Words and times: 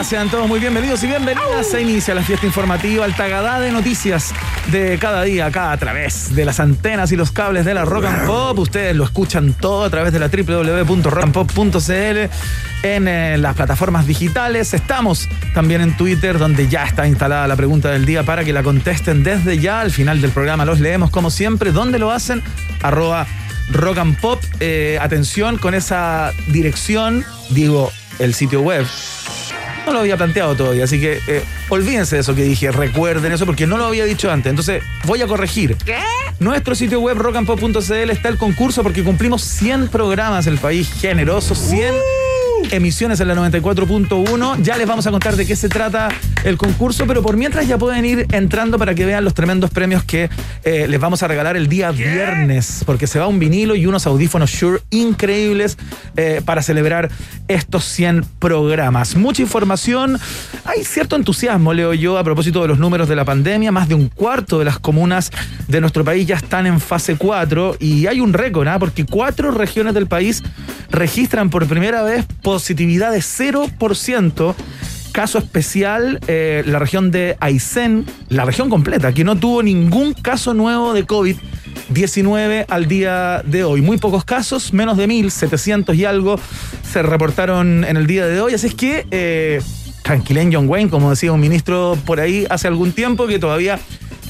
Sean 0.00 0.30
todos 0.30 0.48
muy 0.48 0.58
bienvenidos 0.58 1.02
y 1.04 1.06
bienvenidas. 1.06 1.68
Se 1.68 1.80
inicia 1.80 2.14
la 2.14 2.22
fiesta 2.22 2.44
informativa, 2.44 3.06
el 3.06 3.14
tagadá 3.14 3.60
de 3.60 3.70
noticias 3.70 4.34
de 4.72 4.98
cada 4.98 5.22
día 5.22 5.46
acá 5.46 5.70
a 5.70 5.76
través 5.76 6.34
de 6.34 6.44
las 6.44 6.58
antenas 6.58 7.12
y 7.12 7.16
los 7.16 7.30
cables 7.30 7.64
de 7.64 7.74
la 7.74 7.84
Rock 7.84 8.06
and 8.06 8.26
Pop. 8.26 8.58
Ustedes 8.58 8.96
lo 8.96 9.04
escuchan 9.04 9.54
todo 9.54 9.84
a 9.84 9.90
través 9.90 10.12
de 10.12 10.18
la 10.18 10.28
www.rockandpop.cl 10.28 12.30
en 12.82 13.08
eh, 13.08 13.38
las 13.38 13.54
plataformas 13.54 14.06
digitales. 14.06 14.74
Estamos 14.74 15.28
también 15.54 15.80
en 15.80 15.96
Twitter 15.96 16.36
donde 16.36 16.68
ya 16.68 16.84
está 16.84 17.06
instalada 17.06 17.46
la 17.46 17.56
pregunta 17.56 17.90
del 17.90 18.04
día 18.04 18.24
para 18.24 18.44
que 18.44 18.52
la 18.52 18.64
contesten 18.64 19.22
desde 19.22 19.58
ya. 19.58 19.80
Al 19.80 19.92
final 19.92 20.20
del 20.20 20.32
programa 20.32 20.64
los 20.64 20.80
leemos 20.80 21.10
como 21.10 21.30
siempre. 21.30 21.70
¿Dónde 21.70 22.00
lo 22.00 22.10
hacen? 22.10 22.42
Arroba 22.82 23.26
Rock 23.70 23.98
and 23.98 24.20
Pop. 24.20 24.42
Eh, 24.58 24.98
atención 25.00 25.58
con 25.58 25.74
esa 25.74 26.32
dirección, 26.48 27.24
digo, 27.50 27.92
el 28.18 28.34
sitio 28.34 28.62
web. 28.62 28.84
No 29.86 29.92
lo 29.92 30.00
había 30.00 30.16
planteado 30.16 30.54
todavía, 30.54 30.84
así 30.84 31.00
que 31.00 31.20
eh, 31.26 31.42
olvídense 31.68 32.16
de 32.16 32.20
eso 32.20 32.34
que 32.34 32.44
dije, 32.44 32.70
recuerden 32.70 33.32
eso 33.32 33.46
porque 33.46 33.66
no 33.66 33.78
lo 33.78 33.86
había 33.86 34.04
dicho 34.04 34.30
antes. 34.30 34.50
Entonces 34.50 34.82
voy 35.04 35.22
a 35.22 35.26
corregir. 35.26 35.76
¿Qué? 35.84 35.98
Nuestro 36.38 36.74
sitio 36.74 37.00
web 37.00 37.18
rockandpop.cl 37.18 38.10
está 38.10 38.28
el 38.28 38.36
concurso 38.36 38.82
porque 38.82 39.02
cumplimos 39.02 39.42
100 39.42 39.88
programas, 39.88 40.46
el 40.46 40.58
país 40.58 40.92
generoso, 41.00 41.54
100 41.54 41.94
emisiones 42.70 43.20
en 43.20 43.28
la 43.28 43.34
94.1. 43.34 44.62
Ya 44.62 44.76
les 44.76 44.86
vamos 44.86 45.06
a 45.06 45.10
contar 45.10 45.36
de 45.36 45.46
qué 45.46 45.56
se 45.56 45.68
trata 45.68 46.08
el 46.44 46.58
concurso, 46.58 47.06
pero 47.06 47.22
por 47.22 47.36
mientras 47.36 47.66
ya 47.66 47.78
pueden 47.78 48.04
ir 48.04 48.26
entrando 48.32 48.78
para 48.78 48.94
que 48.94 49.04
vean 49.04 49.24
los 49.24 49.34
tremendos 49.34 49.70
premios 49.70 50.04
que 50.04 50.28
eh, 50.64 50.86
les 50.88 51.00
vamos 51.00 51.22
a 51.22 51.28
regalar 51.28 51.56
el 51.56 51.68
día 51.68 51.90
viernes, 51.90 52.82
porque 52.86 53.06
se 53.06 53.18
va 53.18 53.26
un 53.26 53.38
vinilo 53.38 53.74
y 53.74 53.86
unos 53.86 54.06
audífonos 54.06 54.50
Shure 54.50 54.80
increíbles 54.90 55.78
eh, 56.16 56.40
para 56.44 56.62
celebrar 56.62 57.10
estos 57.48 57.84
100 57.84 58.24
programas. 58.38 59.16
Mucha 59.16 59.42
información, 59.42 60.18
hay 60.64 60.84
cierto 60.84 61.16
entusiasmo, 61.16 61.72
leo 61.72 61.94
yo, 61.94 62.18
a 62.18 62.24
propósito 62.24 62.62
de 62.62 62.68
los 62.68 62.78
números 62.78 63.08
de 63.08 63.16
la 63.16 63.24
pandemia. 63.24 63.72
Más 63.72 63.88
de 63.88 63.94
un 63.94 64.08
cuarto 64.08 64.58
de 64.58 64.64
las 64.64 64.78
comunas 64.78 65.30
de 65.68 65.80
nuestro 65.80 66.04
país 66.04 66.26
ya 66.26 66.36
están 66.36 66.66
en 66.66 66.80
fase 66.80 67.16
4 67.16 67.76
y 67.78 68.06
hay 68.06 68.20
un 68.20 68.32
récord, 68.32 68.68
¿ah? 68.68 68.78
porque 68.78 69.04
cuatro 69.04 69.50
regiones 69.50 69.94
del 69.94 70.06
país 70.06 70.42
registran 70.90 71.50
por 71.50 71.66
primera 71.66 72.02
vez 72.02 72.26
positividad 72.42 73.12
de 73.12 73.18
0%. 73.18 74.54
Caso 75.12 75.38
especial, 75.38 76.20
eh, 76.26 76.62
la 76.66 76.78
región 76.78 77.10
de 77.10 77.36
Aysén, 77.38 78.06
la 78.30 78.46
región 78.46 78.70
completa, 78.70 79.12
que 79.12 79.24
no 79.24 79.36
tuvo 79.36 79.62
ningún 79.62 80.14
caso 80.14 80.54
nuevo 80.54 80.94
de 80.94 81.06
COVID-19 81.06 82.64
al 82.68 82.86
día 82.86 83.42
de 83.44 83.62
hoy. 83.62 83.82
Muy 83.82 83.98
pocos 83.98 84.24
casos, 84.24 84.72
menos 84.72 84.96
de 84.96 85.06
1.700 85.06 85.94
y 85.94 86.06
algo 86.06 86.40
se 86.90 87.02
reportaron 87.02 87.84
en 87.84 87.98
el 87.98 88.06
día 88.06 88.26
de 88.26 88.40
hoy. 88.40 88.54
Así 88.54 88.68
es 88.68 88.74
que, 88.74 89.06
eh, 89.10 89.60
tranquilen 90.02 90.50
John 90.50 90.66
Wayne, 90.66 90.88
como 90.88 91.10
decía 91.10 91.30
un 91.30 91.40
ministro 91.40 91.98
por 92.06 92.18
ahí 92.18 92.46
hace 92.48 92.68
algún 92.68 92.92
tiempo, 92.92 93.26
que 93.26 93.38
todavía 93.38 93.78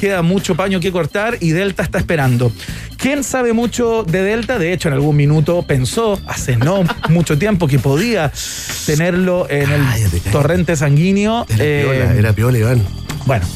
queda 0.03 0.21
mucho 0.23 0.57
paño 0.57 0.81
que 0.81 0.91
cortar 0.91 1.37
y 1.39 1.53
Delta 1.53 1.85
está 1.85 1.99
esperando. 1.99 2.51
¿Quién 2.97 3.23
sabe 3.23 3.53
mucho 3.53 4.03
de 4.03 4.21
Delta? 4.25 4.59
De 4.59 4.73
hecho, 4.73 4.89
en 4.89 4.95
algún 4.95 5.15
minuto 5.15 5.63
pensó, 5.63 6.21
hace 6.27 6.57
no 6.57 6.83
mucho 7.09 7.39
tiempo, 7.39 7.69
que 7.69 7.79
podía 7.79 8.33
tenerlo 8.85 9.47
en 9.49 9.71
el 9.71 9.81
Cállate, 9.81 10.11
cállate. 10.19 10.31
torrente 10.31 10.75
sanguíneo. 10.75 11.47
Era 11.49 11.65
Eh, 11.65 11.83
piola, 11.85 12.15
era 12.19 12.33
piola, 12.33 12.59
Iván. 12.59 12.83
bueno, 13.27 13.47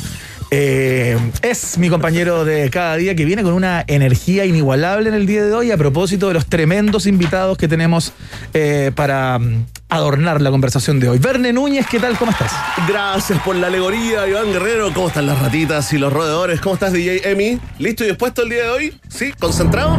eh, 0.53 1.19
es 1.43 1.79
mi 1.79 1.89
compañero 1.89 2.45
de 2.45 2.71
cada 2.71 2.95
día 2.95 3.17
que 3.17 3.25
viene 3.25 3.43
con 3.43 3.53
una 3.53 3.83
energía 3.89 4.45
inigualable 4.45 5.09
en 5.09 5.17
el 5.17 5.27
día 5.27 5.45
de 5.45 5.53
hoy 5.53 5.73
a 5.73 5.77
propósito 5.77 6.29
de 6.29 6.35
los 6.35 6.47
tremendos 6.47 7.07
invitados 7.09 7.59
que 7.59 7.67
tenemos 7.67 8.13
eh, 8.55 8.93
para 8.95 9.41
mm, 9.41 9.65
adornar 9.89 10.41
la 10.43 10.51
conversación 10.51 11.01
de 11.01 11.09
hoy. 11.09 11.19
Verne 11.19 11.53
Núñez, 11.53 11.87
¿qué 11.89 11.99
tal? 12.01 12.19
¿Cómo 12.19 12.33
estás? 12.33 12.53
Gracias 12.89 13.41
por 13.43 13.57
la 13.57 13.69
alegoría, 13.69 14.27
Iván 14.27 14.53
Guerrero. 14.53 14.93
¿Cómo 14.93 15.09
están 15.09 15.27
las 15.27 15.41
ratitas 15.41 15.93
y 15.93 15.99
los 15.99 16.13
roedores? 16.13 16.61
¿Cómo 16.61 16.75
estás, 16.75 16.93
DJ 16.93 17.31
Emi? 17.31 17.59
¿Listo 17.79 18.05
y 18.05 18.09
dispuesto 18.09 18.43
el 18.43 18.51
día 18.51 18.65
de 18.65 18.71
hoy? 18.71 19.01
¿Sí? 19.09 19.33
¿Concentrado? 19.39 19.97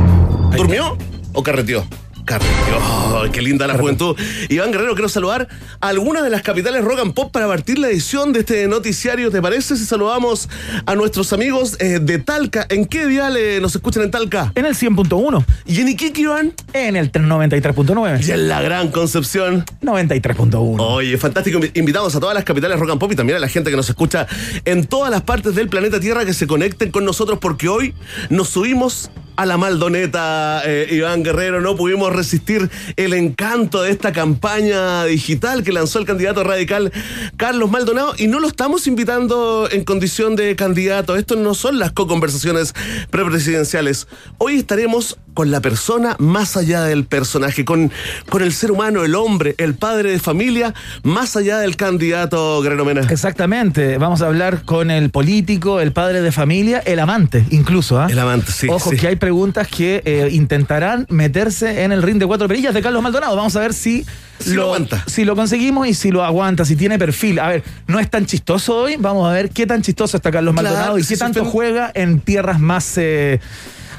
¿Durmió 0.56 0.98
o 1.34 1.44
carreteó? 1.44 1.86
Oh, 2.31 3.23
qué 3.31 3.41
linda 3.41 3.67
la 3.67 3.77
juventud. 3.77 4.15
Iván 4.49 4.71
Guerrero, 4.71 4.93
quiero 4.93 5.09
saludar 5.09 5.47
a 5.79 5.88
algunas 5.88 6.23
de 6.23 6.29
las 6.29 6.41
capitales 6.41 6.83
rock 6.83 6.99
and 6.99 7.13
pop 7.13 7.31
para 7.31 7.47
partir 7.47 7.79
la 7.79 7.88
edición 7.89 8.33
de 8.33 8.39
este 8.41 8.67
noticiario. 8.67 9.31
¿Te 9.31 9.41
parece 9.41 9.77
si 9.77 9.85
saludamos 9.85 10.49
a 10.85 10.95
nuestros 10.95 11.31
amigos 11.33 11.77
eh, 11.79 11.99
de 12.01 12.19
Talca? 12.19 12.65
¿En 12.69 12.85
qué 12.85 13.05
dial 13.07 13.38
eh, 13.38 13.59
nos 13.61 13.75
escuchan 13.75 14.03
en 14.03 14.11
Talca? 14.11 14.51
En 14.55 14.65
el 14.65 14.75
100.1, 14.75 15.45
¿Y 15.65 15.81
en 15.81 15.88
Iquique, 15.89 16.21
Iván? 16.21 16.53
en 16.73 16.95
el 16.95 17.11
93.9, 17.11 18.27
Y 18.27 18.31
en 18.31 18.47
la 18.49 18.61
Gran 18.61 18.89
Concepción. 18.91 19.65
93.1. 19.81 20.75
Oye, 20.79 21.17
fantástico. 21.17 21.59
Invi- 21.59 21.71
Invitamos 21.75 22.15
a 22.15 22.19
todas 22.19 22.35
las 22.35 22.44
capitales 22.44 22.79
rock 22.79 22.91
and 22.91 22.99
pop 22.99 23.11
y 23.11 23.15
también 23.15 23.38
a 23.38 23.39
la 23.39 23.47
gente 23.47 23.69
que 23.69 23.77
nos 23.77 23.89
escucha 23.89 24.27
en 24.65 24.85
todas 24.85 25.11
las 25.11 25.21
partes 25.21 25.55
del 25.55 25.69
planeta 25.69 25.99
Tierra 25.99 26.25
que 26.25 26.33
se 26.33 26.45
conecten 26.47 26.91
con 26.91 27.05
nosotros 27.05 27.39
porque 27.39 27.67
hoy 27.69 27.94
nos 28.29 28.49
subimos 28.49 29.09
a 29.38 29.46
la 29.46 29.58
Maldoneta, 29.58 30.62
eh, 30.66 30.88
Iván 30.92 31.24
Guerrero. 31.24 31.62
No 31.62 31.75
pudimos 31.75 32.14
resistir 32.14 32.70
el 32.96 33.14
encanto 33.14 33.84
de 33.84 33.92
esta 33.92 34.12
campaña 34.12 35.06
digital 35.06 35.64
que 35.64 35.72
lanzó 35.72 36.00
el 36.00 36.06
candidato 36.06 36.44
radical 36.44 36.92
Carlos 37.38 37.72
Maldonado 37.72 38.14
y 38.18 38.28
no 38.28 38.40
lo 38.40 38.48
estamos 38.48 38.88
invitando 38.88 39.70
en 39.72 39.84
condición 39.84 40.36
de 40.36 40.56
candidato. 40.56 41.16
Esto 41.16 41.36
no 41.36 41.53
son 41.53 41.80
las 41.80 41.92
co-conversaciones 41.92 42.74
prepresidenciales. 43.12 44.08
Hoy 44.40 44.56
estaremos 44.56 45.18
con 45.38 45.52
la 45.52 45.62
persona 45.62 46.16
más 46.18 46.58
allá 46.58 46.81
del 46.81 47.06
personaje, 47.06 47.64
con, 47.64 47.92
con 48.28 48.42
el 48.42 48.52
ser 48.52 48.72
humano, 48.72 49.04
el 49.04 49.14
hombre, 49.14 49.54
el 49.59 49.75
padre 49.75 50.09
de 50.09 50.18
familia, 50.18 50.74
más 51.04 51.36
allá 51.36 51.59
del 51.59 51.75
candidato 51.75 52.59
Guerrero 52.64 52.86
Mena. 52.86 53.02
Exactamente, 53.02 54.00
vamos 54.00 54.24
a 54.24 54.25
hablar 54.25 54.64
con 54.64 54.90
el 54.90 55.12
político, 55.12 55.80
el 55.80 55.92
padre 55.92 56.24
de 56.24 56.31
familia, 56.31 56.80
el 56.80 56.98
amante 56.98 57.46
incluso. 57.52 58.02
¿ah? 58.02 58.08
El 58.09 58.18
amante, 58.18 58.52
sí, 58.52 58.68
Ojo, 58.68 58.90
sí. 58.90 58.98
que 58.98 59.09
hay 59.09 59.16
preguntas 59.27 59.67
que 59.67 60.01
eh, 60.05 60.29
intentarán 60.31 61.05
meterse 61.09 61.83
en 61.83 61.91
el 61.91 62.01
ring 62.01 62.17
de 62.17 62.25
cuatro 62.25 62.47
perillas 62.47 62.73
de 62.73 62.81
Carlos 62.81 63.03
Maldonado. 63.03 63.35
Vamos 63.35 63.53
a 63.57 63.59
ver 63.59 63.73
si, 63.73 64.05
Si 64.39 64.53
lo 64.53 64.63
aguanta. 64.63 65.03
si 65.05 65.25
lo 65.25 65.35
conseguimos 65.35 65.85
y 65.85 65.93
si 65.93 66.11
lo 66.11 66.23
aguanta, 66.23 66.63
si 66.63 66.77
tiene 66.77 66.97
perfil. 66.97 67.38
A 67.39 67.49
ver, 67.49 67.63
no 67.88 67.99
es 67.99 68.09
tan 68.09 68.25
chistoso 68.25 68.77
hoy. 68.77 68.95
Vamos 68.97 69.29
a 69.29 69.33
ver 69.33 69.49
qué 69.49 69.67
tan 69.67 69.81
chistoso 69.81 70.15
está 70.15 70.31
Carlos 70.31 70.53
Claro, 70.53 70.69
Maldonado 70.69 70.97
y 70.97 71.03
qué 71.03 71.17
tanto 71.17 71.43
juega 71.43 71.91
en 71.94 72.21
tierras 72.21 72.62
más, 72.62 72.97
eh, 72.97 73.41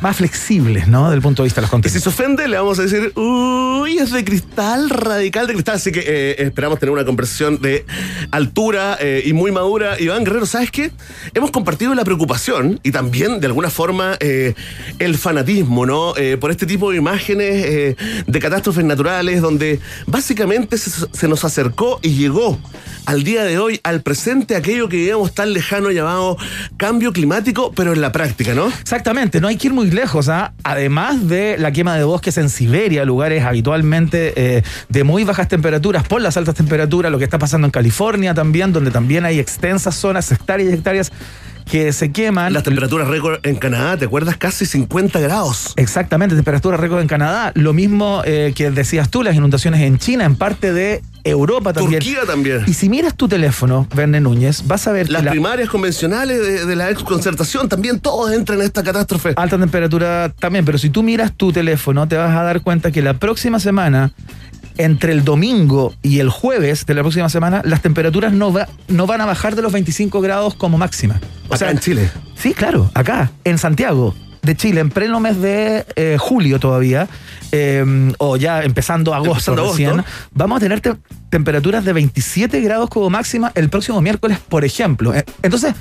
más 0.00 0.16
flexibles, 0.16 0.86
¿no? 0.88 1.10
Del 1.10 1.20
punto 1.20 1.42
de 1.42 1.46
vista 1.46 1.60
de 1.60 1.66
los 1.66 1.68
Y 1.68 1.70
si 1.70 1.72
contenidos. 1.72 2.02
se 2.02 2.08
ofende, 2.08 2.48
le 2.48 2.56
vamos 2.56 2.78
a 2.78 2.82
decir, 2.82 3.12
uy, 3.16 3.98
es 3.98 4.12
de 4.12 4.24
cristal, 4.24 4.90
radical 4.90 5.46
de 5.46 5.54
cristal. 5.54 5.76
Así 5.76 5.92
que 5.92 6.04
eh, 6.06 6.36
esperamos 6.38 6.78
tener 6.78 6.92
una 6.92 7.04
conversación 7.04 7.60
de 7.60 7.84
altura 8.30 8.96
eh, 9.00 9.22
y 9.24 9.32
muy 9.32 9.50
madura. 9.50 10.00
Iván 10.00 10.24
Guerrero, 10.24 10.46
¿sabes 10.46 10.70
qué? 10.70 10.92
Hemos 11.34 11.50
compartido 11.50 11.94
la 11.94 12.04
preocupación 12.04 12.80
y 12.82 12.92
también, 12.92 13.40
de 13.40 13.46
alguna 13.46 13.70
forma, 13.70 14.16
eh, 14.20 14.54
el 14.98 15.18
fanatismo, 15.18 15.86
¿no? 15.86 16.14
Por 16.40 16.50
este 16.50 16.66
tipo 16.66 16.90
de 16.90 16.98
imágenes 16.98 17.96
de 18.26 18.38
catástrofes 18.40 18.84
naturales, 18.84 19.40
donde 19.40 19.80
básicamente 20.06 20.78
se, 20.78 20.90
se 21.12 21.28
nos 21.28 21.44
acercó 21.44 21.98
y 22.02 22.10
llegó 22.10 22.58
al 23.06 23.24
día 23.24 23.44
de 23.44 23.58
hoy, 23.58 23.80
al 23.84 24.02
presente, 24.02 24.54
aquello 24.54 24.88
que 24.88 24.98
veíamos 24.98 25.34
tan 25.34 25.52
lejano 25.52 25.90
llamado 25.90 26.36
cambio 26.76 27.12
climático, 27.12 27.72
pero 27.74 27.92
en 27.94 28.00
la 28.00 28.12
práctica, 28.12 28.54
¿no? 28.54 28.68
Exactamente, 28.68 29.40
no 29.40 29.48
hay 29.48 29.56
que 29.56 29.68
ir 29.68 29.72
muy 29.72 29.87
lejos. 29.92 30.28
¿ah? 30.28 30.52
Además 30.64 31.28
de 31.28 31.56
la 31.58 31.72
quema 31.72 31.96
de 31.96 32.04
bosques 32.04 32.38
en 32.38 32.48
Siberia, 32.48 33.04
lugares 33.04 33.44
habitualmente 33.44 34.32
eh, 34.36 34.62
de 34.88 35.04
muy 35.04 35.24
bajas 35.24 35.48
temperaturas 35.48 36.06
por 36.06 36.20
las 36.20 36.36
altas 36.36 36.54
temperaturas, 36.54 37.10
lo 37.12 37.18
que 37.18 37.24
está 37.24 37.38
pasando 37.38 37.66
en 37.66 37.70
California 37.70 38.34
también, 38.34 38.72
donde 38.72 38.90
también 38.90 39.24
hay 39.24 39.38
extensas 39.38 39.94
zonas, 39.94 40.30
hectáreas 40.32 40.70
y 40.70 40.74
hectáreas 40.74 41.12
que 41.68 41.92
se 41.92 42.10
queman. 42.10 42.52
Las 42.52 42.62
temperaturas 42.62 43.08
récord 43.08 43.38
en 43.44 43.56
Canadá, 43.56 43.96
¿te 43.96 44.06
acuerdas? 44.06 44.36
Casi 44.36 44.66
50 44.66 45.20
grados. 45.20 45.72
Exactamente, 45.76 46.34
temperatura 46.34 46.76
récord 46.76 47.00
en 47.00 47.08
Canadá. 47.08 47.52
Lo 47.54 47.72
mismo 47.72 48.22
eh, 48.24 48.52
que 48.54 48.70
decías 48.70 49.10
tú, 49.10 49.22
las 49.22 49.36
inundaciones 49.36 49.80
en 49.82 49.98
China, 49.98 50.24
en 50.24 50.36
parte 50.36 50.72
de 50.72 51.02
Europa 51.24 51.72
también. 51.72 52.00
Turquía 52.00 52.24
también. 52.26 52.64
Y 52.66 52.74
si 52.74 52.88
miras 52.88 53.14
tu 53.14 53.28
teléfono, 53.28 53.86
Verne 53.94 54.20
Núñez, 54.20 54.66
vas 54.66 54.86
a 54.86 54.92
ver 54.92 55.10
Las 55.10 55.20
que 55.20 55.26
la 55.26 55.30
primarias 55.32 55.68
convencionales 55.68 56.40
de, 56.40 56.64
de 56.64 56.76
la 56.76 56.90
exconcertación 56.90 57.68
también 57.68 58.00
todos 58.00 58.32
entran 58.32 58.60
en 58.60 58.66
esta 58.66 58.82
catástrofe. 58.82 59.34
alta 59.36 59.58
temperatura 59.58 60.32
también, 60.38 60.64
pero 60.64 60.78
si 60.78 60.90
tú 60.90 61.02
miras 61.02 61.32
tu 61.34 61.52
teléfono, 61.52 62.08
te 62.08 62.16
vas 62.16 62.34
a 62.34 62.42
dar 62.42 62.62
cuenta 62.62 62.90
que 62.90 63.02
la 63.02 63.14
próxima 63.14 63.60
semana, 63.60 64.12
entre 64.78 65.12
el 65.12 65.24
domingo 65.24 65.94
y 66.02 66.20
el 66.20 66.30
jueves 66.30 66.86
de 66.86 66.94
la 66.94 67.02
próxima 67.02 67.28
semana, 67.28 67.60
las 67.64 67.82
temperaturas 67.82 68.32
no, 68.32 68.52
va- 68.52 68.68
no 68.88 69.06
van 69.06 69.20
a 69.20 69.26
bajar 69.26 69.54
de 69.56 69.62
los 69.62 69.72
25 69.72 70.20
grados 70.20 70.54
como 70.54 70.78
máxima. 70.78 71.20
Acá 71.50 71.70
en 71.70 71.78
Chile. 71.78 72.10
Sí, 72.36 72.54
claro, 72.54 72.90
acá, 72.94 73.30
en 73.44 73.58
Santiago 73.58 74.14
de 74.42 74.56
Chile, 74.56 74.80
en 74.80 74.88
pleno 74.90 75.20
mes 75.20 75.40
de 75.42 75.84
eh, 75.96 76.16
julio 76.18 76.58
todavía, 76.60 77.08
eh, 77.52 78.12
o 78.18 78.36
ya 78.36 78.62
empezando 78.62 79.14
agosto 79.14 79.52
Empezando 79.52 79.70
recién, 79.70 79.90
agosto. 79.90 80.10
vamos 80.32 80.56
a 80.56 80.60
tener 80.60 80.80
te- 80.80 80.94
temperaturas 81.30 81.84
de 81.84 81.92
27 81.92 82.60
grados 82.60 82.88
como 82.90 83.10
máxima 83.10 83.52
el 83.54 83.68
próximo 83.68 84.00
miércoles, 84.00 84.38
por 84.48 84.64
ejemplo. 84.64 85.14
Eh, 85.14 85.24
Entonces, 85.42 85.74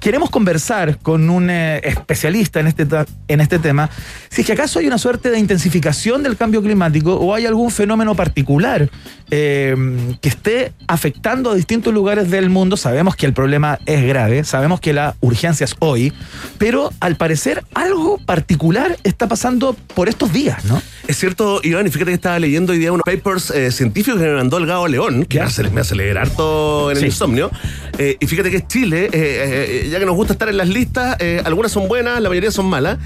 queremos 0.00 0.30
conversar 0.30 0.98
con 0.98 1.30
un 1.30 1.48
eh, 1.50 1.80
especialista 1.84 2.60
en 2.60 2.66
este, 2.66 2.86
en 3.28 3.40
este 3.40 3.58
tema, 3.58 3.88
si 4.30 4.40
es 4.42 4.46
que 4.46 4.52
acaso 4.52 4.78
hay 4.80 4.86
una 4.86 4.98
suerte 4.98 5.30
de 5.30 5.38
intensificación 5.38 6.22
del 6.22 6.36
cambio 6.36 6.60
climático 6.62 7.14
o 7.14 7.34
hay 7.34 7.46
algún 7.46 7.70
fenómeno 7.70 8.14
particular 8.14 8.90
eh, 9.30 10.16
que 10.20 10.28
esté 10.28 10.72
afectando 10.88 11.50
a 11.50 11.54
distintos 11.54 11.94
lugares 11.94 12.30
del 12.30 12.50
mundo. 12.50 12.76
Sabemos 12.76 13.16
que 13.16 13.24
el 13.26 13.32
problema 13.32 13.78
es 13.86 14.04
grave, 14.04 14.44
sabemos 14.44 14.80
que 14.80 14.92
la 14.92 15.14
urgencia 15.20 15.64
es 15.64 15.74
hoy, 15.78 16.12
pero 16.58 16.90
al 17.00 17.16
parecer 17.16 17.64
algo 17.74 18.18
particular 18.18 18.98
está 19.04 19.26
pasando 19.28 19.74
por 19.94 20.08
estos 20.08 20.32
días, 20.32 20.64
¿no? 20.66 20.82
Es 21.08 21.18
cierto, 21.18 21.60
Iván, 21.64 21.86
y 21.86 21.90
fíjate 21.90 22.10
que 22.12 22.14
estaba 22.14 22.38
leyendo 22.38 22.72
hoy 22.72 22.78
día 22.78 22.92
unos 22.92 23.02
papers 23.04 23.50
eh, 23.50 23.72
científicos 23.72 24.20
que 24.20 24.26
me 24.26 24.34
mandó 24.34 24.58
el 24.58 24.66
Gabo 24.66 24.86
León, 24.88 25.24
que 25.24 25.40
hace, 25.40 25.68
me 25.70 25.80
hace 25.80 25.94
leer 25.96 26.16
harto 26.16 26.90
en 26.90 26.96
el 26.96 27.00
Sí. 27.02 27.06
insomnio. 27.06 27.50
Eh, 27.98 28.16
y 28.20 28.26
fíjate 28.26 28.50
que 28.50 28.66
Chile, 28.66 29.10
eh, 29.12 29.88
ya 29.90 29.98
que 29.98 30.06
nos 30.06 30.14
gusta 30.14 30.32
estar 30.34 30.48
en 30.48 30.56
las 30.56 30.68
listas, 30.68 31.16
algunas 31.44 31.72
son 31.72 31.88
buenas, 31.88 32.20
la 32.20 32.28
mayoría 32.28 32.50
son 32.52 32.66
malas. 32.66 32.98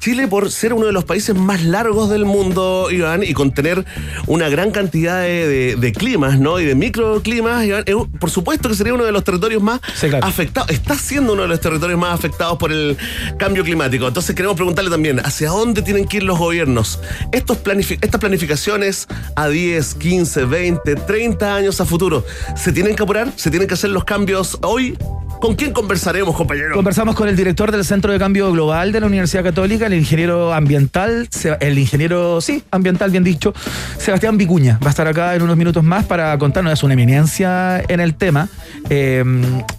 Chile, 0.00 0.26
por 0.26 0.50
ser 0.50 0.72
uno 0.72 0.86
de 0.86 0.92
los 0.92 1.04
países 1.04 1.36
más 1.36 1.62
largos 1.62 2.10
del 2.10 2.24
mundo, 2.24 2.88
Iván, 2.90 3.22
y 3.22 3.34
con 3.34 3.52
tener 3.54 3.84
una 4.26 4.48
gran 4.48 4.72
cantidad 4.72 5.20
de, 5.22 5.46
de- 5.46 5.76
de 5.76 5.92
climas, 5.92 6.40
¿no? 6.40 6.58
Y 6.58 6.64
de 6.64 6.74
microclimas, 6.74 7.64
Iván, 7.64 7.84
por 8.18 8.30
supuesto 8.30 8.68
que 8.68 8.74
sería 8.74 8.94
uno 8.94 9.04
de 9.04 9.12
los 9.12 9.22
territorios 9.22 9.62
más 9.62 9.80
Sí, 9.94 10.08
claro. 10.08 10.26
afectados. 10.26 10.70
Está 10.70 10.96
siendo 10.96 11.34
uno 11.34 11.42
de 11.42 11.48
los 11.48 11.60
territorios 11.60 12.00
más 12.00 12.14
afectados 12.14 12.58
por 12.58 12.72
el 12.72 12.96
cambio 13.38 13.62
climático. 13.62 14.08
Entonces 14.08 14.34
queremos 14.34 14.56
preguntarle 14.56 14.90
también, 14.90 15.20
¿hacia 15.20 15.50
dónde 15.50 15.82
tienen 15.82 16.08
que 16.08 16.16
ir 16.16 16.22
los 16.24 16.38
gobiernos? 16.38 16.98
Estos 17.42 17.58
planifi- 17.64 17.98
estas 18.00 18.20
planificaciones 18.20 19.08
a 19.34 19.48
10, 19.48 19.94
15, 19.94 20.44
20, 20.44 20.94
30 20.94 21.56
años 21.56 21.80
a 21.80 21.84
futuro, 21.84 22.24
¿se 22.54 22.70
tienen 22.70 22.94
que 22.94 23.02
apurar? 23.02 23.32
¿Se 23.34 23.50
tienen 23.50 23.66
que 23.66 23.74
hacer 23.74 23.90
los 23.90 24.04
cambios 24.04 24.58
hoy? 24.62 24.96
¿Con 25.40 25.56
quién 25.56 25.72
conversaremos, 25.72 26.36
compañero? 26.36 26.72
Conversamos 26.76 27.16
con 27.16 27.28
el 27.28 27.34
director 27.34 27.72
del 27.72 27.84
Centro 27.84 28.12
de 28.12 28.18
Cambio 28.20 28.52
Global 28.52 28.92
de 28.92 29.00
la 29.00 29.06
Universidad 29.08 29.42
Católica, 29.42 29.86
el 29.86 29.94
ingeniero 29.94 30.54
ambiental, 30.54 31.28
el 31.58 31.78
ingeniero, 31.80 32.40
sí, 32.40 32.62
ambiental, 32.70 33.10
bien 33.10 33.24
dicho, 33.24 33.52
Sebastián 33.98 34.38
Vicuña. 34.38 34.78
Va 34.80 34.86
a 34.86 34.90
estar 34.90 35.08
acá 35.08 35.34
en 35.34 35.42
unos 35.42 35.56
minutos 35.56 35.82
más 35.82 36.04
para 36.04 36.38
contarnos, 36.38 36.72
es 36.74 36.84
una 36.84 36.94
eminencia 36.94 37.80
en 37.88 37.98
el 37.98 38.14
tema. 38.14 38.48
eh, 38.88 39.24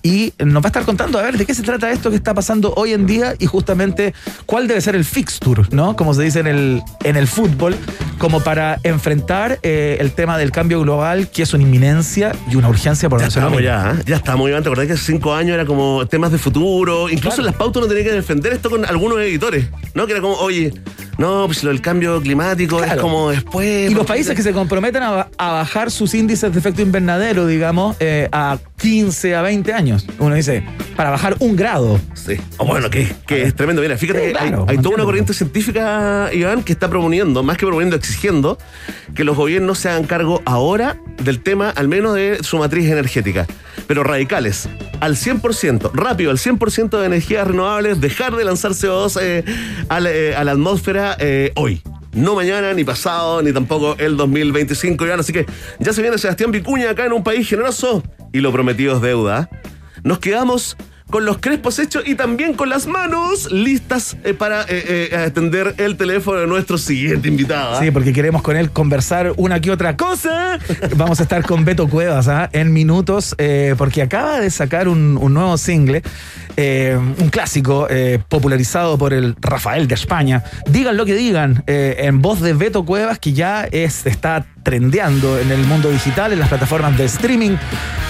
y 0.02 0.34
nos 0.44 0.62
va 0.64 0.68
a 0.68 0.70
estar 0.70 0.84
contando, 0.84 1.18
a 1.18 1.22
ver, 1.22 1.38
de 1.38 1.46
qué 1.46 1.54
se 1.54 1.62
trata 1.64 1.90
esto 1.92 2.10
que 2.10 2.16
está 2.18 2.34
pasando 2.34 2.74
hoy 2.76 2.92
en 2.94 3.06
día 3.06 3.34
y 3.40 3.46
justamente 3.46 4.14
cuál 4.46 4.68
debe 4.68 4.82
ser 4.82 4.96
el 4.96 5.06
fixture, 5.06 5.64
¿no? 5.72 5.96
Como 5.96 6.14
se 6.14 6.24
dice 6.24 6.40
en 6.40 6.48
el, 6.48 6.82
en 7.06 7.16
el 7.16 7.28
fútbol, 7.28 7.53
como 8.18 8.42
para 8.42 8.80
enfrentar 8.84 9.60
eh, 9.64 9.98
el 10.00 10.12
tema 10.14 10.38
del 10.38 10.52
cambio 10.52 10.80
global, 10.82 11.28
que 11.30 11.44
es 11.44 11.54
una 11.54 11.64
inminencia 11.64 12.32
y 12.50 12.56
una 12.56 12.70
urgencia 12.70 13.10
por 13.10 13.20
Ya 13.20 13.28
estamos, 13.28 13.62
ya, 13.62 13.96
¿eh? 13.98 14.04
ya 14.06 14.16
estamos, 14.18 14.48
Iván. 14.50 14.64
¿Te 14.64 14.70
acordás 14.70 14.88
que 14.88 14.94
hace 14.94 15.04
cinco 15.06 15.34
años 15.34 15.54
era 15.56 15.66
como 15.66 16.06
temas 16.08 16.32
de 16.32 16.38
futuro? 16.38 17.10
Incluso 17.10 17.36
Claro. 17.38 17.42
en 17.42 17.46
las 17.48 17.56
pautas 17.56 17.78
uno 17.84 17.88
tenía 17.88 18.04
que 18.04 18.12
defender 18.12 18.54
esto 18.54 18.70
con 18.70 18.86
algunos 18.86 19.20
editores, 19.20 19.68
¿no? 19.94 20.06
Que 20.06 20.14
era 20.14 20.22
como, 20.22 20.36
oye, 20.36 20.74
no, 21.18 21.44
pues 21.46 21.64
lo 21.64 21.70
del 21.70 21.82
cambio 21.82 22.20
climático 22.22 22.84
es 22.84 22.96
como 22.96 23.30
después. 23.30 23.92
Y 23.92 23.94
los 23.94 24.06
países 24.06 24.36
que 24.36 24.42
se 24.42 24.52
comprometen 24.54 25.04
a, 25.04 25.28
a 25.38 25.52
bajar 25.52 25.92
sus 25.92 26.14
índices 26.14 26.52
de 26.52 26.60
efecto 26.60 26.82
invernadero, 26.82 27.46
digamos, 27.48 27.96
eh, 28.00 28.28
a 28.32 28.58
15 28.78 29.36
a 29.36 29.42
20 29.42 29.74
años. 29.74 30.06
Uno 30.20 30.36
dice, 30.36 30.64
para 30.96 31.10
bajar 31.12 31.36
un 31.40 31.56
grado. 31.56 32.00
Sí. 32.16 32.38
O 32.58 32.66
bueno, 32.66 32.90
que, 32.90 33.14
que 33.28 33.44
es 33.44 33.56
tremendo. 33.56 33.82
Mira, 33.82 33.98
fíjate 33.98 34.20
Sí, 34.28 34.34
que 34.34 34.40
hay- 34.40 34.48
claro, 34.50 34.66
hay, 34.68 34.78
toda 34.78 34.96
una 34.96 35.04
corriente 35.06 35.34
científica, 35.34 36.30
Iván, 36.34 36.64
que 36.64 36.74
está 36.74 36.90
proponiendo, 36.90 37.44
más 37.44 37.58
que 37.58 37.66
proponiendo, 37.66 37.96
exigiendo 37.96 38.58
que 39.16 39.24
los 39.24 39.36
gobiernos 39.38 39.80
se 39.80 39.90
hagan 39.90 40.06
cargo 40.06 40.42
ahora 40.46 40.98
del 41.24 41.42
tema, 41.42 41.70
al 41.70 41.88
menos 41.88 42.16
de 42.16 42.40
su 42.42 42.58
matriz 42.58 42.90
energética. 42.90 43.46
Pero 43.94 44.04
radicales, 44.04 44.68
al 45.02 45.16
100%, 45.16 45.92
rápido, 45.94 46.32
al 46.32 46.40
100% 46.40 47.00
de 47.00 47.06
energías 47.06 47.48
renovables, 47.48 48.02
dejar 48.02 48.36
de 48.36 48.44
lanzar 48.44 48.72
CO2 48.72 49.20
eh, 49.22 49.46
a, 49.88 50.00
la, 50.00 50.12
eh, 50.12 50.36
a 50.36 50.44
la 50.44 50.54
atmósfera 50.54 51.16
eh, 51.20 51.52
hoy. 51.54 51.84
No 52.12 52.34
mañana, 52.34 52.74
ni 52.74 52.84
pasado, 52.84 53.44
ni 53.44 53.54
tampoco 53.54 53.96
el 54.00 54.18
2025, 54.18 55.06
Iván. 55.06 55.20
Así 55.20 55.32
que 55.32 55.46
ya 55.78 55.94
se 55.94 56.02
viene 56.02 56.18
Sebastián 56.18 56.50
Vicuña 56.50 56.90
acá 56.90 57.06
en 57.06 57.14
un 57.14 57.24
país 57.24 57.48
generoso 57.48 58.02
y 58.32 58.40
lo 58.40 58.52
prometido 58.52 58.96
es 58.96 59.02
deuda. 59.04 59.48
Nos 60.04 60.18
quedamos 60.18 60.76
con 61.14 61.26
los 61.26 61.38
crespos 61.38 61.78
hechos 61.78 62.02
y 62.08 62.16
también 62.16 62.56
con 62.56 62.70
las 62.70 62.88
manos 62.88 63.52
listas 63.52 64.18
eh, 64.24 64.34
para 64.34 64.64
eh, 64.64 65.10
eh, 65.12 65.16
atender 65.16 65.76
el 65.78 65.96
teléfono 65.96 66.40
de 66.40 66.48
nuestro 66.48 66.80
siguiente 66.80 67.28
invitado. 67.28 67.76
¿ah? 67.76 67.80
Sí, 67.80 67.92
porque 67.92 68.14
queremos 68.14 68.42
con 68.42 68.58
él 68.58 68.72
conversar 68.72 69.32
una 69.38 69.62
que 69.62 69.70
otra 69.70 69.96
cosa. 69.96 70.58
Vamos 70.96 71.20
a 71.20 71.24
estar 71.24 71.46
con 71.46 71.66
Beto 71.66 71.88
Cuevas 71.88 72.28
¿ah? 72.30 72.50
en 72.52 72.74
minutos, 72.74 73.36
porque 73.78 74.02
acaba 74.02 74.40
de 74.40 74.50
sacar 74.50 74.88
un 74.88 75.14
nuevo 75.32 75.56
single, 75.60 76.02
eh, 76.58 76.98
un 76.98 77.30
clásico 77.30 77.88
eh, 77.90 78.20
popularizado 78.28 78.98
por 78.98 79.14
el 79.14 79.36
Rafael 79.40 79.88
de 79.88 79.96
España. 79.96 80.44
Digan 80.70 80.98
lo 80.98 81.06
que 81.06 81.16
digan, 81.16 81.64
eh, 81.68 81.96
en 82.00 82.22
voz 82.22 82.42
de 82.42 82.54
Beto 82.54 82.86
Cuevas, 82.86 83.20
que 83.20 83.34
ya 83.34 83.68
es, 83.72 84.06
está 84.06 84.46
trendeando 84.64 85.40
en 85.40 85.52
el 85.52 85.66
mundo 85.66 85.90
digital, 85.90 86.34
en 86.34 86.40
las 86.40 86.50
plataformas 86.50 86.98
de 86.98 87.06
streaming. 87.06 87.58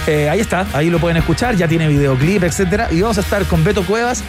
Ahí 0.06 0.38
está, 0.38 0.66
ahí 0.74 0.90
lo 0.90 0.98
pueden 0.98 1.16
escuchar, 1.16 1.56
ya 1.56 1.66
tiene 1.66 1.88
videoclip, 1.88 2.42
etcétera. 2.42 2.88
Y 2.90 3.00
vamos 3.00 3.16
a 3.16 3.22
estar 3.22 3.44
con 3.46 3.64
Beto 3.64 3.84
Cuevas 3.84 4.22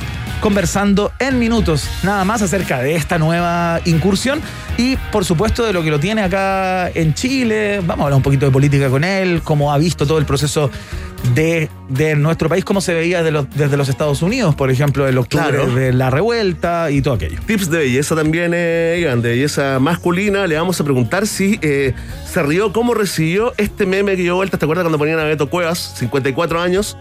conversando 0.45 1.11
en 1.17 1.39
minutos 1.39 1.89
nada 2.03 2.23
más 2.23 2.43
acerca 2.43 2.79
de 2.79 2.93
esta 2.95 3.17
nueva 3.17 3.81
incursión 3.85 4.39
y 4.77 4.95
por 5.11 5.25
supuesto 5.25 5.65
de 5.65 5.73
lo 5.73 5.81
que 5.81 5.89
lo 5.89 5.99
tiene 5.99 6.21
acá 6.21 6.87
en 6.93 7.15
Chile. 7.15 7.79
Vamos 7.79 8.01
a 8.01 8.03
hablar 8.03 8.17
un 8.17 8.21
poquito 8.21 8.45
de 8.45 8.51
política 8.51 8.87
con 8.91 9.03
él, 9.03 9.41
cómo 9.43 9.73
ha 9.73 9.79
visto 9.79 10.05
todo 10.05 10.19
el 10.19 10.25
proceso 10.25 10.69
de, 11.33 11.67
de 11.89 12.15
nuestro 12.15 12.47
país, 12.47 12.63
cómo 12.63 12.79
se 12.79 12.93
veía 12.93 13.23
los- 13.23 13.49
desde 13.55 13.75
los 13.75 13.89
Estados 13.89 14.21
Unidos, 14.21 14.53
por 14.53 14.69
ejemplo, 14.69 15.07
el 15.07 15.17
octubre 15.17 15.47
Claro. 15.49 15.73
de 15.73 15.91
la 15.93 16.11
revuelta 16.11 16.91
y 16.91 17.01
todo 17.01 17.15
aquello. 17.15 17.39
Tips 17.47 17.71
de 17.71 17.79
belleza 17.79 18.15
también, 18.15 18.51
eh, 18.53 18.99
Iván, 19.01 19.23
de 19.23 19.29
belleza 19.29 19.79
masculina. 19.79 20.45
Le 20.45 20.57
vamos 20.57 20.79
a 20.79 20.83
preguntar 20.83 21.25
si 21.25 21.57
eh, 21.63 21.93
se 22.31 22.43
rió, 22.43 22.71
cómo 22.71 22.93
recibió 22.93 23.55
este 23.57 23.87
meme 23.87 24.15
que 24.15 24.21
dio 24.21 24.35
vuelta. 24.35 24.59
¿Te 24.59 24.65
acuerdas 24.65 24.83
cuando 24.83 24.99
ponían 24.99 25.17
a 25.17 25.23
Beto 25.23 25.49
Cuevas, 25.49 25.95
54 25.97 26.61
años? 26.61 26.95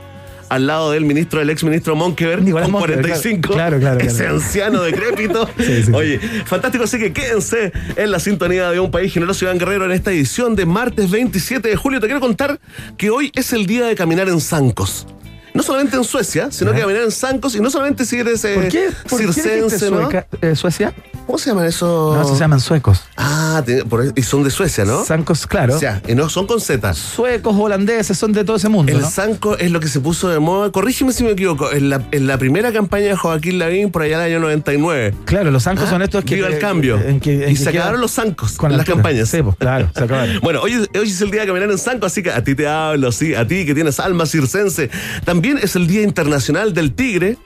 Al 0.54 0.68
lado 0.68 0.92
del 0.92 1.04
ministro, 1.04 1.40
del 1.40 1.50
ex 1.50 1.64
ministro 1.64 1.96
Monkever, 1.96 2.40
Nicolás 2.40 2.66
con 2.66 2.74
Monkever, 2.74 3.00
45. 3.00 3.54
claro, 3.54 3.80
claro, 3.80 3.98
claro, 3.98 4.14
Ese 4.14 4.28
anciano 4.28 4.82
decrépito. 4.82 5.48
Sí, 5.58 5.64
sí, 5.64 5.82
sí. 5.84 5.92
Oye, 5.92 6.20
fantástico. 6.44 6.84
Así 6.84 6.96
que 6.98 7.12
quédense 7.12 7.72
en 7.96 8.10
la 8.12 8.20
sintonía 8.20 8.70
de 8.70 8.78
un 8.78 8.92
país 8.92 9.12
generoso, 9.12 9.44
Iván 9.44 9.58
Guerrero, 9.58 9.84
en 9.84 9.90
esta 9.90 10.12
edición 10.12 10.54
de 10.54 10.64
martes 10.64 11.10
27 11.10 11.68
de 11.68 11.74
julio. 11.74 11.98
Te 11.98 12.06
quiero 12.06 12.20
contar 12.20 12.60
que 12.96 13.10
hoy 13.10 13.32
es 13.34 13.52
el 13.52 13.66
día 13.66 13.86
de 13.86 13.96
caminar 13.96 14.28
en 14.28 14.40
zancos. 14.40 15.08
No 15.54 15.62
solamente 15.62 15.96
en 15.96 16.02
Suecia, 16.04 16.48
sino 16.50 16.72
que 16.72 16.80
caminar 16.80 17.02
en 17.02 17.12
zancos 17.12 17.54
y 17.54 17.60
no 17.60 17.70
solamente 17.70 18.04
si 18.04 18.18
eres 18.18 18.44
eh, 18.44 18.54
¿Por 18.56 18.68
qué? 18.68 18.88
¿Por 19.08 19.20
circense, 19.20 19.88
¿no? 19.90 20.00
Sueca- 20.10 20.26
eh, 20.42 20.56
Suecia? 20.56 20.92
¿Cómo 21.26 21.38
se 21.38 21.48
llaman 21.50 21.64
esos? 21.66 22.14
No, 22.16 22.20
eso 22.22 22.34
se 22.34 22.40
llaman 22.40 22.60
suecos. 22.60 23.02
Ah, 23.16 23.62
te- 23.64 23.82
por- 23.84 24.12
y 24.14 24.22
son 24.24 24.42
de 24.42 24.50
Suecia, 24.50 24.84
¿no? 24.84 25.04
Zancos, 25.04 25.46
claro. 25.46 25.76
O 25.76 25.78
sea, 25.78 26.02
y 26.06 26.14
no 26.14 26.28
son 26.28 26.46
con 26.46 26.60
Z. 26.60 26.92
Suecos, 26.92 27.54
holandeses, 27.58 28.18
son 28.18 28.32
de 28.32 28.44
todo 28.44 28.56
ese 28.56 28.68
mundo. 28.68 28.92
El 28.92 29.00
¿no? 29.00 29.08
zanco 29.08 29.56
es 29.56 29.70
lo 29.70 29.80
que 29.80 29.88
se 29.88 30.00
puso 30.00 30.28
de 30.28 30.38
moda, 30.40 30.70
corrígeme 30.70 31.12
si 31.12 31.22
me 31.24 31.30
equivoco, 31.30 31.72
en 31.72 31.88
la, 31.88 32.02
en 32.10 32.26
la 32.26 32.36
primera 32.36 32.72
campaña 32.72 33.06
de 33.06 33.16
Joaquín 33.16 33.58
Lavín 33.58 33.90
por 33.90 34.02
allá 34.02 34.18
del 34.18 34.32
año 34.32 34.40
99. 34.40 35.14
Claro, 35.24 35.50
los 35.52 35.62
zancos 35.62 35.84
Ah, 35.86 35.90
son 35.90 36.02
estos 36.02 36.24
que. 36.24 36.34
Viva 36.34 36.48
el 36.48 36.58
cambio. 36.58 37.00
en 37.00 37.20
que- 37.20 37.44
en 37.44 37.50
y 37.50 37.54
que 37.54 37.62
se 37.62 37.70
acabaron 37.70 38.00
los 38.02 38.10
zancos 38.10 38.52
con 38.54 38.72
en 38.72 38.76
las 38.78 38.80
altura. 38.86 38.96
campañas. 39.02 39.28
Sí, 39.30 39.40
pues, 39.40 39.56
claro, 39.56 39.88
se 39.96 40.02
acabaron. 40.04 40.40
Bueno, 40.42 40.60
hoy, 40.62 40.74
hoy 40.98 41.08
es 41.08 41.20
el 41.22 41.30
día 41.30 41.42
de 41.42 41.46
caminar 41.46 41.70
en 41.70 41.78
zanco, 41.78 42.04
así 42.06 42.22
que 42.24 42.32
a 42.32 42.42
ti 42.44 42.54
te 42.56 42.66
hablo, 42.68 43.12
sí, 43.12 43.34
a 43.34 43.46
ti 43.46 43.64
que 43.64 43.74
tienes 43.74 43.98
alma 44.00 44.26
circense. 44.26 44.90
También 45.24 45.43
es 45.52 45.76
el 45.76 45.86
Día 45.86 46.02
Internacional 46.02 46.72
del 46.72 46.94
Tigre 46.94 47.36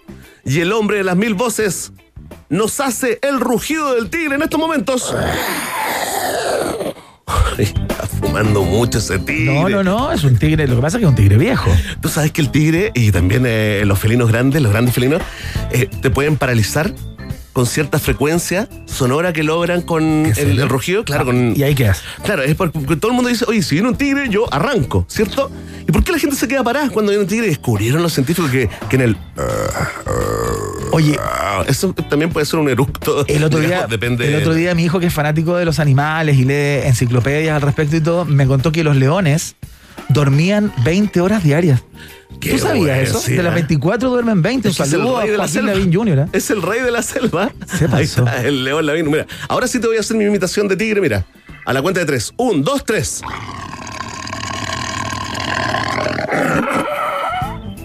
y 0.45 0.61
el 0.61 0.73
hombre 0.73 0.99
de 0.99 1.05
las 1.05 1.17
mil 1.17 1.35
voces 1.35 1.93
nos 2.49 2.78
hace 2.81 3.19
el 3.23 3.40
rugido 3.40 3.95
del 3.95 4.09
tigre 4.09 4.37
en 4.37 4.43
estos 4.43 4.59
momentos. 4.59 5.14
Ay, 7.26 7.75
fumando 8.21 8.62
mucho 8.62 8.99
ese 8.99 9.19
tigre. 9.19 9.52
No, 9.52 9.69
no, 9.69 9.83
no, 9.83 10.12
es 10.12 10.23
un 10.23 10.38
tigre. 10.38 10.69
Lo 10.69 10.76
que 10.76 10.83
pasa 10.83 10.97
es 10.97 11.00
que 11.00 11.07
es 11.07 11.11
un 11.11 11.17
tigre 11.17 11.37
viejo. 11.37 11.71
Tú 12.00 12.09
sabes 12.09 12.31
que 12.31 12.40
el 12.40 12.50
tigre 12.50 12.93
y 12.95 13.11
también 13.11 13.43
eh, 13.47 13.83
los 13.85 13.99
felinos 13.99 14.28
grandes, 14.28 14.62
los 14.62 14.71
grandes 14.71 14.95
felinos, 14.95 15.21
eh, 15.73 15.90
te 16.00 16.11
pueden 16.11 16.37
paralizar 16.37 16.93
con 17.59 17.67
cierta 17.67 17.99
frecuencia 17.99 18.69
sonora 18.87 19.33
que 19.33 19.43
logran 19.43 19.83
con 19.83 20.00
¿En 20.27 20.33
el, 20.37 20.61
el 20.61 20.69
rugido. 20.69 21.03
Claro, 21.03 21.23
Ah, 21.23 21.25
con, 21.25 21.55
¿Y 21.57 21.65
ahí 21.65 21.75
qué 21.75 21.88
haces? 21.88 22.05
Claro, 22.23 22.45
es 22.45 22.55
porque 22.55 22.95
todo 22.95 23.11
el 23.11 23.17
mundo 23.17 23.29
dice, 23.29 23.45
oye, 23.49 23.62
si 23.62 23.75
viene 23.75 23.88
un 23.88 23.97
tigre, 23.97 24.29
yo 24.29 24.47
arranco, 24.55 25.05
¿cierto? 25.09 25.50
¿Y 25.85 25.91
por 25.91 26.05
qué 26.05 26.12
la 26.12 26.21
gente 26.21 26.37
se 26.37 26.47
queda 26.47 26.62
parada 26.62 26.88
cuando 26.88 27.11
viene 27.11 27.25
un 27.25 27.29
tigre? 27.29 27.49
Descubrieron 27.49 28.00
los 28.00 28.12
científicos 28.12 28.49
que, 28.49 28.71
que 28.88 28.95
en 28.95 29.03
el... 29.03 29.17
Oye, 30.93 31.19
ah, 31.21 31.65
eso 31.67 31.93
también 32.09 32.31
puede 32.31 32.47
ser 32.47 32.61
un 32.61 32.69
eructo. 32.69 33.27
El 33.27 33.43
otro, 33.43 33.59
día, 33.59 33.69
digamos, 33.71 33.91
depende 33.91 34.29
el 34.29 34.37
otro 34.37 34.55
día 34.55 34.73
mi 34.77 34.85
hijo, 34.85 35.00
que 35.00 35.07
es 35.07 35.12
fanático 35.12 35.57
de 35.57 35.65
los 35.65 35.81
animales 35.81 36.37
y 36.37 36.45
lee 36.45 36.87
enciclopedias 36.87 37.57
al 37.57 37.62
respecto 37.62 37.97
y 37.97 38.00
todo, 38.00 38.25
me 38.25 38.47
contó 38.47 38.71
que 38.71 38.85
los 38.85 38.95
leones 38.95 39.57
dormían 40.11 40.73
20 40.85 41.21
horas 41.23 41.43
diarias. 41.43 41.83
Qué 42.40 42.50
¿Tú 42.52 42.59
sabías 42.59 42.99
eso? 43.09 43.18
sí, 43.18 43.33
de 43.35 43.42
las 43.42 43.52
¿eh? 43.52 43.54
24 43.57 44.11
duermen 44.11 44.40
20. 44.42 44.68
Un 44.68 44.75
saludo 44.75 45.18
a 45.18 45.25
de 45.25 45.33
la 45.37 45.38
Joaquín. 45.49 45.66
Lavín 45.66 45.92
Jr. 45.92 46.18
¿eh? 46.21 46.26
Es 46.33 46.50
el 46.50 46.62
rey 46.62 46.80
de 46.80 46.90
la 46.90 47.02
selva. 47.02 47.50
Se 47.66 47.85
Ahí 47.87 47.90
pasó. 48.07 48.25
está, 48.25 48.42
el 48.45 48.64
león 48.64 48.87
Lavín. 48.87 49.11
Mira, 49.11 49.26
ahora 49.49 49.66
sí 49.66 49.80
te 49.80 49.87
voy 49.88 49.97
a 49.97 50.00
hacer 50.00 50.16
mi 50.16 50.25
imitación 50.25 50.68
de 50.68 50.76
tigre, 50.76 51.00
mira. 51.00 51.25
A 51.64 51.73
la 51.73 51.83
cuenta 51.83 52.00
de 52.00 52.07
tres. 52.07 52.33
Un, 52.37 52.62
dos, 52.62 52.85
tres. 52.85 53.23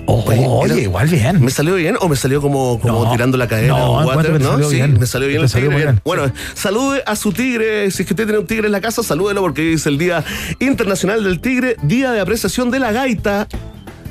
Oye, 0.05 0.73
mira. 0.73 0.81
igual 0.81 1.07
bien. 1.07 1.43
¿Me 1.43 1.51
salió 1.51 1.75
bien 1.75 1.95
o 1.99 2.07
me 2.09 2.15
salió 2.15 2.41
como, 2.41 2.79
como 2.79 3.05
No. 3.05 3.11
tirando 3.11 3.37
la 3.37 3.47
cadena? 3.47 3.77
No, 3.77 4.01
water, 4.05 4.39
¿no? 4.39 4.51
salió 4.51 4.69
sí, 4.69 4.75
bien. 4.75 4.99
me 4.99 5.05
salió 5.05 5.27
bien 5.27 5.39
Te 5.41 5.43
el 5.45 5.49
salió 5.49 5.69
tigre. 5.69 5.83
muy 5.85 5.91
bien. 5.93 6.01
Bueno, 6.03 6.31
salude 6.53 7.03
a 7.05 7.15
su 7.15 7.31
tigre. 7.33 7.89
Si 7.91 8.03
es 8.03 8.07
que 8.07 8.13
usted 8.13 8.25
tiene 8.25 8.39
un 8.39 8.47
tigre 8.47 8.65
en 8.67 8.71
la 8.71 8.81
casa, 8.81 9.01
salúdelo 9.03 9.41
porque 9.41 9.61
hoy 9.61 9.73
es 9.73 9.85
el 9.85 9.97
Día 9.97 10.23
Internacional 10.59 11.23
del 11.23 11.39
Tigre, 11.41 11.77
Día 11.83 12.11
de 12.11 12.19
Apreciación 12.19 12.69
de 12.71 12.79
la 12.79 12.91
Gaita. 12.91 13.47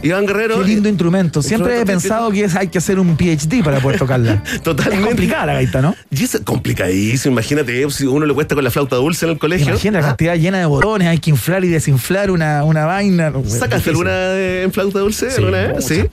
Iván 0.02 0.26
Guerrero. 0.26 0.59
Qué 0.61 0.68
lindo 0.68 0.88
instrumento. 0.88 1.42
Siempre 1.42 1.80
he 1.80 1.87
pensado 1.87 2.30
que 2.30 2.47
hay 2.56 2.68
que 2.68 2.78
hacer 2.78 2.99
un 2.99 3.16
PhD 3.16 3.62
para 3.64 3.80
poder 3.80 3.99
tocarla. 3.99 4.42
Totalmente. 4.62 5.02
Es 5.02 5.06
complicada 5.09 5.47
la 5.47 5.52
gaita, 5.54 5.80
¿no? 5.82 5.94
Y 6.11 6.25
es 6.25 6.40
complicadísimo, 6.44 7.32
imagínate, 7.32 7.88
si 7.90 8.06
uno 8.06 8.26
le 8.26 8.35
cuesta 8.35 8.54
con 8.54 8.64
la 8.64 8.71
flauta 8.71 8.97
dulce 8.97 9.26
en 9.26 9.32
el 9.32 9.38
colegio. 9.38 9.68
Imagina 9.68 10.00
la 10.00 10.06
Ah, 10.06 10.09
cantidad 10.11 10.37
llena 10.37 10.59
de 10.59 10.66
botones, 10.66 11.09
hay 11.09 11.18
que 11.18 11.30
inflar 11.30 11.64
y 11.64 11.68
desinflar 11.68 12.30
una, 12.30 12.64
una 12.64 12.85
vaina. 12.87 13.32
¿Sacaste 13.47 13.90
alguna 13.90 14.11
de- 14.11 14.62
en 14.64 14.73
flauta 14.73 14.99
dulce 14.99 15.30
Sí, 15.30 15.37
alguna 15.38 15.59
vez? 15.73 15.85
Sí. 15.85 16.04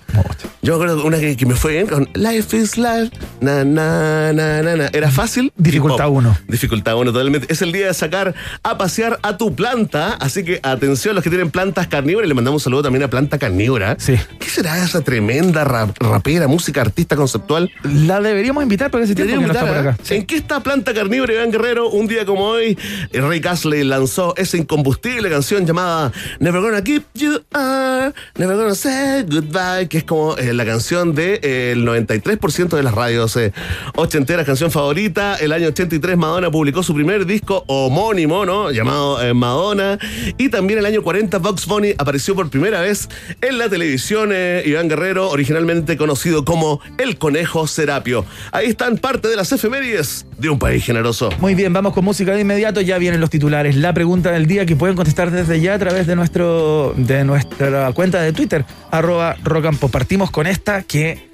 Yo 0.62 0.78
me 0.78 0.84
acuerdo 0.84 1.06
una 1.06 1.18
que, 1.20 1.36
que 1.38 1.46
me 1.46 1.56
fue 1.56 1.72
bien 1.74 1.88
con 1.88 2.08
Life 2.14 2.56
is 2.58 2.78
Life. 2.78 3.12
Na, 3.42 3.64
na, 3.64 4.34
na, 4.34 4.62
na, 4.62 4.76
na. 4.76 4.90
¿Era 4.94 5.10
fácil? 5.10 5.52
Dificultad 5.58 6.06
Hip 6.06 6.12
hop. 6.12 6.18
uno. 6.18 6.38
Dificultad 6.48 6.96
uno, 6.98 7.12
totalmente. 7.14 7.52
Es 7.52 7.62
el 7.62 7.72
día 7.72 7.88
de 7.88 7.94
sacar 7.94 8.36
a 8.64 8.78
pasear 8.78 9.18
a 9.24 9.38
tu 9.38 9.56
planta. 9.56 10.14
Así 10.20 10.44
que 10.44 10.60
atención, 10.62 11.16
los 11.16 11.24
que 11.24 11.30
tienen 11.30 11.50
plantas 11.50 11.88
carnívoras. 11.88 12.28
Le 12.28 12.34
mandamos 12.36 12.62
un 12.62 12.64
saludo 12.66 12.84
también 12.84 13.04
a 13.04 13.10
Planta 13.10 13.38
Carnívora. 13.38 13.79
Sí. 13.98 14.16
¿Qué 14.40 14.50
será 14.50 14.84
esa 14.84 15.02
tremenda 15.02 15.64
rap- 15.64 15.96
rapera, 16.00 16.48
música, 16.48 16.82
artista 16.82 17.16
conceptual? 17.16 17.72
La 17.84 18.20
deberíamos 18.22 18.64
invitar 18.64 18.90
porque 18.92 19.06
ese 19.06 19.16
tiempo 19.16 19.34
que 19.36 19.42
no 19.42 19.54
está 19.54 19.66
por 19.66 19.78
acá. 19.78 19.90
invitar. 19.92 20.14
¿En 20.18 20.26
qué 20.26 20.36
está 20.36 20.62
Planta 20.62 20.94
Carnívora, 20.94 21.34
Iván 21.34 21.52
Guerrero? 21.52 21.90
Un 21.90 22.08
día 22.08 22.26
como 22.26 22.46
hoy, 22.46 22.78
eh, 23.12 23.22
Ray 23.22 23.42
Astley 23.48 23.84
lanzó 23.84 24.34
esa 24.38 24.58
incombustible 24.58 25.30
canción 25.30 25.66
llamada 25.66 26.12
Never 26.40 26.62
Gonna 26.62 26.84
Keep 26.84 27.04
You 27.14 27.42
Are, 27.54 28.14
Never 28.38 28.56
Gonna 28.58 28.76
Say 28.76 29.24
Goodbye, 29.24 29.88
que 29.90 30.00
es 30.00 30.04
como 30.04 30.38
eh, 30.38 30.54
la 30.54 30.66
canción 30.66 31.14
del 31.14 31.40
de, 31.42 31.50
eh, 31.70 31.72
el 31.74 31.86
93% 31.86 32.70
de 32.70 32.84
las 32.84 32.94
radios 32.94 33.36
eh, 33.38 33.52
ochenteras, 33.96 34.46
canción 34.46 34.72
favorita. 34.72 35.36
El 35.36 35.52
año 35.52 35.68
83 35.68 36.18
Madonna 36.18 36.50
publicó 36.52 36.84
su 36.84 36.94
primer 36.94 37.26
disco 37.26 37.64
homónimo, 37.68 38.46
¿no? 38.46 38.72
Llamado 38.72 39.22
eh, 39.22 39.34
Madonna. 39.34 39.98
Y 40.38 40.50
también 40.50 40.80
el 40.80 40.86
año 40.86 41.02
40 41.04 41.38
Vox 41.40 41.66
Bunny 41.66 41.94
apareció 41.98 42.36
por 42.36 42.50
primera 42.50 42.82
vez 42.82 43.10
en 43.42 43.58
la 43.58 43.69
televisión. 43.70 44.30
eh, 44.34 44.64
Iván 44.66 44.88
Guerrero, 44.88 45.30
originalmente 45.30 45.98
conocido 45.98 46.46
como 46.46 46.82
El 46.98 47.18
Conejo 47.18 47.68
Serapio. 47.68 48.26
Ahí 48.52 48.68
están 48.68 48.98
parte 48.98 49.28
de 49.28 49.36
las 49.36 49.52
efemérides 49.52 50.26
de 50.38 50.50
un 50.50 50.60
país 50.60 50.84
generoso. 50.84 51.30
Muy 51.40 51.56
bien, 51.56 51.74
vamos 51.74 51.94
con 51.94 52.06
música 52.06 52.34
de 52.34 52.42
inmediato. 52.42 52.82
Ya 52.82 52.98
vienen 52.98 53.22
los 53.22 53.30
titulares. 53.30 53.76
La 53.76 53.94
pregunta 53.94 54.32
del 54.32 54.46
día 54.48 54.66
que 54.66 54.76
pueden 54.76 54.96
contestar 54.96 55.32
desde 55.32 55.60
ya 55.60 55.74
a 55.76 55.80
través 55.80 56.08
de, 56.08 56.16
nuestro, 56.16 56.94
de 56.98 57.24
nuestra 57.24 57.92
cuenta 57.94 58.22
de 58.22 58.34
Twitter, 58.34 58.66
arroba 58.92 59.36
rocampo. 59.44 59.90
Partimos 59.90 60.32
con 60.32 60.48
esta 60.48 60.84
que 60.84 61.29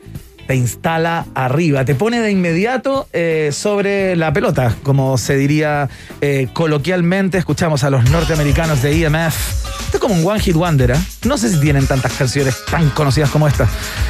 te 0.47 0.55
instala 0.55 1.25
arriba, 1.33 1.85
te 1.85 1.95
pone 1.95 2.21
de 2.21 2.31
inmediato 2.31 3.07
eh, 3.13 3.49
sobre 3.51 4.15
la 4.15 4.31
pelota, 4.33 4.75
como 4.83 5.17
se 5.17 5.35
diría 5.37 5.89
eh, 6.21 6.47
coloquialmente. 6.53 7.37
Escuchamos 7.37 7.83
a 7.83 7.89
los 7.89 8.09
norteamericanos 8.09 8.81
de 8.81 9.05
EMF. 9.05 9.65
Esto 9.85 9.97
es 9.97 9.99
como 9.99 10.15
un 10.15 10.25
One 10.25 10.39
Hit 10.39 10.55
Wonder, 10.55 10.91
¿eh? 10.91 10.99
No 11.23 11.37
sé 11.37 11.49
si 11.49 11.59
tienen 11.59 11.87
tantas 11.87 12.13
canciones 12.13 12.55
tan 12.69 12.89
conocidas 12.91 13.29
como 13.29 13.47
esta. 13.47 13.67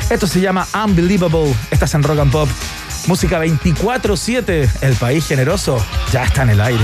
Esto 0.10 0.28
se 0.28 0.42
llama 0.42 0.68
Unbelievable. 0.74 1.54
Estás 1.72 1.94
en 1.94 2.04
Rock 2.04 2.20
and 2.20 2.32
Pop. 2.32 2.50
Música 3.08 3.44
24-7. 3.44 4.70
El 4.82 4.96
país 4.96 5.28
generoso 5.28 5.84
ya 6.12 6.24
está 6.24 6.44
en 6.44 6.50
el 6.52 6.62
aire. 6.62 6.84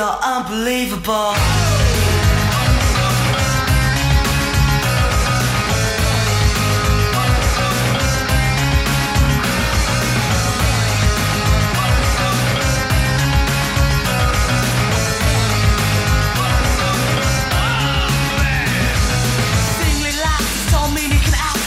On. 0.00 1.36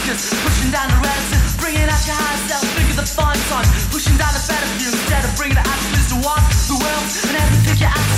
Pushing 0.08 0.70
down 0.72 0.88
the 0.88 0.96
reticence, 1.00 1.56
bring 1.56 1.76
out 1.76 2.06
your 2.06 2.16
high 2.16 2.48
self, 2.48 2.64
bigger 2.76 2.94
the 2.94 3.06
fun 3.06 3.36
song, 3.48 3.64
pushing 3.90 4.16
down 4.16 4.32
the 4.34 4.44
better 4.48 4.66
view. 4.76 4.88
Instead 4.88 5.24
of 5.24 5.36
bringing 5.36 5.54
the 5.54 5.64
attitudes 5.64 6.08
to 6.08 6.16
the 6.68 6.76
world 6.76 7.04
and 7.28 7.36
everything 7.36 7.76
you 7.78 7.86
ask 7.86 8.17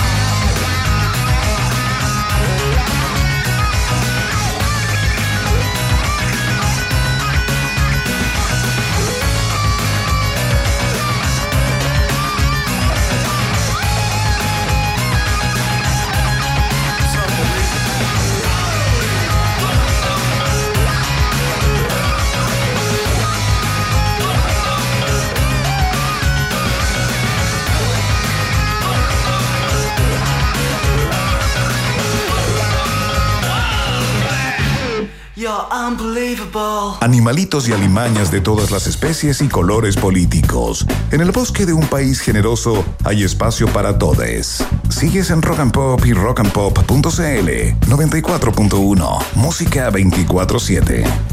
Animalitos 37.01 37.67
y 37.67 37.73
alimañas 37.73 38.31
de 38.31 38.41
todas 38.41 38.71
las 38.71 38.87
especies 38.87 39.41
y 39.41 39.47
colores 39.47 39.95
políticos. 39.95 40.85
En 41.11 41.21
el 41.21 41.31
bosque 41.31 41.65
de 41.65 41.73
un 41.73 41.85
país 41.87 42.19
generoso 42.19 42.83
hay 43.03 43.23
espacio 43.23 43.67
para 43.67 43.97
todes. 43.97 44.63
Sigues 44.89 45.29
en 45.31 45.41
Rock 45.41 45.59
and 45.59 45.71
Pop 45.71 46.05
y 46.05 46.13
rockandpop.cl 46.13 47.49
94.1 47.87 49.19
Música 49.35 49.89
24/7. 49.91 51.30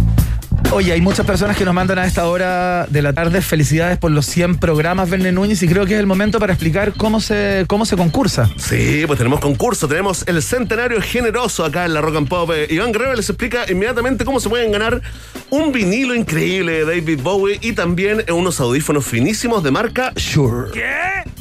Oye, 0.71 0.93
hay 0.93 1.01
muchas 1.01 1.25
personas 1.25 1.57
que 1.57 1.65
nos 1.65 1.73
mandan 1.73 1.99
a 1.99 2.05
esta 2.05 2.29
hora 2.29 2.87
de 2.91 3.01
la 3.01 3.15
tarde 3.15 3.41
felicidades 3.41 3.97
por 3.97 4.11
los 4.11 4.27
100 4.27 4.59
programas 4.59 5.09
Verne 5.09 5.33
Núñez 5.33 5.63
y 5.63 5.67
creo 5.67 5.87
que 5.87 5.95
es 5.95 6.01
el 6.01 6.07
momento 6.07 6.39
para 6.39 6.53
explicar 6.53 6.93
cómo 6.93 7.21
se, 7.21 7.65
cómo 7.67 7.87
se 7.87 7.97
concursa. 7.97 8.51
Sí, 8.59 9.05
pues 9.07 9.17
tenemos 9.17 9.41
concurso, 9.41 9.89
tenemos 9.89 10.25
el 10.29 10.43
centenario 10.43 11.01
generoso 11.01 11.65
acá 11.65 11.87
en 11.87 11.95
la 11.95 12.03
Rock 12.03 12.17
and 12.17 12.29
Pop. 12.29 12.51
Eh, 12.55 12.67
Iván 12.69 12.93
Guerrero 12.93 13.15
les 13.15 13.31
explica 13.31 13.65
inmediatamente 13.71 14.27
cómo 14.27 14.41
se 14.41 14.51
pueden 14.51 14.71
ganar 14.71 15.01
un 15.49 15.73
vinilo 15.73 16.15
increíble 16.15 16.85
de 16.85 16.85
David 16.85 17.21
Bowie 17.23 17.59
y 17.63 17.73
también 17.73 18.25
unos 18.31 18.61
audífonos 18.61 19.07
finísimos 19.07 19.65
de 19.65 19.71
marca 19.71 20.13
Sure. 20.17 20.71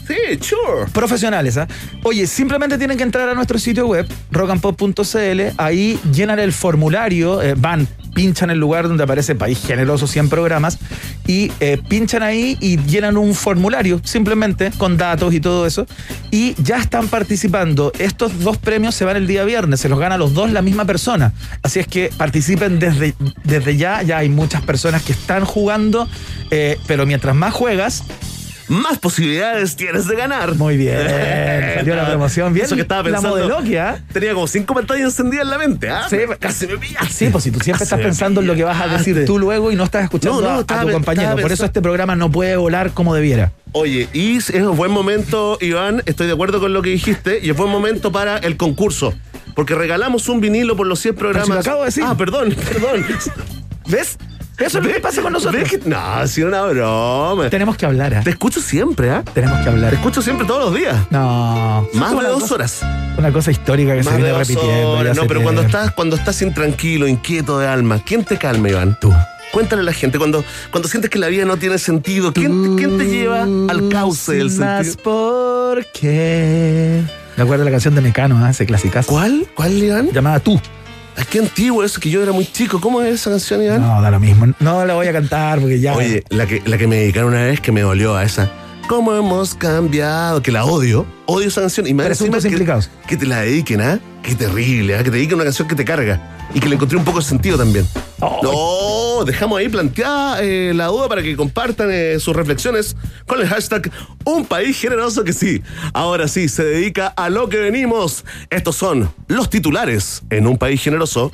Sí, 0.07 0.15
sure. 0.39 0.89
Profesionales, 0.93 1.57
¿ah? 1.57 1.67
Oye, 2.03 2.27
simplemente 2.27 2.77
tienen 2.77 2.97
que 2.97 3.03
entrar 3.03 3.27
a 3.27 3.33
nuestro 3.33 3.59
sitio 3.59 3.87
web, 3.87 4.07
rockandpop.cl, 4.31 5.41
ahí 5.57 5.99
llenan 6.13 6.39
el 6.39 6.53
formulario, 6.53 7.41
eh, 7.41 7.55
van, 7.57 7.87
pinchan 8.15 8.49
el 8.49 8.57
lugar 8.57 8.87
donde 8.87 9.03
aparece 9.03 9.35
País 9.35 9.59
Generoso 9.65 10.07
100 10.07 10.29
programas 10.29 10.79
y 11.27 11.51
eh, 11.59 11.77
pinchan 11.89 12.23
ahí 12.23 12.57
y 12.61 12.77
llenan 12.77 13.17
un 13.17 13.35
formulario, 13.35 13.99
simplemente 14.03 14.71
con 14.77 14.95
datos 14.95 15.33
y 15.33 15.41
todo 15.41 15.67
eso, 15.67 15.85
y 16.31 16.55
ya 16.63 16.77
están 16.77 17.09
participando. 17.09 17.91
Estos 17.99 18.39
dos 18.39 18.57
premios 18.57 18.95
se 18.95 19.03
van 19.03 19.17
el 19.17 19.27
día 19.27 19.43
viernes, 19.43 19.81
se 19.81 19.89
los 19.89 19.99
gana 19.99 20.17
los 20.17 20.33
dos 20.33 20.51
la 20.53 20.61
misma 20.61 20.85
persona. 20.85 21.33
Así 21.63 21.79
es 21.79 21.87
que 21.87 22.11
participen 22.15 22.79
desde, 22.79 23.13
desde 23.43 23.75
ya, 23.75 24.01
ya 24.03 24.19
hay 24.19 24.29
muchas 24.29 24.61
personas 24.61 25.03
que 25.03 25.11
están 25.11 25.43
jugando, 25.43 26.07
eh, 26.49 26.79
pero 26.87 27.05
mientras 27.05 27.35
más 27.35 27.53
juegas, 27.53 28.03
Más 28.67 29.00
posibilidades 29.00 29.75
tienes 29.75 30.07
de 30.07 30.15
ganar. 30.15 30.55
muy 30.55 30.75
bien. 30.77 30.97
Salió 31.75 31.95
la 31.95 32.05
promoción 32.09 32.53
bien. 32.53 32.65
Eso 32.65 32.75
que 32.75 32.81
estaba 32.81 33.03
pensando. 33.03 33.38
La 33.38 33.43
modeloquia. 33.47 34.03
Tenía 34.12 34.33
como 34.33 34.47
cinco 34.47 34.74
pantallas 34.74 35.05
encendidas 35.05 35.45
en 35.45 35.50
la 35.51 35.57
mente, 35.57 35.89
¿ah? 35.89 36.07
Sí, 36.09 36.17
casi 36.39 36.67
me 36.67 36.77
pillaste. 36.77 37.13
Sí, 37.13 37.29
pues 37.31 37.43
si 37.45 37.51
tú 37.51 37.59
siempre 37.59 37.79
Casi 37.79 37.83
estás 37.95 38.00
pensando 38.05 38.41
en 38.41 38.47
lo 38.47 38.56
que 38.56 38.63
vas 38.63 38.80
a 38.82 38.88
decir 38.88 39.25
tú 39.25 39.39
luego 39.39 39.71
y 39.71 39.75
no 39.75 39.84
estás 39.86 40.03
escuchando 40.03 40.41
No, 40.41 40.47
no, 40.49 40.60
a- 40.60 40.63
tu 40.86 40.91
compañero. 40.91 41.36
Por 41.38 41.51
eso 41.51 41.65
este 41.65 41.82
programa 41.82 42.15
no 42.15 42.30
puede 42.32 42.56
volar 42.58 42.91
como 42.91 43.13
debiera. 43.15 43.51
Oye, 43.73 44.08
y 44.13 44.38
es 44.38 44.49
un 44.49 44.75
buen 44.75 44.91
momento, 44.91 45.58
Iván, 45.62 46.01
estoy 46.06 46.27
de 46.27 46.34
acuerdo 46.34 46.60
con 46.60 46.73
lo 46.73 46.82
que 46.82 46.89
dijiste, 46.89 47.39
y 47.43 47.49
es 47.49 47.56
buen 47.56 47.69
momento 47.69 48.12
para 48.12 48.38
el 48.38 48.58
concurso. 48.58 49.13
Porque 49.56 49.75
regalamos 49.75 50.30
un 50.30 50.39
vinilo 50.39 50.75
por 50.75 50.88
los 50.88 50.99
100 50.99 51.15
programas. 51.15 51.47
si 51.47 51.53
lo 51.53 51.60
acabo 51.60 51.80
de 51.82 51.86
decir. 51.88 52.03
Ah, 52.06 52.15
perdón, 52.17 52.56
perdón. 52.73 53.06
¿Ves? 53.88 54.17
Eso 54.58 54.80
es 54.80 54.86
lo 54.86 54.91
que 54.91 55.00
pasa 55.00 55.22
con 55.22 55.32
nosotros. 55.34 55.62
¿Ves 55.62 55.72
que- 55.72 55.88
No, 55.89 55.98
ha 55.98 56.26
sido 56.28 56.48
una 56.48 56.63
broma. 56.63 57.50
Tenemos 57.50 57.78
que 57.78 57.86
hablar, 57.86 58.13
¿ah? 58.15 58.22
Te 58.24 58.32
escucho 58.32 58.60
siempre, 58.60 59.12
¿ah? 59.12 59.24
Tenemos 59.34 59.60
que 59.62 59.70
hablar. 59.70 59.89
Te 59.91 59.96
escucho 59.98 60.22
siempre 60.22 60.48
todos 60.48 60.65
los 60.72 60.74
días. 60.76 60.96
No. 61.12 61.88
Más 61.93 62.12
Una 62.13 62.24
de 62.24 62.30
dos 62.30 62.41
cosa- 62.41 62.56
horas. 62.56 62.82
Una 63.17 63.32
cosa 63.32 63.52
histórica 63.52 63.91
que 63.91 63.98
Más 63.98 64.06
se 64.06 64.12
de 64.12 64.17
viene 64.17 64.30
dos 64.32 64.48
repitiendo. 64.48 64.89
horas. 64.91 65.15
No, 65.17 65.26
pero 65.28 65.43
cuando 65.43 65.62
estás, 65.62 65.91
cuando 65.91 66.15
estás 66.15 66.41
intranquilo, 66.41 67.08
inquieto 67.08 67.60
de 67.60 67.67
alma, 67.67 68.02
¿quién 68.04 68.24
te 68.26 68.38
calma, 68.38 68.70
Iván? 68.70 68.98
Tú. 69.00 69.13
Cuéntale 69.52 69.82
a 69.82 69.86
la 69.86 69.93
gente, 69.93 70.17
cuando, 70.17 70.43
cuando 70.72 70.89
sientes 70.89 71.10
que 71.10 71.17
la 71.20 71.28
vida 71.28 71.46
no 71.46 71.58
tiene 71.58 71.78
sentido, 71.78 72.34
¿quién, 72.34 72.76
quién 72.76 72.98
te 72.98 73.06
lleva 73.06 73.43
al 73.43 73.89
cauce 73.89 74.34
del 74.34 74.50
Sin 74.50 74.60
más 74.60 74.86
sentido? 74.88 75.04
por 75.04 75.86
qué. 75.93 77.02
Me 77.38 77.43
acuerdo 77.43 77.63
de 77.63 77.70
la 77.70 77.72
canción 77.72 77.96
de 77.96 78.02
Mecano, 78.02 78.43
¿ah? 78.43 78.50
ese 78.50 78.65
clasicazo. 78.65 79.08
¿Cuál? 79.10 79.48
¿Cuál, 79.56 79.72
Iván? 79.78 80.10
Llamada 80.12 80.39
Tú. 80.39 80.60
Ay, 81.17 81.25
qué 81.30 81.39
antiguo 81.39 81.84
eso, 81.84 81.99
que 81.99 82.10
yo 82.12 82.21
era 82.21 82.32
muy 82.32 82.45
chico. 82.45 82.80
¿Cómo 82.80 83.01
es 83.01 83.15
esa 83.15 83.32
canción, 83.32 83.63
Iván? 83.63 83.82
No, 83.82 84.01
da 84.01 84.12
lo 84.12 84.19
mismo. 84.19 84.53
No 84.60 84.86
la 84.86 84.93
voy 84.93 85.08
a 85.08 85.13
cantar 85.13 85.60
porque 85.60 85.80
ya. 85.80 85.95
Oye, 85.95 86.23
la 86.30 86.45
que, 86.45 86.62
la 86.65 86.77
que 86.77 86.86
me 86.88 86.97
dedicaron 86.97 87.34
una 87.34 87.43
vez 87.43 87.60
que 87.60 87.71
me 87.71 87.82
dolió 87.82 88.15
a 88.15 88.23
esa. 88.23 88.51
¿Cómo 88.88 89.13
hemos 89.13 89.54
cambiado? 89.54 90.41
Que 90.41 90.50
la 90.50 90.63
odio. 90.63 91.06
Odio 91.26 91.50
esa 91.50 91.60
canción. 91.60 91.88
Y 91.88 91.93
más 91.93 92.06
Presuntos 92.06 92.43
que, 92.43 92.50
implicados. 92.50 92.89
que 93.06 93.17
te 93.17 93.26
la 93.26 93.41
dediquen, 93.41 93.82
¿ah? 93.82 94.00
Qué 94.23 94.34
terrible, 94.34 94.95
¿ah? 94.95 95.00
Que 95.00 95.06
te 95.06 95.17
dediquen 95.17 95.36
una 95.36 95.43
canción 95.43 95.67
que 95.67 95.76
te 95.76 95.84
carga. 95.84 96.47
Y 96.54 96.62
que 96.62 96.69
le 96.69 96.76
encontré 96.76 96.97
un 96.97 97.04
poco 97.04 97.19
de 97.19 97.26
sentido 97.26 97.58
también. 97.58 97.86
Oh. 98.21 99.19
No, 99.19 99.26
dejamos 99.26 99.60
ahí 99.60 99.67
planteada 99.67 100.41
eh, 100.41 100.71
la 100.73 100.86
duda 100.86 101.10
para 101.10 101.21
que 101.21 101.36
compartan 101.36 101.89
eh, 101.91 102.17
sus 102.19 102.34
reflexiones 102.34 102.95
con 103.26 103.41
el 103.41 103.47
hashtag 103.47 103.91
Un 104.23 104.45
País 104.45 104.80
Generoso 104.80 105.26
que 105.26 105.34
sí. 105.34 105.62
Ahora 105.93 106.30
sí, 106.30 106.47
se 106.47 106.63
dedica 106.63 107.08
a 107.08 107.30
lo 107.30 107.50
que 107.50 107.58
venimos. 107.58 108.23
Estos 108.50 108.78
son 108.78 109.12
los 109.28 109.50
titulares 109.50 110.23
en 110.30 110.47
Un 110.47 110.58
País 110.58 110.82
Generoso. 110.82 111.34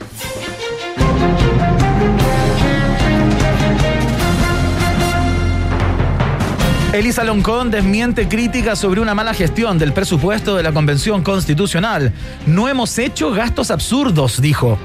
Elisa 6.93 7.23
Loncón 7.23 7.71
desmiente 7.71 8.27
críticas 8.27 8.77
sobre 8.77 9.01
una 9.01 9.15
mala 9.15 9.33
gestión 9.33 9.79
del 9.79 9.93
presupuesto 9.93 10.55
de 10.55 10.61
la 10.61 10.71
Convención 10.71 11.23
Constitucional. 11.23 12.13
No 12.45 12.69
hemos 12.69 12.99
hecho 12.99 13.31
gastos 13.31 13.71
absurdos, 13.71 14.39
dijo. 14.39 14.77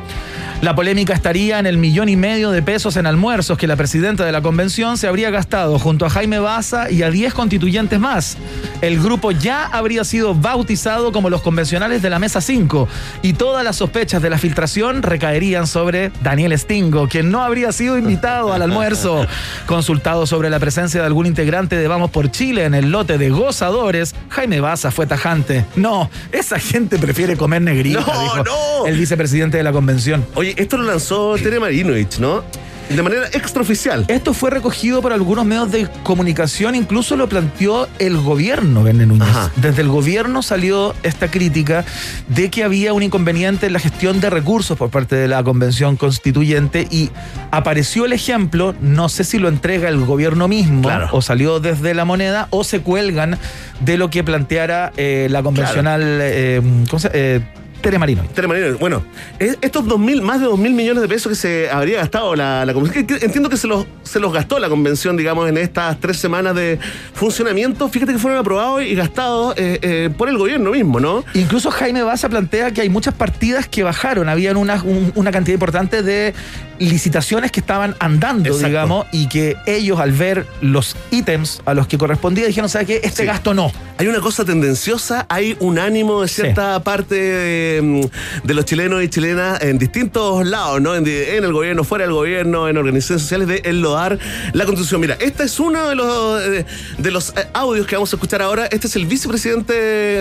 La 0.60 0.74
polémica 0.74 1.14
estaría 1.14 1.60
en 1.60 1.66
el 1.66 1.78
millón 1.78 2.08
y 2.08 2.16
medio 2.16 2.50
de 2.50 2.62
pesos 2.62 2.96
en 2.96 3.06
almuerzos 3.06 3.56
que 3.56 3.68
la 3.68 3.76
presidenta 3.76 4.24
de 4.24 4.32
la 4.32 4.42
convención 4.42 4.98
se 4.98 5.06
habría 5.06 5.30
gastado 5.30 5.78
junto 5.78 6.04
a 6.04 6.10
Jaime 6.10 6.40
Baza 6.40 6.90
y 6.90 7.04
a 7.04 7.10
10 7.10 7.32
constituyentes 7.32 8.00
más. 8.00 8.36
El 8.80 9.00
grupo 9.00 9.30
ya 9.30 9.66
habría 9.66 10.02
sido 10.02 10.34
bautizado 10.34 11.12
como 11.12 11.30
los 11.30 11.42
convencionales 11.42 12.02
de 12.02 12.10
la 12.10 12.18
Mesa 12.18 12.40
5 12.40 12.88
y 13.22 13.34
todas 13.34 13.62
las 13.62 13.76
sospechas 13.76 14.20
de 14.20 14.30
la 14.30 14.38
filtración 14.38 15.02
recaerían 15.04 15.68
sobre 15.68 16.10
Daniel 16.24 16.58
Stingo, 16.58 17.06
quien 17.06 17.30
no 17.30 17.44
habría 17.44 17.70
sido 17.70 17.96
invitado 17.96 18.52
al 18.52 18.62
almuerzo. 18.62 19.26
Consultado 19.66 20.26
sobre 20.26 20.50
la 20.50 20.58
presencia 20.58 21.00
de 21.00 21.06
algún 21.06 21.26
integrante 21.26 21.76
de 21.76 21.86
Vamos 21.86 22.10
por 22.10 22.32
Chile 22.32 22.64
en 22.64 22.74
el 22.74 22.90
lote 22.90 23.16
de 23.16 23.30
gozadores, 23.30 24.12
Jaime 24.30 24.58
Baza 24.58 24.90
fue 24.90 25.06
tajante. 25.06 25.64
No, 25.76 26.10
esa 26.32 26.58
gente 26.58 26.98
prefiere 26.98 27.36
comer 27.36 27.62
negrita, 27.62 28.00
No, 28.00 28.22
dijo 28.22 28.44
no. 28.44 28.86
el 28.86 28.98
vicepresidente 28.98 29.56
de 29.56 29.62
la 29.62 29.70
convención. 29.70 30.26
Oye, 30.34 30.47
esto 30.56 30.76
lo 30.76 30.84
lanzó 30.84 31.36
Tere 31.36 31.60
Marinovich, 31.60 32.18
¿no? 32.18 32.42
De 32.88 33.02
manera 33.02 33.26
extraoficial. 33.34 34.06
Esto 34.08 34.32
fue 34.32 34.48
recogido 34.48 35.02
por 35.02 35.12
algunos 35.12 35.44
medios 35.44 35.70
de 35.70 35.86
comunicación, 36.04 36.74
incluso 36.74 37.18
lo 37.18 37.28
planteó 37.28 37.86
el 37.98 38.16
gobierno, 38.16 38.82
Verne 38.82 39.04
Núñez. 39.04 39.28
Ajá. 39.28 39.52
Desde 39.56 39.82
el 39.82 39.88
gobierno 39.88 40.42
salió 40.42 40.94
esta 41.02 41.30
crítica 41.30 41.84
de 42.28 42.48
que 42.48 42.64
había 42.64 42.94
un 42.94 43.02
inconveniente 43.02 43.66
en 43.66 43.74
la 43.74 43.78
gestión 43.78 44.20
de 44.22 44.30
recursos 44.30 44.78
por 44.78 44.88
parte 44.88 45.16
de 45.16 45.28
la 45.28 45.44
convención 45.44 45.96
constituyente 45.96 46.88
y 46.90 47.10
apareció 47.50 48.06
el 48.06 48.14
ejemplo, 48.14 48.74
no 48.80 49.10
sé 49.10 49.22
si 49.24 49.38
lo 49.38 49.48
entrega 49.50 49.90
el 49.90 50.02
gobierno 50.06 50.48
mismo 50.48 50.80
Claro. 50.80 51.08
o 51.12 51.20
salió 51.20 51.60
desde 51.60 51.92
la 51.92 52.06
moneda 52.06 52.48
o 52.48 52.64
se 52.64 52.80
cuelgan 52.80 53.38
de 53.80 53.98
lo 53.98 54.08
que 54.08 54.24
planteara 54.24 54.94
eh, 54.96 55.28
la 55.30 55.42
convencional 55.42 56.00
eh, 56.22 56.62
¿cómo 56.88 57.00
se- 57.00 57.10
eh, 57.12 57.40
Tere 57.80 57.98
Marinovich. 57.98 58.30
Tere 58.32 58.48
Marinovich, 58.48 58.78
bueno, 58.80 59.04
es- 59.38 59.56
estos 59.60 59.86
dos 59.86 59.98
mil, 60.00 60.20
más 60.20 60.40
de 60.40 60.46
dos 60.46 60.58
mil 60.58 60.72
millones 60.72 61.00
de 61.00 61.08
pesos 61.08 61.30
que 61.30 61.36
se 61.36 61.70
habría 61.70 61.98
gastado 61.98 62.34
la, 62.34 62.64
la 62.64 62.74
convención, 62.74 63.06
que- 63.06 63.18
que 63.18 63.24
entiendo 63.24 63.48
que 63.48 63.56
se 63.56 63.68
los, 63.68 63.86
se 64.02 64.18
los 64.18 64.32
gastó 64.32 64.58
la 64.58 64.68
convención, 64.68 65.16
digamos, 65.16 65.48
en 65.48 65.56
estas 65.58 65.98
tres 66.00 66.16
semanas 66.18 66.54
de 66.56 66.78
funcionamiento. 67.14 67.88
Fíjate 67.88 68.12
que 68.12 68.18
fueron 68.18 68.40
aprobados 68.40 68.82
y 68.82 68.94
gastados 68.94 69.54
eh, 69.56 69.78
eh, 69.82 70.10
por 70.16 70.28
el 70.28 70.36
gobierno 70.38 70.70
mismo, 70.72 70.98
¿no? 70.98 71.24
Incluso 71.34 71.70
Jaime 71.70 72.02
Baza 72.02 72.28
plantea 72.28 72.72
que 72.72 72.80
hay 72.80 72.88
muchas 72.88 73.14
partidas 73.14 73.68
que 73.68 73.82
bajaron. 73.84 74.28
Habían 74.28 74.56
una, 74.56 74.82
un- 74.82 75.12
una 75.14 75.30
cantidad 75.30 75.54
importante 75.54 76.02
de 76.02 76.34
licitaciones 76.78 77.50
que 77.52 77.60
estaban 77.60 77.94
andando, 77.98 78.48
Exacto. 78.48 78.66
digamos, 78.68 79.06
y 79.12 79.28
que 79.28 79.56
ellos 79.66 79.98
al 80.00 80.12
ver 80.12 80.46
los 80.60 80.96
ítems 81.10 81.60
a 81.64 81.74
los 81.74 81.86
que 81.86 81.98
correspondía 81.98 82.46
dijeron, 82.46 82.68
¿sabes 82.68 82.86
qué? 82.86 82.96
Este 83.02 83.22
Sí. 83.22 83.26
gasto 83.26 83.54
no. 83.54 83.72
Hay 83.98 84.06
una 84.06 84.20
cosa 84.20 84.44
tendenciosa, 84.44 85.26
hay 85.28 85.56
un 85.58 85.78
ánimo 85.78 86.22
de 86.22 86.28
cierta 86.28 86.78
parte 86.84 87.16
de, 87.16 87.82
mm, 87.82 88.46
de 88.46 88.54
los 88.54 88.64
chilenos 88.64 89.02
y 89.02 89.08
chilenas 89.08 89.60
en 89.62 89.78
distintos 89.78 90.46
lados, 90.46 90.80
¿no? 90.80 90.94
En 90.94 91.04
el 91.06 91.52
gobierno, 91.52 91.82
fuera 91.82 92.04
del 92.04 92.14
gobierno, 92.14 92.68
en 92.68 92.76
organizaciones 92.76 93.22
sociales, 93.22 93.48
de 93.48 93.62
enlodar 93.64 94.18
la 94.52 94.64
constitución. 94.64 95.00
Mira, 95.00 95.16
este 95.20 95.44
es 95.44 95.58
uno 95.58 95.88
de 95.88 95.94
los, 95.96 96.40
eh, 96.42 96.64
de 96.98 97.10
los 97.10 97.30
eh, 97.30 97.46
audios 97.54 97.86
que 97.86 97.96
vamos 97.96 98.12
a 98.12 98.16
escuchar 98.16 98.40
ahora. 98.42 98.66
Este 98.66 98.86
es 98.86 98.94
el 98.94 99.06
vicepresidente 99.06 99.72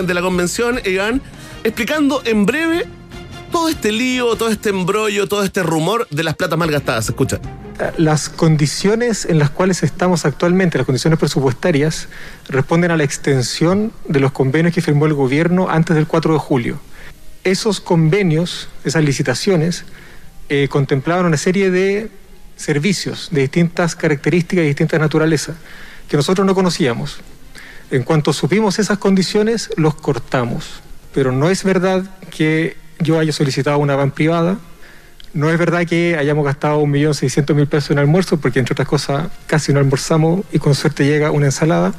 de 0.02 0.14
la 0.14 0.22
convención, 0.22 0.80
Iván, 0.86 1.22
explicando 1.64 2.22
en 2.26 2.46
breve 2.46 2.86
todo 3.52 3.70
este 3.70 3.92
lío, 3.92 4.36
todo 4.36 4.50
este 4.50 4.70
embrollo, 4.70 5.28
todo 5.28 5.44
este 5.44 5.64
rumor 5.64 6.08
de 6.10 6.24
las 6.24 6.36
platas 6.36 6.58
mal 6.58 6.72
gastadas. 6.72 7.10
Escucha. 7.10 7.40
Las 7.98 8.30
condiciones 8.30 9.26
en 9.26 9.38
las 9.38 9.50
cuales 9.52 9.84
estamos 9.84 10.26
actualmente, 10.26 10.78
las 10.78 10.86
condiciones 10.86 11.20
presupuestarias, 11.20 12.10
responden 12.50 12.92
a 12.92 12.98
la 12.98 13.04
extensión 13.04 13.94
de 14.08 14.20
los 14.20 14.32
convenios 14.32 14.74
que 14.74 14.82
firmó 14.82 15.06
el 15.06 15.14
gobierno 15.14 15.70
antes 15.70 15.96
del 15.96 16.08
4 16.08 16.34
de 16.34 16.40
julio. 16.40 16.80
Esos 17.44 17.80
convenios, 17.80 18.68
esas 18.84 19.04
licitaciones, 19.04 19.86
eh, 20.50 20.68
contemplaban 20.70 21.26
una 21.26 21.38
serie 21.38 21.70
de 21.70 22.10
servicios 22.56 23.30
de 23.32 23.42
distintas 23.42 23.96
características 23.96 24.64
y 24.64 24.68
distintas 24.70 25.00
naturaleza 25.00 25.54
que 26.10 26.18
nosotros 26.18 26.48
no 26.48 26.56
conocíamos. 26.56 27.18
En 27.92 28.04
cuanto 28.04 28.34
supimos 28.34 28.80
esas 28.80 28.98
condiciones, 28.98 29.70
los 29.78 29.96
cortamos. 29.96 30.82
Pero 31.14 31.32
no 31.32 31.50
es 31.50 31.64
verdad 31.64 32.04
que 32.32 32.76
yo 33.00 33.20
haya 33.20 33.32
solicitado 33.32 33.78
una 33.78 33.96
van 33.96 34.12
privada, 34.12 34.58
no 35.34 35.52
es 35.52 35.60
verdad 35.60 35.86
que 35.86 36.18
hayamos 36.18 36.46
gastado 36.46 36.82
1.600.000 36.84 37.68
pesos 37.68 37.92
en 37.92 38.00
almuerzo, 38.00 38.38
porque 38.38 38.60
entre 38.60 38.74
otras 38.74 38.88
cosas 38.88 39.28
casi 39.46 39.72
no 39.72 39.80
almorzamos 39.80 40.42
y 40.52 40.58
con 40.58 40.74
suerte 40.74 41.06
llega 41.06 41.30
una 41.32 41.46
ensalada. 41.46 41.94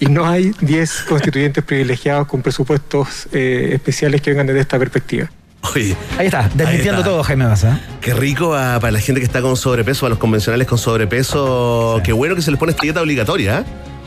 Y 0.00 0.06
no 0.06 0.26
hay 0.26 0.52
10 0.60 1.02
constituyentes 1.08 1.64
privilegiados 1.64 2.26
con 2.26 2.42
presupuestos 2.42 3.26
eh, 3.32 3.70
especiales 3.72 4.20
que 4.20 4.30
vengan 4.30 4.46
desde 4.46 4.60
esta 4.60 4.78
perspectiva. 4.78 5.30
Oye, 5.74 5.96
Ahí 6.18 6.26
está, 6.26 6.50
desmintiendo 6.52 7.02
todo, 7.02 7.22
Jaime 7.22 7.46
Massa. 7.46 7.80
Qué 8.02 8.12
rico 8.12 8.54
ah, 8.54 8.76
para 8.80 8.90
la 8.90 9.00
gente 9.00 9.20
que 9.20 9.26
está 9.26 9.40
con 9.40 9.56
sobrepeso, 9.56 10.04
a 10.04 10.10
los 10.10 10.18
convencionales 10.18 10.66
con 10.66 10.76
sobrepeso. 10.76 12.02
Qué 12.04 12.12
bueno 12.12 12.34
que 12.34 12.42
se 12.42 12.50
les 12.50 12.60
pone 12.60 12.72
esta 12.72 12.82
dieta 12.82 13.00
obligatoria. 13.00 13.60
¿eh? 13.60 13.64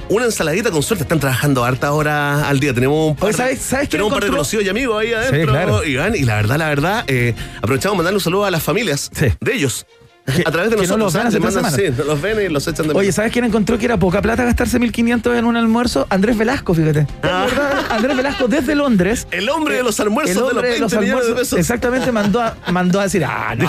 Una 0.10 0.24
ensaladita 0.26 0.72
con 0.72 0.82
suerte. 0.84 1.04
Están 1.04 1.20
trabajando 1.20 1.65
harta 1.65 1.91
horas 1.91 2.43
al 2.43 2.60
día. 2.62 2.74
Tenemos 2.74 3.10
un 3.10 3.15
par, 3.15 3.30
Oye, 3.30 3.38
¿sabes- 3.58 3.89
tenemos 3.89 4.12
un 4.12 4.15
par 4.20 4.24
de 4.24 4.30
conocidos 4.32 4.65
y 4.65 4.70
amigos 4.70 5.02
ahí 5.02 5.12
adentro. 5.13 5.52
claro. 5.52 5.84
Iván, 5.84 6.15
y 6.15 6.24
la 6.24 6.36
verdad, 6.36 6.58
la 6.58 6.70
verdad, 6.70 7.04
eh, 7.08 7.34
aprovechamos 7.58 7.98
mandarle 7.98 8.15
un 8.17 8.22
saludo 8.24 8.46
a 8.46 8.52
las 8.52 8.63
familias 8.63 9.10
Sí. 9.13 9.28
de 9.41 9.54
ellos. 9.54 9.86
A 10.45 10.51
través 10.51 10.69
de 10.71 10.75
que 10.75 10.87
no 10.87 10.97
nosotros. 10.97 10.99
los 10.99 11.13
ven 11.13 11.23
¿ah? 11.23 11.27
hace 11.29 11.39
tres 11.39 11.53
semanas. 11.53 11.75
sí, 11.75 12.03
los 12.05 12.21
ven 12.21 12.37
y 12.45 12.49
los 12.49 12.67
echan 12.67 12.87
de 12.87 12.93
Oye. 12.93 13.11
¿sabes 13.13 13.31
quién 13.31 13.45
encontró 13.45 13.77
que 13.77 13.85
era 13.85 13.97
poca 13.97 14.21
plata 14.21 14.43
gastarse 14.43 14.77
1.500 14.79 15.37
en 15.37 15.45
un 15.45 15.55
almuerzo? 15.55 16.05
Andrés 16.09 16.37
Velasco, 16.37 16.73
fíjate. 16.73 17.07
Ah. 17.23 17.45
¿Es? 17.47 17.91
Andrés 17.91 18.15
Velasco 18.15 18.47
desde 18.47 18.73
Londres. 18.73 19.27
El 19.31 19.49
hombre 19.49 19.75
de 19.75 19.83
los 19.83 19.99
almuerzos 19.99 20.35
El 20.35 20.35
de 20.35 20.41
los 20.41 20.53
hombre 20.53 20.69
20 20.79 20.99
millones 20.99 21.27
de 21.27 21.33
pesos. 21.33 21.59
Exactamente, 21.59 22.11
mandó 22.11 22.41
a, 22.41 22.55
mandó 22.71 22.99
a 22.99 23.03
decir, 23.03 23.23
ah, 23.25 23.53
no, 23.55 23.67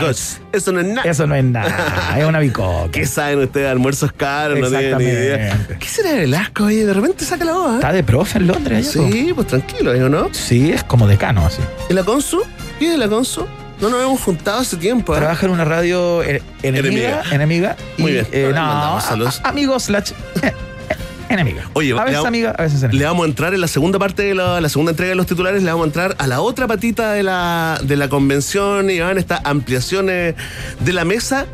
eso 0.53 0.73
no 0.73 0.81
es 0.81 0.87
nada. 0.87 1.11
eso 1.11 1.27
no 1.27 1.35
es 1.35 1.45
nada, 1.45 2.17
es 2.19 2.25
una 2.25 2.39
bicoca. 2.39 2.91
¿Qué 2.91 3.05
saben 3.07 3.41
ustedes? 3.41 3.71
Almuerzos 3.71 4.13
caros, 4.13 4.59
no 4.59 4.69
tienen 4.69 4.99
ni 4.99 5.05
idea. 5.05 5.35
Exactamente. 5.35 5.79
¿Qué 5.79 5.87
será 5.89 6.13
Velasco? 6.15 6.65
Oye, 6.65 6.87
de 6.87 6.95
repente 6.95 7.25
saca 7.25 7.45
la 7.45 7.53
voz. 7.53 7.73
¿eh? 7.73 7.77
Está 7.77 7.93
de 7.93 8.05
profe 8.05 8.39
en 8.39 8.47
Londres, 8.47 8.97
allá, 8.97 9.07
po. 9.07 9.13
Sí, 9.13 9.33
pues 9.35 9.47
tranquilo, 9.49 9.95
¿eh, 9.95 10.03
¿o 10.05 10.09
no? 10.09 10.29
Sí, 10.33 10.71
es 10.73 10.85
como 10.85 11.07
decano, 11.07 11.47
así. 11.47 11.63
¿Y 11.91 11.95
la 11.95 12.05
Consu? 12.05 12.43
¿Y 12.81 12.87
de 12.87 12.97
la 12.97 13.09
Consu? 13.09 13.47
No 13.81 13.91
nos 13.91 14.03
hemos 14.03 14.21
juntado 14.21 14.59
hace 14.61 14.77
tiempo, 14.77 15.15
¿eh? 15.15 15.19
Trabaja 15.19 15.47
en 15.47 15.53
una 15.53 15.65
radio 15.65 16.23
eh, 16.23 16.43
enemiga, 16.63 17.23
Enemiga. 17.23 17.23
enemiga. 17.33 17.77
y, 17.97 18.03
Muy 18.03 18.13
bien. 18.13 18.27
eh, 18.33 18.51
no, 18.55 18.61
a- 18.61 18.99
a- 18.99 19.49
amigos 19.49 19.85
slash 19.85 20.13
enemiga. 21.29 21.69
Oye, 21.75 21.93
a 21.99 22.05
veces 22.05 22.25
amiga, 22.25 22.55
a 22.59 22.63
veces 22.63 22.83
enemiga. 22.83 22.99
Le 22.99 23.05
vamos 23.07 23.25
a 23.25 23.29
entrar 23.29 23.55
en 23.55 23.61
la 23.61 23.69
segunda 23.69 23.99
parte 23.99 24.23
de 24.23 24.35
la, 24.35 24.61
la 24.61 24.69
segunda 24.69 24.91
entrega 24.93 25.11
de 25.11 25.15
los 25.17 25.27
titulares, 25.27 25.63
le 25.63 25.71
vamos 25.71 25.85
a 25.85 25.87
entrar 25.89 26.17
a 26.19 26.27
la 26.27 26.41
otra 26.41 26.67
patita 26.67 27.13
de 27.13 27.23
la, 27.23 27.79
de 27.83 27.97
la 27.97 28.09
convención, 28.09 28.91
Iván, 28.91 29.19
esta 29.19 29.41
ampliación 29.45 30.09
eh, 30.11 30.35
de 30.81 30.93
la 30.93 31.05
mesa 31.05 31.47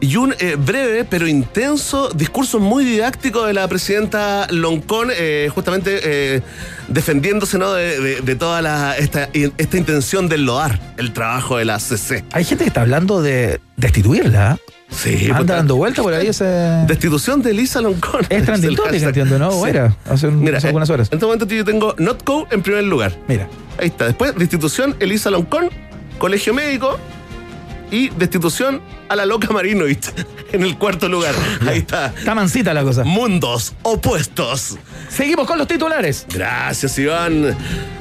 y 0.00 0.16
un 0.16 0.34
eh, 0.38 0.56
breve 0.58 1.04
pero 1.04 1.26
intenso 1.28 2.08
discurso 2.10 2.58
muy 2.58 2.84
didáctico 2.84 3.44
de 3.44 3.52
la 3.52 3.68
presidenta 3.68 4.46
Loncón, 4.50 5.10
eh, 5.14 5.50
justamente 5.54 6.00
eh, 6.02 6.42
defendiéndose 6.88 7.58
¿no? 7.58 7.72
de, 7.74 8.00
de- 8.00 8.20
de 8.20 8.34
toda 8.36 8.62
la, 8.62 8.96
esta, 8.96 9.28
esta 9.32 9.76
intención 9.76 10.28
de 10.28 10.38
loar 10.38 10.80
el 10.96 11.12
trabajo 11.12 11.58
de 11.58 11.64
la 11.66 11.78
CC. 11.78 12.24
Hay 12.32 12.44
gente 12.44 12.64
que 12.64 12.68
está 12.68 12.80
hablando 12.82 13.20
de 13.22 13.60
destituirla. 13.76 14.58
Sí, 14.90 15.26
pues, 15.28 15.32
Anda 15.40 15.54
dando 15.56 15.76
vuelta 15.76 16.02
por 16.02 16.12
ahí 16.14 16.26
ese... 16.26 16.44
Destitución 16.88 17.42
de 17.42 17.52
Lisa 17.54 17.80
Loncón. 17.80 18.22
Es 18.28 18.44
hashtag. 18.46 18.94
entiendo, 19.04 19.38
¿no? 19.38 19.48
O 19.50 19.64
Sí. 19.64 19.70
era, 19.70 19.94
hace, 20.08 20.26
un- 20.26 20.40
Mira, 20.42 20.58
hace 20.58 20.66
algunas 20.66 20.90
horas. 20.90 21.08
En 21.12 21.16
este 21.18 21.26
momento 21.26 21.46
yo 21.46 21.64
tengo 21.64 21.94
Notco 21.98 22.48
en 22.50 22.60
primer 22.62 22.84
lugar. 22.84 23.12
Mira, 23.28 23.48
Ahí 23.78 23.86
está. 23.86 24.06
Después, 24.06 24.34
destitución 24.34 24.96
Elisa 24.98 25.30
Loncón, 25.30 25.70
colegio 26.18 26.52
médico 26.54 26.98
y 27.90 28.08
destitución 28.10 28.80
a 29.08 29.16
la 29.16 29.26
loca 29.26 29.48
Marinovich 29.52 30.12
en 30.52 30.62
el 30.62 30.76
cuarto 30.78 31.08
lugar. 31.08 31.34
Ahí 31.66 31.78
está. 31.78 32.06
está 32.16 32.34
mansita 32.34 32.72
la 32.74 32.82
cosa. 32.82 33.04
Mundos 33.04 33.74
opuestos. 33.82 34.78
Seguimos 35.08 35.46
con 35.46 35.58
los 35.58 35.66
titulares. 35.66 36.26
Gracias, 36.32 36.98
Iván. 36.98 37.56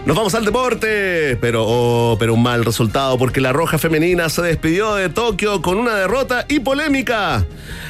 Nos 0.05 0.15
vamos 0.15 0.33
al 0.35 0.45
deporte, 0.45 1.37
pero, 1.41 1.65
oh, 1.67 2.17
pero 2.19 2.33
un 2.33 2.43
mal 2.43 2.63
resultado 2.63 3.17
porque 3.17 3.41
la 3.41 3.51
Roja 3.51 3.77
Femenina 3.77 4.29
se 4.29 4.41
despidió 4.41 4.95
de 4.95 5.09
Tokio 5.09 5.61
con 5.61 5.77
una 5.77 5.95
derrota 5.95 6.45
y 6.47 6.59
polémica. 6.59 7.45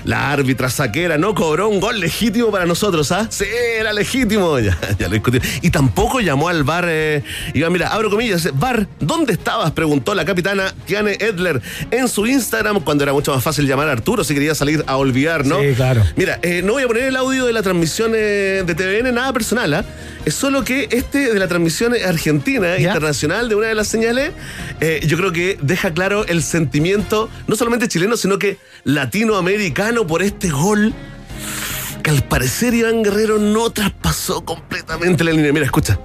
La 0.05 0.31
árbitra 0.31 0.69
saquera 0.69 1.17
no 1.17 1.35
cobró 1.35 1.69
un 1.69 1.79
gol 1.79 1.99
legítimo 1.99 2.51
para 2.51 2.65
nosotros, 2.65 3.11
¿ah? 3.11 3.27
Sí, 3.29 3.45
era 3.77 3.93
legítimo. 3.93 4.57
Ya, 4.69 4.77
ya 4.99 5.07
lo 5.07 5.13
discutimos. 5.13 5.47
Y 5.61 5.69
tampoco 5.69 6.19
llamó 6.19 6.49
al 6.49 6.63
bar. 6.63 6.85
Eh, 6.87 7.23
Iván, 7.53 7.71
mira, 7.71 7.87
abro 7.87 8.09
comillas. 8.09 8.49
Bar, 8.59 8.87
¿dónde 8.99 9.33
estabas? 9.33 9.71
Preguntó 9.71 10.13
la 10.13 10.25
capitana 10.25 10.73
Tiane 10.85 11.13
Edler 11.13 11.61
en 11.91 12.07
su 12.07 12.25
Instagram 12.25 12.81
cuando 12.81 13.03
era 13.03 13.13
mucho 13.13 13.33
más 13.33 13.43
fácil 13.43 13.67
llamar 13.67 13.89
a 13.89 13.93
Arturo 13.93 14.23
si 14.23 14.33
quería 14.33 14.55
salir 14.55 14.83
a 14.87 14.97
olvidar, 14.97 15.45
¿no? 15.45 15.59
Sí, 15.59 15.73
claro. 15.75 16.03
Mira, 16.15 16.39
eh, 16.41 16.61
no 16.63 16.73
voy 16.73 16.83
a 16.83 16.87
poner 16.87 17.03
el 17.03 17.15
audio 17.15 17.45
de 17.45 17.53
la 17.53 17.61
transmisión 17.61 18.13
eh, 18.15 18.63
de 18.65 18.75
TVN, 18.75 19.13
nada 19.13 19.33
personal, 19.33 19.73
¿ah? 19.73 19.85
Es 20.25 20.35
solo 20.35 20.63
que 20.63 20.87
este 20.91 21.33
de 21.33 21.39
la 21.39 21.47
transmisión 21.47 21.93
argentina, 21.93 22.77
¿Ya? 22.77 22.89
internacional, 22.89 23.49
de 23.49 23.55
una 23.55 23.67
de 23.67 23.75
las 23.75 23.87
señales, 23.87 24.31
eh, 24.81 25.01
yo 25.05 25.17
creo 25.17 25.31
que 25.31 25.57
deja 25.61 25.93
claro 25.93 26.25
el 26.27 26.43
sentimiento, 26.43 27.29
no 27.47 27.55
solamente 27.55 27.87
chileno, 27.87 28.17
sino 28.17 28.37
que 28.37 28.57
latinoamericano 28.83 30.05
por 30.05 30.21
este 30.21 30.49
gol 30.49 30.93
que 32.03 32.09
al 32.09 32.23
parecer 32.23 32.73
Iván 32.73 33.03
Guerrero 33.03 33.39
no 33.39 33.69
traspasó 33.71 34.45
completamente 34.45 35.23
la 35.23 35.31
línea. 35.31 35.51
Mira, 35.51 35.65
escucha. 35.65 35.99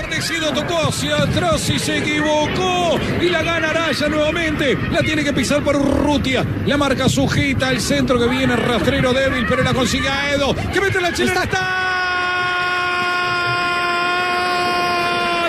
Guarnecido 0.00 0.50
tocó 0.54 0.88
hacia 0.88 1.16
atrás 1.18 1.68
y 1.68 1.78
se 1.78 1.98
equivocó. 1.98 2.98
Y 3.20 3.28
la 3.28 3.42
gana 3.42 3.68
Araya 3.68 4.08
nuevamente. 4.08 4.78
La 4.90 5.00
tiene 5.02 5.22
que 5.22 5.32
pisar 5.34 5.62
por 5.62 5.76
Urrutia. 5.76 6.42
La 6.66 6.78
marca 6.78 7.06
sujeta 7.08 7.70
el 7.70 7.80
centro 7.82 8.18
que 8.18 8.26
viene 8.26 8.56
rastrero 8.56 9.12
débil, 9.12 9.44
pero 9.46 9.62
la 9.62 9.74
consigue 9.74 10.08
a 10.08 10.32
Edo. 10.32 10.54
Que 10.72 10.80
mete 10.80 11.00
la 11.02 11.12
chilena. 11.12 11.42
¡Está! 11.42 11.58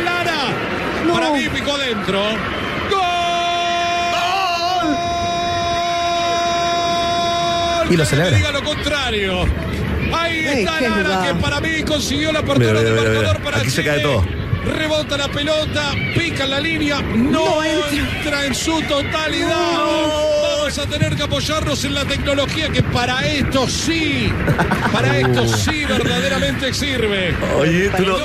Lara. 0.03 1.13
Para 1.13 1.31
mí 1.31 1.47
picó 1.49 1.77
dentro. 1.77 2.21
¡Gol! 2.91 2.99
Y 7.89 7.95
lo 7.97 8.03
Que 8.03 8.09
celebra. 8.09 8.37
Diga 8.37 8.51
lo 8.51 8.63
contrario. 8.63 9.45
Ahí 10.13 10.39
está 10.45 10.81
Lara 10.81 11.23
que 11.25 11.33
para 11.35 11.61
mí 11.61 11.83
consiguió 11.83 12.33
la 12.33 12.39
apertura 12.39 12.73
Mira, 12.73 12.81
mira, 12.81 12.91
del 12.91 12.95
marcador 13.13 13.37
mira. 13.39 13.43
para 13.45 13.57
Aquí 13.59 13.69
se 13.69 13.81
Chile. 13.81 13.93
cae 13.95 13.99
todo. 14.01 14.25
Rebota 14.65 15.17
la 15.17 15.27
pelota, 15.27 15.91
pica 16.15 16.43
en 16.43 16.49
la 16.51 16.59
línea, 16.59 17.01
no, 17.01 17.63
entra. 17.63 18.45
en 18.45 18.53
su 18.53 18.79
totalidad. 18.83 19.49
Vamos 20.43 20.77
a 20.77 20.85
tener 20.85 21.15
que 21.15 21.23
apoyarnos 21.23 21.83
en 21.83 21.93
la 21.95 22.05
tecnología 22.05 22.69
que 22.69 22.83
para 22.83 23.25
esto 23.25 23.67
sí, 23.67 24.31
para 24.93 25.17
esto 25.19 25.47
sí 25.47 25.83
verdaderamente 25.85 26.73
sirve. 26.73 27.35
Oye, 27.57 27.89
¿tú 27.97 28.03
lo, 28.03 28.17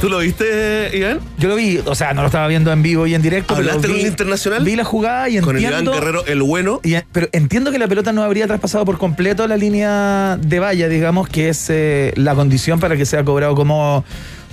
¿tú 0.00 0.08
lo 0.08 0.18
viste, 0.18 0.96
Iván? 0.96 1.20
Yo 1.38 1.48
lo 1.48 1.56
vi, 1.56 1.78
o 1.84 1.94
sea, 1.96 2.14
no 2.14 2.20
lo 2.22 2.26
estaba 2.28 2.46
viendo 2.46 2.72
en 2.72 2.82
vivo 2.82 3.06
y 3.08 3.14
en 3.14 3.22
directo. 3.22 3.54
pero 3.56 3.68
¿Hablaste 3.68 3.88
vi, 3.88 3.92
con 3.94 4.00
el 4.02 4.06
internacional? 4.06 4.64
Vi 4.64 4.76
la 4.76 4.84
jugada 4.84 5.28
y 5.28 5.40
Con 5.40 5.56
el 5.56 5.62
Iván 5.62 5.72
entiendo... 5.74 5.92
Guerrero, 5.92 6.24
el 6.26 6.42
bueno. 6.42 6.80
y- 6.84 6.94
pero 7.12 7.28
entiendo 7.32 7.72
que 7.72 7.78
la 7.80 7.88
pelota 7.88 8.12
no 8.12 8.22
habría 8.22 8.46
traspasado 8.46 8.84
por 8.84 8.96
completo 8.98 9.46
la 9.48 9.56
línea 9.56 10.38
de 10.40 10.60
valla, 10.60 10.88
digamos, 10.88 11.28
que 11.28 11.48
es 11.48 11.66
eh, 11.68 12.12
la 12.16 12.34
condición 12.36 12.78
para 12.78 12.96
que 12.96 13.04
sea 13.04 13.24
cobrado 13.24 13.54
como, 13.56 14.04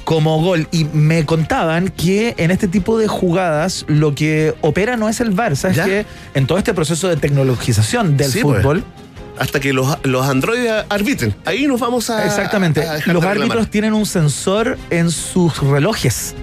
como 0.07 0.41
gol. 0.41 0.69
Y 0.71 0.85
me 0.85 1.25
contaban 1.25 1.89
que 1.89 2.33
en 2.37 2.49
este 2.49 2.69
tipo 2.69 2.97
de 2.97 3.09
jugadas 3.09 3.83
lo 3.89 4.15
que 4.15 4.55
opera 4.61 4.95
no 4.95 5.09
es 5.09 5.19
el 5.19 5.31
VAR, 5.31 5.57
¿sabes 5.57 5.75
¿Ya? 5.75 5.83
qué? 5.83 6.05
En 6.33 6.47
todo 6.47 6.57
este 6.57 6.73
proceso 6.73 7.09
de 7.09 7.17
tecnologización 7.17 8.15
del 8.15 8.31
Sí, 8.31 8.39
pues. 8.41 8.61
fútbol, 8.61 8.85
Hasta 9.37 9.59
que 9.59 9.73
los, 9.73 9.97
los 10.03 10.25
androides 10.25 10.85
arbitren. 10.87 11.35
Ahí 11.43 11.67
nos 11.67 11.81
vamos 11.81 12.09
a. 12.09 12.25
exactamente, 12.25 12.87
a 12.87 12.99
los 13.07 13.21
árbitros 13.21 13.69
tienen 13.69 13.93
un 13.93 14.05
sensor 14.05 14.77
en 14.91 15.11
sus 15.11 15.57
relojes. 15.61 16.35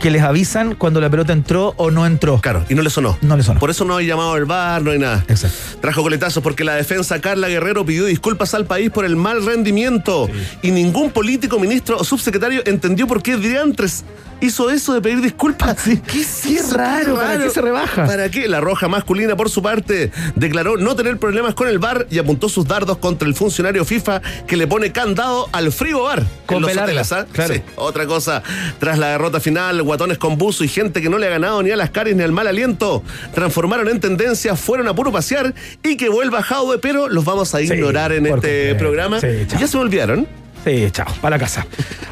Que 0.00 0.10
les 0.10 0.22
avisan 0.22 0.74
cuando 0.74 1.00
la 1.00 1.10
pelota 1.10 1.32
entró 1.32 1.74
o 1.76 1.90
no 1.90 2.06
entró. 2.06 2.40
Claro, 2.40 2.64
y 2.68 2.74
no 2.74 2.82
le 2.82 2.90
sonó. 2.90 3.18
No 3.22 3.36
le 3.36 3.42
sonó. 3.42 3.60
Por 3.60 3.70
eso 3.70 3.84
no 3.84 3.96
hay 3.96 4.06
llamado 4.06 4.32
al 4.34 4.44
bar, 4.44 4.82
no 4.82 4.90
hay 4.90 4.98
nada. 4.98 5.24
Exacto. 5.28 5.56
Trajo 5.80 6.02
coletazos 6.02 6.42
porque 6.42 6.64
la 6.64 6.74
defensa 6.74 7.20
Carla 7.20 7.48
Guerrero 7.48 7.84
pidió 7.84 8.04
disculpas 8.04 8.54
al 8.54 8.66
país 8.66 8.90
por 8.90 9.04
el 9.04 9.16
mal 9.16 9.44
rendimiento. 9.44 10.28
Y 10.62 10.70
ningún 10.70 11.10
político, 11.10 11.58
ministro 11.58 11.96
o 11.98 12.04
subsecretario 12.04 12.62
entendió 12.66 13.06
por 13.06 13.22
qué 13.22 13.36
Diantres 13.36 14.04
hizo 14.40 14.68
eso 14.70 14.92
de 14.92 15.00
pedir 15.00 15.22
disculpas. 15.22 15.76
¿Qué 15.84 15.92
es 16.20 16.40
Qué 16.44 16.56
eso? 16.56 16.76
raro, 16.76 17.16
¿para 17.16 17.38
qué 17.38 17.48
se 17.50 17.62
rebaja? 17.62 18.04
¿Para 18.06 18.28
qué? 18.30 18.48
La 18.48 18.60
roja 18.60 18.86
masculina, 18.88 19.34
por 19.34 19.48
su 19.48 19.62
parte, 19.62 20.10
declaró 20.34 20.76
no 20.76 20.94
tener 20.94 21.18
problemas 21.18 21.54
con 21.54 21.68
el 21.68 21.78
bar 21.78 22.06
y 22.10 22.18
apuntó 22.18 22.48
sus 22.48 22.66
dardos 22.66 22.98
contra 22.98 23.26
el 23.26 23.34
funcionario 23.34 23.84
FIFA 23.84 24.20
que 24.46 24.56
le 24.56 24.66
pone 24.66 24.92
candado 24.92 25.48
al 25.52 25.72
frío 25.72 26.02
bar. 26.02 26.22
Con 26.44 26.58
en 26.58 26.62
los 26.62 26.76
hoteles, 26.76 27.12
¿ah? 27.12 27.26
claro. 27.32 27.54
Sí. 27.54 27.62
Otra 27.76 28.06
cosa, 28.06 28.42
tras 28.78 28.98
la 28.98 29.08
derrota 29.08 29.40
final, 29.40 29.80
guatones 29.86 30.18
con 30.18 30.36
buzo 30.36 30.64
y 30.64 30.68
gente 30.68 31.00
que 31.00 31.08
no 31.08 31.18
le 31.18 31.26
ha 31.26 31.30
ganado 31.30 31.62
ni 31.62 31.70
a 31.70 31.76
las 31.76 31.90
caries 31.90 32.16
ni 32.16 32.22
al 32.22 32.32
mal 32.32 32.46
aliento, 32.46 33.02
transformaron 33.34 33.88
en 33.88 34.00
tendencia, 34.00 34.56
fueron 34.56 34.88
a 34.88 34.94
puro 34.94 35.12
pasear 35.12 35.54
y 35.82 35.96
que 35.96 36.08
vuelva 36.08 36.42
Jaude, 36.42 36.78
pero 36.78 37.08
los 37.08 37.24
vamos 37.24 37.54
a 37.54 37.62
ignorar 37.62 38.12
en 38.12 38.26
este 38.26 38.74
programa. 38.74 39.20
Sí, 39.20 39.46
ya 39.58 39.66
se 39.66 39.76
me 39.76 39.84
olvidaron. 39.84 40.26
Sí, 40.64 40.88
chao, 40.90 41.06
para 41.20 41.36
la 41.36 41.40
casa. 41.40 41.64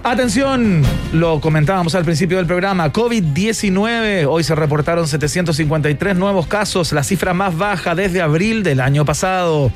Atención, 0.05 0.83
lo 1.13 1.41
comentábamos 1.41 1.97
al 1.97 2.05
principio 2.05 2.37
del 2.37 2.47
programa, 2.47 2.93
COVID-19, 2.93 4.27
hoy 4.29 4.45
se 4.45 4.55
reportaron 4.55 5.09
753 5.09 6.15
nuevos 6.15 6.47
casos, 6.47 6.93
la 6.93 7.03
cifra 7.03 7.35
más 7.35 7.59
baja 7.59 7.97
desde 7.97 8.23
abril 8.23 8.63
del 8.63 8.81
año 8.81 9.05
pasado. 9.05 9.73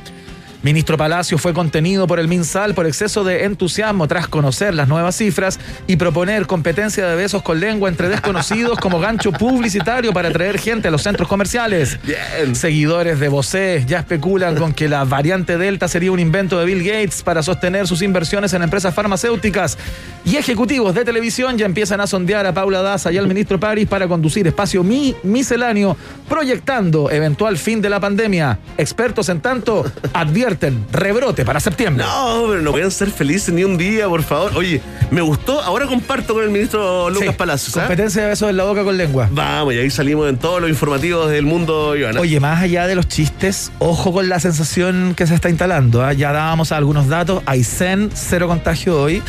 Ministro 0.60 0.96
Palacio 0.96 1.38
fue 1.38 1.54
contenido 1.54 2.08
por 2.08 2.18
el 2.18 2.26
MinSal 2.26 2.74
por 2.74 2.86
exceso 2.86 3.22
de 3.22 3.44
entusiasmo 3.44 4.08
tras 4.08 4.26
conocer 4.26 4.74
las 4.74 4.88
nuevas 4.88 5.14
cifras 5.14 5.60
y 5.86 5.94
proponer 5.94 6.48
competencia 6.48 7.06
de 7.06 7.14
besos 7.14 7.42
con 7.42 7.60
lengua 7.60 7.88
entre 7.88 8.08
desconocidos 8.08 8.76
como 8.80 8.98
gancho 8.98 9.30
publicitario 9.30 10.12
para 10.12 10.30
atraer 10.30 10.58
gente 10.58 10.88
a 10.88 10.90
los 10.90 11.02
centros 11.02 11.28
comerciales. 11.28 12.00
Bien. 12.02 12.56
Seguidores 12.56 13.20
de 13.20 13.28
Bosé 13.28 13.84
ya 13.86 14.00
especulan 14.00 14.56
con 14.56 14.72
que 14.72 14.88
la 14.88 15.04
variante 15.04 15.58
Delta 15.58 15.86
sería 15.86 16.10
un 16.10 16.18
invento 16.18 16.58
de 16.58 16.66
Bill 16.66 16.82
Gates 16.82 17.22
para 17.22 17.40
sostener 17.44 17.86
sus 17.86 18.02
inversiones 18.02 18.52
en 18.52 18.62
empresas 18.62 18.92
farmacéuticas. 18.92 19.78
Y 20.24 20.36
ejecutivos 20.36 20.92
de 20.92 21.04
televisión 21.04 21.56
ya 21.56 21.66
empiezan 21.66 22.00
a 22.00 22.08
sondear 22.08 22.44
a 22.46 22.52
Paula 22.52 22.82
Daza 22.82 23.12
y 23.12 23.16
al 23.16 23.28
ministro 23.28 23.60
París 23.60 23.86
para 23.88 24.08
conducir 24.08 24.46
espacio 24.48 24.82
mi 24.82 25.14
misceláneo, 25.22 25.96
proyectando 26.28 27.12
eventual 27.12 27.56
fin 27.58 27.80
de 27.80 27.88
la 27.88 28.00
pandemia. 28.00 28.58
Expertos, 28.76 29.28
en 29.28 29.40
tanto, 29.40 29.84
advierten 30.12 30.47
rebrote 30.92 31.44
para 31.44 31.60
septiembre. 31.60 32.04
No, 32.04 32.46
pero 32.48 32.62
no 32.62 32.70
pueden 32.70 32.90
ser 32.90 33.10
felices 33.10 33.52
ni 33.52 33.64
un 33.64 33.76
día, 33.76 34.08
por 34.08 34.22
favor. 34.22 34.52
Oye, 34.56 34.80
me 35.10 35.20
gustó, 35.20 35.60
ahora 35.60 35.86
comparto 35.86 36.34
con 36.34 36.44
el 36.44 36.50
ministro 36.50 37.10
Lucas 37.10 37.28
Sí, 37.28 37.34
Palacios. 37.36 37.76
¿ah? 37.76 37.80
Competencia 37.80 38.22
de 38.22 38.28
besos 38.28 38.50
en 38.50 38.56
la 38.56 38.64
boca 38.64 38.84
con 38.84 38.96
lengua. 38.96 39.28
Vamos, 39.30 39.74
y 39.74 39.78
ahí 39.78 39.90
salimos 39.90 40.28
en 40.28 40.36
todos 40.38 40.60
los 40.60 40.70
informativos 40.70 41.30
del 41.30 41.44
mundo, 41.44 41.96
Ivana. 41.96 42.20
Oye, 42.20 42.40
más 42.40 42.62
allá 42.62 42.86
de 42.86 42.94
los 42.94 43.08
chistes, 43.08 43.72
ojo 43.78 44.12
con 44.12 44.28
la 44.28 44.40
sensación 44.40 45.14
que 45.16 45.26
se 45.26 45.34
está 45.34 45.48
instalando. 45.50 46.04
¿ah? 46.04 46.12
Ya 46.12 46.32
dábamos 46.32 46.72
algunos 46.72 47.08
datos. 47.08 47.42
Aysén, 47.46 48.10
cero 48.14 48.48
contagio 48.48 49.00
hoy. 49.00 49.22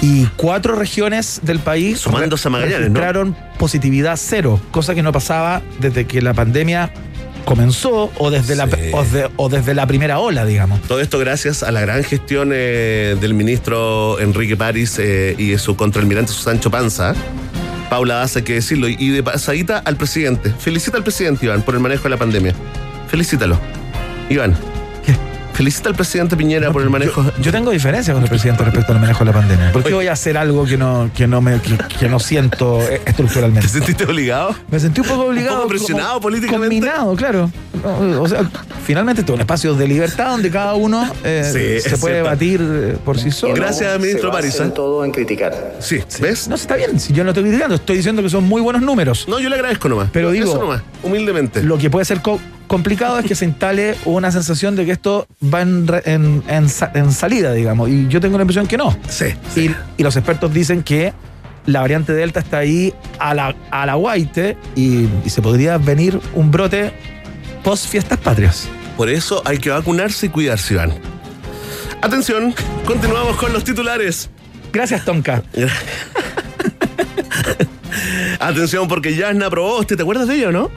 Y 0.00 0.26
cuatro 0.36 0.74
regiones 0.74 1.40
del 1.42 1.58
país 1.58 2.00
Sumándose 2.00 2.48
a 2.48 2.50
Magallanes, 2.50 2.90
¿no? 2.90 3.36
positividad 3.58 4.18
cero, 4.20 4.58
cosa 4.72 4.94
que 4.94 5.02
no 5.02 5.12
pasaba 5.12 5.62
desde 5.78 6.06
que 6.06 6.20
la 6.20 6.34
pandemia 6.34 6.90
comenzó 7.44 8.10
o 8.18 8.30
desde, 8.30 8.56
la, 8.56 8.64
o 8.92 9.04
de- 9.04 9.30
o 9.36 9.48
desde 9.48 9.74
la 9.74 9.86
primera 9.86 10.18
ola, 10.18 10.44
digamos. 10.44 10.80
Todo 10.82 11.00
esto 11.00 11.18
gracias 11.18 11.62
a 11.62 11.70
la 11.70 11.80
gran 11.80 12.02
gestión 12.04 12.50
eh, 12.52 13.16
del 13.20 13.34
ministro 13.34 14.18
Enrique 14.20 14.56
París 14.56 14.98
eh, 14.98 15.34
y 15.38 15.50
de 15.50 15.58
su 15.58 15.76
contraalmirante 15.76 16.32
Sancho 16.32 16.70
Panza. 16.70 17.14
Paula 17.90 18.14
Daza, 18.14 18.38
hay 18.38 18.44
que 18.44 18.54
decirlo. 18.54 18.88
Y 18.88 19.10
de 19.10 19.22
pasadita 19.22 19.78
al 19.78 19.96
presidente. 19.96 20.52
Felicita 20.58 20.96
al 20.96 21.02
presidente, 21.04 21.44
Iván, 21.46 21.62
por 21.62 21.74
el 21.74 21.80
manejo 21.80 22.04
de 22.04 22.10
la 22.10 22.16
pandemia. 22.16 22.54
Felicítalo. 23.08 23.58
Iván. 24.30 24.56
Felicita 25.54 25.90
al 25.90 25.94
presidente 25.94 26.36
Piñera 26.36 26.72
por 26.72 26.82
el 26.82 26.88
manejo. 26.90 27.24
Yo 27.40 27.52
tengo 27.52 27.70
diferencias 27.70 28.14
con 28.14 28.22
el 28.22 28.28
presidente 28.28 28.64
respecto 28.64 28.92
al 28.92 29.00
manejo 29.00 29.20
de 29.20 29.26
la 29.26 29.32
pandemia. 29.32 29.72
¿Por 29.72 29.84
qué 29.84 29.92
voy 29.92 30.06
a 30.08 30.12
hacer 30.12 30.36
algo 30.38 30.64
que 30.64 30.76
no, 30.78 31.10
que 31.14 31.26
no, 31.26 31.40
me, 31.42 31.60
que, 31.60 31.76
que 32.00 32.08
no 32.08 32.18
siento 32.18 32.78
¿Te 32.78 33.02
estructuralmente? 33.08 33.68
sentiste 33.68 34.04
obligado? 34.04 34.54
Me 34.70 34.80
sentí 34.80 35.02
un 35.02 35.06
poco 35.06 35.26
obligado. 35.26 35.56
poco 35.58 35.68
presionado 35.68 36.08
como 36.14 36.20
políticamente. 36.22 36.74
Combinado, 36.76 37.14
claro. 37.16 37.50
O 38.18 38.28
sea, 38.28 38.48
finalmente 38.84 39.20
este 39.20 39.32
es 39.32 39.34
un 39.34 39.40
espacio 39.40 39.74
de 39.74 39.86
libertad 39.88 40.30
donde 40.30 40.50
cada 40.50 40.74
uno 40.74 41.06
eh, 41.24 41.42
Sí, 41.44 41.88
se 41.90 41.96
puede 41.98 42.14
cierto. 42.14 42.30
debatir 42.30 42.60
eh, 42.62 42.96
por 43.04 43.18
sí 43.18 43.30
solo. 43.30 43.54
Gracias, 43.54 43.98
ministro 44.00 44.30
París. 44.30 44.58
en 44.58 44.68
¿eh? 44.68 44.72
todo 44.74 45.04
en 45.04 45.10
criticar. 45.10 45.74
Sí, 45.80 45.98
¿ves? 46.20 46.48
No, 46.48 46.56
sí, 46.56 46.62
está 46.62 46.76
bien. 46.76 46.98
Si 46.98 47.12
yo 47.12 47.24
no 47.24 47.30
estoy 47.30 47.44
criticando, 47.44 47.74
estoy 47.74 47.96
diciendo 47.98 48.22
que 48.22 48.30
son 48.30 48.44
muy 48.44 48.62
buenos 48.62 48.82
números. 48.82 49.26
No, 49.28 49.38
yo 49.38 49.48
le 49.50 49.56
agradezco 49.56 49.88
nomás. 49.88 50.08
Pero 50.12 50.30
digo- 50.30 50.50
Eso 50.50 50.60
nomás, 50.60 50.82
humildemente. 51.02 51.62
Lo 51.62 51.76
que 51.76 51.90
puede 51.90 52.04
ser 52.06 52.22
co- 52.22 52.40
complicado 52.72 53.18
es 53.18 53.26
que 53.26 53.34
se 53.34 53.44
instale 53.44 53.94
una 54.06 54.32
sensación 54.32 54.76
de 54.76 54.86
que 54.86 54.92
esto 54.92 55.26
va 55.44 55.60
en, 55.60 55.86
en- 56.06 56.42
en 56.48 56.68
sa- 56.70 56.90
en 56.94 57.12
salida, 57.12 57.52
digamos. 57.52 57.90
Y 57.90 58.08
yo 58.08 58.18
tengo 58.18 58.38
la 58.38 58.44
impresión 58.44 58.66
que 58.66 58.78
no. 58.78 58.96
Sí. 59.10 59.26
Y, 59.56 59.70
y 59.98 60.02
los 60.02 60.16
expertos 60.16 60.54
dicen 60.54 60.82
que 60.82 61.12
la 61.66 61.80
variante 61.82 62.14
Delta 62.14 62.40
está 62.40 62.58
ahí 62.58 62.94
a 63.18 63.34
la, 63.34 63.54
a 63.70 63.84
la 63.84 63.94
guaite 63.96 64.56
y, 64.74 65.06
y 65.22 65.28
se 65.30 65.42
podría 65.42 65.76
venir 65.76 66.18
un 66.34 66.50
brote 66.50 66.94
post 67.62 67.86
fiestas 67.88 68.16
patrias. 68.18 68.68
Por 68.96 69.10
eso 69.10 69.42
hay 69.44 69.58
que 69.58 69.68
vacunarse 69.68 70.26
y 70.26 70.28
cuidarse, 70.30 70.72
Iván. 70.72 70.94
Atención, 72.00 72.54
continuamos 72.86 73.36
con 73.36 73.52
los 73.52 73.64
titulares. 73.64 74.30
Gracias, 74.72 75.04
Tonka. 75.04 75.42
Atención, 78.40 78.88
porque 78.88 79.14
Yasna 79.14 79.50
Proboste, 79.50 79.94
¿te 79.94 80.02
acuerdas 80.02 80.26
de 80.26 80.36
ella 80.36 80.50
no? 80.50 80.70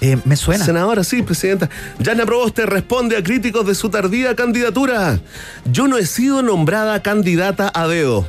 Eh, 0.00 0.18
me 0.24 0.36
suena. 0.36 0.64
Senadora, 0.64 1.04
sí, 1.04 1.22
presidenta. 1.22 1.70
Yasna 1.98 2.26
Proboste 2.26 2.66
responde 2.66 3.16
a 3.16 3.22
críticos 3.22 3.66
de 3.66 3.74
su 3.74 3.88
tardía 3.88 4.34
candidatura. 4.34 5.18
Yo 5.64 5.88
no 5.88 5.98
he 5.98 6.06
sido 6.06 6.42
nombrada 6.42 7.02
candidata 7.02 7.70
a 7.74 7.86
dedo. 7.86 8.28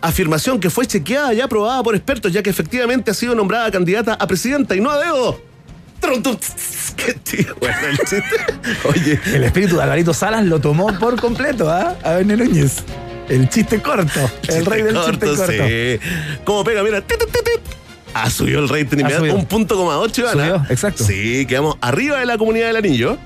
Afirmación 0.00 0.60
que 0.60 0.68
fue 0.68 0.86
chequeada 0.86 1.32
y 1.32 1.40
aprobada 1.40 1.82
por 1.82 1.94
expertos, 1.94 2.32
ya 2.32 2.42
que 2.42 2.50
efectivamente 2.50 3.10
ha 3.10 3.14
sido 3.14 3.34
nombrada 3.34 3.70
candidata 3.70 4.14
a 4.14 4.26
presidenta 4.26 4.74
y 4.76 4.80
no 4.80 4.90
a 4.90 4.98
dedo. 4.98 5.40
Qué 6.96 7.14
tío, 7.14 7.54
bueno, 7.60 7.76
el 7.88 7.98
chiste. 7.98 8.36
Oye, 8.84 9.20
El 9.34 9.44
espíritu 9.44 9.76
de 9.76 9.82
Alvarito 9.82 10.12
Salas 10.14 10.44
lo 10.44 10.60
tomó 10.60 10.86
por 10.98 11.18
completo, 11.20 11.70
¿ah? 11.70 11.96
A 12.02 12.14
Bené 12.14 12.36
Núñez. 12.36 12.82
El 13.28 13.48
chiste 13.48 13.80
corto. 13.80 14.30
El 14.48 14.66
rey 14.66 14.82
del 14.82 14.96
chiste 15.04 15.26
corto. 15.26 15.46
Sí. 15.46 15.98
¿Cómo 16.44 16.62
pega? 16.64 16.82
Mira. 16.82 17.00
tit, 17.00 17.18
tit, 17.18 17.32
tit. 17.32 17.75
Ah, 18.14 18.30
subió 18.30 18.60
el 18.60 18.68
rating 18.68 18.98
Ha 18.98 19.00
inmediato. 19.00 19.34
Un 19.34 19.46
punto 19.46 19.76
coma 19.76 19.98
ocho. 19.98 20.30
Subió, 20.30 20.64
exacto. 20.68 21.04
Sí, 21.04 21.44
quedamos 21.46 21.76
arriba 21.80 22.18
de 22.18 22.26
la 22.26 22.38
comunidad 22.38 22.68
del 22.68 22.76
anillo. 22.76 23.18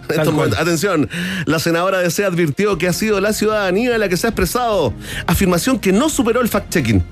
Atención, 0.58 1.08
la 1.46 1.58
senadora 1.58 1.98
de 1.98 2.10
C 2.10 2.24
advirtió 2.24 2.76
que 2.78 2.88
ha 2.88 2.92
sido 2.92 3.20
la 3.20 3.32
ciudadanía 3.32 3.96
la 3.98 4.08
que 4.08 4.16
se 4.16 4.26
ha 4.26 4.30
expresado. 4.30 4.92
Afirmación 5.26 5.78
que 5.78 5.92
no 5.92 6.08
superó 6.08 6.40
el 6.40 6.48
fact-checking. 6.48 7.02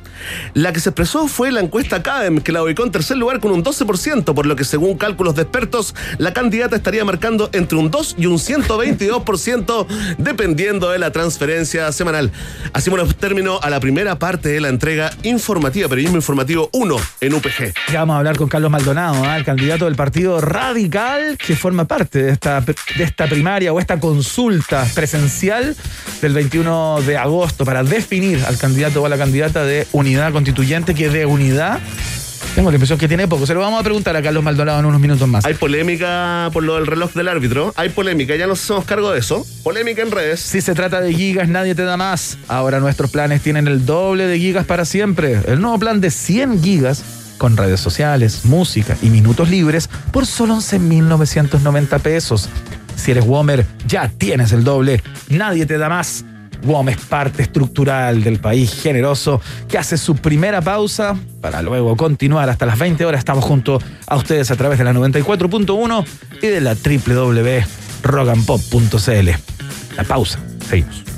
La 0.54 0.72
que 0.72 0.80
se 0.80 0.90
expresó 0.90 1.28
fue 1.28 1.52
la 1.52 1.60
encuesta 1.60 2.02
CADEM, 2.02 2.40
que 2.40 2.52
la 2.52 2.62
ubicó 2.62 2.84
en 2.84 2.90
tercer 2.90 3.16
lugar 3.16 3.40
con 3.40 3.52
un 3.52 3.62
12%, 3.64 4.34
por 4.34 4.46
lo 4.46 4.56
que 4.56 4.64
según 4.64 4.98
cálculos 4.98 5.36
de 5.36 5.42
expertos, 5.42 5.94
la 6.18 6.32
candidata 6.32 6.76
estaría 6.76 7.04
marcando 7.04 7.50
entre 7.52 7.78
un 7.78 7.90
2 7.90 8.16
y 8.18 8.26
un 8.26 8.38
122%, 8.38 9.86
dependiendo 10.18 10.90
de 10.90 10.98
la 10.98 11.12
transferencia 11.12 11.92
semanal. 11.92 12.32
Así 12.72 12.90
bueno, 12.90 13.06
término 13.14 13.60
a 13.62 13.70
la 13.70 13.80
primera 13.80 14.18
parte 14.18 14.48
de 14.48 14.60
la 14.60 14.68
entrega 14.68 15.12
informativa, 15.22 15.88
periodismo 15.88 16.16
informativo 16.16 16.68
1 16.72 16.96
en 17.20 17.34
UPG. 17.34 17.67
Ya 17.92 18.00
vamos 18.00 18.14
a 18.14 18.18
hablar 18.18 18.36
con 18.36 18.48
Carlos 18.48 18.70
Maldonado, 18.70 19.24
¿ah? 19.24 19.36
el 19.36 19.44
candidato 19.44 19.86
del 19.86 19.96
Partido 19.96 20.40
Radical, 20.40 21.38
que 21.38 21.56
forma 21.56 21.86
parte 21.86 22.22
de 22.22 22.32
esta, 22.32 22.60
de 22.60 23.04
esta 23.04 23.26
primaria 23.26 23.72
o 23.72 23.80
esta 23.80 24.00
consulta 24.00 24.86
presencial 24.94 25.76
del 26.20 26.32
21 26.32 27.02
de 27.02 27.16
agosto 27.16 27.64
para 27.64 27.82
definir 27.82 28.44
al 28.46 28.58
candidato 28.58 29.02
o 29.02 29.06
a 29.06 29.08
la 29.08 29.18
candidata 29.18 29.64
de 29.64 29.86
unidad 29.92 30.32
constituyente, 30.32 30.94
que 30.94 31.08
de 31.08 31.26
unidad 31.26 31.80
tengo 32.54 32.70
la 32.70 32.76
impresión 32.76 32.98
que 32.98 33.06
tiene 33.06 33.28
poco. 33.28 33.46
Se 33.46 33.54
lo 33.54 33.60
vamos 33.60 33.78
a 33.80 33.84
preguntar 33.84 34.16
a 34.16 34.22
Carlos 34.22 34.42
Maldonado 34.42 34.80
en 34.80 34.86
unos 34.86 35.00
minutos 35.00 35.28
más. 35.28 35.44
Hay 35.44 35.54
polémica 35.54 36.50
por 36.52 36.64
lo 36.64 36.74
del 36.74 36.86
reloj 36.86 37.12
del 37.12 37.28
árbitro. 37.28 37.72
Hay 37.76 37.90
polémica, 37.90 38.34
ya 38.34 38.46
nos 38.46 38.62
hacemos 38.62 38.84
cargo 38.84 39.12
de 39.12 39.20
eso. 39.20 39.46
Polémica 39.62 40.02
en 40.02 40.10
redes. 40.10 40.40
Si 40.40 40.60
se 40.60 40.74
trata 40.74 41.00
de 41.00 41.14
gigas, 41.14 41.48
nadie 41.48 41.74
te 41.74 41.84
da 41.84 41.96
más. 41.96 42.36
Ahora 42.48 42.80
nuestros 42.80 43.10
planes 43.10 43.42
tienen 43.42 43.68
el 43.68 43.86
doble 43.86 44.26
de 44.26 44.38
gigas 44.38 44.66
para 44.66 44.84
siempre. 44.84 45.40
El 45.46 45.60
nuevo 45.60 45.78
plan 45.78 46.00
de 46.00 46.10
100 46.10 46.62
gigas 46.62 47.04
con 47.38 47.56
redes 47.56 47.80
sociales, 47.80 48.44
música 48.44 48.96
y 49.00 49.10
minutos 49.10 49.48
libres 49.48 49.88
por 50.12 50.26
solo 50.26 50.56
11.990 50.56 52.00
pesos. 52.00 52.48
Si 52.96 53.12
eres 53.12 53.24
Womer, 53.24 53.64
ya 53.86 54.08
tienes 54.08 54.52
el 54.52 54.64
doble. 54.64 55.02
Nadie 55.28 55.64
te 55.64 55.78
da 55.78 55.88
más. 55.88 56.24
WOM 56.62 56.88
es 56.88 56.96
parte 56.98 57.42
estructural 57.42 58.24
del 58.24 58.40
país 58.40 58.82
generoso 58.82 59.40
que 59.68 59.78
hace 59.78 59.96
su 59.96 60.16
primera 60.16 60.60
pausa 60.60 61.16
para 61.40 61.62
luego 61.62 61.96
continuar 61.96 62.50
hasta 62.50 62.66
las 62.66 62.76
20 62.78 63.04
horas. 63.04 63.20
Estamos 63.20 63.44
junto 63.44 63.80
a 64.06 64.16
ustedes 64.16 64.50
a 64.50 64.56
través 64.56 64.78
de 64.78 64.84
la 64.84 64.92
94.1 64.92 66.04
y 66.42 66.48
de 66.48 66.60
la 66.60 66.74
www.rockandpop.cl. 66.74 69.30
La 69.96 70.02
pausa. 70.04 70.38
Seguimos. 70.68 71.17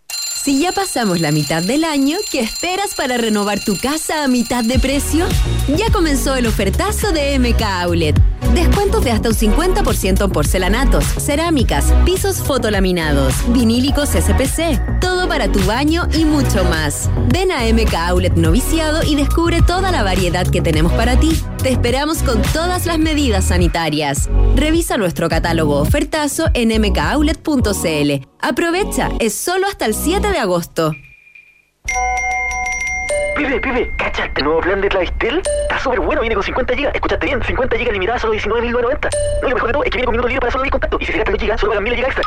Si 0.43 0.57
ya 0.57 0.71
pasamos 0.71 1.21
la 1.21 1.31
mitad 1.31 1.61
del 1.61 1.83
año, 1.83 2.17
¿qué 2.31 2.39
esperas 2.39 2.95
para 2.95 3.15
renovar 3.15 3.63
tu 3.63 3.77
casa 3.77 4.23
a 4.23 4.27
mitad 4.27 4.63
de 4.63 4.79
precio? 4.79 5.27
Ya 5.77 5.91
comenzó 5.91 6.35
el 6.35 6.47
ofertazo 6.47 7.11
de 7.11 7.37
MK 7.37 7.61
Outlet. 7.61 8.30
Descuentos 8.53 9.03
de 9.03 9.11
hasta 9.11 9.29
un 9.29 9.35
50% 9.35 10.25
en 10.25 10.31
porcelanatos, 10.31 11.05
cerámicas, 11.05 11.93
pisos 12.05 12.37
fotolaminados, 12.37 13.33
vinílicos 13.53 14.09
SPC, 14.09 14.99
todo 14.99 15.29
para 15.29 15.49
tu 15.49 15.59
baño 15.65 16.07
y 16.13 16.25
mucho 16.25 16.65
más. 16.65 17.09
Ven 17.31 17.51
a 17.51 17.61
MK 17.71 17.93
Outlet 17.93 18.33
Noviciado 18.35 19.03
y 19.03 19.15
descubre 19.15 19.61
toda 19.61 19.91
la 19.91 20.03
variedad 20.03 20.45
que 20.45 20.61
tenemos 20.61 20.91
para 20.93 21.17
ti. 21.17 21.31
Te 21.63 21.69
esperamos 21.69 22.23
con 22.23 22.41
todas 22.41 22.85
las 22.85 22.99
medidas 22.99 23.45
sanitarias. 23.45 24.29
Revisa 24.55 24.97
nuestro 24.97 25.29
catálogo 25.29 25.77
ofertazo 25.79 26.49
en 26.53 26.69
mkoutlet.cl. 26.81 28.27
Aprovecha, 28.41 29.09
es 29.19 29.33
solo 29.33 29.67
hasta 29.67 29.85
el 29.85 29.93
7 29.93 30.27
de 30.29 30.37
agosto. 30.39 30.93
Pibe, 33.41 33.59
pibe, 33.59 33.91
¿cachaste 33.97 34.41
el 34.41 34.45
nuevo 34.45 34.61
plan 34.61 34.79
de 34.81 34.87
Clavistel? 34.87 35.41
Está 35.63 35.79
súper 35.79 35.99
bueno, 35.99 36.21
viene 36.21 36.35
con 36.35 36.43
50 36.43 36.75
GB. 36.75 36.91
Escuchaste 36.93 37.25
bien, 37.25 37.43
50 37.43 37.75
GB 37.75 37.91
limitada 37.91 38.19
solo 38.19 38.35
19.990. 38.35 39.09
No, 39.41 39.49
lo 39.49 39.55
mejor 39.55 39.67
de 39.67 39.73
todo 39.73 39.83
es 39.83 39.89
que 39.89 39.97
viene 39.97 40.05
con 40.05 40.11
minutos 40.11 40.29
libres 40.29 40.41
para 40.41 40.51
solo 40.51 40.65
ir 40.65 40.71
contacto. 40.71 40.97
Y 41.01 41.05
si 41.07 41.11
se 41.11 41.17
gasta 41.17 41.31
2 41.31 41.41
GB, 41.41 41.57
solo 41.57 41.71
pagan 41.71 41.83
1000 41.83 41.95
GB 41.95 42.05
extra. 42.05 42.23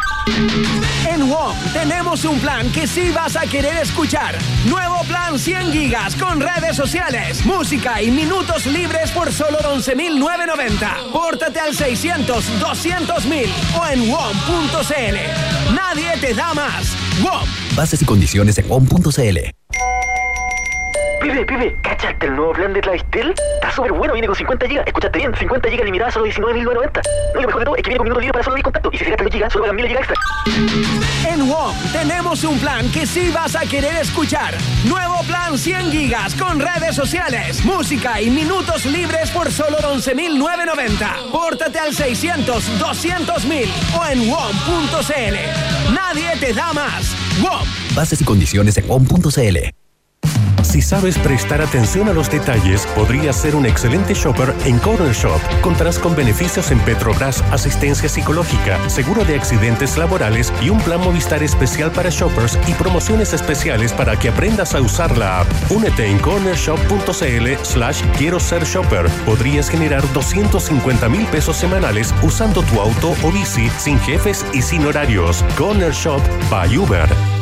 En 1.09 1.31
WOM 1.31 1.57
tenemos 1.72 2.24
un 2.24 2.40
plan 2.40 2.68
que 2.72 2.88
sí 2.88 3.12
vas 3.14 3.37
a 3.37 3.42
querer 3.42 3.77
escuchar. 3.77 4.35
Nuevo 4.68 5.05
plan 5.05 5.38
100 5.38 5.70
gigas 5.70 6.16
con 6.16 6.40
redes 6.40 6.74
sociales, 6.74 7.46
música 7.46 8.03
y 8.03 8.11
minutos 8.11 8.66
libres 8.66 9.12
por 9.12 9.31
solo 9.31 9.59
11.990. 9.61 11.12
Pórtate 11.12 11.61
al 11.61 11.77
600 11.77 12.61
200.000 12.61 13.46
o 13.79 13.87
en 13.87 14.11
WOM.cl. 14.11 15.74
Nadie 15.77 16.16
te 16.20 16.35
da 16.35 16.53
más. 16.55 16.96
WOM. 17.22 17.48
Bases 17.77 18.03
y 18.03 18.05
condiciones 18.05 18.59
en 18.59 18.68
WOM.cl. 18.68 19.55
Pibe, 21.24 21.46
pibe, 21.46 21.74
¿cachaste 21.80 22.26
el 22.26 22.37
nuevo 22.37 22.52
plan 22.52 22.74
de 22.74 22.82
Clavistel? 22.82 23.32
Está 23.54 23.72
súper 23.72 23.92
bueno, 23.92 24.12
viene 24.12 24.26
con 24.26 24.37
50 24.37 24.66
GB. 24.66 24.82
Escuchaste 24.87 25.18
bien, 25.18 25.34
50 25.34 25.70
GB 25.70 25.84
limitada 25.87 26.10
solo 26.10 26.26
19.990. 26.26 27.00
No, 27.32 27.40
y 27.40 27.42
lo 27.42 27.48
mejor 27.48 27.60
de 27.60 27.64
todo 27.64 27.76
es 27.76 27.82
que 27.82 27.88
viene 27.88 27.96
con 27.96 28.04
minutos 28.04 28.22
libres 28.22 28.32
para 28.32 28.44
solo 28.44 28.58
ir 28.58 28.62
contacto. 28.62 28.90
Y 28.92 28.98
si 28.98 29.04
se 29.04 29.10
gasta 29.10 29.24
2 29.24 29.32
GB, 29.32 29.50
solo 29.50 29.64
pagan 29.64 29.76
1000 29.76 29.88
GB 29.88 29.98
extra. 30.00 30.16
En 31.32 31.48
WOM 31.48 31.74
tenemos 31.92 32.44
un 32.44 32.58
plan 32.58 32.92
que 32.92 33.06
sí 33.06 33.30
vas 33.34 33.56
a 33.56 33.62
querer 33.62 33.94
escuchar. 33.94 34.52
Nuevo 34.87 35.22
plan 35.22 35.56
100 35.56 35.92
gigas 35.92 36.34
con 36.34 36.60
redes 36.60 36.94
sociales, 36.94 37.64
música 37.64 38.20
y 38.20 38.28
minutos 38.28 38.84
libres 38.84 39.30
por 39.30 39.50
solo 39.50 39.78
11.990. 39.78 41.30
Pórtate 41.32 41.78
al 41.78 41.94
600 41.94 42.78
200.000 42.78 43.68
o 43.98 44.06
en 44.10 44.28
WOM.cl. 44.28 45.94
Nadie 45.94 46.37
te 46.38 46.52
da 46.52 46.74
más. 46.74 47.16
WOM. 47.40 47.66
Bases 47.94 48.20
y 48.20 48.24
condiciones 48.26 48.76
en 48.76 48.87
WOM.cl. 48.87 49.84
Si 50.74 50.82
sabes 50.82 51.16
prestar 51.18 51.62
atención 51.62 52.08
a 52.08 52.12
los 52.12 52.28
detalles, 52.28 52.84
podrías 52.96 53.37
ser 53.37 53.54
un 53.54 53.64
excelente 53.64 54.12
shopper 54.12 54.52
en 54.64 54.80
Corner 54.80 55.14
Shop. 55.14 55.40
Contarás 55.60 56.00
con 56.00 56.16
beneficios 56.16 56.72
en 56.72 56.80
Petrobras, 56.80 57.42
asistencia 57.52 58.08
psicológica, 58.08 58.90
seguro 58.90 59.24
de 59.24 59.37
accidentes 59.37 59.96
laborales 59.96 60.52
y 60.60 60.70
un 60.70 60.80
plan 60.80 60.98
Movistar 60.98 61.44
especial 61.44 61.92
para 61.92 62.10
shoppers 62.10 62.58
y 62.66 62.72
promociones 62.72 63.32
especiales 63.32 63.92
para 63.92 64.18
que 64.18 64.30
aprendas 64.30 64.74
a 64.74 64.80
usar 64.80 65.16
la 65.16 65.42
app. 65.42 65.46
Únete 65.70 66.10
en 66.10 66.18
cornershop.cl 66.18 67.62
slash 67.62 68.02
quiero 68.18 68.40
ser 68.40 68.64
shopper. 68.64 69.08
Podrías 69.26 69.68
generar 69.68 70.02
250 70.12 71.08
mil 71.08 71.24
pesos 71.26 71.56
semanales 71.56 72.12
usando 72.20 72.64
tu 72.64 72.80
auto 72.80 73.14
o 73.22 73.30
bici 73.30 73.70
sin 73.78 74.00
jefes 74.00 74.44
y 74.52 74.60
sin 74.60 74.84
horarios. 74.84 75.44
Corner 75.56 75.92
Shop 75.92 76.20
by 76.50 76.76
Uber. 76.76 77.34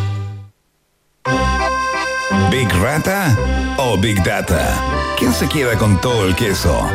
¿Big 2.52 2.68
Rata 2.82 3.34
o 3.78 3.96
Big 3.96 4.22
Data? 4.22 4.78
¿Quién 5.18 5.32
se 5.32 5.48
queda 5.48 5.78
con 5.78 5.98
todo 6.02 6.26
el 6.26 6.36
queso? 6.36 6.86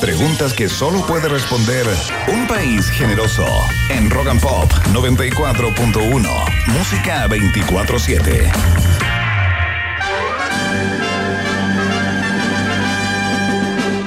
Preguntas 0.00 0.54
que 0.54 0.70
solo 0.70 1.06
puede 1.06 1.28
responder 1.28 1.86
un 2.28 2.46
país 2.46 2.88
generoso. 2.88 3.44
En 3.90 4.08
Rock 4.08 4.28
and 4.28 4.40
Pop 4.40 4.72
94.1. 4.94 6.30
Música 6.66 7.28
24-7. 7.28 8.52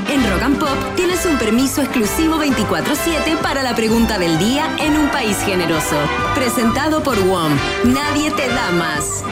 En 0.10 0.32
Rock 0.32 0.42
and 0.42 0.58
Pop 0.58 0.96
tienes 0.96 1.24
un 1.28 1.38
permiso 1.38 1.84
exclusivo 1.84 2.44
24-7 2.44 3.38
para 3.44 3.62
la 3.62 3.76
pregunta 3.76 4.18
del 4.18 4.40
día 4.40 4.76
en 4.80 4.98
un 4.98 5.10
país 5.10 5.38
generoso. 5.46 5.98
Presentado 6.34 7.04
por 7.04 7.20
WOM. 7.20 7.56
Nadie 7.84 8.32
te 8.32 8.48
da 8.48 8.72
más. 8.72 9.24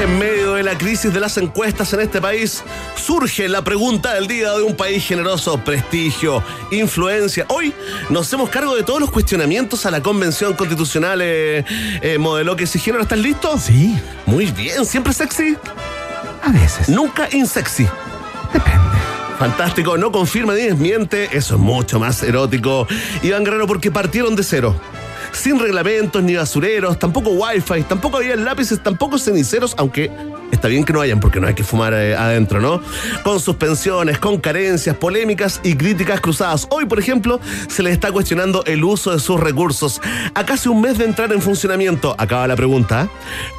En 0.00 0.18
medio 0.18 0.54
de 0.54 0.62
la 0.62 0.78
crisis 0.78 1.12
de 1.12 1.18
las 1.18 1.36
encuestas 1.38 1.92
en 1.92 2.00
este 2.00 2.20
país, 2.20 2.62
surge 2.96 3.48
la 3.48 3.62
pregunta 3.62 4.14
del 4.14 4.28
día 4.28 4.52
de 4.52 4.62
un 4.62 4.76
país 4.76 5.04
generoso, 5.04 5.58
prestigio, 5.64 6.42
influencia. 6.70 7.44
Hoy 7.48 7.74
nos 8.08 8.26
hacemos 8.28 8.48
cargo 8.48 8.76
de 8.76 8.84
todos 8.84 9.00
los 9.00 9.10
cuestionamientos 9.10 9.86
a 9.86 9.90
la 9.90 10.00
convención 10.00 10.54
constitucional 10.54 11.20
eh, 11.20 11.64
eh, 12.00 12.16
modelo 12.18 12.54
que 12.54 12.64
exigieron. 12.64 13.02
¿Estás 13.02 13.18
listo? 13.18 13.58
Sí, 13.58 13.98
Muy 14.26 14.46
bien, 14.46 14.86
siempre 14.86 15.12
sexy, 15.12 15.56
a 16.44 16.52
veces. 16.52 16.88
nunca 16.88 17.28
insexy. 17.32 17.88
Depende. 18.52 18.78
Fantástico, 19.38 19.96
no 19.98 20.10
confirma 20.10 20.54
ni 20.54 20.62
desmiente, 20.62 21.28
eso 21.36 21.54
es 21.54 21.60
mucho 21.60 21.98
más 22.00 22.22
erótico. 22.22 22.86
Iván 23.22 23.44
Guerrero, 23.44 23.66
porque 23.66 23.90
partieron 23.90 24.34
de 24.36 24.42
cero. 24.42 24.74
Sin 25.32 25.58
reglamentos 25.58 26.22
ni 26.22 26.34
basureros, 26.34 26.98
tampoco 26.98 27.30
wifi, 27.30 27.82
tampoco 27.82 28.18
había 28.18 28.36
lápices, 28.36 28.82
tampoco 28.82 29.18
ceniceros, 29.18 29.74
aunque 29.78 30.10
está 30.52 30.68
bien 30.68 30.84
que 30.84 30.92
no 30.92 31.00
hayan 31.00 31.20
porque 31.20 31.40
no 31.40 31.46
hay 31.46 31.54
que 31.54 31.64
fumar 31.64 31.92
eh, 31.94 32.14
adentro, 32.16 32.60
¿no? 32.60 32.80
Con 33.22 33.40
suspensiones, 33.40 34.18
con 34.18 34.38
carencias, 34.38 34.96
polémicas 34.96 35.60
y 35.62 35.74
críticas 35.76 36.20
cruzadas. 36.20 36.66
Hoy, 36.70 36.86
por 36.86 36.98
ejemplo, 36.98 37.40
se 37.68 37.82
les 37.82 37.92
está 37.92 38.10
cuestionando 38.12 38.64
el 38.64 38.82
uso 38.84 39.12
de 39.12 39.18
sus 39.20 39.38
recursos. 39.40 40.00
A 40.34 40.44
casi 40.44 40.68
un 40.68 40.80
mes 40.80 40.98
de 40.98 41.04
entrar 41.04 41.32
en 41.32 41.42
funcionamiento, 41.42 42.14
acaba 42.18 42.46
la 42.46 42.56
pregunta. 42.56 43.08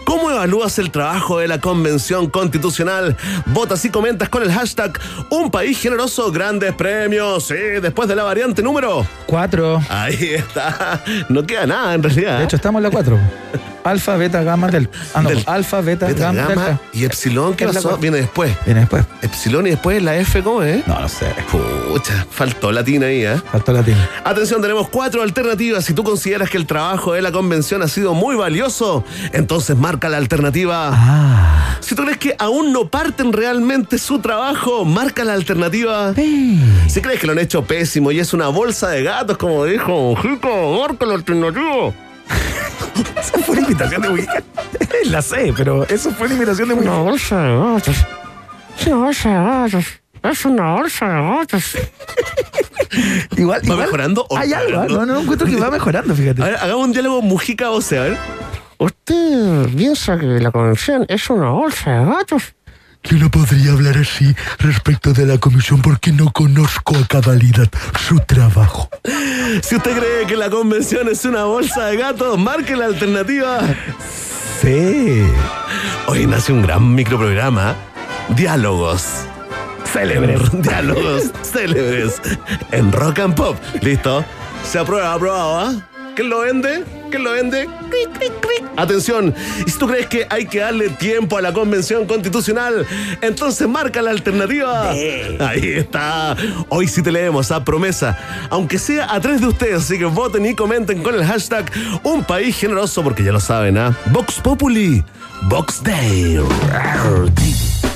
¿Cómo 0.06 0.32
evalúas 0.32 0.80
el 0.80 0.90
trabajo 0.92 1.38
de 1.40 1.48
la 1.48 1.60
Convención 1.60 2.30
Constitucional? 2.30 3.16
Votas 3.46 3.86
y 3.86 3.90
comentas 3.90 4.30
con 4.30 4.42
el 4.44 4.52
hashtag 4.52 5.00
Un 5.30 5.52
País 5.52 5.80
Generoso, 5.80 6.32
grandes 6.32 6.74
premios. 6.74 7.46
Sí, 7.48 7.56
después 7.82 8.08
de 8.10 8.16
la 8.16 8.24
variante 8.24 8.62
número. 8.64 9.06
Cuatro. 9.28 9.82
Ahí 9.90 10.34
está. 10.34 11.02
No 11.30 11.46
queda 11.46 11.66
nada 11.68 11.94
en 11.94 12.02
realidad. 12.04 12.40
De 12.40 12.46
hecho, 12.46 12.56
estamos 12.56 12.80
en 12.80 12.84
la 12.84 12.90
cuatro. 12.92 13.20
Alfa, 13.84 14.18
beta, 14.18 14.44
gamma, 14.44 14.68
delta. 14.68 14.98
Ah, 15.14 15.22
no. 15.22 15.30
Del- 15.30 15.44
Alfa, 15.46 15.82
beta, 15.82 16.08
Beta, 16.08 16.20
gamma, 16.32 16.48
gamma 16.48 16.66
delta. 16.66 16.79
Y 16.94 17.06
epsilon, 17.06 17.56
¿qué 17.56 17.66
pasó? 17.66 17.98
Viene 17.98 18.18
después. 18.18 18.56
Viene 18.66 18.82
después. 18.82 19.06
Epsilon 19.22 19.68
y 19.68 19.72
después 19.72 20.02
la 20.02 20.18
F, 20.18 20.42
¿cómo 20.42 20.64
es? 20.64 20.86
No, 20.88 21.00
no 21.00 21.08
sé. 21.08 21.28
Pucha, 21.52 22.26
faltó 22.30 22.72
latina 22.72 23.08
ahí, 23.08 23.26
¿eh? 23.26 23.42
Faltó 23.52 23.74
latín. 23.74 23.96
Atención, 24.24 24.62
tenemos 24.62 24.90
cuatro 24.90 25.22
alternativas. 25.22 25.86
Si 25.86 25.94
tú 25.94 26.04
consideras 26.04 26.50
que 26.50 26.58
el 26.58 26.66
trabajo 26.66 27.14
de 27.14 27.22
la 27.22 27.32
convención 27.32 27.82
ha 27.82 27.88
sido 27.88 28.14
muy 28.14 28.36
valioso, 28.36 29.04
entonces 29.34 29.78
marca 29.78 30.10
la 30.10 30.18
alternativa. 30.18 30.92
Ah. 30.94 31.78
Si 31.80 31.96
tú 31.96 32.04
crees 32.04 32.18
que 32.18 32.36
aún 32.40 32.74
no 32.74 32.90
parten 32.90 33.34
realmente 33.34 33.98
su 33.98 34.20
trabajo, 34.20 34.86
marca 34.86 35.24
la 35.24 35.34
alternativa. 35.34 36.14
Si 36.14 37.02
crees 37.02 37.20
que 37.20 37.28
lo 37.28 37.34
han 37.34 37.40
hecho 37.40 37.64
pésimo 37.64 38.12
y 38.12 38.20
es 38.20 38.34
una 38.34 38.48
bolsa 38.48 38.90
de 38.90 39.04
gatos, 39.04 39.38
como 39.38 39.66
dijo 39.66 40.16
Jico, 40.16 40.80
marca 40.82 41.06
la 41.06 41.16
alternativa. 41.16 41.94
Esa 43.20 43.40
fue 43.40 43.58
una 43.58 43.68
imitación 43.68 44.02
de 44.02 44.10
Mujica. 44.10 44.44
La 45.06 45.22
sé, 45.22 45.54
pero 45.56 45.88
eso 45.88 46.12
fue 46.12 46.28
una 46.28 46.36
imitación 46.36 46.70
de 46.70 46.76
Mujica. 46.76 46.94
Una 46.94 47.02
bolsa 47.02 47.42
de 47.42 47.58
gatos. 47.58 47.98
Una 48.86 48.96
bolsa 48.98 49.30
de 49.30 49.36
gatos. 49.36 49.86
Es 50.22 50.46
una 50.46 50.74
bolsa 50.74 51.08
de 51.08 51.22
gatos. 51.22 51.78
Igual, 53.38 53.62
¿Va 53.62 53.66
igual 53.66 53.80
mejorando 53.80 54.26
o 54.30 54.38
Hay 54.38 54.52
algo, 54.52 54.84
¿eh? 54.84 54.88
no, 54.90 55.06
no 55.06 55.20
encuentro 55.20 55.48
que 55.48 55.56
va 55.56 55.70
mejorando, 55.70 56.16
fíjate. 56.16 56.42
A 56.42 56.46
ver, 56.46 56.56
hagamos 56.56 56.86
un 56.86 56.92
diálogo 56.92 57.22
Mujica 57.22 57.70
o 57.70 57.82
sea, 57.82 58.02
a 58.02 58.04
ver. 58.06 58.18
¿Usted 58.80 59.70
piensa 59.76 60.18
que 60.18 60.26
la 60.26 60.52
convención 60.52 61.06
es 61.08 61.30
una 61.30 61.50
bolsa 61.52 61.92
de 61.92 62.06
gatos? 62.06 62.56
Yo 63.04 63.18
no 63.18 63.30
podría 63.32 63.72
hablar 63.72 63.98
así 63.98 64.36
respecto 64.60 65.14
de 65.14 65.26
la 65.26 65.38
comisión 65.38 65.82
porque 65.82 66.12
no 66.12 66.32
conozco 66.32 66.96
a 66.98 67.08
cabalidad 67.08 67.68
su 68.08 68.20
trabajo. 68.20 68.90
Si 69.62 69.76
usted 69.76 69.98
cree 69.98 70.28
que 70.28 70.36
la 70.36 70.50
convención 70.50 71.08
es 71.08 71.26
una 71.26 71.46
bolsa 71.46 71.88
de 71.88 71.98
gatos, 71.98 72.38
marque 72.38 72.76
la 72.76 72.86
alternativa. 72.86 73.60
Sí. 74.62 75.24
Hoy 76.08 76.28
nace 76.28 76.52
un 76.52 76.62
gran 76.62 76.94
microprograma. 76.94 77.76
Diálogos. 78.36 79.06
Célebres. 79.92 80.42
Diálogos 80.62 81.32
célebres. 81.42 82.22
En 82.72 82.92
Rock 82.92 83.20
and 83.20 83.36
Pop. 83.36 83.58
¿Listo? 83.82 84.24
Se 84.64 84.78
aprueba, 84.78 85.14
aprobado, 85.14 85.60
¿ah? 85.60 85.74
¿Quién 86.16 86.30
lo 86.30 86.40
vende? 86.42 86.84
¿Quién 87.10 87.24
lo 87.24 87.32
vende? 87.32 87.68
Atención, 88.76 89.34
si 89.66 89.78
tú 89.78 89.88
crees 89.88 90.08
que 90.08 90.28
hay 90.30 90.46
que 90.46 90.60
darle 90.60 90.90
tiempo 90.90 91.38
a 91.38 91.42
la 91.42 91.52
convención 91.52 92.06
constitucional, 92.06 92.86
entonces 93.22 93.68
marca 93.68 94.02
la 94.02 94.12
alternativa. 94.12 94.92
Ahí 94.92 95.74
está. 95.78 96.36
Hoy 96.70 96.88
sí 96.88 97.02
te 97.02 97.12
leemos 97.12 97.52
a 97.52 97.64
promesa, 97.64 98.18
aunque 98.50 98.80
sea 98.80 99.14
a 99.14 99.20
tres 99.20 99.42
de 99.42 99.48
ustedes, 99.48 99.84
así 99.84 99.98
que 99.98 100.06
voten 100.06 100.46
y 100.46 100.56
comenten 100.56 101.04
con 101.04 101.16
el 101.16 101.26
hashtag 101.26 101.70
Un 102.04 102.24
País 102.24 102.56
Generoso, 102.58 103.04
porque 103.04 103.24
ya 103.24 103.32
lo 103.32 103.40
saben, 103.40 103.78
¿ah? 103.78 103.98
Vox 104.12 104.36
Populi, 104.36 105.04
Vox 105.44 105.84
Day. 105.84 106.40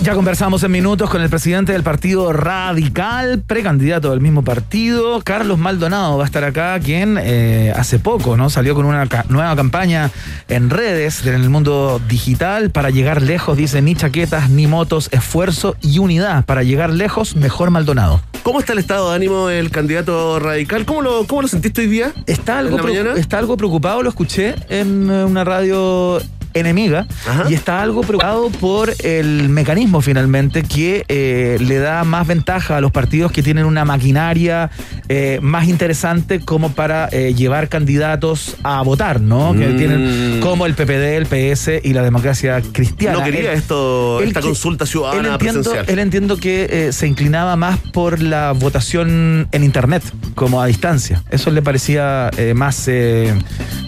Ya 0.04 0.16
conversamos 0.16 0.62
en 0.64 0.72
minutos 0.72 1.10
con 1.10 1.22
el 1.22 1.30
presidente 1.30 1.72
del 1.72 1.82
Partido 1.82 2.34
Radical, 2.34 3.42
precandidato 3.48 4.12
del 4.12 4.20
mismo 4.20 4.44
partido, 4.44 5.22
Carlos 5.22 5.58
Maldonado 5.58 6.18
va 6.18 6.24
a 6.24 6.26
estar 6.26 6.44
acá, 6.44 6.78
quien 6.82 7.18
eh, 7.22 7.72
hace 7.74 8.00
poco 8.00 8.36
no 8.36 8.50
salió 8.50 8.76
con 8.76 8.84
una 8.86 9.08
ca- 9.08 9.24
nueva 9.30 9.56
campaña 9.56 10.12
en 10.50 10.70
redes 10.70 11.26
en 11.26 11.36
el 11.36 11.50
mundo 11.50 12.02
digital 12.10 12.70
para 12.70 12.90
llegar 12.90 13.22
lejos, 13.22 13.56
dice 13.56 13.82
ni 13.82 13.96
chaquetas, 13.96 14.50
ni 14.50 14.68
motos, 14.68 15.08
esfuerzo 15.14 15.78
y 15.82 16.00
unidad. 16.00 16.44
Para 16.44 16.64
llegar 16.64 16.90
lejos, 16.90 17.38
mejor 17.38 17.72
Maldonado. 17.72 18.20
¿Cómo 18.44 18.60
está 18.60 18.74
el 18.74 18.80
estado 18.80 19.10
de 19.12 19.16
ánimo 19.16 19.48
del 19.48 19.72
candidato 19.72 20.38
radical? 20.38 20.84
¿Cómo 20.86 21.02
lo, 21.02 21.26
cómo 21.28 21.44
lo 21.44 21.48
sentiste 21.48 21.80
hoy 21.80 21.88
día? 21.88 22.12
Está 22.26 22.60
algo, 22.60 22.78
está 23.16 23.38
algo 23.38 23.56
preocupado, 23.56 24.04
lo 24.04 24.10
escuché 24.10 24.56
en 24.68 25.10
eh, 25.10 25.24
una 25.24 25.46
radio 25.46 26.20
enemiga 26.54 27.08
Ajá. 27.28 27.46
y 27.50 27.54
está 27.54 27.82
algo 27.82 28.02
preocupado 28.02 28.50
por 28.50 28.94
el 29.04 29.50
mecanismo 29.50 30.02
finalmente 30.02 30.64
que 30.64 31.06
eh, 31.08 31.58
le 31.60 31.78
da 31.80 32.04
más 32.04 32.28
ventaja 32.28 32.78
a 32.78 32.82
los 32.82 32.92
partidos 32.92 33.32
que 33.32 33.42
tienen 33.44 33.66
una 33.66 33.86
maquinaria 33.86 34.70
eh, 35.10 35.40
más 35.42 35.68
interesante 35.68 36.40
como 36.40 36.72
para 36.74 37.10
eh, 37.12 37.34
llevar 37.34 37.70
candidatos 37.70 38.56
a 38.64 38.82
votar, 38.82 39.20
¿no? 39.22 39.54
Que 39.54 39.68
Mm. 39.68 39.78
tienen 39.78 40.40
como 40.42 40.66
el 40.66 40.74
PPD, 40.76 41.18
el 41.18 41.26
PS 41.26 41.82
y 41.84 41.94
la 41.94 42.04
democracia 42.04 42.62
cristiana. 42.72 43.20
No 43.20 43.24
quería 43.26 43.52
Él- 43.54 43.58
esto, 43.58 44.20
él 44.22 44.28
esta 44.30 44.42
consulta 44.42 44.84
él 44.84 44.90
ciudadana 44.90 45.34
entiendo, 45.34 45.62
presencial. 45.62 45.86
él 45.90 46.00
entiendo 46.00 46.38
que 46.38 46.68
eh, 46.70 46.92
se 46.94 47.08
inclinaba 47.08 47.56
más 47.56 47.80
por 47.92 48.22
la 48.22 48.52
votación 48.52 49.48
en 49.52 49.64
internet, 49.64 50.04
como 50.36 50.62
a 50.62 50.66
distancia. 50.68 51.24
Eso 51.32 51.50
le 51.52 51.62
parecía 51.62 52.30
eh, 52.38 52.54
más, 52.54 52.88
eh, 52.88 53.34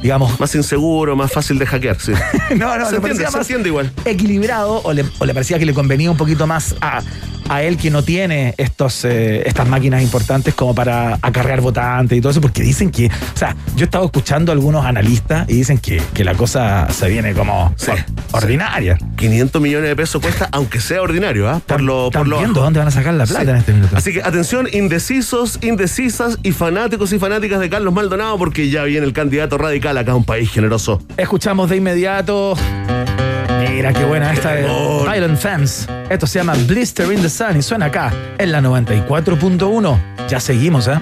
digamos, 0.01 0.39
Más 0.39 0.53
inseguro, 0.55 1.15
más 1.15 1.31
fácil 1.31 1.57
de 1.59 1.65
hackear, 1.65 1.97
sí. 1.99 2.11
no, 2.59 2.77
no, 2.77 2.85
se 2.85 2.91
le 2.91 2.97
entiende, 2.97 3.01
parecía 3.01 3.31
se 3.31 3.37
más 3.37 3.47
entiende 3.47 3.69
igual. 3.69 3.91
equilibrado 4.05 4.81
o 4.83 4.93
le, 4.93 5.05
o 5.19 5.25
le 5.25 5.33
parecía 5.33 5.59
que 5.59 5.65
le 5.65 5.73
convenía 5.73 6.09
un 6.09 6.17
poquito 6.17 6.47
más 6.47 6.75
a, 6.81 7.01
a 7.49 7.61
él 7.63 7.77
que 7.77 7.89
no 7.91 8.03
tiene 8.03 8.53
estos, 8.57 9.05
eh, 9.05 9.43
estas 9.47 9.67
máquinas 9.67 10.01
importantes 10.01 10.53
como 10.53 10.73
para 10.75 11.17
acarrear 11.21 11.61
votantes 11.61 12.17
y 12.17 12.21
todo 12.21 12.31
eso, 12.31 12.41
porque 12.41 12.63
dicen 12.63 12.89
que, 12.91 13.07
o 13.07 13.37
sea, 13.37 13.55
yo 13.75 13.83
he 13.83 13.85
estado 13.85 14.05
escuchando 14.05 14.51
a 14.51 14.53
algunos 14.53 14.85
analistas 14.85 15.47
y 15.49 15.53
dicen 15.55 15.77
que, 15.77 16.01
que 16.13 16.23
la 16.23 16.33
cosa 16.35 16.87
se 16.91 17.07
viene 17.09 17.33
como 17.33 17.73
Sí, 17.77 17.91
or- 17.91 18.03
ordinaria. 18.31 18.97
500 19.17 19.61
millones 19.61 19.89
de 19.89 19.95
pesos 19.95 20.21
cuesta, 20.21 20.49
aunque 20.51 20.79
sea 20.79 21.01
ordinario, 21.01 21.49
¿ah? 21.49 21.61
Por 21.65 21.81
lo, 21.81 22.09
por 22.11 22.27
lo 22.27 22.39
viendo 22.39 22.61
dónde 22.61 22.79
van 22.79 22.87
a 22.87 22.91
sacar 22.91 23.13
la 23.13 23.25
plata 23.25 23.43
Sí. 23.43 23.49
en 23.51 23.55
este 23.57 23.73
minuto. 23.73 23.95
Así 23.97 24.13
que 24.13 24.21
atención, 24.23 24.67
indecisos, 24.71 25.59
indecisas 25.61 26.37
y 26.43 26.51
fanáticos 26.51 27.11
y 27.13 27.19
fanáticas 27.19 27.59
de 27.59 27.69
Carlos 27.69 27.93
Maldonado, 27.93 28.37
porque 28.37 28.69
ya 28.69 28.83
viene 28.83 29.05
el 29.05 29.13
candidato 29.13 29.57
radical 29.57 29.97
acá 29.97 30.13
a 30.13 30.15
un 30.15 30.25
país 30.25 30.49
generoso. 30.51 31.01
Escuchamos 31.17 31.69
de 31.69 31.77
inmediato. 31.77 32.55
Mira 33.75 33.91
qué 33.91 34.05
buena 34.05 34.31
esta 34.31 34.53
de. 34.53 34.61
Violent 34.63 35.37
Femmes. 35.37 35.85
Esto 36.09 36.25
se 36.25 36.39
llama 36.39 36.53
Blister 36.65 37.11
in 37.11 37.21
the 37.21 37.27
Sun 37.27 37.57
y 37.57 37.61
suena 37.61 37.87
acá 37.87 38.13
en 38.37 38.53
la 38.53 38.61
94.1. 38.61 39.99
Ya 40.29 40.39
seguimos, 40.39 40.87
¿eh? 40.87 40.97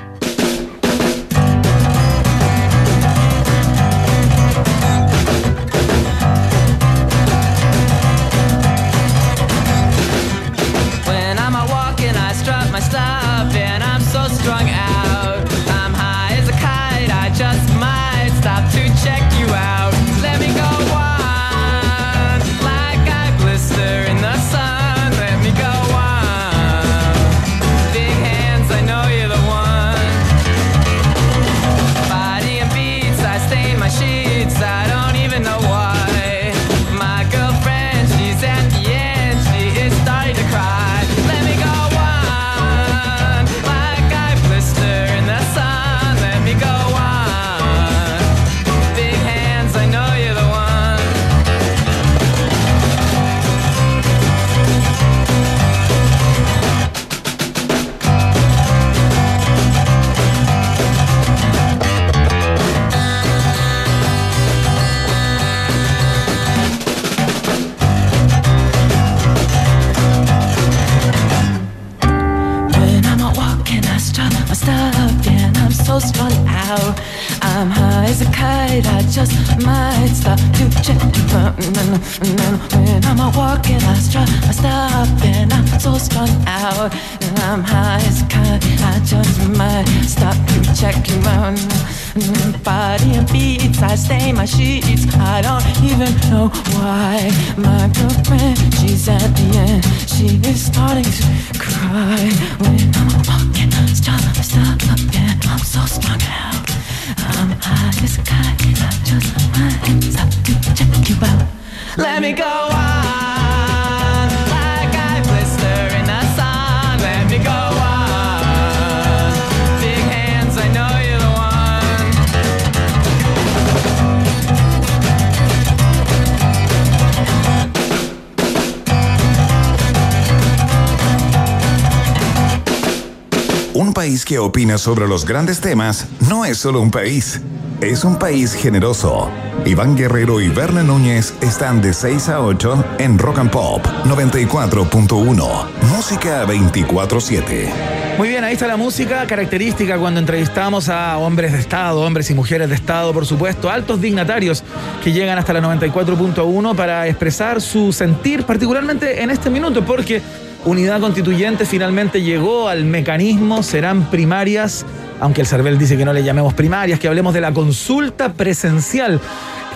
Sobre 134.84 135.08
los 135.08 135.26
grandes 135.26 135.62
temas 135.62 136.08
no 136.28 136.44
es 136.44 136.58
solo 136.58 136.82
un 136.82 136.92
país, 136.92 137.40
es 137.80 138.04
un 138.04 138.20
país 138.20 138.54
generoso. 138.54 139.32
Iván 139.66 139.96
Guerrero 139.96 140.42
y 140.42 140.50
Berna 140.50 140.84
Núñez 140.84 141.34
están 141.40 141.82
de 141.82 141.94
6 141.94 142.28
a 142.28 142.42
8 142.42 142.84
en 143.00 143.18
Rock 143.18 143.40
and 143.40 143.50
Pop 143.50 143.86
94.1. 144.04 145.66
Música 145.96 146.46
24-7. 146.46 147.70
Muy 148.18 148.28
bien, 148.28 148.44
ahí 148.44 148.54
está 148.54 148.68
la 148.68 148.76
música 148.76 149.26
característica 149.26 149.98
cuando 149.98 150.20
entrevistamos 150.20 150.90
a 150.90 151.18
hombres 151.18 151.54
de 151.54 151.60
Estado, 151.60 152.02
hombres 152.02 152.30
y 152.30 152.34
mujeres 152.34 152.68
de 152.68 152.76
Estado, 152.76 153.14
por 153.14 153.26
supuesto, 153.26 153.70
altos 153.70 154.02
dignatarios 154.02 154.66
que 155.02 155.14
llegan 155.14 155.38
hasta 155.38 155.54
la 155.54 155.62
94.1 155.62 156.76
para 156.76 157.08
expresar 157.08 157.62
su 157.62 157.94
sentir, 157.94 158.44
particularmente 158.44 159.24
en 159.24 159.32
este 159.32 159.50
minuto, 159.50 159.86
porque 159.86 160.22
Unidad 160.66 161.02
Constituyente 161.02 161.66
finalmente 161.66 162.22
llegó 162.22 162.70
al 162.70 162.86
mecanismo, 162.86 163.64
serán 163.64 164.10
primarias, 164.10 164.86
aunque 165.20 165.42
el 165.42 165.48
CERVEL 165.48 165.78
dice 165.78 165.98
que 165.98 166.06
no 166.06 166.14
le 166.14 166.24
llamemos 166.24 166.54
primarias, 166.54 167.02
que 167.02 167.10
hablemos 167.10 167.34
de 167.34 167.42
la 167.42 167.54
consulta 167.54 168.32
presencial 168.32 169.20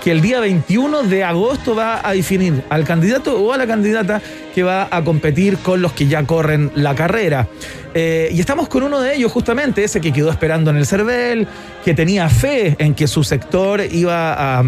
que 0.02 0.12
el 0.12 0.22
día 0.22 0.40
21 0.40 1.04
de 1.04 1.26
agosto 1.26 1.76
va 1.76 2.08
a 2.08 2.14
definir 2.14 2.64
al 2.70 2.86
candidato 2.86 3.38
o 3.38 3.52
a 3.52 3.58
la 3.58 3.68
candidata 3.68 4.22
que 4.56 4.64
va 4.64 4.88
a 4.90 5.04
competir 5.04 5.58
con 5.58 5.82
los 5.82 5.92
que 5.92 6.08
ya 6.08 6.24
corren 6.24 6.72
la 6.76 6.96
carrera. 6.96 7.50
Eh, 7.94 8.30
y 8.32 8.40
estamos 8.40 8.70
con 8.70 8.84
uno 8.84 9.02
de 9.02 9.16
ellos, 9.16 9.30
justamente, 9.32 9.84
ese 9.84 10.00
que 10.00 10.14
quedó 10.14 10.30
esperando 10.30 10.70
en 10.70 10.78
el 10.78 10.86
CERVEL, 10.86 11.48
que 11.84 11.94
tenía 11.94 12.30
fe 12.30 12.78
en 12.80 12.94
que 12.94 13.08
su 13.08 13.26
sector 13.26 13.82
iba 13.92 14.60
a, 14.60 14.64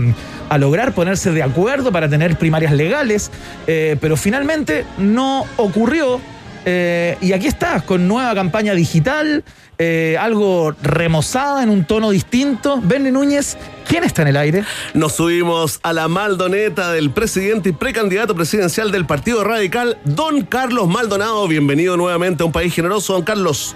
a 0.49 0.57
lograr 0.57 0.93
ponerse 0.93 1.31
de 1.31 1.43
acuerdo 1.43 1.91
para 1.91 2.09
tener 2.09 2.37
primarias 2.37 2.73
legales, 2.73 3.31
eh, 3.67 3.95
pero 4.01 4.17
finalmente 4.17 4.85
no 4.97 5.45
ocurrió. 5.57 6.19
Eh, 6.65 7.17
y 7.21 7.31
aquí 7.33 7.47
está, 7.47 7.81
con 7.81 8.07
nueva 8.07 8.35
campaña 8.35 8.73
digital, 8.73 9.43
eh, 9.77 10.17
algo 10.19 10.73
remozada 10.83 11.63
en 11.63 11.69
un 11.69 11.85
tono 11.85 12.09
distinto. 12.09 12.81
Benny 12.83 13.11
Núñez, 13.11 13.57
¿quién 13.87 14.03
está 14.03 14.23
en 14.23 14.27
el 14.29 14.37
aire? 14.37 14.65
Nos 14.93 15.13
subimos 15.13 15.79
a 15.83 15.93
la 15.93 16.07
Maldoneta 16.09 16.91
del 16.91 17.11
presidente 17.11 17.69
y 17.69 17.71
precandidato 17.71 18.35
presidencial 18.35 18.91
del 18.91 19.05
Partido 19.05 19.43
Radical, 19.43 19.97
don 20.03 20.41
Carlos 20.41 20.87
Maldonado. 20.89 21.47
Bienvenido 21.47 21.95
nuevamente 21.95 22.43
a 22.43 22.45
un 22.45 22.51
país 22.51 22.73
generoso, 22.73 23.13
don 23.13 23.23
Carlos. 23.23 23.75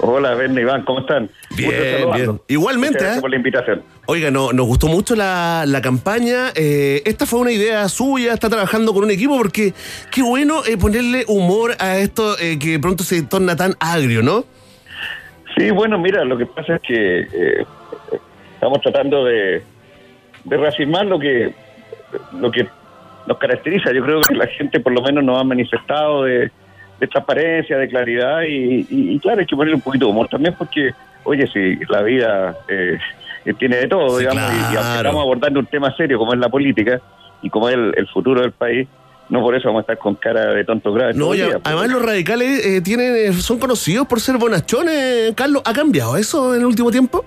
Hola, 0.00 0.34
Ben 0.34 0.58
Iván, 0.58 0.84
¿cómo 0.84 1.00
están? 1.00 1.30
Bien, 1.56 1.70
bien. 2.14 2.40
Igualmente, 2.48 2.98
Muchas 2.98 3.02
gracias 3.02 3.18
¿eh? 3.18 3.20
por 3.20 3.30
la 3.30 3.36
invitación. 3.36 3.82
Oiga, 4.06 4.30
no, 4.32 4.52
nos 4.52 4.66
gustó 4.66 4.88
mucho 4.88 5.14
la, 5.14 5.64
la 5.66 5.80
campaña. 5.80 6.48
Eh, 6.56 7.02
esta 7.06 7.24
fue 7.24 7.38
una 7.38 7.52
idea 7.52 7.88
suya, 7.88 8.34
está 8.34 8.48
trabajando 8.50 8.92
con 8.92 9.04
un 9.04 9.10
equipo 9.12 9.36
porque 9.38 9.72
qué 10.10 10.22
bueno 10.22 10.62
eh, 10.66 10.76
ponerle 10.76 11.24
humor 11.28 11.76
a 11.78 11.96
esto 11.98 12.36
eh, 12.38 12.58
que 12.58 12.78
pronto 12.80 13.04
se 13.04 13.22
torna 13.22 13.54
tan 13.54 13.74
agrio, 13.78 14.22
¿no? 14.22 14.44
Sí, 15.56 15.70
bueno, 15.70 15.98
mira, 15.98 16.24
lo 16.24 16.36
que 16.36 16.46
pasa 16.46 16.76
es 16.76 16.82
que 16.82 17.20
eh, 17.20 17.64
estamos 18.54 18.80
tratando 18.82 19.24
de, 19.24 19.62
de 20.44 20.56
reafirmar 20.56 21.06
lo 21.06 21.18
que, 21.20 21.54
lo 22.40 22.50
que 22.50 22.66
nos 23.28 23.38
caracteriza. 23.38 23.92
Yo 23.92 24.02
creo 24.04 24.20
que 24.22 24.34
la 24.34 24.48
gente 24.48 24.80
por 24.80 24.92
lo 24.92 25.00
menos 25.02 25.22
nos 25.22 25.40
ha 25.40 25.44
manifestado 25.44 26.24
de, 26.24 26.50
de 26.98 27.06
transparencia, 27.06 27.78
de 27.78 27.88
claridad 27.88 28.42
y, 28.48 28.84
y- 28.90 29.18
claro, 29.20 29.40
hay 29.40 29.46
que 29.46 29.54
ponerle 29.54 29.76
un 29.76 29.80
poquito 29.82 30.06
de 30.06 30.10
humor 30.10 30.26
también 30.28 30.56
porque, 30.58 30.90
oye, 31.22 31.46
si 31.46 31.76
la 31.88 32.02
vida 32.02 32.56
eh, 32.68 32.98
tiene 33.58 33.76
de 33.76 33.88
todo, 33.88 34.10
Sí, 34.18 34.20
digamos, 34.20 34.42
y- 34.42 34.46
y, 34.46 34.58
aunque 34.60 34.72
claro. 34.76 34.96
estamos 34.96 35.22
abordando 35.22 35.60
un 35.60 35.66
tema 35.66 35.94
serio 35.96 36.18
como 36.18 36.32
es 36.32 36.38
la 36.38 36.48
política 36.48 37.00
y 37.42 37.50
como 37.50 37.68
es 37.68 37.74
el, 37.74 37.92
el 37.96 38.06
futuro 38.08 38.40
del 38.40 38.52
país, 38.52 38.86
no 39.28 39.40
por 39.40 39.54
eso 39.54 39.68
vamos 39.68 39.80
a 39.80 39.82
estar 39.82 39.98
con 39.98 40.14
cara 40.16 40.46
de 40.54 40.64
tonto 40.64 40.92
grave. 40.92 41.14
No, 41.14 41.32
día, 41.32 41.46
pues. 41.52 41.60
además 41.64 41.88
los 41.90 42.02
radicales 42.04 42.66
eh, 42.66 42.80
tienen, 42.82 43.14
eh, 43.16 43.32
son 43.32 43.58
conocidos 43.58 44.06
por 44.06 44.20
ser 44.20 44.36
bonachones. 44.36 45.32
Carlos, 45.34 45.62
¿ha 45.64 45.72
cambiado 45.72 46.16
eso 46.16 46.54
en 46.54 46.60
el 46.60 46.66
último 46.66 46.90
tiempo? 46.90 47.24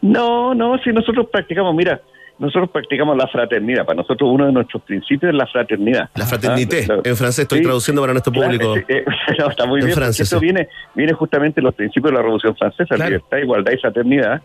No, 0.00 0.54
no, 0.54 0.78
si 0.78 0.90
nosotros 0.92 1.26
practicamos, 1.30 1.74
mira, 1.74 2.00
nosotros 2.38 2.70
practicamos 2.70 3.16
la 3.16 3.26
fraternidad. 3.26 3.84
Para 3.84 3.96
nosotros 3.96 4.30
uno 4.32 4.46
de 4.46 4.52
nuestros 4.52 4.80
principios 4.84 5.30
es 5.32 5.36
la 5.36 5.46
fraternidad. 5.48 6.08
La 6.14 6.24
fraternité. 6.24 6.86
Ah, 6.88 6.98
En 7.02 7.16
francés 7.16 7.40
estoy 7.40 7.58
sí. 7.58 7.64
traduciendo 7.64 8.00
para 8.00 8.12
nuestro 8.12 8.32
Claro, 8.32 8.46
público. 8.46 8.76
eh, 8.76 8.84
eh, 8.88 9.04
no, 9.40 9.50
está 9.50 9.66
muy 9.66 9.80
En 9.80 9.86
bien. 9.86 10.02
Esto 10.04 10.24
sí. 10.24 10.38
viene, 10.38 10.68
viene 10.94 11.12
justamente 11.14 11.60
de 11.60 11.64
los 11.64 11.74
principios 11.74 12.12
de 12.12 12.16
la 12.16 12.22
Revolución 12.22 12.54
Francesa, 12.56 12.94
libertad, 12.94 13.38
igualdad 13.38 13.72
y 13.72 13.78
fraternidad. 13.78 14.40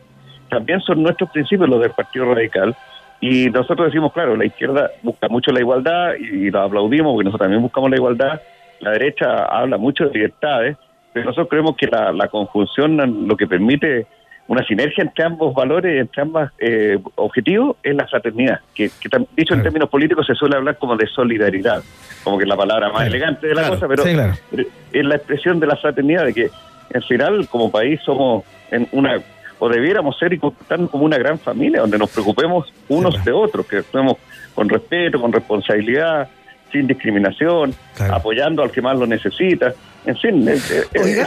También 0.54 0.82
son 0.82 1.02
nuestros 1.04 1.30
principios 1.32 1.70
los 1.70 1.82
del 1.82 1.92
Partido 1.92 2.34
Radical. 2.34 2.76
Y 3.20 3.50
nosotros 3.50 3.88
decimos, 3.88 4.12
claro, 4.12 4.36
la 4.36 4.46
izquierda 4.46 4.92
busca 5.02 5.30
mucho 5.30 5.52
la 5.52 5.62
igualdad 5.62 6.14
y, 6.20 6.52
lo 6.52 6.62
aplaudimos 6.62 7.14
porque 7.14 7.26
nosotros 7.26 7.46
también 7.46 7.62
buscamos 7.62 7.90
la 7.90 7.96
igualdad. 7.96 8.42
La 8.82 8.92
derecha 8.92 9.46
habla 9.46 9.78
mucho 9.78 10.06
de 10.06 10.14
libertades, 10.14 10.78
pero 11.14 11.26
nosotros 11.28 11.48
creemos 11.50 11.76
que 11.78 11.88
la, 11.88 12.12
la 12.12 12.28
conjunción 12.28 13.28
lo 13.28 13.38
que 13.38 13.48
permite 13.48 14.08
una 14.48 14.64
sinergia 14.66 15.04
entre 15.04 15.24
ambos 15.24 15.54
valores, 15.56 16.02
entre 16.02 16.22
ambos 16.22 16.50
eh, 16.60 17.00
objetivos, 17.16 17.78
es 17.82 17.96
la 17.96 18.06
fraternidad, 18.08 18.60
que, 18.76 18.90
que 19.00 19.26
dicho 19.38 19.54
en 19.54 19.64
términos 19.64 19.90
políticos 19.90 20.28
se 20.28 20.36
suele 20.36 20.58
hablar 20.58 20.78
como 20.78 20.98
de 20.98 21.08
solidaridad, 21.08 21.82
como 22.24 22.38
que 22.38 22.44
es 22.44 22.50
la 22.50 22.58
palabra 22.58 22.92
más 22.92 23.08
elegante 23.08 23.48
de 23.48 23.56
la 23.56 23.62
Claro. 23.62 23.76
cosa, 23.76 23.88
pero 23.88 24.04
Sí, 24.04 24.68
es 24.92 25.06
la 25.06 25.16
expresión 25.16 25.60
de 25.62 25.68
la 25.68 25.78
fraternidad, 25.78 26.26
de 26.26 26.34
que 26.34 26.50
al 26.94 27.04
final 27.04 27.48
como 27.48 27.72
país 27.72 28.02
somos 28.04 28.44
en 28.70 28.88
una, 28.92 29.22
o 29.64 29.70
debiéramos 29.70 30.18
ser 30.20 30.34
y 30.34 30.40
comportarnos 30.40 30.90
como 30.90 31.06
una 31.06 31.18
gran 31.18 31.40
familia, 31.40 31.80
donde 31.82 31.98
nos 31.98 32.10
preocupemos 32.10 32.72
unos 32.90 33.24
de 33.24 33.32
otros, 33.32 33.66
que 33.66 33.78
actuemos 33.78 34.18
con 34.54 34.68
respeto, 34.68 35.22
con 35.22 35.32
responsabilidad, 35.32 36.28
sin 36.72 36.86
discriminación, 36.88 37.74
apoyando 38.12 38.62
al 38.64 38.72
que 38.72 38.82
más 38.82 38.98
lo 38.98 39.06
necesita. 39.08 39.74
En 40.06 40.18
fin, 40.18 40.46
eh, 40.50 40.60
eh, 40.96 41.24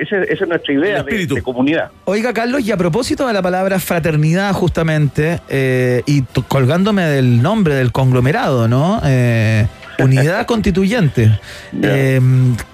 esa 0.00 0.22
es 0.22 0.48
nuestra 0.48 0.72
idea 0.74 1.02
de, 1.04 1.26
de 1.36 1.42
comunidad. 1.42 1.90
Oiga, 2.06 2.32
Carlos, 2.32 2.62
y 2.66 2.72
a 2.72 2.76
propósito 2.76 3.24
de 3.26 3.32
la 3.32 3.42
palabra 3.42 3.78
fraternidad, 3.78 4.52
justamente, 4.52 5.38
eh, 5.48 6.02
y 6.06 6.22
colgándome 6.48 7.02
del 7.04 7.40
nombre 7.40 7.74
del 7.74 7.92
conglomerado, 7.92 8.66
¿no? 8.66 9.00
Eh, 9.04 9.66
unidad 10.00 10.44
constituyente. 10.52 11.38
Eh, 11.82 12.20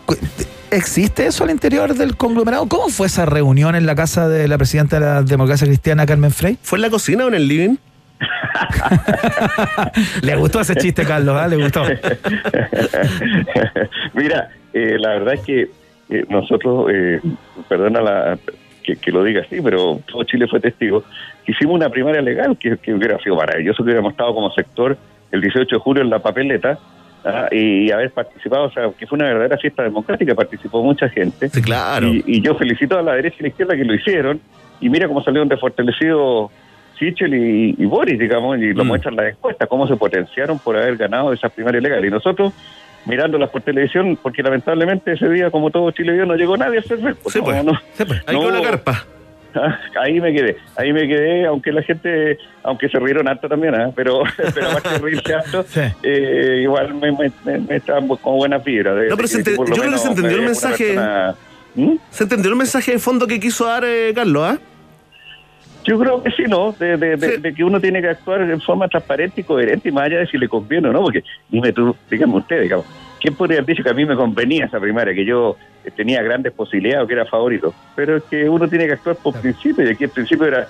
cu- 0.07 0.17
¿Existe 0.73 1.27
eso 1.27 1.45
al 1.45 1.51
interior 1.51 1.93
del 1.93 2.17
conglomerado? 2.17 2.67
¿Cómo 2.67 2.89
fue 2.89 3.07
esa 3.07 3.27
reunión 3.27 3.75
en 3.75 3.85
la 3.85 3.95
casa 3.95 4.27
de 4.27 4.49
la 4.49 4.57
presidenta 4.57 4.99
de 4.99 5.05
la 5.05 5.23
democracia 5.23 5.67
cristiana, 5.67 6.07
Carmen 6.07 6.31
Frey? 6.31 6.57
¿Fue 6.63 6.79
en 6.79 6.83
la 6.83 6.89
cocina 6.89 7.27
o 7.27 7.29
en 7.29 7.35
el 7.35 7.47
living? 7.47 7.77
Le 10.23 10.35
gustó 10.37 10.63
ese 10.63 10.75
chiste, 10.77 11.05
Carlos, 11.05 11.37
¿ah? 11.39 11.47
Le 11.47 11.57
gustó. 11.57 11.85
Mira, 14.15 14.49
eh, 14.73 14.97
la 14.99 15.11
verdad 15.11 15.35
es 15.35 15.41
que 15.41 15.71
eh, 16.09 16.25
nosotros, 16.31 16.87
eh, 16.91 17.21
perdona 17.69 18.01
la, 18.01 18.39
que, 18.83 18.97
que 18.97 19.13
lo 19.13 19.25
diga 19.25 19.43
así, 19.43 19.61
pero 19.61 20.01
todo 20.11 20.25
Chile 20.25 20.47
fue 20.49 20.59
testigo, 20.59 21.05
hicimos 21.47 21.75
una 21.75 21.91
primaria 21.91 22.23
legal 22.23 22.57
que, 22.57 22.79
que 22.79 22.95
hubiera 22.95 23.19
sido 23.19 23.37
maravilloso 23.37 23.77
que 23.79 23.91
hubiéramos 23.91 24.13
estado 24.13 24.35
como 24.35 24.51
sector 24.53 24.97
el 25.33 25.43
18 25.43 25.77
de 25.77 25.81
julio 25.81 26.03
en 26.03 26.09
la 26.09 26.21
papeleta 26.21 26.79
ah, 27.25 27.49
y, 27.51 27.91
haber 27.91 28.11
participado, 28.11 28.65
o 28.65 28.71
sea, 28.71 28.91
que 28.99 29.07
fue 29.07 29.17
una 29.17 29.27
verdadera 29.27 29.59
fiesta 29.59 29.83
democrática, 29.83 30.35
participó 30.35 30.83
mucha 30.83 31.09
gente. 31.09 31.49
Sí, 31.49 31.63
claro. 31.63 32.09
Y, 32.09 32.23
y 32.27 32.41
yo 32.41 32.55
felicito 32.55 32.99
a 32.99 33.03
la 33.03 33.15
derecha 33.15 33.37
y 33.39 33.41
a 33.41 33.43
la 33.43 33.49
izquierda 33.49 33.77
que 33.77 33.85
lo 33.85 33.95
hicieron 33.95 34.41
y 34.81 34.89
mira 34.89 35.07
cómo 35.09 35.23
salieron 35.23 35.49
de 35.49 35.57
fortalecidos 35.57 36.51
Sichel 36.99 37.35
y, 37.35 37.75
y 37.79 37.85
Boris, 37.85 38.19
digamos, 38.19 38.59
y 38.59 38.73
Mm. 38.73 38.77
lo 38.77 38.85
muestran 38.85 39.17
las 39.17 39.31
encuestas, 39.31 39.69
cómo 39.69 39.87
se 39.87 39.97
potenciaron 39.97 40.59
por 40.59 40.77
haber 40.77 40.97
ganado 40.97 41.33
esas 41.33 41.51
primarias 41.53 41.83
legales. 41.83 42.09
Y 42.09 42.11
nosotros, 42.11 42.53
mirándolas 43.07 43.51
por 43.51 43.63
televisión, 43.63 44.19
porque 44.23 44.43
lamentablemente 44.43 45.13
ese 45.13 45.29
día, 45.29 45.51
como 45.51 45.71
todo 45.71 45.91
Chile 45.91 46.13
vio, 46.13 46.27
no 46.27 46.37
llegó 46.37 46.57
nadie 46.57 46.79
a 46.79 46.81
hacer 46.81 46.99
Sí, 47.27 47.41
pues. 47.43 48.23
Ahí 48.27 48.37
con 48.37 48.53
la 48.53 48.63
carpa. 48.63 49.05
Ah, 49.55 49.79
Ahí 50.01 50.21
me 50.21 50.33
quedé, 50.33 50.57
ahí 50.77 50.93
me 50.93 51.07
quedé, 51.07 51.47
aunque 51.47 51.73
la 51.73 51.83
gente, 51.83 52.39
aunque 52.63 52.89
se 52.89 52.99
rieron 52.99 53.29
harto 53.29 53.49
también, 53.49 53.75
¿ah? 53.75 53.91
pero, 53.95 54.23
pero 54.55 54.73
más 54.73 54.83
que 54.83 54.99
reírse 54.99 55.35
harto, 55.35 55.65
eh, 56.03 56.61
igual 56.63 56.95
me, 56.95 57.13
me, 57.13 57.31
me, 57.45 57.59
me 57.59 57.77
estaban 57.77 58.09
con 58.09 58.37
buenas 58.37 58.65
vibras. 58.65 58.97
de- 58.97 59.09
No, 59.09 59.17
pero 59.17 59.29
de 59.29 59.35
ente- 59.35 59.57
yo 59.57 59.65
creo 59.75 59.93
que 59.93 59.99
se 59.99 60.09
entendió 60.09 60.37
el 60.39 60.43
mensaje. 60.45 60.85
persona- 60.87 61.35
¿Mm? 61.75 61.93
¿Se 62.11 62.25
entendió 62.25 62.51
el 62.51 62.57
mensaje 62.57 62.93
de 62.93 62.99
fondo 62.99 63.27
que 63.27 63.41
quiso 63.41 63.67
dar 63.67 63.83
eh, 63.87 64.13
Carlos, 64.15 64.43
ah? 64.45 64.59
Yo 65.85 65.99
creo 65.99 66.23
que 66.23 66.31
sí, 66.31 66.45
¿no? 66.47 66.73
De, 66.73 66.97
de- 66.97 67.17
de- 67.17 67.39
de 67.39 67.55
que 67.55 67.65
uno 67.65 67.81
tiene 67.81 68.01
que 68.01 68.09
actuar 68.09 68.43
en 68.43 68.61
forma 68.61 68.87
transparente 68.89 69.41
y 69.41 69.45
coherente 69.45 69.89
y 69.89 69.93
más 69.93 70.05
allá 70.05 70.19
de 70.19 70.27
si 70.29 70.39
le 70.39 70.49
conviene 70.49 70.89
o 70.89 70.93
no, 70.93 71.03
porque 71.03 71.25
dime 71.49 71.73
tú, 71.73 71.97
dígame 72.11 72.37
usted, 72.37 72.63
digamos, 72.63 72.87
¿quién 73.23 73.37
podría 73.37 73.59
haber 73.59 73.67
dicho 73.67 73.85
que 73.85 73.91
a 73.91 73.95
mí 73.95 74.05
me 74.05 74.17
convenía 74.17 74.67
esa 74.67 74.81
primaria, 74.81 75.15
que 75.15 75.25
yo 75.25 75.57
eh, 75.85 75.91
tenía 75.93 76.21
grandes 76.23 76.53
posibilidades 76.53 77.05
o 77.05 77.07
que 77.07 77.15
era 77.15 77.25
favorito? 77.25 77.73
Pero 77.95 78.17
es 78.17 78.25
que 78.25 78.49
uno 78.49 78.69
tiene 78.69 78.87
que 78.87 78.95
actuar 78.95 79.17
por 79.17 79.41
principio 79.41 79.87
y 79.87 79.93
aquí 79.93 80.05
el 80.05 80.11
principio 80.11 80.47
era 80.47 80.67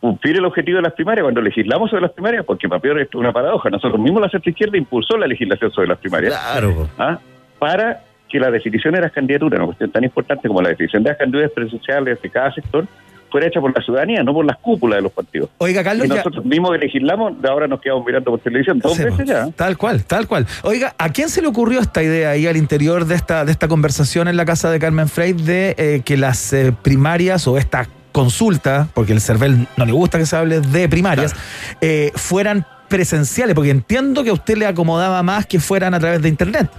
cumplir 0.00 0.36
el 0.36 0.44
objetivo 0.44 0.76
de 0.76 0.82
las 0.82 0.92
primarias 0.94 1.24
cuando 1.24 1.40
legislamos 1.42 1.90
sobre 1.90 2.02
las 2.02 2.12
primarias, 2.12 2.44
porque 2.44 2.68
para 2.68 2.80
peor 2.80 3.00
esto 3.00 3.18
es 3.18 3.20
una 3.20 3.32
paradoja, 3.32 3.68
nosotros 3.68 4.00
mismos 4.00 4.22
la 4.22 4.28
centro 4.28 4.50
izquierda 4.50 4.78
impulsó 4.78 5.16
la 5.16 5.26
legislación 5.26 5.70
sobre 5.72 5.88
las 5.88 5.98
primarias. 5.98 6.34
Claro. 6.34 6.88
¿ah? 6.98 7.18
Para 7.58 8.04
que 8.28 8.40
la 8.40 8.50
definición 8.50 8.94
de 8.94 9.00
las 9.00 9.12
candidaturas, 9.12 9.58
una 9.58 9.66
cuestión 9.66 9.90
tan 9.90 10.04
importante 10.04 10.48
como 10.48 10.62
la 10.62 10.70
definición 10.70 11.02
de 11.02 11.10
las 11.10 11.18
candidaturas 11.18 11.52
presidenciales 11.52 12.22
de 12.22 12.30
cada 12.30 12.52
sector, 12.52 12.86
fuera 13.32 13.48
hecha 13.48 13.60
por 13.60 13.74
la 13.76 13.82
ciudadanía, 13.84 14.22
no 14.22 14.32
por 14.32 14.44
las 14.44 14.58
cúpulas 14.58 14.98
de 14.98 15.02
los 15.02 15.10
partidos. 15.12 15.48
Oiga, 15.58 15.82
Carlos, 15.82 16.06
y 16.06 16.08
ya- 16.10 16.16
nosotros 16.16 16.44
mismos 16.44 16.70
que 16.72 16.78
legislamos, 16.78 17.42
de 17.42 17.48
ahora 17.48 17.66
nos 17.66 17.80
quedamos 17.80 18.04
mirando 18.06 18.30
por 18.30 18.38
televisión 18.40 18.78
dos 18.78 18.96
veces 18.96 19.26
ya. 19.26 19.50
Tal 19.56 19.76
cual, 19.76 20.04
tal 20.04 20.28
cual. 20.28 20.46
Oiga, 20.62 20.94
¿a 20.98 21.08
quién 21.08 21.28
se 21.28 21.42
le 21.42 21.48
ocurrió 21.48 21.80
esta 21.80 22.02
idea 22.02 22.30
ahí 22.30 22.46
al 22.46 22.56
interior 22.56 23.06
de 23.06 23.14
esta, 23.16 23.44
de 23.44 23.50
esta 23.50 23.66
conversación 23.66 24.28
en 24.28 24.36
la 24.36 24.44
casa 24.44 24.70
de 24.70 24.78
Carmen 24.78 25.08
Frey 25.08 25.32
de 25.32 25.74
eh, 25.78 26.02
que 26.04 26.16
las 26.16 26.52
eh, 26.52 26.72
primarias 26.82 27.48
o 27.48 27.58
esta 27.58 27.88
consulta, 28.12 28.88
porque 28.94 29.12
el 29.12 29.20
CERVEL 29.20 29.66
no 29.76 29.84
le 29.86 29.92
gusta 29.92 30.18
que 30.18 30.26
se 30.26 30.36
hable 30.36 30.60
de 30.60 30.88
primarias, 30.88 31.34
eh, 31.80 32.12
fueran 32.14 32.66
presenciales, 32.88 33.54
porque 33.54 33.70
entiendo 33.70 34.22
que 34.22 34.28
a 34.28 34.34
usted 34.34 34.56
le 34.58 34.66
acomodaba 34.66 35.22
más 35.22 35.46
que 35.46 35.58
fueran 35.58 35.94
a 35.94 35.98
través 35.98 36.20
de 36.20 36.28
internet. 36.28 36.70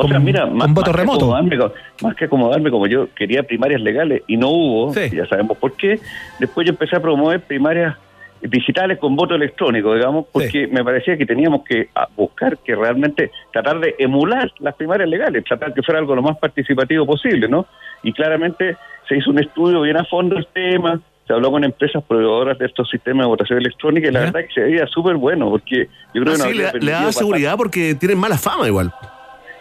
O 0.00 0.08
sea, 0.08 0.16
Con- 0.16 0.24
mira, 0.24 0.46
más, 0.46 0.68
voto 0.68 0.80
más 0.80 0.90
que 0.90 0.96
remoto. 0.96 1.18
acomodarme 1.34 1.58
co- 1.58 1.72
más 2.02 2.16
que 2.16 2.24
acomodarme 2.24 2.70
como 2.70 2.86
yo 2.86 3.08
quería 3.14 3.42
primarias 3.42 3.80
legales 3.80 4.22
y 4.26 4.36
no 4.36 4.48
hubo, 4.48 4.94
ya 4.94 5.26
sabemos 5.26 5.56
por 5.58 5.72
qué, 5.72 5.98
después 6.38 6.66
yo 6.66 6.72
empecé 6.72 6.96
a 6.96 7.00
promover 7.00 7.40
primarias 7.40 7.96
digitales 8.42 8.98
con 8.98 9.16
voto 9.16 9.34
electrónico, 9.34 9.94
digamos, 9.94 10.24
porque 10.32 10.66
me 10.66 10.82
parecía 10.82 11.16
que 11.18 11.26
teníamos 11.26 11.62
que 11.62 11.88
ah, 11.94 12.08
buscar 12.16 12.56
que 12.58 12.74
realmente 12.74 13.30
tratar 13.52 13.78
de 13.80 13.94
emular 13.98 14.50
las 14.60 14.74
primarias 14.76 15.08
legales, 15.10 15.44
tratar 15.44 15.74
que 15.74 15.82
fuera 15.82 15.98
algo 16.00 16.14
lo 16.14 16.22
más 16.22 16.38
participativo 16.38 17.04
posible, 17.04 17.48
¿no? 17.48 17.66
Y 18.02 18.12
claramente 18.14 18.76
se 19.06 19.18
hizo 19.18 19.30
un 19.30 19.40
estudio 19.40 19.82
bien 19.82 19.98
a 19.98 20.04
fondo 20.06 20.36
del 20.36 20.46
tema, 20.54 20.98
se 21.26 21.34
habló 21.34 21.50
con 21.50 21.62
empresas 21.64 22.02
proveedoras 22.02 22.58
de 22.58 22.64
estos 22.66 22.88
sistemas 22.88 23.24
de 23.26 23.28
votación 23.28 23.58
electrónica 23.58 24.08
y 24.08 24.12
la 24.12 24.20
verdad 24.20 24.40
que 24.40 24.54
se 24.54 24.60
veía 24.62 24.86
súper 24.86 25.16
bueno, 25.16 25.50
porque 25.50 25.88
yo 26.14 26.22
creo 26.22 26.32
Ah, 26.32 26.36
que 26.36 26.38
nos 26.38 26.48
sí, 26.48 26.54
le, 26.54 26.62
da- 26.64 26.72
le 26.72 26.90
da 26.92 26.98
pasar- 27.00 27.12
seguridad 27.12 27.56
porque 27.58 27.94
tienen 27.94 28.16
mala 28.18 28.38
fama 28.38 28.66
igual. 28.66 28.90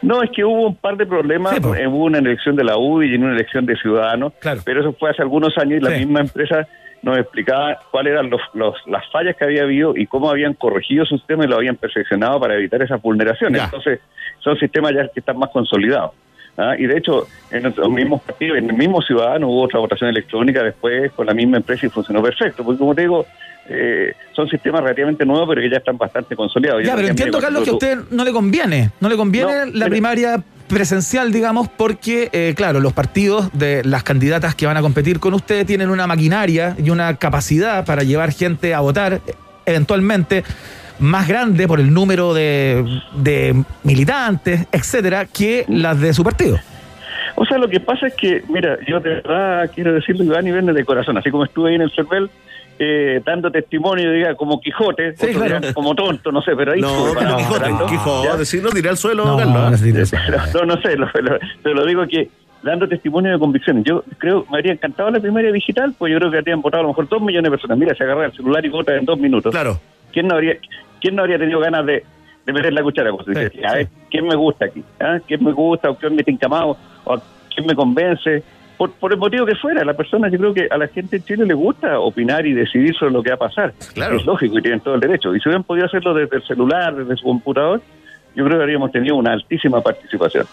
No, 0.01 0.23
es 0.23 0.29
que 0.31 0.43
hubo 0.45 0.67
un 0.67 0.75
par 0.75 0.95
de 0.97 1.05
problemas. 1.05 1.53
Eh, 1.75 1.87
hubo 1.87 2.05
una 2.05 2.19
elección 2.19 2.55
de 2.55 2.63
la 2.63 2.77
UDI 2.77 3.11
y 3.11 3.15
una 3.15 3.33
elección 3.33 3.65
de 3.65 3.75
Ciudadanos. 3.77 4.33
Pero 4.65 4.81
eso 4.81 4.93
fue 4.93 5.09
hace 5.09 5.21
algunos 5.21 5.57
años 5.57 5.79
y 5.79 5.83
la 5.83 5.89
misma 5.99 6.19
empresa 6.21 6.67
nos 7.01 7.17
explicaba 7.17 7.79
cuáles 7.91 8.11
eran 8.13 8.29
los, 8.29 8.41
los- 8.53 8.75
las 8.87 9.09
fallas 9.11 9.35
que 9.37 9.45
había 9.45 9.63
habido 9.63 9.95
y 9.95 10.05
cómo 10.05 10.29
habían 10.29 10.53
corregido 10.53 11.05
su 11.05 11.17
sistema 11.17 11.45
y 11.45 11.47
lo 11.47 11.55
habían 11.55 11.75
perfeccionado 11.77 12.39
para 12.39 12.55
evitar 12.55 12.81
esas 12.81 13.01
vulneraciones. 13.01 13.59
Entonces, 13.65 13.99
son 14.39 14.57
sistemas 14.57 14.91
ya 14.93 15.07
que 15.07 15.19
están 15.21 15.37
más 15.37 15.49
consolidados. 15.51 16.11
¿Ah? 16.59 16.75
Y 16.77 16.85
de 16.85 16.97
hecho, 16.97 17.27
en 17.51 17.63
los 17.63 17.89
mismos 17.89 18.21
partidos, 18.21 18.57
en 18.57 18.69
el 18.69 18.75
mismo 18.75 19.01
Ciudadano 19.01 19.47
hubo 19.47 19.63
otra 19.63 19.79
votación 19.79 20.09
electrónica 20.09 20.63
después 20.63 21.11
con 21.13 21.25
la 21.25 21.33
misma 21.33 21.57
empresa 21.57 21.85
y 21.85 21.89
funcionó 21.89 22.21
perfecto. 22.21 22.63
Porque, 22.63 22.79
como 22.79 22.93
te 22.93 23.01
digo, 23.01 23.25
eh, 23.69 24.13
son 24.35 24.49
sistemas 24.49 24.81
relativamente 24.81 25.25
nuevos, 25.25 25.47
pero 25.49 25.61
que 25.61 25.69
ya 25.69 25.77
están 25.77 25.97
bastante 25.97 26.35
consolidados. 26.35 26.83
Ya, 26.83 26.95
pero 26.95 27.07
entiendo, 27.07 27.39
Carlos, 27.39 27.63
que 27.63 27.69
a 27.69 27.73
usted 27.73 27.97
no 28.11 28.23
le 28.23 28.31
conviene. 28.31 28.91
No 28.99 29.09
le 29.09 29.15
conviene 29.15 29.65
No, 29.65 29.71
la 29.73 29.87
primaria 29.87 30.43
presencial, 30.67 31.31
digamos, 31.31 31.67
porque, 31.67 32.29
eh, 32.31 32.53
claro, 32.55 32.79
los 32.79 32.93
partidos 32.93 33.49
de 33.53 33.83
las 33.83 34.03
candidatas 34.03 34.55
que 34.55 34.65
van 34.65 34.77
a 34.77 34.81
competir 34.81 35.19
con 35.19 35.33
usted 35.33 35.65
tienen 35.65 35.89
una 35.89 36.07
maquinaria 36.07 36.75
y 36.83 36.89
una 36.89 37.15
capacidad 37.17 37.85
para 37.85 38.03
llevar 38.03 38.31
gente 38.31 38.73
a 38.73 38.79
votar, 38.79 39.13
eh, 39.13 39.33
eventualmente 39.65 40.43
más 40.99 41.27
grande 41.27 41.67
por 41.67 41.79
el 41.79 41.93
número 41.93 42.33
de, 42.33 42.85
de 43.15 43.63
militantes, 43.83 44.67
etcétera, 44.71 45.25
que 45.25 45.65
las 45.67 45.99
de 45.99 46.13
su 46.13 46.23
partido. 46.23 46.57
O 47.35 47.45
sea, 47.45 47.57
lo 47.57 47.69
que 47.69 47.79
pasa 47.79 48.07
es 48.07 48.13
que, 48.15 48.43
mira, 48.49 48.77
yo 48.87 48.99
de 48.99 49.09
verdad 49.15 49.71
quiero 49.73 49.93
decirlo, 49.93 50.23
Iván, 50.23 50.47
y 50.47 50.51
viene 50.51 50.73
de 50.73 50.83
corazón. 50.83 51.17
Así 51.17 51.29
como 51.31 51.45
estuve 51.45 51.69
ahí 51.69 51.75
en 51.75 51.81
el 51.83 51.91
CERVEL 51.91 52.29
eh, 52.79 53.21
dando 53.25 53.49
testimonio, 53.51 54.11
diga, 54.11 54.35
como 54.35 54.59
Quijote, 54.59 55.09
otros 55.11 55.31
claro. 55.31 55.59
dirán 55.59 55.73
como 55.73 55.95
tonto, 55.95 56.31
no 56.31 56.41
sé, 56.41 56.55
pero 56.55 56.73
ahí 56.73 56.81
No, 56.81 57.13
parado 57.13 57.37
Quijote, 57.37 57.55
esperando. 57.57 57.85
Quijote, 57.87 58.45
si 58.45 58.59
no 58.61 58.69
tiré 58.69 58.89
al 58.89 58.97
suelo, 58.97 59.25
No, 59.25 59.37
Carlos. 59.37 59.55
no, 59.55 59.61
no, 60.65 60.75
no 60.75 60.81
sé, 60.81 60.95
lo, 60.97 61.05
lo- 61.05 61.39
pero 61.63 61.75
lo 61.75 61.85
digo 61.85 62.05
que 62.07 62.29
dando 62.63 62.87
testimonio 62.89 63.31
de 63.31 63.39
convicciones. 63.39 63.83
Yo 63.85 64.03
creo, 64.17 64.45
me 64.51 64.57
habría 64.57 64.73
encantado 64.73 65.09
la 65.09 65.19
primaria 65.19 65.51
digital, 65.51 65.93
pues 65.97 66.11
yo 66.11 66.19
creo 66.19 66.31
que 66.31 66.37
habrían 66.39 66.61
votado 66.61 66.81
a 66.81 66.83
lo 66.83 66.89
mejor 66.89 67.07
dos 67.07 67.21
millones 67.21 67.43
de 67.45 67.51
personas. 67.51 67.77
Mira, 67.77 67.95
se 67.95 68.03
agarra 68.03 68.25
el 68.25 68.33
celular 68.33 68.65
y 68.65 68.69
vota 68.69 68.95
en 68.95 69.05
dos 69.05 69.17
minutos. 69.17 69.51
Claro. 69.51 69.79
¿Quién 70.11 70.27
no 70.27 70.35
habría, 70.35 70.57
quién 70.99 71.15
no 71.15 71.21
habría 71.21 71.37
tenido 71.37 71.59
ganas 71.59 71.85
de, 71.85 72.03
de 72.45 72.53
meter 72.53 72.73
la 72.73 72.83
cuchara? 72.83 73.11
Pues, 73.11 73.27
Dice, 73.27 73.65
a 73.65 73.73
ver, 73.73 73.87
¿quién 74.09 74.27
me 74.27 74.35
gusta 74.35 74.65
aquí? 74.65 74.83
¿Ah? 74.99 75.19
¿Quién 75.27 75.43
me 75.43 75.51
gusta? 75.51 75.89
¿O 75.89 75.95
quién 75.95 76.15
me 76.15 76.23
tinca 76.23 76.47
más? 76.47 76.63
¿O 77.03 77.21
quién 77.53 77.67
me 77.67 77.75
convence? 77.75 78.43
Por, 78.77 78.91
por 78.91 79.11
el 79.11 79.19
motivo 79.19 79.45
que 79.45 79.55
fuera, 79.55 79.83
la 79.83 79.93
persona, 79.93 80.29
yo 80.29 80.37
creo 80.37 80.53
que 80.53 80.67
a 80.71 80.77
la 80.77 80.87
gente 80.87 81.17
en 81.17 81.23
Chile 81.23 81.45
le 81.45 81.53
gusta 81.53 81.99
opinar 81.99 82.45
y 82.45 82.53
decidir 82.53 82.95
sobre 82.95 83.11
lo 83.11 83.21
que 83.21 83.29
va 83.29 83.35
a 83.35 83.39
pasar. 83.39 83.73
Claro. 83.93 84.17
Es 84.17 84.25
lógico 84.25 84.57
y 84.57 84.61
tienen 84.61 84.79
todo 84.79 84.95
el 84.95 85.01
derecho. 85.01 85.35
Y 85.35 85.39
si 85.41 85.49
hubieran 85.49 85.65
podido 85.65 85.85
hacerlo 85.85 86.13
desde 86.13 86.37
el 86.37 86.43
celular, 86.43 86.95
desde 86.95 87.17
su 87.17 87.25
computador, 87.25 87.81
yo 88.35 88.45
creo 88.45 88.57
que 88.57 88.63
habríamos 88.63 88.91
tenido 88.91 89.17
una 89.17 89.33
altísima 89.33 89.81
participación. 89.81 90.45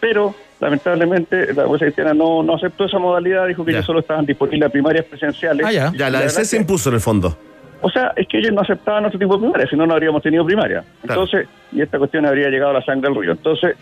Pero, 0.00 0.34
lamentablemente, 0.60 1.52
la 1.54 1.66
Fuerza 1.66 1.86
Cristiana 1.86 2.14
no, 2.14 2.42
no 2.42 2.54
aceptó 2.54 2.86
esa 2.86 2.98
modalidad, 2.98 3.46
dijo 3.46 3.64
que 3.64 3.72
ya 3.72 3.82
solo 3.82 4.00
estaban 4.00 4.24
disponibles 4.26 4.60
las 4.60 4.72
primarias 4.72 5.04
presenciales. 5.06 5.66
Ah, 5.66 5.72
ya. 5.72 5.92
Ya, 5.94 6.10
la 6.10 6.20
DC 6.20 6.44
se 6.44 6.56
impuso 6.56 6.88
en 6.88 6.96
el 6.96 7.00
fondo. 7.00 7.36
O 7.84 7.90
sea, 7.90 8.14
es 8.16 8.26
que 8.26 8.38
ellos 8.38 8.50
no 8.54 8.62
aceptaban 8.62 9.04
otro 9.04 9.18
tipo 9.18 9.34
de 9.34 9.40
primarias, 9.40 9.68
si 9.68 9.76
no, 9.76 9.86
no 9.86 9.92
habríamos 9.92 10.22
tenido 10.22 10.42
primaria. 10.42 10.82
Entonces, 11.02 11.46
y 11.70 11.82
esta 11.82 11.98
cuestión 11.98 12.24
habría 12.24 12.48
llegado 12.48 12.70
a 12.70 12.74
la 12.74 12.82
sangre 12.82 13.10
del 13.10 13.20
río. 13.20 13.32
Entonces, 13.32 13.76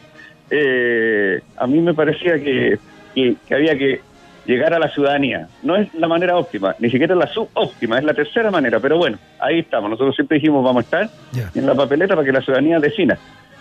eh, 0.50 1.40
a 1.57 1.68
mí 1.68 1.80
me 1.80 1.94
parecía 1.94 2.34
que, 2.42 2.80
que, 3.14 3.36
que 3.46 3.55
había 3.55 3.78
que 3.78 4.00
llegar 4.44 4.74
a 4.74 4.80
la 4.80 4.88
ciudadanía. 4.88 5.46
No 5.62 5.76
es 5.76 5.94
la 5.94 6.09
manera 6.09 6.36
óptima, 6.36 6.74
ni 6.80 6.90
siquiera 6.90 7.14
es 7.14 7.20
la 7.20 7.28
subóptima, 7.28 7.96
es 7.96 8.03
la 8.03 8.12
tercera 8.12 8.50
manera. 8.50 8.80
Pero 8.80 8.98
bueno, 8.98 9.18
ahí 9.38 9.61
estamos. 9.61 9.88
Nosotros 9.88 10.16
siempre 10.16 10.38
dijimos, 10.38 10.64
vamos 10.64 10.80
a 10.80 10.84
estar 10.84 11.11
en 11.55 11.64
la 11.64 11.76
papeleta 11.76 12.16
para 12.16 12.26
que 12.26 12.32
la 12.32 12.40
ciudadanía 12.40 12.80
defina. 12.80 13.16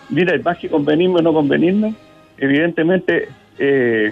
Mira, 0.09 0.35
más 0.43 0.57
que 0.57 0.69
convenirme 0.69 1.19
o 1.19 1.21
no 1.21 1.33
convenirme, 1.33 1.93
evidentemente 2.39 3.29
eh, 3.59 4.11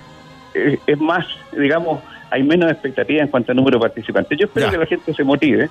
es 0.85 0.99
más, 0.99 1.25
digamos, 1.57 2.01
hay 2.31 2.43
menos 2.43 2.71
expectativa 2.71 3.21
en 3.21 3.29
cuanto 3.29 3.51
al 3.51 3.55
número 3.57 3.79
de 3.79 3.81
participantes. 3.81 4.37
Yo 4.37 4.45
espero 4.45 4.69
que 4.69 4.77
la 4.77 4.85
gente 4.85 5.11
se 5.11 5.23
motive. 5.23 5.69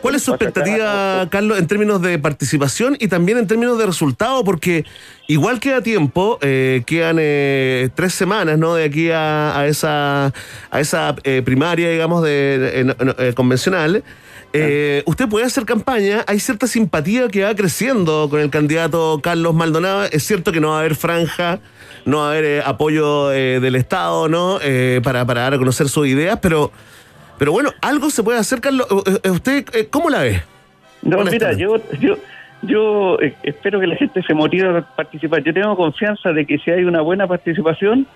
¿Cuál 0.00 0.14
es 0.14 0.22
su 0.22 0.34
acá. 0.34 0.44
expectativa, 0.44 1.26
Carlos, 1.30 1.58
en 1.58 1.66
términos 1.66 2.02
de 2.02 2.18
participación 2.18 2.96
y 2.98 3.08
también 3.08 3.38
en 3.38 3.46
términos 3.46 3.78
de 3.78 3.86
resultado? 3.86 4.44
Porque 4.44 4.84
igual 5.28 5.60
queda 5.60 5.80
tiempo, 5.82 6.38
eh, 6.42 6.82
quedan 6.86 7.16
eh, 7.20 7.88
tres 7.94 8.14
semanas, 8.14 8.58
¿no? 8.58 8.74
De 8.74 8.84
aquí 8.84 9.10
a, 9.10 9.58
a 9.58 9.66
esa 9.66 10.32
a 10.70 10.80
esa 10.80 11.14
eh, 11.24 11.42
primaria, 11.44 11.90
digamos, 11.90 12.22
de, 12.22 12.94
convencional. 13.36 14.02
Eh, 14.54 15.02
usted 15.06 15.28
puede 15.28 15.46
hacer 15.46 15.64
campaña, 15.64 16.24
hay 16.26 16.38
cierta 16.38 16.66
simpatía 16.66 17.28
que 17.28 17.42
va 17.42 17.54
creciendo 17.54 18.28
con 18.28 18.40
el 18.40 18.50
candidato 18.50 19.20
Carlos 19.22 19.54
Maldonado. 19.54 20.04
Es 20.04 20.24
cierto 20.24 20.52
que 20.52 20.60
no 20.60 20.70
va 20.70 20.76
a 20.76 20.80
haber 20.80 20.94
franja, 20.94 21.60
no 22.04 22.18
va 22.18 22.26
a 22.26 22.30
haber 22.32 22.44
eh, 22.44 22.62
apoyo 22.64 23.32
eh, 23.32 23.60
del 23.60 23.76
Estado, 23.76 24.28
¿no? 24.28 24.58
Para, 25.02 25.24
para 25.24 25.42
dar 25.42 25.54
a 25.54 25.58
conocer 25.58 25.88
sus 25.88 26.06
ideas, 26.06 26.38
pero, 26.42 26.70
pero 27.42 27.50
bueno, 27.50 27.70
algo 27.80 28.08
se 28.08 28.22
puede 28.22 28.38
hacer, 28.38 28.60
Carlos. 28.60 28.86
Eh, 28.88 29.18
eh, 29.24 29.30
¿Usted 29.30 29.64
eh, 29.74 29.88
cómo 29.90 30.08
la 30.10 30.22
ve? 30.22 30.42
No, 31.02 31.24
mira, 31.24 31.52
yo, 31.54 31.74
yo, 31.98 32.16
yo 32.62 33.18
espero 33.42 33.80
que 33.80 33.88
la 33.88 33.96
gente 33.96 34.22
se 34.22 34.32
motive 34.32 34.68
a 34.78 34.82
participar. 34.82 35.42
Yo 35.42 35.52
tengo 35.52 35.74
confianza 35.74 36.32
de 36.32 36.46
que 36.46 36.58
si 36.58 36.70
hay 36.70 36.84
una 36.84 37.00
buena 37.00 37.26
participación, 37.26 38.06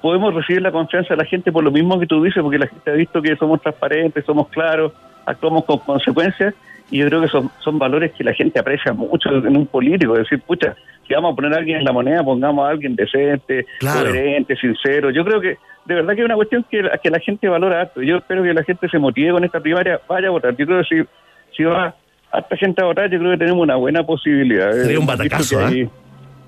podemos 0.00 0.32
recibir 0.32 0.62
la 0.62 0.72
confianza 0.72 1.10
de 1.10 1.18
la 1.18 1.26
gente 1.26 1.52
por 1.52 1.62
lo 1.62 1.70
mismo 1.70 2.00
que 2.00 2.06
tú 2.06 2.22
dices, 2.22 2.42
porque 2.42 2.56
la 2.56 2.66
gente 2.66 2.90
ha 2.90 2.94
visto 2.94 3.20
que 3.20 3.36
somos 3.36 3.60
transparentes, 3.60 4.24
somos 4.24 4.48
claros, 4.48 4.94
actuamos 5.26 5.66
con 5.66 5.80
consecuencias, 5.80 6.54
y 6.90 6.96
yo 6.96 7.08
creo 7.08 7.20
que 7.20 7.28
son, 7.28 7.50
son 7.62 7.78
valores 7.78 8.12
que 8.12 8.24
la 8.24 8.32
gente 8.32 8.58
aprecia 8.58 8.94
mucho 8.94 9.28
en 9.36 9.54
un 9.54 9.66
político. 9.66 10.14
Es 10.14 10.20
decir, 10.20 10.40
pucha, 10.40 10.74
si 11.06 11.12
vamos 11.12 11.34
a 11.34 11.36
poner 11.36 11.52
a 11.52 11.58
alguien 11.58 11.80
en 11.80 11.84
la 11.84 11.92
moneda, 11.92 12.24
pongamos 12.24 12.66
a 12.66 12.70
alguien 12.70 12.96
decente, 12.96 13.66
Claro. 13.80 14.08
coherente, 14.08 14.56
sincero. 14.56 15.10
Yo 15.10 15.26
creo 15.26 15.42
que 15.42 15.58
de 15.84 15.94
verdad 15.94 16.14
que 16.14 16.20
es 16.20 16.24
una 16.24 16.34
cuestión 16.36 16.64
que, 16.70 16.82
la- 16.82 16.98
que 16.98 17.10
la 17.10 17.18
gente 17.20 17.48
valora 17.48 17.80
harto. 17.82 18.02
Yo 18.02 18.16
espero 18.18 18.42
que 18.42 18.52
la 18.54 18.62
gente 18.64 18.88
se 18.88 18.98
motive 18.98 19.32
con 19.32 19.44
esta 19.44 19.60
primaria, 19.60 20.00
vaya 20.08 20.28
a 20.28 20.30
votar. 20.30 20.56
Yo 20.56 20.66
creo 20.66 20.82
que 20.82 20.84
si, 21.02 21.56
si 21.56 21.64
va 21.64 21.94
harta 22.30 22.56
gente 22.56 22.80
a 22.82 22.86
votar, 22.86 23.10
yo 23.10 23.18
creo 23.18 23.32
que 23.32 23.38
tenemos 23.38 23.62
una 23.62 23.76
buena 23.76 24.02
posibilidad. 24.04 24.70
Sería 24.72 24.98
un 24.98 25.04
Hemos 25.04 25.18
visto 25.18 25.56
batacazo, 25.56 25.60
¿eh? 25.60 25.64
hay- 25.64 25.90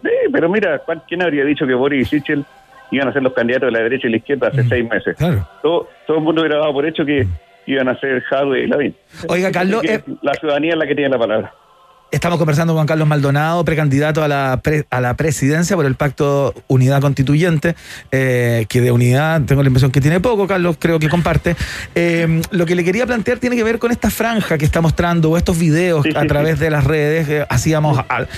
Sí, 0.03 0.11
pero 0.33 0.49
mira, 0.49 0.79
¿cuál- 0.81 1.03
¿quién 1.09 1.23
habría 1.23 1.45
dicho 1.45 1.67
que 1.67 1.75
Boris 1.75 2.13
y 2.13 2.19
Sichel 2.21 2.45
iban 2.91 3.09
a 3.09 3.13
ser 3.13 3.23
los 3.23 3.33
candidatos 3.33 3.69
de 3.69 3.73
la 3.73 3.79
derecha 3.83 4.07
y 4.07 4.11
la 4.11 4.17
izquierda 4.19 4.49
hace 4.49 4.63
seis 4.65 4.89
meses? 4.89 5.17
Todo, 5.63 5.89
todo 6.07 6.19
el 6.19 6.23
mundo 6.23 6.43
hubiera 6.43 6.59
dado 6.59 6.73
por 6.75 6.85
hecho 6.87 7.05
que 7.07 7.27
iban 7.67 7.89
a 7.89 7.99
ser 7.99 8.23
Jadwe 8.25 8.65
y 8.65 8.67
Lavín. 8.67 8.95
Oiga, 9.29 9.51
Carlos, 9.51 9.83
eh, 9.85 10.03
la 10.21 10.35
ciudadanía 10.35 10.73
es 10.73 10.79
la 10.79 10.87
que 10.87 10.95
tiene 10.95 11.11
la 11.11 11.19
palabra. 11.19 11.53
Estamos 12.15 12.39
conversando 12.39 12.77
con 12.77 12.87
Carlos 12.87 13.09
Maldonado, 13.09 13.65
precandidato 13.65 14.23
a 14.23 14.29
la, 14.29 14.61
pre- 14.63 14.87
a 14.89 15.01
la 15.01 15.15
presidencia 15.15 15.75
por 15.75 15.85
el 15.85 15.97
Pacto 15.97 16.55
Unidad 16.69 17.01
Constituyente, 17.01 17.75
eh, 18.13 18.67
que 18.69 18.81
de 18.81 18.93
unidad 18.93 19.43
tengo 19.43 19.65
la 19.65 19.67
impresión 19.67 19.91
que 19.91 20.01
tiene 20.01 20.21
poco, 20.21 20.47
Carlos 20.47 20.77
creo 20.79 21.01
que 21.01 21.09
comparte. 21.09 21.57
Eh, 21.97 22.41
lo 22.53 22.67
que 22.67 22.77
le 22.77 22.85
quería 22.85 23.05
plantear 23.05 23.41
tiene 23.41 23.57
que 23.57 23.65
ver 23.65 23.81
con 23.81 23.91
esta 23.91 24.11
franja 24.11 24.59
que 24.59 24.65
está 24.65 24.81
mostrando, 24.81 25.33
o 25.33 25.37
estos 25.37 25.59
videos 25.59 26.07
a 26.15 26.25
través 26.27 26.61
de 26.61 26.71
las 26.71 26.85
redes, 26.85 27.29
eh, 27.29 27.47
hacíamos 27.49 27.99
al- 28.09 28.29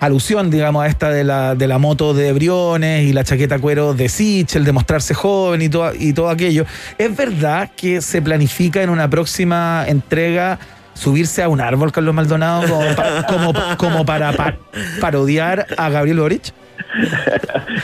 alusión, 0.00 0.50
digamos, 0.50 0.82
a 0.82 0.88
esta 0.88 1.10
de 1.10 1.22
la, 1.22 1.54
de 1.54 1.68
la 1.68 1.78
moto 1.78 2.14
de 2.14 2.32
Briones 2.32 3.04
y 3.04 3.12
la 3.12 3.22
chaqueta 3.22 3.60
cuero 3.60 3.94
de 3.94 4.08
Sichel, 4.08 4.64
de 4.64 4.72
mostrarse 4.72 5.14
joven 5.14 5.62
y 5.62 5.68
todo, 5.68 5.92
y 5.96 6.12
todo 6.14 6.30
aquello. 6.30 6.66
¿Es 6.98 7.16
verdad 7.16 7.70
que 7.76 8.00
se 8.00 8.20
planifica 8.22 8.82
en 8.82 8.90
una 8.90 9.08
próxima 9.08 9.84
entrega 9.86 10.58
subirse 11.00 11.42
a 11.42 11.48
un 11.48 11.60
árbol, 11.60 11.92
Carlos 11.92 12.14
Maldonado, 12.14 12.62
como, 12.68 12.94
pa- 12.94 13.26
como, 13.26 13.52
como 13.78 14.04
para 14.04 14.32
pa- 14.32 14.56
parodiar 15.00 15.66
a 15.76 15.88
Gabriel 15.88 16.20
Boric? 16.20 16.52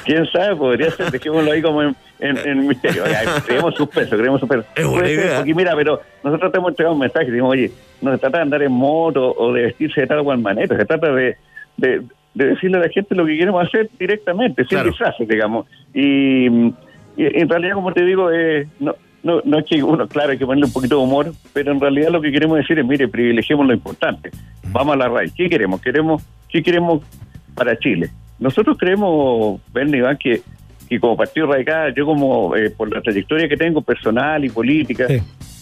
¿Quién 0.04 0.26
sabe? 0.26 0.56
Podría 0.56 0.90
ser, 0.90 1.10
dejémoslo 1.10 1.50
ahí 1.52 1.62
como 1.62 1.82
en, 1.82 1.96
en, 2.20 2.36
en 2.38 2.66
misterio. 2.66 3.04
Oiga, 3.04 3.20
creemos 3.46 3.74
suspenso, 3.74 4.16
creemos 4.16 4.40
suspenso. 4.40 4.66
Es 4.74 4.86
buena 4.86 5.08
idea. 5.10 5.36
Porque 5.36 5.54
mira, 5.54 5.74
pero 5.76 6.00
nosotros 6.22 6.52
te 6.52 6.58
hemos 6.58 6.70
entregado 6.70 6.94
un 6.94 7.00
mensaje, 7.00 7.26
decimos, 7.30 7.50
oye, 7.52 7.70
no 8.02 8.12
se 8.12 8.18
trata 8.18 8.38
de 8.38 8.42
andar 8.42 8.62
en 8.62 8.72
moto 8.72 9.32
o 9.36 9.52
de 9.52 9.62
vestirse 9.62 10.02
de 10.02 10.06
tal 10.06 10.22
cual 10.22 10.38
manera, 10.38 10.76
se 10.76 10.84
trata 10.84 11.12
de, 11.12 11.36
de, 11.76 12.02
de 12.34 12.44
decirle 12.46 12.78
a 12.78 12.80
la 12.80 12.88
gente 12.88 13.14
lo 13.14 13.24
que 13.26 13.38
queremos 13.38 13.66
hacer 13.66 13.88
directamente, 13.98 14.62
sin 14.64 14.68
Claro. 14.76 14.88
disfraces, 14.88 15.26
digamos. 15.28 15.66
Y, 15.94 16.46
y 16.48 16.72
en 17.16 17.48
realidad, 17.48 17.74
como 17.74 17.92
te 17.92 18.04
digo, 18.04 18.30
eh, 18.30 18.66
no, 18.80 18.94
no, 19.26 19.42
no 19.44 19.58
es 19.58 19.64
que 19.66 19.82
uno, 19.82 20.06
claro, 20.06 20.30
hay 20.30 20.38
que 20.38 20.46
ponerle 20.46 20.66
un 20.66 20.72
poquito 20.72 20.96
de 20.98 21.02
humor, 21.02 21.32
pero 21.52 21.72
en 21.72 21.80
realidad 21.80 22.10
lo 22.10 22.20
que 22.20 22.30
queremos 22.30 22.58
decir 22.58 22.78
es, 22.78 22.86
mire, 22.86 23.08
privilegiemos 23.08 23.66
lo 23.66 23.74
importante. 23.74 24.30
Vamos 24.68 24.94
a 24.94 24.98
la 24.98 25.08
raíz. 25.08 25.32
¿Qué 25.36 25.48
queremos? 25.48 25.80
Queremos, 25.80 26.22
¿qué 26.48 26.62
queremos 26.62 27.02
para 27.54 27.76
Chile? 27.76 28.10
Nosotros 28.38 28.76
creemos, 28.78 29.60
Ben 29.72 29.92
Iván, 29.92 30.16
que, 30.16 30.42
que 30.88 31.00
como 31.00 31.16
Partido 31.16 31.48
Radical, 31.48 31.92
yo 31.92 32.06
como 32.06 32.54
eh, 32.54 32.70
por 32.70 32.92
la 32.94 33.02
trayectoria 33.02 33.48
que 33.48 33.56
tengo 33.56 33.82
personal 33.82 34.44
y 34.44 34.48
política, 34.48 35.06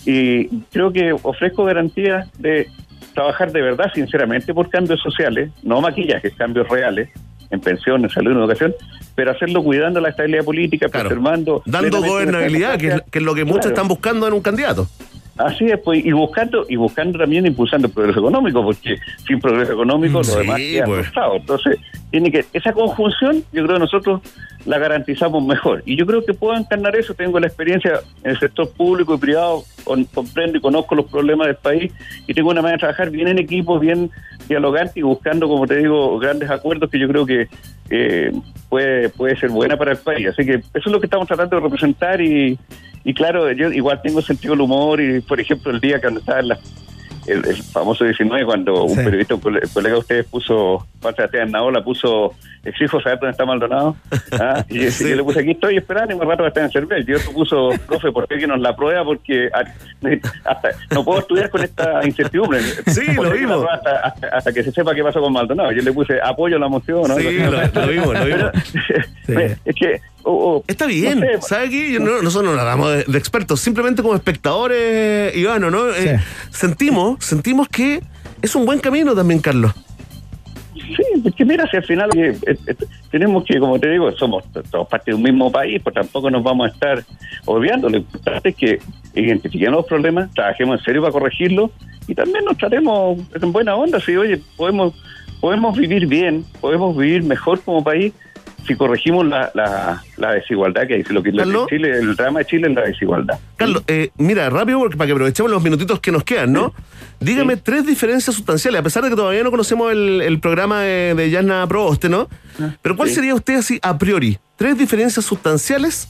y 0.05 0.47
creo 0.71 0.93
que 0.93 1.13
ofrezco 1.13 1.65
garantías 1.65 2.31
de 2.39 2.69
trabajar 3.15 3.51
de 3.51 3.63
verdad, 3.63 3.91
sinceramente, 3.95 4.53
por 4.53 4.69
cambios 4.69 5.01
sociales, 5.01 5.51
no 5.63 5.81
maquillajes, 5.81 6.35
cambios 6.35 6.69
reales, 6.69 7.09
en 7.51 7.61
pensión, 7.61 8.03
en 8.05 8.11
salud, 8.11 8.33
en 8.33 8.39
educación, 8.39 8.75
pero 9.15 9.31
hacerlo 9.31 9.63
cuidando 9.63 10.01
la 10.01 10.09
estabilidad 10.11 10.45
política, 10.45 10.89
preservando... 10.89 11.63
Dando 11.67 12.01
gobernabilidad, 12.03 12.71
que, 12.73 12.75
es- 12.75 12.81
democracia. 12.83 13.11
que 13.11 13.19
es 13.19 13.25
lo 13.25 13.35
que 13.35 13.45
muchos 13.45 13.61
Claro. 13.61 13.75
están 13.75 13.89
buscando 13.89 14.27
en 14.29 14.33
un 14.35 14.41
candidato. 14.43 14.89
Así 15.37 15.65
es, 15.65 15.79
pues, 15.85 16.05
y 16.05 16.13
buscando, 16.13 16.65
y 16.69 16.77
buscando 16.77 17.19
también 17.19 17.45
impulsando 17.45 17.89
el 17.89 17.93
progreso 17.93 18.21
económico, 18.21 18.63
porque 18.63 18.97
sin 19.27 19.41
progreso 19.41 19.73
económico 19.73 20.23
Sí, 20.23 20.31
lo 20.33 20.39
demás 20.39 20.57
queda 20.59 20.85
pues. 20.85 21.09
Entonces, 21.37 21.79
tiene 22.15 22.31
que, 22.31 22.45
esa 22.53 22.73
conjunción, 22.73 23.43
yo 23.53 23.65
creo 23.65 23.75
que 23.75 23.81
nosotros 23.81 24.21
la 24.67 24.79
garantizamos 24.79 25.45
mejor. 25.45 25.83
Y 25.85 25.97
yo 25.97 26.07
creo 26.07 26.25
que 26.25 26.33
puedo 26.33 26.57
encarnar 26.57 26.95
eso, 26.95 27.13
tengo 27.13 27.41
la 27.41 27.49
experiencia 27.49 28.03
en 28.23 28.31
el 28.31 28.39
sector 28.39 28.71
público 28.71 29.17
y 29.17 29.19
privado, 29.19 29.65
comprendo 29.85 30.57
y 30.57 30.61
conozco 30.61 30.95
los 30.95 31.07
problemas 31.07 31.49
del 31.49 31.57
país, 31.57 31.93
y 32.29 32.33
tengo 32.33 32.51
una 32.51 32.63
manera 32.63 32.77
de 32.77 32.81
trabajar 32.83 33.11
bien 33.11 33.27
en 33.27 33.41
equipo, 33.41 33.81
bien 33.81 34.13
dialogante 34.47 35.01
y 35.01 35.03
buscando, 35.03 35.49
como 35.49 35.67
te 35.67 35.79
digo, 35.79 36.17
grandes 36.21 36.49
acuerdos 36.51 36.89
que 36.89 37.01
yo 37.01 37.09
creo 37.09 37.27
que 37.27 37.49
eh, 37.91 38.31
puede, 38.69 39.09
puede 39.09 39.37
ser 39.37 39.51
buena 39.51 39.77
para 39.77 39.91
el 39.91 39.99
país. 39.99 40.29
Así 40.29 40.45
que 40.47 40.55
eso 40.55 40.69
es 40.73 40.93
lo 40.93 41.01
que 41.01 41.07
estamos 41.07 41.27
tratando 41.27 41.57
de 41.57 41.63
representar 41.63 42.21
y, 42.21 42.57
y 43.03 43.13
claro, 43.13 43.51
yo 43.51 43.73
igual 43.73 44.01
tengo 44.05 44.23
sentido 44.23 44.53
del 44.53 44.61
humor 44.61 45.01
y, 45.01 45.21
por 45.21 45.41
ejemplo, 45.41 45.73
el 45.73 45.81
día 45.81 46.01
cuando 46.01 46.21
estaba 46.21 46.39
en 46.39 46.47
la, 46.47 46.59
el, 47.27 47.45
el 47.47 47.63
famoso 47.63 48.05
19, 48.05 48.45
cuando 48.45 48.85
un 48.85 48.97
periodista, 48.97 49.35
un 49.35 49.41
cole- 49.41 49.61
colega 49.73 49.95
de 49.95 50.01
ustedes 50.01 50.27
puso, 50.27 50.87
Juan 51.01 51.15
Sebastián 51.15 51.51
Naola 51.51 51.83
puso, 51.85 52.35
exijo 52.65 53.01
saber 53.01 53.19
dónde 53.19 53.33
está 53.33 53.45
Maldonado. 53.45 53.97
¿Ah? 54.33 54.65
Y 54.69 54.81
yo- 54.91 55.17
le 55.17 55.23
puse 55.25 55.41
aquí 55.41 55.51
estoy 55.53 55.77
esperando 55.77 56.15
y 56.15 56.19
más 56.19 56.27
rato 56.29 56.43
va 56.43 56.47
a 56.47 56.49
estar 56.49 56.65
en 56.65 56.71
Cervel. 56.71 57.09
Y 57.09 57.15
otro 57.15 57.33
puso, 57.33 57.71
profe, 57.87 58.11
¿por 58.13 58.27
qué 58.29 58.39
que 58.39 58.47
nos 58.47 58.61
la 58.61 58.75
prueba? 58.77 59.05
Porque 59.05 59.49
ah, 59.53 59.65
hasta, 60.45 60.71
no 60.91 61.05
puedo 61.05 61.21
estudiar 61.21 61.51
con 61.51 61.63
esta 61.63 62.01
incertidumbre. 62.07 62.61
Sí, 62.87 63.03
¿Por 63.17 63.29
lo 63.29 63.33
vimos. 63.35 63.65
Hasta, 63.73 63.97
hasta- 64.01 64.29
hasta 64.29 64.53
que 64.53 64.63
se 64.63 64.73
sepa 64.73 64.95
qué 64.95 65.03
pasó 65.03 65.21
con 65.21 65.33
Maldonado. 65.33 65.73
Yo 65.73 65.83
le 65.83 65.93
puse 65.93 66.21
apoyo 66.23 66.57
a 66.57 66.59
la 66.59 66.69
moción. 66.69 67.03
¿no? 67.09 67.17
Sí, 67.17 67.39
lo, 67.39 67.51
lo 67.53 67.87
vimos, 67.89 68.15
lo 68.19 68.25
vimos. 68.25 68.51
Es 69.65 69.75
que... 69.75 70.01
oh, 70.23 70.57
oh, 70.57 70.65
Está 70.67 70.87
bien, 70.87 71.21
no 71.21 71.27
sé, 71.27 71.41
¿sabe 71.49 71.71
qué? 71.71 71.99
No- 71.99 72.21
nosotros 72.23 72.51
no 72.51 72.57
la 72.57 72.65
damos 72.65 72.91
de, 72.93 73.05
de 73.05 73.19
expertos, 73.19 73.61
simplemente 73.61 74.03
como 74.03 74.15
espectadores, 74.15 75.35
Ivano, 75.37 75.71
¿no? 75.71 75.89
Eh, 75.95 76.21
sentimos, 76.51 77.14
sentimos 77.21 77.69
que 77.69 78.03
es 78.43 78.55
un 78.55 78.67
buen 78.67 78.79
camino 78.79 79.15
también, 79.15 79.41
Carlos. 79.41 79.73
Sí, 80.75 81.21
porque 81.23 81.45
mira, 81.45 81.67
si 81.71 81.77
al 81.77 81.85
final 81.85 82.11
eh, 82.17 82.37
eh, 82.47 82.57
eh, 82.67 82.75
tenemos 83.11 83.45
que, 83.45 83.59
como 83.59 83.79
te 83.79 83.91
digo, 83.91 84.11
somos 84.13 84.45
todos 84.71 84.89
parte 84.89 85.13
de 85.13 85.15
un 85.15 85.23
mismo 85.23 85.51
país, 85.51 85.81
pues 85.83 85.95
tampoco 85.95 86.31
nos 86.31 86.43
vamos 86.43 86.67
a 86.67 86.73
estar 86.73 87.05
obviando. 87.47 87.89
Lo 87.89 87.99
importante 87.99 88.51
es 88.51 88.57
que 88.57 88.79
identifiquemos 89.15 89.77
los 89.77 89.87
problemas, 89.87 90.33
trabajemos 90.35 90.81
en 90.81 90.85
serio 90.85 91.01
para 91.01 91.13
corregirlos 91.13 91.71
y 92.07 92.15
también 92.15 92.45
nos 92.45 92.59
tratemos 92.59 93.19
en 93.41 93.53
buena 93.53 93.77
onda. 93.77 94.01
Si, 94.01 94.17
oye, 94.17 94.41
podemos, 94.57 94.95
podemos 95.41 95.77
vivir 95.77 96.07
bien, 96.07 96.45
podemos 96.61 96.97
vivir 96.97 97.23
mejor 97.23 97.63
como 97.63 97.83
país 97.83 98.13
si 98.67 98.75
corregimos 98.77 99.27
la, 99.27 99.51
la, 99.55 100.03
la 100.17 100.33
desigualdad 100.33 100.87
que 100.87 100.95
hay. 100.95 101.05
Si 101.05 101.13
Lo 101.13 101.23
que 101.23 101.31
lo 101.31 101.39
que 101.39 101.45
Carlos. 101.45 101.67
Chile, 101.69 101.91
el 101.99 102.17
drama 102.17 102.41
de 102.41 102.45
Chile 102.47 102.69
es 102.69 102.75
la 102.75 102.83
desigualdad. 102.83 103.39
Carlos, 103.57 103.83
eh, 103.87 104.11
mira, 104.17 104.51
rápido, 104.51 104.79
porque 104.79 104.97
para 104.97 105.07
que 105.07 105.13
aprovechemos 105.13 105.51
los 105.51 105.63
minutitos 105.63 106.01
que 106.01 106.13
nos 106.13 106.25
quedan, 106.25 106.53
¿no? 106.53 106.73
Dígame 107.21 107.57
tres 107.57 107.87
diferencias 107.87 108.35
sustanciales, 108.37 108.81
a 108.81 108.83
pesar 108.83 109.03
de 109.03 109.11
que 109.11 109.17
todavía 109.17 109.43
no 109.43 109.51
conocemos 109.51 109.93
el, 109.93 110.21
el 110.21 110.41
programa 110.41 110.81
de, 110.81 111.15
de 111.15 111.31
Yana 111.31 111.67
Proboste, 111.67 112.09
¿no? 112.09 112.29
Pero 112.83 112.97
¿cuál 112.97 113.09
sí. 113.09 113.15
sería 113.15 113.35
usted 113.35 113.57
así, 113.57 113.79
a 113.83 113.97
priori, 113.97 114.39
tres 114.57 114.77
diferencias 114.77 115.25
sustanciales 115.25 116.09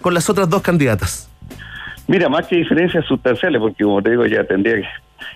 con 0.00 0.14
las 0.14 0.28
otras 0.30 0.48
dos 0.48 0.62
candidatas? 0.62 1.30
Mira, 2.08 2.28
más 2.28 2.46
que 2.46 2.56
diferencias 2.56 3.04
sustanciales, 3.06 3.60
porque 3.60 3.84
como 3.84 4.00
te 4.02 4.10
digo, 4.10 4.26
ya 4.26 4.44
tendría 4.44 4.76
que... 4.76 4.84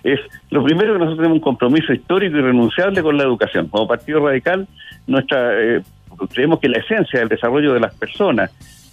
Es 0.02 0.20
lo 0.50 0.62
primero 0.62 0.92
que 0.92 0.98
nosotros 0.98 1.18
tenemos 1.18 1.36
un 1.36 1.42
compromiso 1.42 1.92
histórico 1.92 2.36
y 2.36 2.40
renunciable 2.40 3.02
con 3.02 3.16
la 3.16 3.24
educación. 3.24 3.66
Como 3.68 3.88
Partido 3.88 4.24
Radical, 4.24 4.68
nuestra 5.06 5.58
eh, 5.60 5.82
creemos 6.28 6.60
que 6.60 6.68
la 6.68 6.78
esencia 6.78 7.20
del 7.20 7.28
desarrollo 7.28 7.72
de 7.72 7.80
las 7.80 7.94
personas 7.94 8.50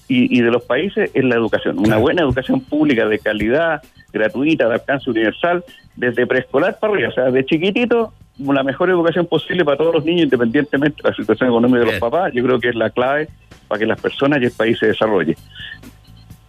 y, 0.07 0.37
y 0.37 0.41
de 0.41 0.51
los 0.51 0.63
países 0.63 1.11
es 1.13 1.23
la 1.23 1.35
educación. 1.35 1.79
Una 1.79 1.97
buena 1.97 2.21
educación 2.21 2.61
pública 2.61 3.07
de 3.07 3.19
calidad, 3.19 3.81
gratuita, 4.13 4.67
de 4.67 4.75
alcance 4.75 5.09
universal, 5.09 5.63
desde 5.95 6.25
preescolar 6.25 6.79
para 6.79 6.93
arriba. 6.93 7.09
O 7.09 7.13
sea, 7.13 7.25
de 7.25 7.45
chiquitito, 7.45 8.13
la 8.39 8.63
mejor 8.63 8.89
educación 8.89 9.25
posible 9.25 9.65
para 9.65 9.77
todos 9.77 9.95
los 9.95 10.05
niños, 10.05 10.25
independientemente 10.25 11.01
de 11.03 11.09
la 11.09 11.15
situación 11.15 11.49
económica 11.49 11.79
de 11.79 11.85
los 11.85 11.99
papás. 11.99 12.31
Yo 12.33 12.43
creo 12.43 12.59
que 12.59 12.69
es 12.69 12.75
la 12.75 12.89
clave 12.89 13.27
para 13.67 13.79
que 13.79 13.85
las 13.85 13.99
personas 13.99 14.41
y 14.41 14.45
el 14.45 14.51
país 14.51 14.77
se 14.79 14.87
desarrolle. 14.87 15.35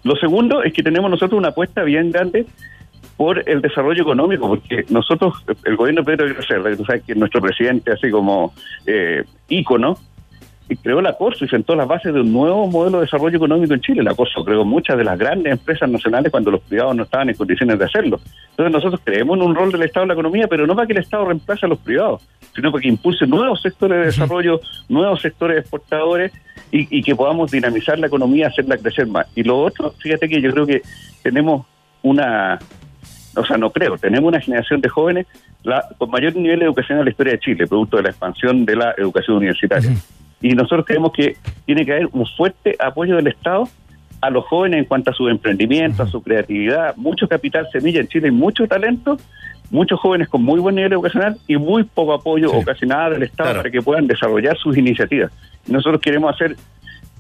Lo 0.05 0.15
segundo 0.17 0.63
es 0.63 0.73
que 0.73 0.83
tenemos 0.83 1.11
nosotros 1.11 1.39
una 1.39 1.49
apuesta 1.49 1.83
bien 1.83 2.13
grande 2.13 2.47
por 3.17 3.43
el 3.49 3.61
desarrollo 3.61 4.03
económico, 4.03 4.49
porque 4.49 4.85
nosotros, 4.91 5.45
el 5.65 5.77
gobierno 5.77 6.03
de 6.03 6.07
Pedro 6.07 6.27
Aguirre 6.27 6.47
Cerda, 6.47 6.99
que 7.01 7.15
nuestro 7.17 7.41
presidente, 7.41 7.91
así 7.91 8.11
como 8.11 8.55
eh, 8.87 9.25
ícono, 9.49 9.99
y 10.69 10.77
creó 10.77 11.01
la 11.01 11.17
Corso 11.17 11.45
y 11.45 11.49
sentó 11.49 11.75
las 11.75 11.89
bases 11.89 12.13
de 12.13 12.21
un 12.21 12.33
nuevo 12.33 12.67
modelo 12.67 12.99
de 12.99 13.05
desarrollo 13.05 13.37
económico 13.37 13.73
en 13.73 13.81
Chile. 13.81 14.03
La 14.03 14.15
Corso 14.15 14.45
creó 14.45 14.65
muchas 14.65 14.99
de 14.99 15.05
las 15.05 15.19
grandes 15.19 15.53
empresas 15.53 15.89
nacionales 15.89 16.31
cuando 16.31 16.51
los 16.51 16.61
privados 16.61 16.95
no 16.95 17.05
estaban 17.05 17.31
en 17.31 17.37
condiciones 17.37 17.79
de 17.79 17.85
hacerlo. 17.87 18.21
Entonces 18.51 18.73
nosotros 18.73 19.01
creemos 19.03 19.39
en 19.39 19.45
un 19.45 19.55
rol 19.55 19.73
del 19.73 19.83
Estado 19.83 20.05
en 20.05 20.09
la 20.09 20.15
economía, 20.15 20.47
pero 20.47 20.67
no 20.67 20.75
para 20.75 20.87
que 20.87 20.93
el 20.93 20.99
Estado 20.99 21.25
reemplace 21.25 21.65
a 21.65 21.69
los 21.69 21.79
privados, 21.79 22.23
sino 22.55 22.71
para 22.71 22.83
que 22.83 22.89
impulse 22.89 23.27
nuevos 23.27 23.63
sectores 23.63 23.99
de 23.99 24.05
desarrollo, 24.07 24.61
nuevos 24.89 25.23
sectores 25.23 25.59
exportadores 25.59 26.33
y, 26.71 26.99
y 26.99 27.03
que 27.03 27.17
podamos 27.17 27.51
dinamizar 27.51 27.99
la 27.99 28.09
economía, 28.09 28.49
hacerla 28.49 28.77
crecer 28.77 29.07
más. 29.07 29.27
Y 29.35 29.45
lo 29.45 29.59
otro, 29.59 29.93
fíjate 29.99 30.29
que 30.29 30.43
yo 30.43 30.53
creo 30.53 30.67
que 30.67 30.83
tenemos 31.23 31.67
una 32.03 32.59
o 33.37 33.45
sea, 33.45 33.57
no 33.57 33.71
creo, 33.71 33.97
tenemos 33.97 34.29
una 34.29 34.41
generación 34.41 34.81
de 34.81 34.89
jóvenes 34.89 35.27
la, 35.63 35.87
con 35.97 36.11
mayor 36.11 36.35
nivel 36.35 36.59
de 36.59 36.65
educación 36.65 36.99
en 36.99 37.05
la 37.05 37.11
historia 37.11 37.35
de 37.35 37.39
Chile, 37.39 37.67
producto 37.67 37.97
de 37.99 38.05
la 38.05 38.09
expansión 38.11 38.65
de 38.65 38.77
la 38.77 38.95
educación 38.99 39.37
universitaria. 39.37 39.91
Y 40.41 40.55
nosotros 40.55 40.87
creemos 40.87 41.13
que 41.13 41.37
tiene 41.67 41.85
que 41.85 41.93
haber 41.93 42.09
un 42.13 42.27
fuerte 42.27 42.77
apoyo 42.79 43.17
del 43.17 43.27
Estado 43.27 43.69
a 44.21 44.31
los 44.31 44.45
jóvenes 44.47 44.81
en 44.81 44.85
cuanto 44.85 45.11
a 45.11 45.15
su 45.15 45.29
emprendimiento, 45.29 46.03
a 46.03 46.07
su 46.07 46.23
creatividad, 46.23 46.97
mucho 46.97 47.29
capital 47.29 47.69
semilla 47.71 48.01
en 48.01 48.09
Chile 48.09 48.29
y 48.29 48.33
mucho 48.33 48.67
talento, 48.67 49.17
muchos 49.71 50.01
jóvenes 50.01 50.29
con 50.29 50.43
muy 50.43 50.61
buen 50.61 50.75
nivel 50.75 50.93
educacional 50.93 51.37
y 51.47 51.57
muy 51.57 51.85
poco 51.85 52.15
apoyo 52.15 52.51
o 52.51 52.63
casi 52.63 52.87
nada 52.87 53.11
del 53.11 53.23
Estado 53.23 53.55
para 53.55 53.71
que 53.71 53.83
puedan 53.83 54.07
desarrollar 54.07 54.57
sus 54.59 54.77
iniciativas. 54.77 55.31
Nosotros 55.67 56.01
queremos 56.01 56.35
hacer 56.35 56.57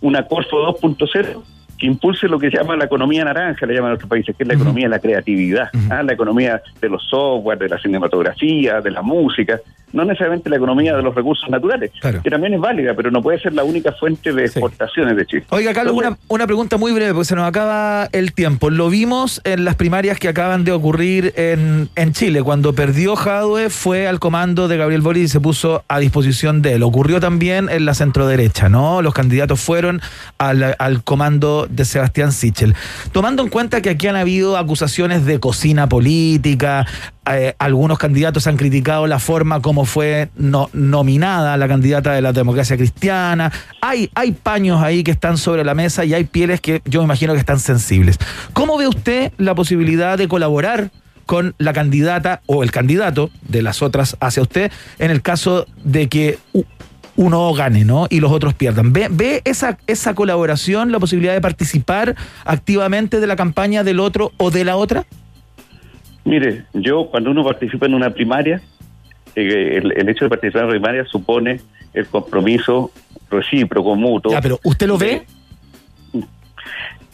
una 0.00 0.24
Corfo 0.24 0.56
2.0 0.80 1.42
que 1.78 1.86
impulse 1.86 2.26
lo 2.26 2.38
que 2.38 2.50
se 2.50 2.56
llama 2.56 2.76
la 2.76 2.86
economía 2.86 3.24
naranja, 3.24 3.64
le 3.64 3.74
llaman 3.74 3.92
otros 3.92 4.08
países, 4.08 4.34
que 4.36 4.42
es 4.42 4.48
la 4.48 4.54
economía 4.54 4.86
de 4.86 4.90
la 4.90 4.98
creatividad, 4.98 5.70
¿ah? 5.90 6.02
la 6.02 6.12
economía 6.12 6.60
de 6.80 6.88
los 6.88 7.04
software, 7.04 7.56
de 7.56 7.68
la 7.68 7.78
cinematografía, 7.78 8.80
de 8.80 8.90
la 8.90 9.00
música, 9.00 9.60
no 9.92 10.04
necesariamente 10.04 10.50
la 10.50 10.56
economía 10.56 10.96
de 10.96 11.02
los 11.02 11.14
recursos 11.14 11.48
naturales, 11.48 11.90
que 12.22 12.30
también 12.30 12.54
es 12.54 12.60
válida, 12.60 12.94
pero 12.94 13.10
no 13.10 13.22
puede 13.22 13.40
ser 13.40 13.54
la 13.54 13.64
única 13.64 13.92
fuente 13.92 14.32
de 14.32 14.44
exportaciones 14.44 15.16
de 15.16 15.26
Chile. 15.26 15.44
Oiga, 15.50 15.72
Carlos, 15.72 15.94
una, 15.94 16.16
una 16.28 16.46
pregunta 16.46 16.76
muy 16.76 16.92
breve, 16.92 17.12
porque 17.12 17.26
se 17.26 17.36
nos 17.36 17.46
acaba 17.46 18.08
el 18.12 18.32
tiempo. 18.32 18.70
Lo 18.70 18.90
vimos 18.90 19.40
en 19.44 19.64
las 19.64 19.76
primarias 19.76 20.18
que 20.18 20.28
acaban 20.28 20.64
de 20.64 20.72
ocurrir 20.72 21.32
en, 21.36 21.88
en 21.96 22.12
Chile. 22.12 22.42
Cuando 22.42 22.72
perdió 22.72 23.16
Jadwe, 23.16 23.70
fue 23.70 24.06
al 24.06 24.18
comando 24.18 24.68
de 24.68 24.76
Gabriel 24.76 25.00
Boric 25.00 25.24
y 25.24 25.28
se 25.28 25.40
puso 25.40 25.84
a 25.88 25.98
disposición 25.98 26.62
de 26.62 26.74
él. 26.74 26.82
Ocurrió 26.82 27.20
también 27.20 27.68
en 27.68 27.84
la 27.84 27.94
centroderecha, 27.94 28.68
¿no? 28.68 29.02
Los 29.02 29.14
candidatos 29.14 29.60
fueron 29.60 30.00
al, 30.38 30.76
al 30.78 31.02
comando 31.02 31.66
de 31.68 31.84
Sebastián 31.84 32.32
Sichel. 32.32 32.74
Tomando 33.12 33.42
en 33.42 33.48
cuenta 33.48 33.80
que 33.80 33.90
aquí 33.90 34.06
han 34.06 34.16
habido 34.16 34.56
acusaciones 34.56 35.24
de 35.24 35.40
cocina 35.40 35.88
política, 35.88 36.86
eh, 37.30 37.54
algunos 37.58 37.98
candidatos 37.98 38.46
han 38.46 38.56
criticado 38.56 39.06
la 39.06 39.18
forma 39.18 39.60
como 39.60 39.77
fue 39.84 40.28
no- 40.36 40.70
nominada 40.72 41.56
la 41.56 41.68
candidata 41.68 42.12
de 42.12 42.22
la 42.22 42.32
democracia 42.32 42.76
cristiana. 42.76 43.52
Hay, 43.80 44.10
hay 44.14 44.32
paños 44.32 44.82
ahí 44.82 45.02
que 45.02 45.10
están 45.10 45.36
sobre 45.38 45.64
la 45.64 45.74
mesa 45.74 46.04
y 46.04 46.14
hay 46.14 46.24
pieles 46.24 46.60
que 46.60 46.82
yo 46.84 47.00
me 47.00 47.04
imagino 47.04 47.32
que 47.34 47.40
están 47.40 47.60
sensibles. 47.60 48.18
¿Cómo 48.52 48.78
ve 48.78 48.88
usted 48.88 49.32
la 49.38 49.54
posibilidad 49.54 50.18
de 50.18 50.28
colaborar 50.28 50.90
con 51.26 51.54
la 51.58 51.72
candidata 51.72 52.40
o 52.46 52.62
el 52.62 52.70
candidato 52.70 53.30
de 53.46 53.60
las 53.62 53.82
otras 53.82 54.16
hacia 54.20 54.42
usted 54.42 54.72
en 54.98 55.10
el 55.10 55.20
caso 55.20 55.66
de 55.84 56.08
que 56.08 56.38
uno 57.16 57.52
gane, 57.52 57.84
¿no? 57.84 58.06
Y 58.08 58.20
los 58.20 58.30
otros 58.30 58.54
pierdan. 58.54 58.92
¿Ve, 58.92 59.08
ve 59.10 59.42
esa, 59.44 59.76
esa 59.88 60.14
colaboración, 60.14 60.92
la 60.92 61.00
posibilidad 61.00 61.34
de 61.34 61.40
participar 61.40 62.14
activamente 62.44 63.18
de 63.20 63.26
la 63.26 63.34
campaña 63.34 63.82
del 63.82 63.98
otro 63.98 64.30
o 64.36 64.50
de 64.52 64.64
la 64.64 64.76
otra? 64.76 65.04
Mire, 66.24 66.64
yo 66.74 67.08
cuando 67.10 67.30
uno 67.30 67.44
participa 67.44 67.86
en 67.86 67.94
una 67.94 68.10
primaria, 68.10 68.62
el, 69.34 69.92
el 69.96 70.08
hecho 70.08 70.24
de 70.24 70.28
participar 70.30 70.64
en 70.64 70.70
primaria 70.70 71.04
supone 71.06 71.60
el 71.94 72.06
compromiso 72.06 72.90
recíproco, 73.30 73.94
mutuo. 73.94 74.32
Ya, 74.32 74.40
pero 74.40 74.58
¿usted 74.64 74.86
lo 74.86 74.96
ve? 74.98 75.24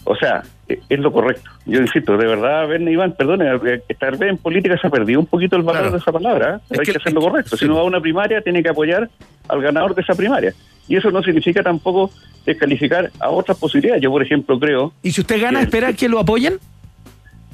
O 0.06 0.14
sea, 0.16 0.42
eh, 0.68 0.80
es 0.88 0.98
lo 0.98 1.10
correcto. 1.12 1.50
Yo 1.64 1.80
insisto, 1.80 2.16
de 2.18 2.26
verdad, 2.26 2.68
Ben 2.68 2.86
Iván, 2.86 3.12
perdone, 3.12 3.46
eh, 3.66 3.80
tal 3.98 4.16
vez 4.16 4.30
en 4.30 4.36
política 4.36 4.76
se 4.78 4.86
ha 4.86 4.90
perdido 4.90 5.18
un 5.20 5.26
poquito 5.26 5.56
el 5.56 5.62
valor 5.62 5.80
Claro. 5.82 5.92
de 5.96 5.98
esa 5.98 6.12
palabra. 6.12 6.56
¿eh? 6.56 6.60
Es 6.70 6.78
Hay 6.80 6.84
que- 6.86 6.98
hacer 6.98 7.12
lo 7.14 7.22
correcto. 7.22 7.50
sí. 7.56 7.60
Si 7.60 7.64
uno 7.64 7.76
va 7.76 7.80
a 7.80 7.84
una 7.84 8.00
primaria, 8.00 8.42
tiene 8.42 8.62
que 8.62 8.68
apoyar 8.68 9.08
al 9.48 9.62
ganador 9.62 9.94
de 9.94 10.02
esa 10.02 10.14
primaria. 10.14 10.52
Y 10.88 10.96
eso 10.96 11.10
no 11.10 11.22
significa 11.22 11.62
tampoco 11.62 12.10
descalificar 12.44 13.10
a 13.18 13.30
otras 13.30 13.56
posibilidades. 13.58 14.02
Yo, 14.02 14.10
por 14.10 14.22
ejemplo, 14.22 14.58
creo 14.60 14.92
¿Y 15.02 15.10
si 15.12 15.22
usted 15.22 15.40
gana, 15.40 15.60
que- 15.60 15.64
espera 15.64 15.92
que 15.94 16.06
lo 16.10 16.18
apoyen? 16.18 16.58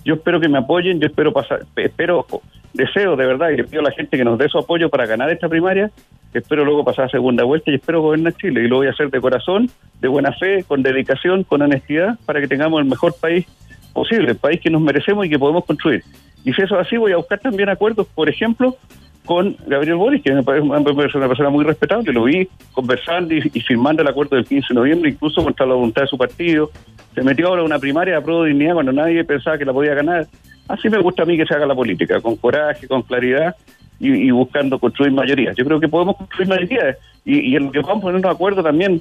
Yo 0.04 0.14
espero 0.14 0.40
que 0.40 0.48
me 0.48 0.58
apoyen, 0.58 1.00
yo 1.00 1.06
espero 1.06 1.32
pasar, 1.32 1.60
espero, 1.76 2.26
deseo 2.72 3.16
de 3.16 3.26
verdad 3.26 3.50
y 3.50 3.56
le 3.56 3.64
pido 3.64 3.80
a 3.80 3.84
la 3.84 3.92
gente 3.92 4.16
que 4.16 4.24
nos 4.24 4.38
dé 4.38 4.48
su 4.48 4.58
apoyo 4.58 4.88
para 4.88 5.06
ganar 5.06 5.30
esta 5.30 5.48
primaria, 5.48 5.90
espero 6.32 6.64
luego 6.64 6.84
pasar 6.84 7.06
a 7.06 7.08
segunda 7.08 7.44
vuelta 7.44 7.70
y 7.70 7.74
espero 7.74 8.02
gobernar 8.02 8.34
Chile 8.34 8.64
y 8.64 8.68
lo 8.68 8.76
voy 8.76 8.86
a 8.86 8.90
hacer 8.90 9.10
de 9.10 9.20
corazón, 9.20 9.70
de 10.00 10.08
buena 10.08 10.32
fe, 10.32 10.64
con 10.64 10.82
dedicación, 10.82 11.44
con 11.44 11.62
honestidad, 11.62 12.18
para 12.24 12.40
que 12.40 12.48
tengamos 12.48 12.80
el 12.80 12.86
mejor 12.86 13.14
país 13.20 13.46
posible, 13.92 14.30
el 14.30 14.36
país 14.36 14.60
que 14.60 14.70
nos 14.70 14.80
merecemos 14.80 15.26
y 15.26 15.30
que 15.30 15.38
podemos 15.38 15.64
construir. 15.64 16.04
Y 16.44 16.52
si 16.52 16.62
eso 16.62 16.78
es 16.80 16.86
así, 16.86 16.96
voy 16.96 17.12
a 17.12 17.16
buscar 17.16 17.38
también 17.38 17.68
acuerdos, 17.68 18.06
por 18.14 18.28
ejemplo, 18.28 18.76
con 19.30 19.56
Gabriel 19.64 19.94
Boris, 19.94 20.24
que 20.24 20.32
parece 20.42 20.66
una 20.66 20.82
persona 21.28 21.50
muy 21.50 21.64
respetable, 21.64 22.12
lo 22.12 22.24
vi 22.24 22.48
conversando 22.72 23.32
y, 23.32 23.40
firmando 23.60 24.02
el 24.02 24.08
acuerdo 24.08 24.34
del 24.34 24.44
15 24.44 24.66
de 24.70 24.74
noviembre, 24.74 25.10
incluso 25.10 25.44
contra 25.44 25.64
la 25.66 25.74
voluntad 25.74 26.02
de 26.02 26.08
su 26.08 26.18
partido. 26.18 26.72
Se 27.14 27.22
metió 27.22 27.46
ahora 27.46 27.62
a 27.62 27.64
una 27.64 27.78
primaria 27.78 28.16
de 28.16 28.22
prueba 28.22 28.42
de 28.42 28.48
dignidad 28.48 28.74
cuando 28.74 28.90
nadie 28.90 29.22
pensaba 29.22 29.56
que 29.56 29.64
la 29.64 29.72
podía 29.72 29.94
ganar. 29.94 30.26
Así 30.66 30.88
me 30.88 30.98
gusta 30.98 31.22
a 31.22 31.26
mí 31.26 31.36
que 31.36 31.46
se 31.46 31.54
haga 31.54 31.64
la 31.64 31.76
política, 31.76 32.20
con 32.20 32.34
coraje, 32.34 32.88
con 32.88 33.02
claridad 33.02 33.54
y, 34.00 34.08
y 34.08 34.32
buscando 34.32 34.80
construir 34.80 35.12
mayorías. 35.12 35.54
Yo 35.54 35.64
creo 35.64 35.78
que 35.78 35.86
podemos 35.86 36.16
construir 36.16 36.48
mayorías 36.48 36.96
y, 37.24 37.52
y 37.52 37.54
en 37.54 37.66
lo 37.66 37.70
que 37.70 37.82
vamos 37.82 37.98
a 37.98 38.00
ponernos 38.00 38.22
de 38.22 38.34
acuerdo 38.34 38.64
también 38.64 39.00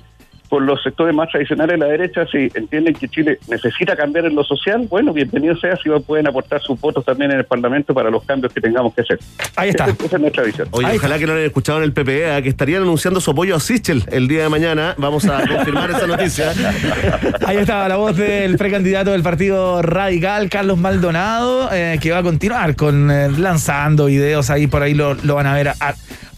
con 0.49 0.65
los 0.65 0.81
sectores 0.81 1.15
más 1.15 1.29
tradicionales 1.29 1.79
de 1.79 1.85
la 1.85 1.91
derecha, 1.91 2.25
si 2.25 2.49
entienden 2.53 2.95
que 2.95 3.07
Chile 3.07 3.37
necesita 3.47 3.95
cambiar 3.95 4.25
en 4.25 4.35
lo 4.35 4.43
social, 4.43 4.87
bueno, 4.89 5.13
bienvenido 5.13 5.55
sea 5.57 5.77
si 5.77 5.89
pueden 6.05 6.27
aportar 6.27 6.61
sus 6.61 6.79
votos 6.79 7.05
también 7.05 7.31
en 7.31 7.37
el 7.37 7.45
Parlamento 7.45 7.93
para 7.93 8.09
los 8.09 8.23
cambios 8.23 8.51
que 8.51 8.59
tengamos 8.59 8.93
que 8.93 9.01
hacer. 9.01 9.19
Ahí 9.55 9.69
está. 9.69 9.85
Esa, 9.85 10.15
es 10.15 10.19
nuestra 10.19 10.43
visión. 10.43 10.67
Oye, 10.71 10.95
ojalá 10.95 11.19
que 11.19 11.25
no 11.25 11.33
lo 11.33 11.37
hayan 11.37 11.47
escuchado 11.47 11.77
en 11.79 11.83
el 11.85 11.93
PPE, 11.93 12.37
¿eh? 12.37 12.43
que 12.43 12.49
estarían 12.49 12.81
anunciando 12.81 13.21
su 13.21 13.31
apoyo 13.31 13.55
a 13.55 13.59
Sichel 13.59 14.03
el 14.11 14.27
día 14.27 14.43
de 14.43 14.49
mañana. 14.49 14.95
Vamos 14.97 15.25
a 15.27 15.47
confirmar 15.47 15.91
esa 15.91 16.07
noticia. 16.07 16.51
Ahí 17.45 17.57
estaba 17.57 17.87
la 17.87 17.97
voz 17.97 18.15
del 18.17 18.57
precandidato 18.57 19.11
del 19.11 19.21
Partido 19.21 19.81
Radical, 19.81 20.49
Carlos 20.49 20.77
Maldonado, 20.77 21.69
eh, 21.71 21.99
que 22.01 22.11
va 22.11 22.19
a 22.19 22.23
continuar 22.23 22.75
con 22.75 23.11
eh, 23.11 23.29
lanzando 23.37 24.05
videos 24.05 24.49
ahí, 24.49 24.67
por 24.67 24.81
ahí 24.81 24.93
lo, 24.93 25.13
lo 25.13 25.35
van 25.35 25.47
a 25.47 25.53
ver 25.53 25.69
a, 25.69 25.75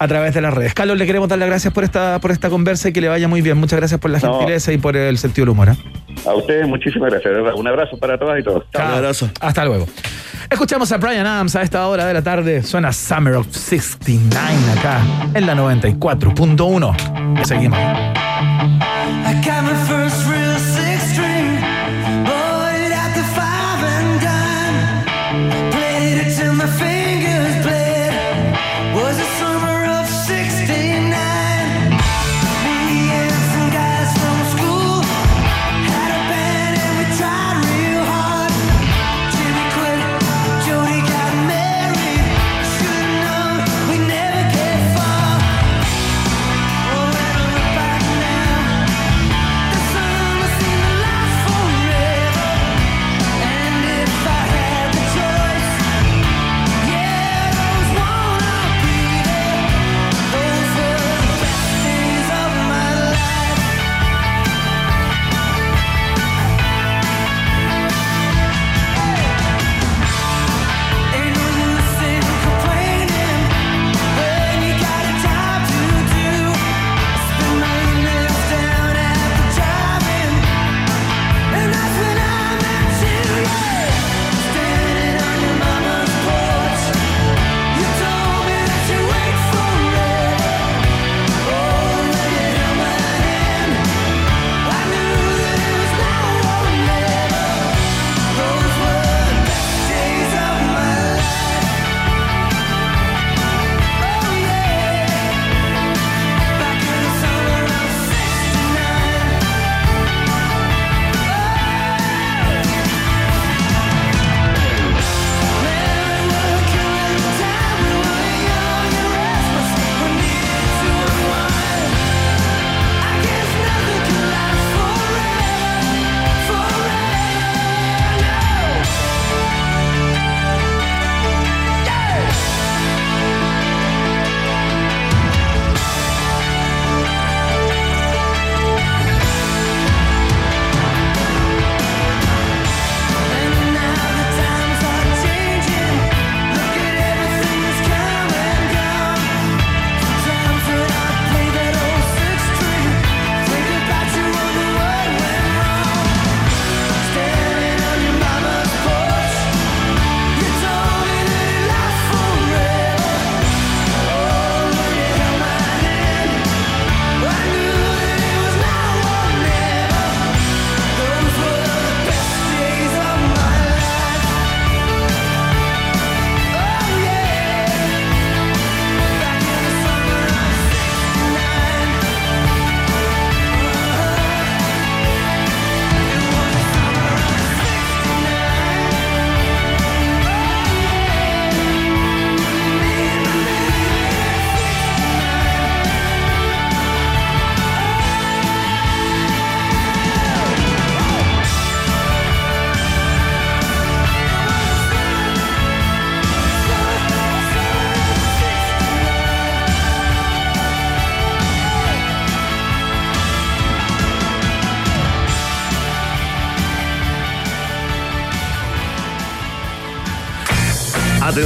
a 0.01 0.07
través 0.07 0.33
de 0.33 0.41
las 0.41 0.51
redes. 0.51 0.73
Carlos, 0.73 0.97
le 0.97 1.05
queremos 1.05 1.29
dar 1.29 1.37
las 1.37 1.47
gracias 1.47 1.71
por 1.71 1.83
esta, 1.83 2.19
por 2.19 2.31
esta 2.31 2.49
conversa 2.49 2.89
y 2.89 2.91
que 2.91 3.01
le 3.01 3.07
vaya 3.07 3.27
muy 3.27 3.41
bien. 3.41 3.57
Muchas 3.57 3.77
gracias 3.77 3.99
por 4.01 4.11
la 4.11 4.19
No. 4.19 4.37
gentileza 4.39 4.73
y 4.73 4.77
por 4.77 4.97
el 4.97 5.17
sentido 5.17 5.45
del 5.45 5.49
humor. 5.51 5.69
¿eh? 5.69 5.77
A 6.27 6.33
ustedes 6.33 6.67
muchísimas 6.67 7.09
gracias. 7.11 7.33
Un 7.55 7.67
abrazo 7.67 7.97
para 7.97 8.17
todas 8.17 8.39
y 8.39 8.43
todos. 8.43 8.63
Chao. 8.73 8.85
Un 8.89 8.93
abrazo. 8.97 9.29
Hasta 9.39 9.63
luego. 9.65 9.85
Escuchamos 10.49 10.91
a 10.91 10.97
Brian 10.97 11.25
Adams 11.25 11.55
a 11.55 11.61
esta 11.61 11.87
hora 11.87 12.05
de 12.05 12.13
la 12.13 12.21
tarde. 12.21 12.61
Suena 12.63 12.91
Summer 12.91 13.35
of 13.35 13.47
69 13.51 14.43
acá 14.77 14.99
en 15.33 15.45
la 15.45 15.55
94.1. 15.55 17.45
Seguimos. 17.45 17.79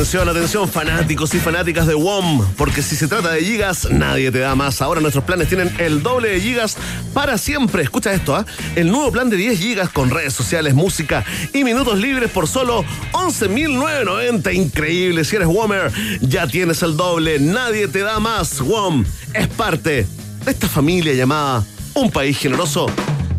Atención, 0.06 0.30
atención, 0.30 0.70
fanáticos 0.70 1.34
y 1.34 1.40
fanáticas 1.40 1.88
de 1.88 1.96
WOM, 1.96 2.46
porque 2.58 2.84
si 2.84 2.96
se 2.96 3.08
trata 3.08 3.32
de 3.32 3.44
gigas, 3.44 3.90
nadie 3.90 4.32
te 4.32 4.38
da 4.38 4.54
más. 4.54 4.84
Ahora 4.84 5.02
nuestros 5.02 5.24
planes 5.24 5.48
tienen 5.48 5.74
el 5.80 6.04
doble 6.04 6.30
de 6.30 6.40
gigas 6.40 6.78
para 7.12 7.40
siempre. 7.40 7.82
Escucha 7.82 8.14
esto, 8.14 8.36
¿ah? 8.36 8.46
El 8.76 8.92
nuevo 8.92 9.12
plan 9.12 9.32
de 9.32 9.36
10 9.36 9.58
gigas 9.60 9.90
con 9.90 10.12
redes 10.12 10.32
sociales, 10.32 10.76
música 10.76 11.26
y 11.56 11.64
minutos 11.64 11.98
libres 11.98 12.30
por 12.30 12.48
solo 12.48 12.86
11.990. 13.14 14.54
Increíble, 14.54 15.26
si 15.26 15.38
eres 15.38 15.48
WOMer, 15.48 15.92
ya 16.22 16.46
tienes 16.46 16.84
el 16.84 16.96
doble. 16.96 17.40
Nadie 17.40 17.88
te 17.88 18.02
da 18.02 18.20
más. 18.20 18.62
WOM 18.62 19.04
es 19.34 19.48
parte 19.48 20.06
de 20.46 20.52
esta 20.52 20.70
familia 20.70 21.16
llamada 21.16 21.66
Un 21.96 22.12
País 22.12 22.38
Generoso. 22.38 22.86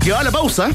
Que 0.02 0.10
va 0.10 0.18
a 0.18 0.24
la 0.24 0.32
pausa. 0.32 0.70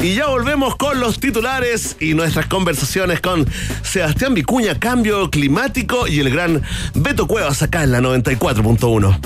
Y 0.00 0.14
ya 0.14 0.26
volvemos 0.26 0.76
con 0.76 1.00
los 1.00 1.18
titulares 1.18 1.96
y 2.00 2.14
nuestras 2.14 2.46
conversaciones 2.46 3.20
con 3.20 3.46
Sebastián 3.82 4.34
Vicuña, 4.34 4.78
Cambio 4.78 5.30
Climático 5.30 6.06
y 6.06 6.20
el 6.20 6.30
gran 6.30 6.62
Beto 6.94 7.26
Cuevas 7.26 7.62
acá 7.62 7.82
en 7.82 7.92
la 7.92 8.00
94.1. 8.00 9.18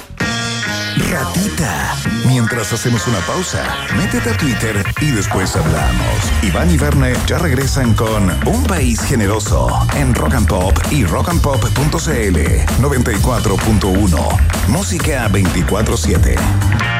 Ratita. 0.96 1.96
Mientras 2.26 2.72
hacemos 2.72 3.06
una 3.06 3.18
pausa, 3.20 3.64
métete 3.96 4.30
a 4.30 4.36
Twitter 4.36 4.84
y 5.00 5.10
después 5.10 5.54
hablamos. 5.56 6.16
Iván 6.42 6.70
y 6.70 6.76
Verne 6.76 7.14
ya 7.26 7.38
regresan 7.38 7.94
con 7.94 8.30
Un 8.46 8.64
País 8.64 9.00
Generoso 9.00 9.68
en 9.96 10.14
Rock 10.14 10.34
and 10.34 10.48
Pop 10.48 10.78
y 10.90 11.04
rockandpop.cl 11.04 12.38
94.1. 12.80 14.68
Música 14.68 15.28
24-7. 15.28 16.99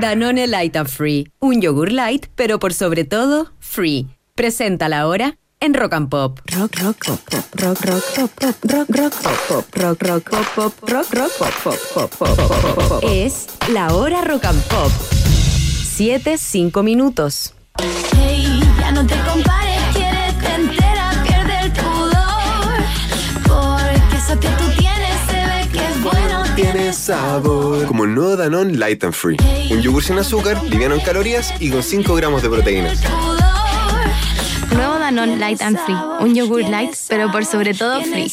Danone 0.00 0.46
Light 0.46 0.76
and 0.76 0.88
Free. 0.88 1.28
Un 1.38 1.60
yogur 1.60 1.92
light, 1.92 2.26
pero 2.34 2.58
por 2.58 2.72
sobre 2.72 3.04
todo, 3.04 3.52
free. 3.58 4.08
Presenta 4.34 4.88
la 4.88 5.06
hora 5.06 5.36
en 5.60 5.74
Rock 5.74 5.92
and 5.92 6.08
Pop. 6.08 6.40
Rock, 6.46 6.76
rock, 6.80 7.04
pop, 7.06 7.20
pop, 7.30 7.44
rock, 7.60 7.80
rock, 7.84 8.04
pop, 8.16 8.30
pop, 8.40 8.54
rock, 8.64 8.88
rock, 8.88 9.12
pop, 9.22 9.40
pop, 9.48 9.76
rock, 9.76 10.02
rock, 10.02 10.30
pop, 10.30 10.46
pop, 10.54 10.88
rock, 10.88 11.12
rock, 11.12 11.30
pop, 11.38 11.52
pop, 11.62 12.10
pop, 12.18 12.36
pop, 12.36 12.88
pop. 12.88 13.04
Es 13.12 13.46
la 13.70 13.94
hora 13.94 14.22
Rock 14.22 14.46
and 14.46 14.62
Pop. 14.64 14.90
7, 15.94 16.38
5 16.38 16.82
minutos. 16.82 17.54
Hey, 18.16 18.62
ya 18.80 18.92
no 18.92 19.06
te 19.06 19.14
compares, 19.30 19.82
quieres 19.94 20.38
te 20.38 20.54
entera, 20.54 21.10
pierde 21.22 21.60
el 21.60 21.72
pudor. 21.72 22.82
Porque 23.44 24.16
eso 24.16 24.40
que 24.40 24.61
sabor. 26.92 27.86
Como 27.86 28.04
el 28.04 28.14
nuevo 28.14 28.36
Danone 28.36 28.74
Light 28.76 29.04
and 29.04 29.14
Free. 29.14 29.36
Un 29.70 29.80
yogur 29.80 30.02
sin 30.02 30.18
azúcar, 30.18 30.62
liviano 30.64 30.94
en 30.94 31.00
calorías 31.00 31.52
y 31.60 31.70
con 31.70 31.82
5 31.82 32.14
gramos 32.14 32.42
de 32.42 32.50
proteínas. 32.50 33.00
Nuevo 34.74 34.98
Danone 34.98 35.36
Light 35.36 35.62
and 35.62 35.78
Free. 35.78 35.96
Un 36.20 36.34
yogur 36.34 36.62
light, 36.62 36.94
pero 37.08 37.30
por 37.30 37.44
sobre 37.44 37.74
todo 37.74 38.02
free. 38.02 38.32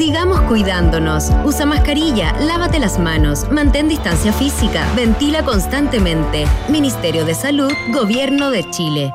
Sigamos 0.00 0.40
cuidándonos. 0.48 1.30
Usa 1.44 1.66
mascarilla, 1.66 2.32
lávate 2.40 2.78
las 2.78 2.98
manos, 2.98 3.46
mantén 3.50 3.86
distancia 3.86 4.32
física, 4.32 4.90
ventila 4.96 5.44
constantemente. 5.44 6.46
Ministerio 6.70 7.26
de 7.26 7.34
Salud, 7.34 7.70
Gobierno 7.92 8.50
de 8.50 8.64
Chile. 8.70 9.12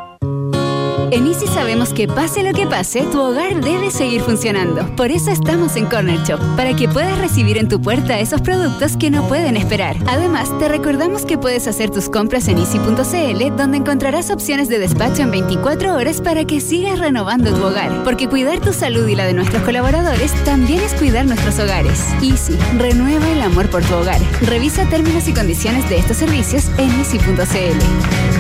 En 1.12 1.28
Easy 1.28 1.46
sabemos 1.48 1.94
que 1.94 2.08
pase 2.08 2.44
lo 2.44 2.54
que 2.54 2.66
pase, 2.66 3.04
tu 3.12 3.22
hogar 3.22 3.62
debe 3.62 3.92
seguir 3.92 4.22
funcionando. 4.22 4.88
Por 4.96 5.12
eso 5.12 5.32
estamos 5.32 5.76
en 5.76 5.86
Corner 5.86 6.20
Shop, 6.24 6.40
para 6.56 6.76
que 6.76 6.90
puedas 6.90 7.18
recibir 7.20 7.58
en 7.58 7.68
tu 7.68 7.82
puerta 7.82 8.20
esos 8.20 8.42
productos 8.42 8.98
que 8.98 9.12
no 9.12 9.28
pueden 9.28 9.56
esperar. 9.56 9.96
Además, 10.08 10.50
te 10.58 10.68
recordamos 10.68 11.26
que 11.26 11.38
puedes 11.38 11.68
hacer 11.68 11.90
tus 11.92 12.10
compras 12.10 12.48
en 12.48 12.58
easy.cl, 12.58 13.56
donde 13.56 13.78
encontrarás 13.78 14.32
opciones 14.32 14.68
de 14.68 14.80
despacho 14.80 15.22
en 15.22 15.32
24 15.32 15.94
horas 15.96 16.22
para 16.22 16.46
que 16.46 16.60
sigas 16.60 17.00
renovando 17.00 17.54
tu 17.54 17.64
hogar. 17.64 18.04
Porque 18.04 18.28
cuidar 18.28 18.60
tu 18.60 18.74
salud 18.74 19.08
y 19.08 19.16
la 19.16 19.26
de 19.26 19.34
nuestros 19.34 19.64
colaboradores 19.64 20.34
también 20.44 20.82
es 20.82 20.94
cuidar 20.94 21.26
nuestros 21.26 21.60
hogares. 21.60 22.04
Easy, 22.24 22.58
renueva 22.78 23.30
el 23.32 23.42
amor 23.42 23.70
por 23.70 23.84
tu 23.84 23.94
hogar. 23.96 24.20
Revisa 24.42 24.86
términos 24.90 25.28
y 25.28 25.34
condiciones 25.34 25.88
de 25.90 25.98
estos 25.98 26.18
servicios 26.18 26.70
en 26.78 26.90
easy.cl. 27.00 28.35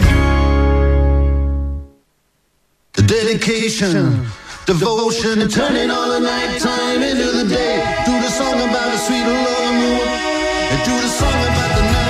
dedication, 3.07 4.25
devotion, 4.65 5.41
and 5.41 5.51
turning 5.51 5.89
all 5.91 6.09
the 6.09 6.19
nighttime 6.19 7.01
into 7.01 7.31
the 7.37 7.45
day. 7.47 7.83
Do 8.05 8.11
the 8.19 8.29
song 8.29 8.53
about 8.53 8.91
the 8.91 8.97
sweet 8.97 9.25
love 9.25 9.73
moon, 9.73 10.07
and 10.71 10.79
do 10.83 10.93
the 11.01 11.09
song 11.09 11.39
about 11.49 11.71
the 11.77 11.83
night. 11.83 12.05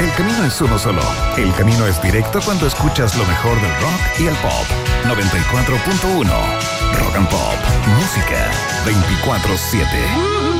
El 0.00 0.10
camino 0.16 0.44
es 0.44 0.60
uno 0.60 0.78
solo. 0.78 1.02
El 1.36 1.52
camino 1.54 1.86
es 1.86 2.00
directo 2.02 2.40
cuando 2.42 2.66
escuchas 2.66 3.16
lo 3.16 3.24
mejor 3.24 3.60
del 3.60 3.70
rock 3.80 4.00
y 4.18 4.26
el 4.26 4.34
pop. 4.36 4.66
94.1 5.04 6.70
Rock 6.98 7.16
and 7.16 7.28
Pop. 7.28 7.56
Música 7.96 8.50
24-7. 8.84 10.59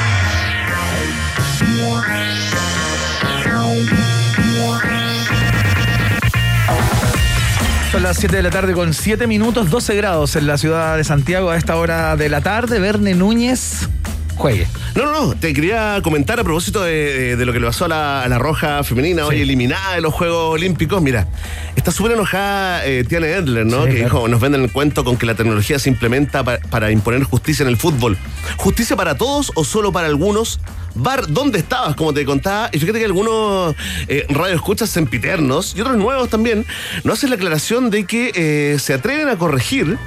Son 8.01 8.07
las 8.07 8.17
7 8.17 8.35
de 8.35 8.41
la 8.41 8.49
tarde 8.49 8.73
con 8.73 8.95
7 8.95 9.27
minutos, 9.27 9.69
12 9.69 9.93
grados 9.95 10.35
en 10.35 10.47
la 10.47 10.57
ciudad 10.57 10.97
de 10.97 11.03
Santiago 11.03 11.51
a 11.51 11.55
esta 11.55 11.75
hora 11.75 12.15
de 12.17 12.29
la 12.29 12.41
tarde. 12.41 12.79
Verne 12.79 13.13
Núñez, 13.13 13.87
juegue. 14.37 14.65
No, 14.95 15.05
no, 15.05 15.11
no. 15.11 15.35
Te 15.35 15.53
quería 15.53 15.99
comentar 16.01 16.39
a 16.39 16.43
propósito 16.43 16.81
de, 16.81 17.35
lo 17.37 17.53
que 17.53 17.59
le 17.59 17.67
pasó 17.67 17.85
a 17.85 17.89
la, 17.89 18.23
a 18.23 18.27
la 18.27 18.39
Roja 18.39 18.83
femenina, 18.83 19.27
hoy 19.27 19.41
eliminada 19.41 19.93
de 19.93 20.01
los 20.01 20.15
Juegos 20.15 20.51
Olímpicos. 20.55 20.99
Mira, 20.99 21.27
está 21.75 21.91
súper 21.91 22.13
enojada 22.13 22.83
eh, 22.87 23.03
Tiana 23.03 23.27
Edler, 23.27 23.67
¿no? 23.67 23.83
Sí, 23.83 23.89
que 23.91 23.97
claro. 23.99 24.03
dijo, 24.15 24.27
nos 24.29 24.41
venden 24.41 24.63
el 24.63 24.71
cuento 24.71 25.03
con 25.03 25.15
que 25.17 25.27
la 25.27 25.35
tecnología 25.35 25.77
se 25.77 25.89
implementa 25.89 26.43
pa- 26.43 26.57
para 26.71 26.89
imponer 26.89 27.21
justicia 27.21 27.61
en 27.61 27.69
el 27.69 27.77
fútbol. 27.77 28.17
¿Justicia 28.57 28.95
para 28.95 29.13
todos 29.15 29.51
o 29.53 29.63
solo 29.63 29.91
para 29.91 30.07
algunos? 30.07 30.59
Bar, 30.95 31.27
¿dónde 31.27 31.59
estabas? 31.59 31.95
Como 31.95 32.13
te 32.13 32.25
contaba. 32.25 32.69
Y 32.71 32.79
fíjate 32.79 32.99
que 32.99 33.05
algunos 33.05 33.75
eh, 34.07 34.25
radioescuchas 34.29 34.89
sempiternos 34.89 35.73
y 35.75 35.81
otros 35.81 35.97
nuevos 35.97 36.29
también 36.29 36.65
nos 37.03 37.17
hacen 37.17 37.29
la 37.29 37.35
aclaración 37.35 37.89
de 37.89 38.05
que 38.05 38.31
eh, 38.35 38.79
se 38.79 38.93
atreven 38.93 39.29
a 39.29 39.37
corregir 39.37 39.97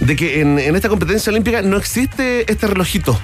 de 0.00 0.16
que 0.16 0.40
en, 0.40 0.58
en 0.58 0.76
esta 0.76 0.88
competencia 0.88 1.30
olímpica 1.30 1.62
no 1.62 1.76
existe 1.76 2.50
este 2.50 2.66
relojito. 2.66 3.18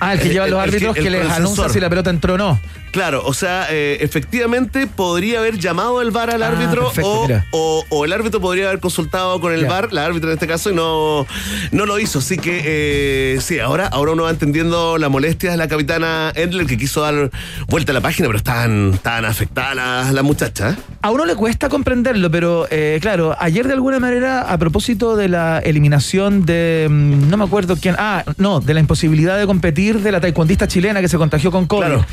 Ah, 0.00 0.14
el 0.14 0.20
que 0.20 0.30
lleva 0.30 0.46
los 0.48 0.60
árbitros 0.60 0.94
que, 0.94 1.06
el 1.06 1.12
les 1.12 1.30
anuncia 1.30 1.68
si 1.68 1.80
la 1.80 1.88
pelota 1.88 2.10
entró 2.10 2.34
o 2.34 2.38
no. 2.38 2.60
Claro, 2.92 3.22
o 3.24 3.32
sea, 3.34 3.66
eh, 3.70 3.98
efectivamente 4.00 4.86
podría 4.86 5.38
haber 5.38 5.58
llamado 5.58 6.02
el 6.02 6.10
VAR 6.10 6.30
al 6.30 6.42
Ah, 6.42 6.48
árbitro 6.48 6.84
perfecto, 6.86 7.10
o, 7.10 7.22
mira. 7.26 7.46
o- 7.52 7.84
o 7.88 8.04
el 8.04 8.12
árbitro 8.12 8.40
podría 8.40 8.66
haber 8.68 8.80
consultado 8.80 9.40
con 9.40 9.52
el. 9.52 9.66
VAR, 9.66 9.92
la 9.92 10.04
árbitra 10.04 10.30
en 10.30 10.34
este 10.34 10.46
caso, 10.48 10.70
y 10.70 10.74
no, 10.74 11.26
no 11.70 11.86
lo 11.86 11.98
hizo. 12.00 12.18
Así 12.18 12.36
que 12.38 12.62
eh, 12.64 13.40
sí, 13.40 13.60
ahora, 13.60 13.86
ahora 13.86 14.12
uno 14.12 14.24
va 14.24 14.30
entendiendo 14.30 14.98
la 14.98 15.08
molestia 15.08 15.50
de 15.52 15.56
la 15.56 15.68
capitana 15.68 16.32
Endler 16.34 16.66
que 16.66 16.76
quiso 16.76 17.02
dar 17.02 17.30
vuelta 17.68 17.92
a 17.92 17.94
la 17.94 18.00
página, 18.00 18.26
pero 18.28 18.38
están 18.38 18.98
tan 19.02 19.24
afectadas 19.24 19.76
las 19.76 20.12
las 20.12 20.24
muchachas. 20.24 20.76
A 21.02 21.10
uno 21.10 21.24
le 21.24 21.34
cuesta 21.36 21.68
comprenderlo, 21.68 22.30
pero 22.30 22.66
eh, 22.70 22.98
claro, 23.00 23.36
ayer 23.38 23.66
de 23.68 23.74
alguna 23.74 24.00
manera, 24.00 24.50
a 24.52 24.58
propósito 24.58 25.14
de 25.16 25.28
la 25.28 25.60
eliminación 25.60 26.44
de, 26.44 26.88
mm, 26.90 27.28
no 27.30 27.36
me 27.36 27.44
acuerdo 27.44 27.76
quién, 27.76 27.94
ah, 27.98 28.24
no, 28.38 28.60
de 28.60 28.74
la 28.74 28.80
imposibilidad 28.80 29.38
de 29.38 29.46
competir 29.46 30.00
de 30.00 30.10
la 30.12 30.20
taekwondista 30.20 30.66
chilena 30.66 31.00
que 31.00 31.08
se 31.08 31.16
contagió 31.18 31.50
con 31.50 31.66
COVID. 31.66 31.80
Claro. 31.86 32.06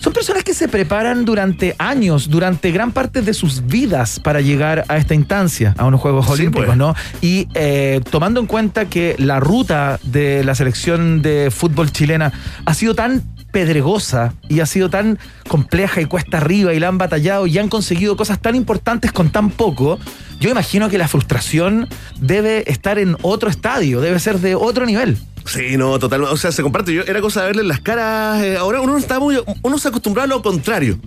Son 0.00 0.14
personas 0.14 0.44
que 0.44 0.54
se 0.54 0.66
preparan 0.66 1.26
durante 1.26 1.76
años, 1.78 2.30
durante 2.30 2.70
gran 2.70 2.90
parte 2.90 3.20
de 3.20 3.34
sus 3.34 3.66
vidas 3.66 4.18
para 4.18 4.40
llegar 4.40 4.86
a 4.88 4.96
esta 4.96 5.14
instancia, 5.14 5.74
a 5.76 5.84
unos 5.84 6.00
Juegos 6.00 6.24
Sí, 6.24 6.32
Olímpicos, 6.32 6.66
pues. 6.66 6.78
¿no? 6.78 6.94
Y 7.20 7.48
eh, 7.52 8.00
tomando 8.10 8.40
en 8.40 8.46
cuenta 8.46 8.86
que 8.86 9.14
la 9.18 9.40
ruta 9.40 10.00
de 10.02 10.42
la 10.42 10.54
selección 10.54 11.20
de 11.20 11.50
fútbol 11.50 11.92
chilena 11.92 12.32
ha 12.64 12.72
sido 12.72 12.94
tan 12.94 13.22
pedregosa 13.52 14.32
y 14.48 14.60
ha 14.60 14.66
sido 14.66 14.88
tan 14.88 15.18
compleja 15.48 16.00
y 16.00 16.06
cuesta 16.06 16.38
arriba 16.38 16.72
y 16.72 16.80
la 16.80 16.88
han 16.88 16.96
batallado 16.96 17.46
y 17.46 17.58
han 17.58 17.68
conseguido 17.68 18.16
cosas 18.16 18.40
tan 18.40 18.54
importantes 18.54 19.12
con 19.12 19.30
tan 19.30 19.50
poco, 19.50 19.98
yo 20.38 20.48
imagino 20.50 20.88
que 20.88 20.96
la 20.96 21.08
frustración 21.08 21.88
debe 22.18 22.70
estar 22.70 22.98
en 22.98 23.16
otro 23.20 23.50
estadio, 23.50 24.00
debe 24.00 24.18
ser 24.18 24.38
de 24.38 24.54
otro 24.54 24.86
nivel. 24.86 25.18
Sí, 25.44 25.76
no, 25.76 25.98
totalmente. 25.98 26.32
O 26.32 26.36
sea, 26.36 26.52
se 26.52 26.62
comparte. 26.62 26.92
Yo 26.94 27.02
era 27.02 27.20
cosa 27.20 27.40
de 27.40 27.46
verle 27.48 27.64
las 27.64 27.80
caras. 27.80 28.42
eh, 28.42 28.56
ahora 28.56 28.80
uno 28.80 28.96
está 28.96 29.18
muy. 29.18 29.42
Uno 29.62 29.78
se 29.78 29.88
acostumbra 29.88 30.24
a 30.24 30.26
lo 30.26 30.42
contrario. 30.42 30.98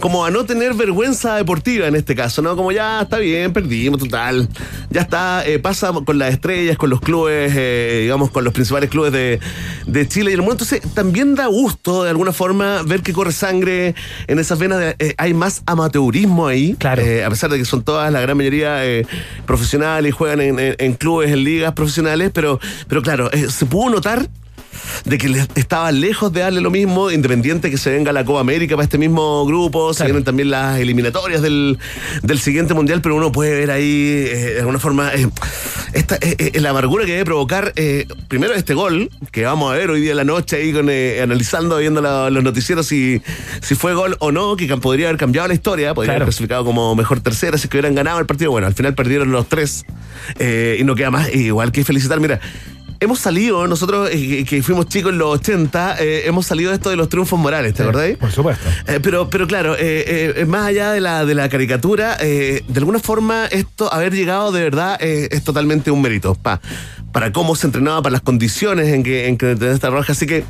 Como 0.00 0.24
a 0.24 0.30
no 0.30 0.44
tener 0.46 0.72
vergüenza 0.74 1.36
deportiva 1.36 1.86
en 1.86 1.94
este 1.94 2.14
caso, 2.14 2.40
¿no? 2.40 2.56
Como 2.56 2.72
ya 2.72 3.02
está 3.02 3.18
bien, 3.18 3.52
perdimos, 3.52 4.00
total. 4.00 4.48
Ya 4.88 5.02
está, 5.02 5.46
eh, 5.46 5.58
pasa 5.58 5.92
con 5.92 6.18
las 6.18 6.32
estrellas, 6.32 6.78
con 6.78 6.88
los 6.88 7.00
clubes, 7.00 7.52
eh, 7.54 8.00
digamos, 8.02 8.30
con 8.30 8.42
los 8.44 8.54
principales 8.54 8.88
clubes 8.88 9.12
de, 9.12 9.40
de 9.86 10.08
Chile 10.08 10.30
y 10.30 10.34
el 10.34 10.40
mundo. 10.40 10.52
Entonces, 10.54 10.80
también 10.94 11.34
da 11.34 11.46
gusto, 11.46 12.04
de 12.04 12.10
alguna 12.10 12.32
forma, 12.32 12.82
ver 12.82 13.02
que 13.02 13.12
corre 13.12 13.32
sangre 13.32 13.94
en 14.26 14.38
esas 14.38 14.58
venas. 14.58 14.78
de- 14.80 14.96
eh, 14.98 15.14
hay 15.18 15.34
más 15.34 15.62
amateurismo 15.66 16.46
ahí. 16.46 16.74
Claro. 16.78 17.02
Eh, 17.02 17.22
a 17.22 17.28
pesar 17.28 17.50
de 17.50 17.58
que 17.58 17.64
son 17.66 17.82
todas, 17.82 18.10
la 18.10 18.20
gran 18.22 18.36
mayoría, 18.36 18.86
eh, 18.86 19.06
profesionales 19.46 20.08
y 20.08 20.12
juegan 20.12 20.40
en, 20.40 20.58
en- 20.58 20.76
en 20.78 20.94
clubes, 20.94 21.30
en 21.30 21.44
ligas 21.44 21.74
profesionales, 21.74 22.30
pero, 22.32 22.58
pero 22.88 23.02
claro, 23.02 23.28
se 23.48 23.66
pudo 23.66 23.90
notar 23.90 24.28
de 25.04 25.18
que 25.18 25.28
les 25.28 25.48
estaba 25.54 25.90
lejos 25.92 26.32
de 26.32 26.40
darle 26.40 26.60
lo 26.60 26.70
mismo, 26.70 27.10
independiente 27.10 27.70
que 27.70 27.78
se 27.78 27.90
venga 27.90 28.12
la 28.12 28.24
Copa 28.24 28.40
América 28.40 28.76
para 28.76 28.84
este 28.84 28.98
mismo 28.98 29.44
grupo, 29.46 29.92
se 29.94 30.04
vienen 30.04 30.24
también 30.24 30.50
las 30.50 30.78
eliminatorias 30.78 31.42
del, 31.42 31.78
del 32.22 32.38
siguiente 32.40 32.74
mundial, 32.74 33.00
pero 33.02 33.14
uno 33.16 33.32
puede 33.32 33.54
ver 33.58 33.70
ahí, 33.70 33.84
eh, 34.28 34.52
de 34.54 34.58
alguna 34.60 34.78
forma, 34.78 35.12
eh, 35.14 35.28
esta, 35.92 36.16
eh, 36.20 36.52
la 36.60 36.70
amargura 36.70 37.04
que 37.04 37.12
debe 37.12 37.24
provocar, 37.24 37.72
primero 38.28 38.54
este 38.54 38.74
gol, 38.74 39.10
que 39.32 39.44
vamos 39.44 39.72
a 39.72 39.76
ver 39.76 39.90
hoy 39.90 40.00
día 40.00 40.12
en 40.12 40.16
la 40.18 40.24
noche 40.24 40.56
ahí 40.56 40.72
con, 40.72 40.88
analizando, 40.88 41.78
viendo 41.78 42.00
la- 42.00 42.30
los 42.30 42.42
noticieros 42.44 42.86
si, 42.86 43.20
si 43.62 43.74
fue 43.74 43.94
gol 43.94 44.16
o 44.20 44.32
no, 44.32 44.56
que 44.56 44.66
podría 44.76 45.08
haber 45.08 45.18
cambiado 45.18 45.48
la 45.48 45.54
historia, 45.54 45.94
podría 45.94 46.10
Claro. 46.12 46.24
haber 46.24 46.26
clasificado 46.34 46.64
como 46.64 46.94
mejor 46.94 47.20
tercera, 47.20 47.56
si 47.58 47.64
es 47.64 47.70
que 47.70 47.76
hubieran 47.78 47.94
ganado 47.94 48.18
el 48.20 48.26
partido. 48.26 48.50
Bueno, 48.50 48.66
al 48.66 48.74
final 48.74 48.94
perdieron 48.94 49.30
los 49.32 49.48
tres 49.48 49.84
y 50.78 50.84
no 50.84 50.94
queda 50.94 51.10
más, 51.10 51.34
igual 51.34 51.72
que 51.72 51.84
felicitar, 51.84 52.20
mira. 52.20 52.40
Hemos 53.02 53.18
salido, 53.18 53.66
nosotros 53.66 54.10
eh, 54.12 54.44
que 54.46 54.62
fuimos 54.62 54.86
chicos 54.86 55.12
en 55.12 55.18
los 55.18 55.28
80, 55.38 55.96
eh, 56.00 56.22
hemos 56.26 56.44
salido 56.46 56.68
de 56.70 56.76
esto 56.76 56.90
de 56.90 56.96
los 56.96 57.08
triunfos 57.08 57.38
morales, 57.38 57.72
¿te 57.72 57.82
acordás? 57.82 58.10
Por 58.18 58.30
supuesto. 58.30 58.68
Eh, 58.86 59.00
pero, 59.02 59.30
pero 59.30 59.46
claro, 59.46 59.74
eh, 59.74 60.34
eh, 60.36 60.44
más 60.44 60.66
allá 60.66 60.92
de 60.92 61.00
la, 61.00 61.24
de 61.24 61.34
la 61.34 61.48
caricatura, 61.48 62.18
eh, 62.20 62.62
de 62.68 62.78
alguna 62.78 62.98
forma 62.98 63.46
esto, 63.46 63.90
haber 63.90 64.12
llegado 64.14 64.52
de 64.52 64.60
verdad, 64.62 64.98
es 65.00 65.42
totalmente 65.44 65.90
un 65.90 66.02
mérito 66.02 66.34
pa- 66.34 66.60
para 67.10 67.32
cómo 67.32 67.56
se 67.56 67.66
entrenaba, 67.68 68.02
para 68.02 68.12
las 68.12 68.20
condiciones 68.22 68.88
en 68.88 69.02
que, 69.02 69.28
en 69.28 69.38
que 69.38 69.52
esta 69.52 69.88
roja. 69.88 70.12
Así 70.12 70.26
que, 70.26 70.44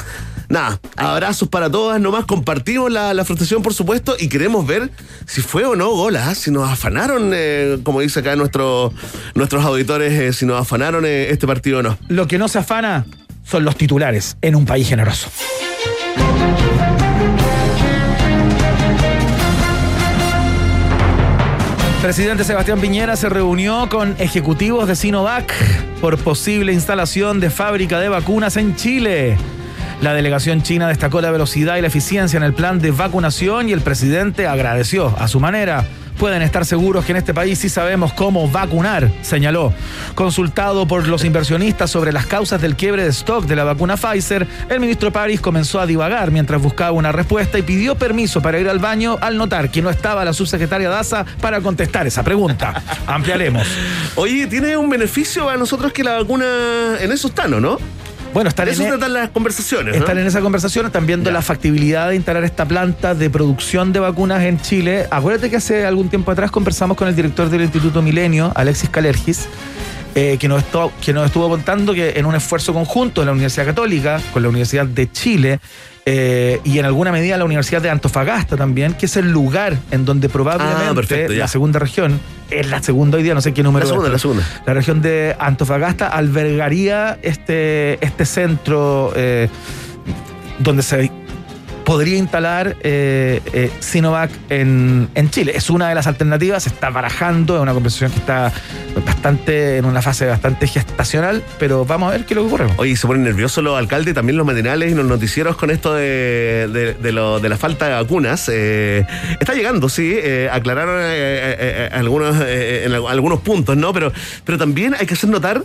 nada, 0.51 0.81
abrazos 0.97 1.49
para 1.49 1.71
todas, 1.71 1.99
nomás 2.01 2.27
compartimos 2.27 2.93
la, 2.93 3.15
la 3.15 3.25
frustración, 3.25 3.63
por 3.63 3.73
supuesto, 3.73 4.17
y 4.19 4.29
queremos 4.29 4.67
ver 4.67 4.91
si 5.27 5.41
fue 5.41 5.65
o 5.65 5.77
no 5.77 5.91
gol, 5.91 6.17
¿ah? 6.17 6.35
si 6.35 6.51
nos 6.51 6.69
afanaron, 6.69 7.31
eh, 7.33 7.79
como 7.83 8.01
dice 8.01 8.21
acá 8.21 8.37
nuestro, 8.37 8.93
nuestros 9.35 9.65
auditores, 9.65 10.13
eh, 10.13 10.33
si 10.35 10.45
nos 10.45 10.61
afanaron 10.61 11.07
eh, 11.07 11.31
este 11.31 11.47
partido 11.47 11.79
o 11.79 11.83
no. 11.83 11.97
Lo 12.09 12.27
que 12.27 12.37
no 12.37 12.49
se 12.49 12.59
afana 12.59 13.07
son 13.45 13.65
los 13.65 13.77
titulares 13.77 14.37
en 14.43 14.57
un 14.57 14.67
país 14.67 14.89
generoso. 14.89 15.31
Presidente 22.03 22.45
Sebastián 22.45 22.81
Piñera 22.81 23.15
se 23.15 23.29
reunió 23.29 23.89
con 23.91 24.17
ejecutivos 24.19 24.89
de 24.89 24.97
Sinovac 24.97 25.53
por 26.01 26.17
posible 26.17 26.73
instalación 26.73 27.41
de 27.41 27.51
fábrica 27.51 28.01
de 28.01 28.09
vacunas 28.09 28.57
en 28.57 28.75
Chile. 28.75 29.37
La 30.01 30.15
delegación 30.15 30.63
china 30.63 30.89
destacó 30.89 31.21
la 31.21 31.31
velocidad 31.31 31.77
y 31.77 31.83
la 31.83 31.89
eficiencia 31.89 32.39
en 32.39 32.43
el 32.43 32.55
plan 32.55 32.79
de 32.79 32.91
vacunación 32.91 33.69
y 33.69 33.73
el 33.73 33.83
presidente 33.83 34.47
agradeció 34.47 35.15
a 35.19 35.29
su 35.29 35.41
manera. 35.41 35.85
Pueden 36.19 36.41
estar 36.41 36.65
seguros 36.65 37.05
que 37.05 37.13
en 37.13 37.19
este 37.19 37.35
país 37.35 37.59
sí 37.59 37.69
sabemos 37.69 38.15
cómo 38.15 38.49
vacunar, 38.49 39.11
señaló. 39.21 39.75
Consultado 40.15 40.87
por 40.87 41.07
los 41.07 41.25
inversionistas 41.25 41.91
sobre 41.91 42.13
las 42.13 42.25
causas 42.25 42.63
del 42.63 42.77
quiebre 42.77 43.05
de 43.05 43.11
stock 43.11 43.45
de 43.45 43.57
la 43.57 43.65
vacuna 43.65 43.97
Pfizer, 43.97 44.47
el 44.71 44.81
ministro 44.81 45.13
París 45.13 45.41
comenzó 45.41 45.81
a 45.81 45.87
divagar 45.87 46.31
mientras 46.31 46.63
buscaba 46.63 46.93
una 46.93 47.13
respuesta 47.13 47.59
y 47.59 47.63
pidió 47.63 47.95
permiso 47.95 48.41
para 48.41 48.59
ir 48.59 48.71
al 48.71 48.79
baño 48.79 49.19
al 49.21 49.37
notar 49.37 49.71
que 49.71 49.83
no 49.83 49.91
estaba 49.91 50.25
la 50.25 50.33
subsecretaria 50.33 50.89
Daza 50.89 51.27
para 51.43 51.61
contestar 51.61 52.07
esa 52.07 52.23
pregunta. 52.23 52.83
Ampliaremos. 53.07 53.67
Oye, 54.17 54.47
tiene 54.47 54.79
un 54.79 54.89
beneficio 54.89 55.49
a 55.49 55.59
nosotros 55.59 55.93
que 55.93 56.05
la 56.05 56.19
vacuna 56.19 56.97
en 57.01 57.13
eso 57.13 57.29
está, 57.29 57.49
¿no? 57.49 57.79
¿No? 58.31 58.35
Bueno, 58.35 58.49
están 58.49 58.67
De 58.67 58.73
eso 58.73 58.83
en, 58.83 58.89
e- 58.89 58.91
tratan 58.93 59.13
las 59.13 59.31
conversaciones. 59.31 59.95
¿no? 59.95 60.01
están 60.01 60.19
en 60.19 60.27
esa 60.27 60.41
conversación, 60.41 60.87
están 60.87 61.07
viendo 61.07 61.31
la 61.31 61.43
factibilidad 61.43 62.09
de 62.09 62.17
instalar 62.17 62.45
esta 62.45 62.65
planta 62.67 63.15
de 63.15 63.31
producción 63.31 63.93
de 63.93 64.01
vacunas 64.01 64.43
en 64.43 64.61
Chile. 64.61 65.07
Acuérdate 65.11 65.51
que 65.51 65.57
hace 65.57 65.85
algún 65.87 66.09
tiempo 66.09 66.31
atrás 66.31 66.51
conversamos 66.51 66.97
con 66.97 67.09
el 67.09 67.17
director 67.17 67.49
del 67.51 67.63
Instituto 67.63 68.03
Milenio, 68.03 68.53
Alexis 68.55 68.89
Calergis, 68.91 69.49
eh, 70.15 70.37
que, 70.41 70.49
nos 70.49 70.63
estuvo, 70.63 70.93
que 71.01 71.13
nos 71.13 71.27
estuvo 71.27 71.49
contando 71.49 71.95
que 71.95 72.15
en 72.17 72.27
un 72.27 72.35
esfuerzo 72.35 72.73
conjunto 72.73 73.21
de 73.21 73.27
la 73.27 73.33
Universidad 73.33 73.67
Católica, 73.67 74.21
con 74.33 74.43
la 74.43 74.49
Universidad 74.49 74.87
de 74.87 75.11
Chile, 75.11 75.61
eh, 76.07 76.61
y 76.65 76.79
en 76.79 76.85
alguna 76.87 77.13
medida 77.13 77.37
la 77.37 77.45
Universidad 77.45 77.83
de 77.83 77.91
Antofagasta 77.91 78.57
también, 78.57 78.95
que 78.95 79.07
es 79.07 79.17
el 79.17 79.31
lugar 79.31 79.77
en 79.91 80.05
donde 80.05 80.29
probablemente 80.29 80.85
Ah, 80.89 80.95
perfecto, 80.95 81.33
la 81.35 81.49
segunda 81.49 81.79
región, 81.79 82.21
es 82.51 82.69
la 82.69 82.83
segunda 82.83 83.19
hoy 83.19 83.23
día, 83.23 83.35
no 83.35 83.41
sé 83.41 83.53
qué 83.53 83.63
número 83.63 83.85
La 83.85 83.89
segunda, 83.89 84.09
es, 84.09 84.13
la 84.13 84.19
segunda. 84.19 84.43
la 84.67 84.75
región 84.75 85.03
de 85.03 85.37
Antofagasta 85.39 86.09
albergaría 86.09 87.19
este, 87.23 88.05
este 88.05 88.25
centro 88.25 89.13
eh, 89.15 89.49
donde 90.59 90.83
se 90.83 91.11
podría 91.91 92.19
instalar 92.19 92.77
eh, 92.85 93.41
eh, 93.53 93.69
Sinovac 93.81 94.31
en, 94.49 95.09
en 95.17 95.29
Chile. 95.29 95.55
Es 95.57 95.71
una 95.71 95.89
de 95.89 95.97
las 95.97 96.07
alternativas, 96.07 96.63
se 96.63 96.69
está 96.69 96.89
barajando, 96.91 97.57
es 97.57 97.63
una 97.63 97.75
conversación 97.75 98.13
que 98.13 98.19
está 98.21 98.53
bastante 99.05 99.79
en 99.79 99.85
una 99.85 100.01
fase 100.01 100.25
bastante 100.27 100.69
gestacional, 100.69 101.43
pero 101.59 101.85
vamos 101.85 102.11
a 102.11 102.13
ver 102.13 102.27
qué 102.27 102.35
es 102.35 102.37
lo 102.37 102.43
que 102.43 102.47
ocurre. 102.47 102.67
Oye, 102.77 102.95
se 102.95 103.09
ponen 103.09 103.25
nerviosos 103.25 103.65
los 103.65 103.77
alcaldes, 103.77 104.15
también 104.15 104.37
los 104.37 104.47
matinales 104.47 104.93
y 104.93 104.95
los 104.95 105.05
noticieros 105.05 105.57
con 105.57 105.73
esto 105.73 105.93
de, 105.93 106.97
de, 107.03 107.11
lo- 107.13 107.41
de 107.41 107.49
la 107.49 107.57
falta 107.57 107.89
de 107.89 107.95
vacunas. 107.95 108.49
Eh, 108.53 109.05
está 109.41 109.55
llegando, 109.55 109.89
sí, 109.89 110.17
aclararon 110.53 111.03
algunos, 111.93 112.37
algunos 113.11 113.41
puntos, 113.41 113.77
¿no? 113.77 113.93
Pero, 113.93 114.13
pero 114.45 114.59
también 114.59 114.95
hay 114.97 115.07
que 115.07 115.15
hacer 115.15 115.29
notar 115.29 115.61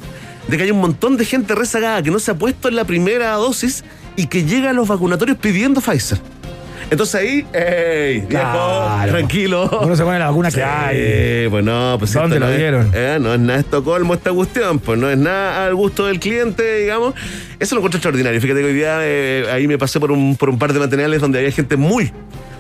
de 0.47 0.57
que 0.57 0.63
hay 0.63 0.71
un 0.71 0.79
montón 0.81 1.17
de 1.17 1.25
gente 1.25 1.53
rezagada 1.53 2.01
que 2.01 2.09
no 2.09 2.17
se 2.17 2.31
ha 2.31 2.33
puesto 2.33 2.67
en 2.67 2.75
la 2.77 2.85
primera 2.85 3.31
dosis 3.33 3.83
y 4.15 4.27
que 4.27 4.43
llega 4.45 4.69
a 4.69 4.73
los 4.73 4.87
vacunatorios 4.87 5.37
pidiendo 5.37 5.81
Pfizer. 5.81 6.19
Entonces 6.91 7.15
ahí, 7.15 7.45
ey, 7.51 8.19
viejo, 8.19 8.27
Claro. 8.29 9.11
tranquilo. 9.11 9.79
Uno 9.81 9.95
se 9.95 10.03
pone 10.03 10.19
la 10.19 10.27
vacuna 10.27 10.49
que 10.49 10.57
Sí, 10.57 10.61
hay. 10.61 11.49
pues 11.49 11.65
no, 11.65 11.95
pues 11.97 12.13
¿Dónde 12.13 12.39
lo 12.39 12.45
no 12.45 12.51
es- 12.51 12.57
dieron? 12.59 12.91
eh, 12.93 13.17
no 13.19 13.33
es 13.33 13.39
nada 13.39 13.59
Estocolmo 13.59 14.13
esta 14.13 14.31
cuestión, 14.31 14.77
pues 14.77 14.99
no 14.99 15.09
es 15.09 15.17
nada 15.17 15.65
al 15.65 15.73
gusto 15.73 16.05
del 16.05 16.19
cliente, 16.19 16.77
digamos. 16.81 17.15
Eso 17.59 17.73
lo 17.73 17.79
encuentro 17.79 17.97
extraordinario. 17.97 18.39
Fíjate 18.39 18.59
que 18.61 18.65
hoy 18.67 18.73
día 18.73 18.99
eh, 19.01 19.47
ahí 19.51 19.67
me 19.67 19.79
pasé 19.79 19.99
por 19.99 20.11
un, 20.11 20.35
por 20.35 20.49
un 20.49 20.59
par 20.59 20.73
de 20.73 20.79
materiales 20.79 21.21
donde 21.21 21.39
había 21.39 21.51
gente 21.51 21.75
muy, 21.75 22.11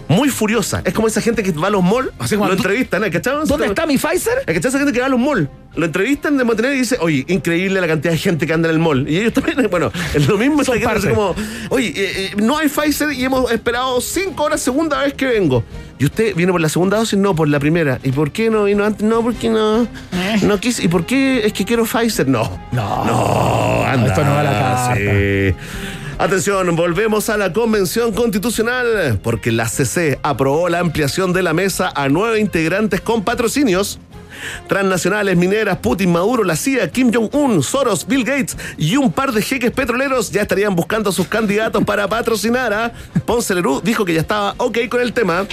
muy 0.07 0.29
furiosa. 0.29 0.81
Es 0.85 0.93
como 0.93 1.07
esa 1.07 1.21
gente 1.21 1.43
que 1.43 1.51
va 1.51 1.67
a 1.67 1.71
los 1.71 1.83
malls, 1.83 2.11
como 2.29 2.47
lo 2.47 2.53
entrevistan, 2.53 3.03
¿eh? 3.03 3.11
¿cachai? 3.11 3.35
¿Dónde 3.45 3.67
está 3.67 3.85
mi 3.85 3.97
Pfizer? 3.97 4.39
Es 4.45 4.59
que 4.59 4.67
esa 4.67 4.77
gente 4.77 4.93
que 4.93 4.99
va 4.99 5.07
a 5.07 5.09
los 5.09 5.19
malls, 5.19 5.47
lo 5.75 5.85
entrevistan 5.85 6.37
de 6.37 6.43
material 6.43 6.73
y 6.73 6.79
dice, 6.79 6.97
oye, 7.01 7.25
increíble 7.27 7.81
la 7.81 7.87
cantidad 7.87 8.13
de 8.13 8.17
gente 8.17 8.47
que 8.47 8.53
anda 8.53 8.69
en 8.69 8.75
el 8.75 8.81
mall. 8.81 9.05
Y 9.09 9.17
ellos 9.17 9.33
también, 9.33 9.67
bueno, 9.71 9.91
es 10.13 10.27
lo 10.27 10.37
mismo, 10.37 10.63
Son 10.63 10.79
parte. 10.79 10.99
así 10.99 11.07
como, 11.09 11.35
oye, 11.69 11.87
eh, 11.87 11.93
eh, 11.97 12.31
no 12.41 12.57
hay 12.57 12.69
Pfizer 12.69 13.11
y 13.11 13.25
hemos 13.25 13.51
esperado 13.51 13.99
cinco 13.99 14.43
horas, 14.43 14.61
segunda 14.61 15.03
vez 15.03 15.13
que 15.13 15.25
vengo. 15.25 15.63
¿Y 15.97 16.05
usted 16.05 16.35
viene 16.35 16.51
por 16.51 16.61
la 16.61 16.69
segunda 16.69 16.97
dosis? 16.97 17.17
No, 17.17 17.35
por 17.35 17.47
la 17.47 17.59
primera. 17.59 17.99
¿Y 18.03 18.11
por 18.11 18.31
qué 18.31 18.49
no 18.49 18.65
vino 18.65 18.83
antes? 18.83 19.05
No, 19.07 19.21
porque 19.21 19.49
no. 19.49 19.87
No 20.41 20.59
quise. 20.59 20.83
¿Y 20.83 20.87
por 20.89 21.05
qué 21.05 21.45
es 21.45 21.53
que 21.53 21.63
quiero 21.63 21.85
Pfizer? 21.85 22.27
No. 22.27 22.59
No. 22.73 23.05
No, 23.05 23.83
anda. 23.85 24.07
esto 24.07 24.23
no 24.23 24.31
va 24.31 24.41
a 24.41 24.43
la 24.43 24.51
carta. 24.51 24.95
sí. 24.95 25.55
Atención, 26.17 26.77
volvemos 26.77 27.29
a 27.29 27.35
la 27.35 27.51
Convención 27.51 28.13
Constitucional 28.13 29.19
porque 29.21 29.51
la 29.51 29.67
CC 29.67 30.17
aprobó 30.23 30.69
la 30.69 30.79
ampliación 30.79 31.33
de 31.33 31.43
la 31.43 31.53
mesa 31.53 31.91
a 31.93 32.07
nueve 32.07 32.39
integrantes 32.39 33.01
con 33.01 33.25
patrocinios. 33.25 33.99
Transnacionales, 34.67 35.37
mineras, 35.37 35.77
Putin, 35.77 36.11
Maduro, 36.11 36.43
la 36.43 36.55
CIA, 36.55 36.91
Kim 36.91 37.11
Jong-un, 37.13 37.63
Soros, 37.63 38.07
Bill 38.07 38.23
Gates 38.23 38.57
y 38.77 38.97
un 38.97 39.11
par 39.11 39.31
de 39.31 39.41
jeques 39.41 39.71
petroleros 39.71 40.31
ya 40.31 40.41
estarían 40.41 40.75
buscando 40.75 41.09
a 41.09 41.13
sus 41.13 41.27
candidatos 41.27 41.83
para 41.83 42.07
patrocinar 42.09 42.73
a 42.73 42.91
Ponce 43.25 43.55
Lerú. 43.55 43.81
Dijo 43.83 44.05
que 44.05 44.13
ya 44.13 44.21
estaba 44.21 44.55
ok 44.57 44.79
con 44.89 45.01
el 45.01 45.13
tema. 45.13 45.45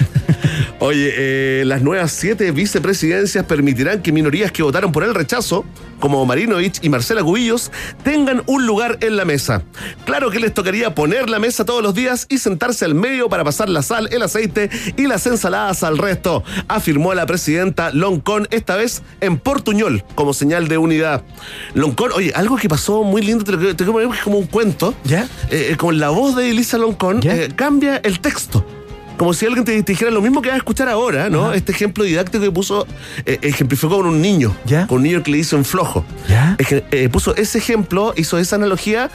Oye, 0.79 1.13
eh, 1.17 1.65
las 1.65 1.81
nuevas 1.83 2.11
siete 2.11 2.51
vicepresidencias 2.51 3.45
permitirán 3.45 4.03
que 4.03 4.11
minorías 4.11 4.51
que 4.51 4.65
votaron 4.65 4.91
por 4.91 5.05
el 5.05 5.15
rechazo, 5.15 5.65
como 6.01 6.27
Marinovich 6.27 6.81
y 6.83 6.89
Marcela 6.89 7.23
Cubillos, 7.23 7.71
tengan 8.03 8.43
un 8.47 8.67
lugar 8.67 8.99
en 9.01 9.17
la 9.17 9.25
mesa. 9.25 9.63
Claro 10.05 10.31
que 10.31 10.41
les 10.41 10.53
tocaría 10.53 10.93
poner 10.93 11.31
la 11.31 11.39
mesa 11.39 11.65
todos 11.65 11.85
los 11.85 11.95
días 11.95 12.27
y 12.29 12.39
sentarse 12.39 12.85
al 12.85 12.97
medio 12.97 13.29
para 13.29 13.45
pasar 13.45 13.69
la 13.69 13.83
sal, 13.83 14.09
el 14.11 14.23
aceite 14.23 14.71
y 14.97 15.07
las 15.07 15.25
ensaladas 15.29 15.85
al 15.85 15.99
resto, 15.99 16.43
afirmó 16.67 17.15
la 17.15 17.27
presidenta 17.27 17.93
Loncón, 17.93 18.49
esta 18.51 18.72
vez 18.77 19.03
en 19.21 19.39
Portuñol, 19.39 20.05
como 20.15 20.35
señal 20.35 20.69
de 20.69 20.79
unidad. 20.79 21.23
Loncón, 21.75 22.13
oye, 22.13 22.33
algo 22.35 22.57
que 22.57 22.69
pasó 22.69 23.03
muy 23.05 23.23
lindo, 23.23 23.45
te 23.45 23.53
lo 23.53 23.59
quiero 23.59 23.93
poner 23.93 24.09
como 24.23 24.39
un 24.39 24.47
cuento. 24.47 24.95
¿Ya? 25.05 25.29
Eh, 25.51 25.77
con 25.77 25.99
la 25.99 26.11
voz 26.11 26.37
de 26.37 26.51
Elisa 26.51 26.79
Loncón, 26.79 27.21
eh, 27.23 27.49
cambia 27.55 27.97
el 27.97 28.21
texto. 28.21 28.65
Como 29.17 29.35
si 29.35 29.47
alguien 29.47 29.65
te, 29.65 29.81
dijera 29.83 30.11
lo 30.11 30.21
mismo 30.21 30.43
que 30.43 30.49
vas 30.49 30.55
a 30.55 30.59
escuchar 30.59 30.89
ahora, 30.89 31.29
¿no? 31.31 31.53
Este 31.53 31.71
ejemplo 31.73 32.03
didáctico 32.05 32.43
que 32.43 32.51
puso, 32.51 32.87
eh, 33.25 33.39
ejemplificó 33.43 33.97
con 33.97 34.07
un 34.07 34.21
niño. 34.21 34.57
Con 34.87 34.99
un 34.99 35.03
niño 35.05 35.23
que 35.23 35.31
le 35.31 35.39
hizo 35.39 35.57
en 35.57 35.65
flojo. 35.65 36.05
Eje- 36.59 36.83
eh, 36.91 37.09
puso 37.09 37.37
ese 37.37 37.59
ejemplo, 37.59 38.15
hizo 38.17 38.39
esa 38.39 38.57
analogía 38.57 39.11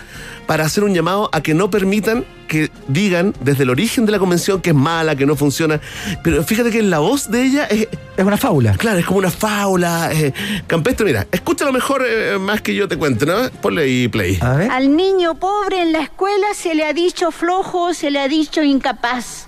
para 0.46 0.64
hacer 0.64 0.84
un 0.86 0.94
llamado 0.94 1.30
a 1.34 1.42
que 1.42 1.54
no 1.54 1.70
permitan 1.70 2.24
que 2.48 2.72
digan 2.88 3.34
desde 3.42 3.64
el 3.64 3.70
origen 3.70 4.06
de 4.06 4.14
la 4.14 4.20
convención 4.20 4.62
que 4.62 4.70
es 4.70 4.76
mala, 4.76 5.18
que 5.18 5.26
no 5.26 5.36
funciona. 5.36 5.82
Pero 6.24 6.42
fíjate 6.44 6.70
que 6.72 6.82
la 6.84 7.00
voz 7.00 7.30
de 7.30 7.44
ella 7.44 7.66
es. 7.66 7.88
Es 8.16 8.26
una 8.26 8.38
fábula. 8.38 8.74
Claro, 8.78 8.98
es 8.98 9.06
como 9.06 9.20
una 9.20 9.30
fábula. 9.30 10.10
eh, 10.14 10.34
campestre, 10.68 11.06
mira, 11.06 11.28
escúchalo 11.32 11.72
mejor 11.74 12.04
eh, 12.08 12.38
más 12.40 12.62
que 12.62 12.74
yo 12.74 12.88
te 12.88 12.98
cuente, 12.98 13.26
¿no? 13.26 13.36
Ponle 13.62 13.84
ahí 13.84 14.08
play. 14.08 14.40
Al 14.42 14.96
niño 14.96 15.36
pobre 15.36 15.82
en 15.82 15.92
la 15.92 16.00
escuela 16.00 16.48
se 16.56 16.74
le 16.76 16.86
ha 16.86 16.94
dicho 16.94 17.32
flojo, 17.32 17.94
se 17.94 18.10
le 18.10 18.20
ha 18.20 18.28
dicho 18.30 18.64
incapaz. 18.64 19.47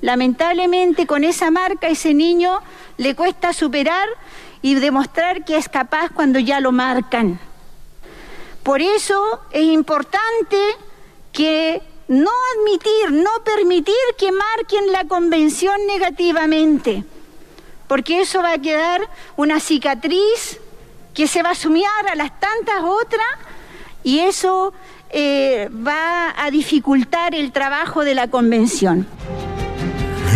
Lamentablemente 0.00 1.06
con 1.06 1.24
esa 1.24 1.50
marca 1.50 1.88
ese 1.88 2.14
niño 2.14 2.60
le 2.96 3.14
cuesta 3.14 3.52
superar 3.52 4.08
y 4.62 4.74
demostrar 4.74 5.44
que 5.44 5.56
es 5.56 5.68
capaz 5.68 6.10
cuando 6.10 6.38
ya 6.38 6.60
lo 6.60 6.72
marcan. 6.72 7.38
Por 8.62 8.82
eso 8.82 9.40
es 9.50 9.64
importante 9.64 10.56
que 11.32 11.82
no 12.08 12.30
admitir, 12.56 13.12
no 13.12 13.30
permitir 13.44 13.94
que 14.18 14.32
marquen 14.32 14.92
la 14.92 15.04
convención 15.04 15.86
negativamente, 15.86 17.04
porque 17.86 18.20
eso 18.20 18.42
va 18.42 18.54
a 18.54 18.58
quedar 18.58 19.00
una 19.36 19.60
cicatriz 19.60 20.58
que 21.14 21.26
se 21.26 21.42
va 21.42 21.50
a 21.50 21.54
sumar 21.54 22.08
a 22.10 22.14
las 22.16 22.38
tantas 22.40 22.82
otras 22.82 23.26
y 24.02 24.20
eso 24.20 24.72
eh, 25.10 25.68
va 25.70 26.34
a 26.36 26.50
dificultar 26.50 27.34
el 27.34 27.52
trabajo 27.52 28.04
de 28.04 28.14
la 28.14 28.28
convención. 28.28 29.06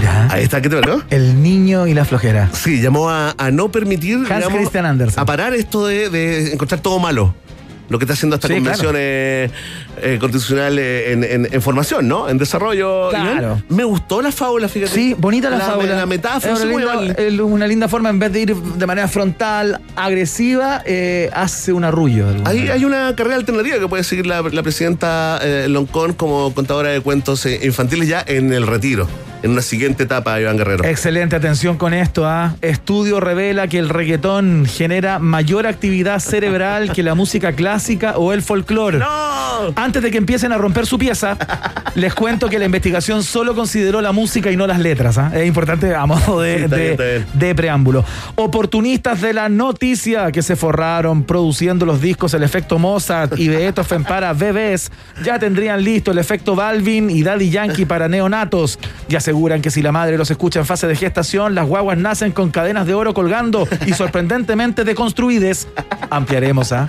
Mira. 0.04 0.28
Ahí 0.32 0.44
está, 0.44 0.60
¿qué 0.60 0.68
te 0.68 0.76
paró? 0.80 1.02
El 1.10 1.42
niño 1.42 1.86
y 1.86 1.94
la 1.94 2.04
flojera. 2.04 2.48
Sí, 2.52 2.80
llamó 2.80 3.08
a, 3.10 3.34
a 3.38 3.50
no 3.50 3.70
permitir 3.70 4.16
Hans 4.18 4.28
digamos, 4.28 4.58
Christian 4.58 4.86
Andersen. 4.86 5.20
a 5.20 5.24
parar 5.24 5.54
esto 5.54 5.86
de, 5.86 6.10
de 6.10 6.52
encontrar 6.52 6.80
todo 6.80 6.98
malo. 6.98 7.34
Lo 7.90 7.98
que 7.98 8.06
está 8.06 8.14
haciendo 8.14 8.36
esta 8.36 8.48
Sí, 8.48 8.54
convención 8.54 8.92
claro. 8.92 8.98
eh, 8.98 9.50
eh, 10.00 10.16
constitucional 10.18 10.78
eh, 10.78 11.12
en, 11.12 11.22
en- 11.22 11.48
en 11.52 11.62
formación, 11.62 12.08
¿no? 12.08 12.30
En 12.30 12.38
desarrollo. 12.38 13.10
Claro. 13.10 13.36
Iván. 13.42 13.64
Me 13.68 13.84
gustó 13.84 14.22
la 14.22 14.32
fábula, 14.32 14.68
fíjate. 14.70 14.90
Sí, 14.90 15.14
bonita 15.16 15.50
la, 15.50 15.58
fábula. 15.60 15.94
La 15.94 16.06
metáfora. 16.06 16.54
Es 16.54 16.60
una, 16.62 17.66
linda, 17.66 17.84
una 17.84 17.88
forma, 17.88 18.08
en 18.08 18.18
vez 18.18 18.32
de 18.32 18.40
ir 18.40 18.56
de 18.56 18.86
manera 18.86 19.06
frontal, 19.06 19.82
agresiva, 19.96 20.82
hace 21.34 21.74
un 21.74 21.84
arrullo. 21.84 22.26
Hay, 22.46 22.68
hay 22.70 22.86
una 22.86 23.14
carrera 23.16 23.36
alternativa 23.36 23.78
que 23.78 23.86
puede 23.86 24.02
seguir 24.02 24.26
la, 24.26 24.40
la 24.40 24.62
presidenta 24.62 25.38
Loncón 25.68 26.14
como 26.14 26.54
contadora 26.54 26.88
de 26.88 27.00
cuentos 27.02 27.44
infantiles 27.44 28.08
ya 28.08 28.24
en 28.26 28.54
el 28.54 28.66
retiro, 28.66 29.06
en 29.44 29.50
una 29.50 29.60
siguiente 29.60 30.04
etapa, 30.04 30.40
Iván 30.40 30.56
Guerrero. 30.56 30.84
Excelente 30.84 31.36
atención 31.36 31.76
con 31.76 31.92
esto. 31.92 32.26
¿ah? 32.26 32.54
Estudio 32.62 33.20
revela 33.20 33.68
que 33.68 33.78
el 33.78 33.90
reggaetón 33.90 34.64
genera 34.66 35.18
mayor 35.18 35.66
actividad 35.66 36.18
cerebral 36.20 36.92
que 36.92 37.02
la 37.02 37.14
música 37.14 37.52
clásica 37.52 38.16
o 38.16 38.32
el 38.32 38.40
folclore. 38.40 39.00
Antes 39.76 40.02
de 40.02 40.10
que 40.10 40.16
empiecen 40.16 40.52
a 40.52 40.56
romper 40.56 40.86
su 40.86 40.98
pieza, 40.98 41.36
les 41.94 42.14
cuento 42.14 42.48
que 42.48 42.58
la 42.58 42.64
investigación 42.64 43.22
solo 43.22 43.54
consideró 43.54 44.00
la 44.00 44.12
música 44.12 44.50
y 44.50 44.56
no 44.56 44.66
las 44.66 44.78
letras. 44.80 45.18
¿ah? 45.18 45.30
Es 45.34 45.46
importante 45.46 45.94
a 45.94 46.06
modo 46.06 46.40
de, 46.40 46.62
Sí, 46.62 46.68
de- 46.68 46.90
está 46.92 47.04
bien. 47.04 47.26
de 47.34 47.54
preámbulo. 47.54 48.02
Oportunistas 48.36 49.20
de 49.20 49.34
la 49.34 49.50
noticia 49.50 50.32
que 50.32 50.40
se 50.40 50.56
forraron 50.56 51.22
produciendo 51.24 51.84
los 51.84 52.00
discos 52.00 52.32
El 52.32 52.44
Efecto 52.44 52.78
Mozart 52.78 53.38
y 53.38 53.48
Beethoven 53.48 54.04
para 54.04 54.32
bebés 54.32 54.90
ya 55.22 55.38
tendrían 55.38 55.84
listo 55.84 56.12
el 56.12 56.18
efecto 56.18 56.56
Balvin 56.56 57.10
y 57.10 57.22
Daddy 57.22 57.50
Yankee 57.50 57.84
para 57.84 58.08
neonatos 58.08 58.78
y 59.08 59.16
aseguran 59.34 59.60
que 59.62 59.70
si 59.72 59.82
la 59.82 59.90
madre 59.90 60.16
los 60.16 60.30
escucha 60.30 60.60
en 60.60 60.66
fase 60.66 60.86
de 60.86 60.94
gestación, 60.94 61.56
las 61.56 61.66
guaguas 61.66 61.98
nacen 61.98 62.30
con 62.30 62.50
cadenas 62.52 62.86
de 62.86 62.94
oro 62.94 63.14
colgando 63.14 63.66
y 63.84 63.92
sorprendentemente 63.94 64.84
deconstruidas. 64.84 65.66
Ampliaremos, 66.08 66.70
¿ah? 66.70 66.86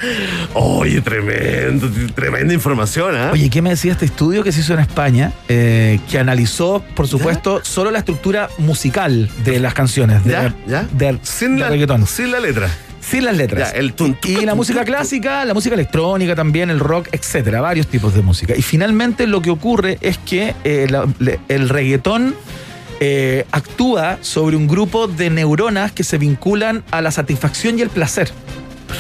Oye, 0.54 1.02
tremendo, 1.02 1.90
tremenda 2.14 2.54
información, 2.54 3.16
¿ah? 3.16 3.32
Oye, 3.34 3.50
¿qué 3.50 3.64
me 3.64 3.72
decía 3.72 3.94
este 3.94 4.06
estudio 4.06 4.44
que 4.44 4.52
se 4.52 4.60
hizo 4.60 4.74
en 4.76 4.80
España? 4.82 5.32
eh, 5.48 6.00
que 6.10 6.20
analizó, 6.20 6.84
por 6.96 7.08
supuesto, 7.08 7.62
solo 7.64 7.90
la 7.90 8.00
estructura 8.00 8.50
musical 8.60 9.28
de 9.44 9.60
las 9.60 9.74
canciones. 9.74 10.24
De, 10.24 10.32
¿Ya? 10.34 10.54
¿Ya? 10.68 10.88
de- 10.92 11.18
Sin 11.24 11.56
de 11.56 11.62
la, 11.62 11.70
reggaetón. 11.70 12.06
sin 12.06 12.32
la 12.32 12.40
letra. 12.40 12.70
Sin 13.10 13.26
las 13.26 13.38
letras. 13.38 13.72
Ya, 13.74 13.80
el 13.80 13.94
y 14.24 14.46
la 14.46 14.56
música 14.56 14.84
clásica, 14.84 15.46
la 15.46 15.54
música 15.54 15.76
electrónica 15.76 16.36
también, 16.36 16.70
el 16.70 16.80
rock, 16.80 17.08
etcétera, 17.12 17.62
varios 17.62 17.88
tipos 17.88 18.14
de 18.16 18.22
música. 18.22 18.56
Y 18.58 18.62
finalmente 18.62 19.28
lo 19.28 19.42
que 19.42 19.52
ocurre 19.52 19.98
es 20.02 20.18
que 20.18 20.56
eh, 20.64 20.88
la- 20.90 21.08
el 21.48 21.70
reggaetón 21.70 22.36
eh, 23.02 23.46
actúa 23.52 24.18
sobre 24.22 24.56
un 24.56 24.68
grupo 24.68 25.08
de 25.08 25.30
neuronas 25.30 25.92
que 25.92 26.04
se 26.04 26.18
vinculan 26.18 26.84
a 26.92 27.02
la 27.02 27.12
satisfacción 27.12 27.78
y 27.78 27.82
el 27.82 27.90
placer. 27.90 28.30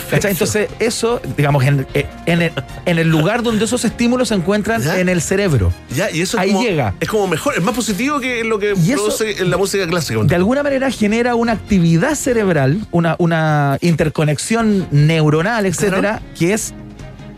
¿Cachai? 0.09 0.31
Entonces, 0.31 0.69
eso, 0.79 1.21
digamos, 1.37 1.63
en, 1.63 1.85
eh, 1.93 2.05
en 2.25 2.41
el, 2.41 2.51
en 2.85 2.99
el 2.99 3.07
lugar 3.09 3.43
donde 3.43 3.65
esos 3.65 3.83
estímulos 3.85 4.29
se 4.29 4.35
encuentran 4.35 4.81
en 4.97 5.09
el 5.09 5.21
cerebro. 5.21 5.71
Ya, 5.95 6.09
y 6.11 6.21
eso 6.21 6.37
es 6.37 6.43
Ahí 6.43 6.51
como, 6.51 6.63
llega. 6.63 6.93
Es 6.99 7.09
como 7.09 7.27
mejor, 7.27 7.55
es 7.57 7.63
más 7.63 7.75
positivo 7.75 8.19
que 8.19 8.43
lo 8.43 8.59
que 8.59 8.73
Y 8.75 8.91
eso- 8.91 9.03
produce 9.05 9.41
en 9.41 9.49
la 9.49 9.57
música 9.57 9.87
clásica. 9.87 10.23
De 10.23 10.35
alguna 10.35 10.63
manera 10.63 10.89
genera 10.91 11.35
una 11.35 11.53
actividad 11.53 12.15
cerebral, 12.15 12.79
una, 12.91 13.15
una 13.19 13.77
interconexión 13.81 14.87
neuronal, 14.91 15.65
etcétera, 15.65 16.21
que 16.37 16.53
es 16.53 16.73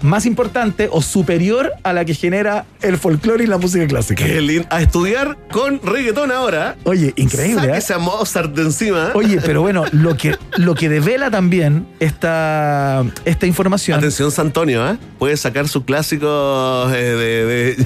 más 0.01 0.25
importante 0.25 0.89
o 0.91 1.01
superior 1.01 1.71
a 1.83 1.93
la 1.93 2.05
que 2.05 2.13
genera 2.13 2.65
el 2.81 2.97
folclore 2.97 3.43
y 3.43 3.47
la 3.47 3.57
música 3.57 3.85
clásica. 3.87 4.25
Qué 4.25 4.41
lindo. 4.41 4.67
A 4.69 4.81
estudiar 4.81 5.37
con 5.51 5.81
reggaetón 5.81 6.31
ahora. 6.31 6.75
Oye, 6.83 7.13
increíble, 7.15 7.63
¿eh? 7.63 7.69
Sáquese 7.69 7.93
a 7.93 7.97
Mozart 7.99 8.53
de 8.55 8.63
encima. 8.63 9.11
Oye, 9.13 9.39
pero 9.43 9.61
bueno, 9.61 9.85
lo 9.91 10.15
que, 10.17 10.35
lo 10.57 10.75
que 10.75 10.89
devela 10.89 11.29
también 11.29 11.87
esta, 11.99 13.03
esta 13.25 13.45
información. 13.45 13.97
Atención, 13.97 14.31
San 14.31 14.47
Antonio, 14.47 14.87
¿eh? 14.89 14.97
Puede 15.19 15.35
sacar 15.37 15.67
sus 15.67 15.83
clásicos 15.83 16.93
eh, 16.93 16.95
de, 16.95 17.45
de, 17.45 17.85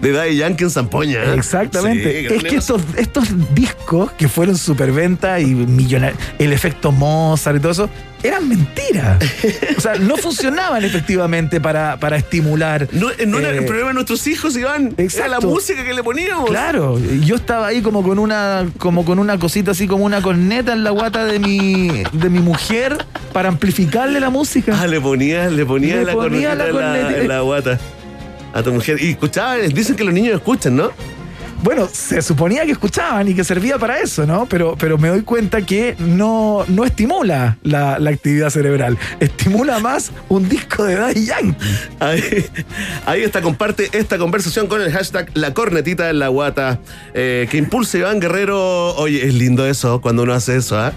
de 0.00 0.12
Daddy 0.12 0.36
Yankee 0.36 0.64
en 0.64 0.70
Zampoña. 0.70 1.24
¿eh? 1.24 1.34
Exactamente. 1.36 2.28
Sí, 2.28 2.34
es 2.34 2.44
que 2.44 2.56
estos, 2.56 2.82
estos 2.96 3.28
discos 3.54 4.12
que 4.12 4.28
fueron 4.28 4.56
superventa 4.56 5.40
y 5.40 5.46
millonarios, 5.46 6.18
el 6.38 6.52
efecto 6.52 6.92
Mozart 6.92 7.56
y 7.56 7.60
todo 7.60 7.72
eso, 7.72 7.90
eran 8.22 8.48
mentiras. 8.48 9.22
O 9.76 9.80
sea, 9.80 9.94
no 9.96 10.16
funcionaban 10.16 10.84
efectivamente 10.84 11.60
para, 11.60 11.98
para 11.98 12.16
estimular. 12.16 12.88
No, 12.92 13.10
eh, 13.10 13.26
no 13.26 13.38
era 13.38 13.50
eh, 13.50 13.58
el 13.58 13.64
problema 13.64 13.88
de 13.88 13.94
nuestros 13.94 14.26
hijos, 14.26 14.56
Iván. 14.56 14.86
Era 14.86 14.94
la 14.96 15.02
exacto. 15.04 15.48
música 15.48 15.84
que 15.84 15.94
le 15.94 16.02
poníamos. 16.02 16.48
Claro, 16.48 16.98
yo 17.24 17.36
estaba 17.36 17.68
ahí 17.68 17.82
como 17.82 18.02
con 18.02 18.18
una, 18.18 18.66
como 18.78 19.04
con 19.04 19.18
una 19.18 19.38
cosita 19.38 19.72
así 19.72 19.86
como 19.86 20.04
una 20.04 20.22
corneta 20.22 20.72
en 20.72 20.82
la 20.82 20.90
guata 20.90 21.24
de 21.24 21.38
mi, 21.38 22.02
de 22.12 22.30
mi 22.30 22.40
mujer 22.40 22.96
para 23.32 23.48
amplificarle 23.48 24.18
la 24.18 24.30
música. 24.30 24.76
Ah, 24.80 24.86
le 24.86 25.00
ponía, 25.00 25.48
le 25.48 25.64
ponía 25.66 25.96
Le 25.96 26.04
la 26.04 26.12
ponía 26.14 26.50
cornetita 26.50 26.54
la 26.56 26.68
en 26.68 26.74
la, 26.74 26.80
cornetita. 26.80 27.20
en 27.20 27.28
la 27.28 27.40
guata 27.40 27.80
a 28.56 28.62
tu 28.62 28.72
mujer. 28.72 28.96
Y 29.02 29.10
escuchaba, 29.10 29.56
dicen 29.56 29.96
que 29.96 30.04
los 30.04 30.14
niños 30.14 30.34
escuchan, 30.34 30.76
¿no? 30.76 30.90
Bueno, 31.62 31.88
se 31.90 32.20
suponía 32.20 32.64
que 32.66 32.72
escuchaban 32.72 33.28
y 33.28 33.34
que 33.34 33.42
servía 33.42 33.78
para 33.78 33.98
eso, 33.98 34.26
¿no? 34.26 34.46
Pero, 34.46 34.76
pero 34.78 34.98
me 34.98 35.08
doy 35.08 35.22
cuenta 35.22 35.62
que 35.62 35.96
no, 35.98 36.64
no 36.68 36.84
estimula 36.84 37.56
la, 37.62 37.98
la 37.98 38.10
actividad 38.10 38.50
cerebral. 38.50 38.98
Estimula 39.20 39.78
más 39.78 40.12
un 40.28 40.48
disco 40.48 40.84
de 40.84 40.96
Daddy 40.96 41.24
Yankee. 41.24 41.56
Ahí, 41.98 42.46
ahí 43.06 43.22
está, 43.22 43.40
comparte 43.40 43.88
esta 43.92 44.18
conversación 44.18 44.66
con 44.66 44.82
el 44.82 44.92
hashtag 44.92 45.30
La 45.32 45.54
Cornetita 45.54 46.10
en 46.10 46.18
la 46.18 46.28
Guata, 46.28 46.78
eh, 47.14 47.48
que 47.50 47.56
impulsa 47.56 47.98
Iván 47.98 48.20
Guerrero. 48.20 48.94
Oye, 48.96 49.26
es 49.26 49.34
lindo 49.34 49.66
eso, 49.66 50.00
cuando 50.02 50.24
uno 50.24 50.34
hace 50.34 50.56
eso, 50.56 50.78
¿ah? 50.78 50.92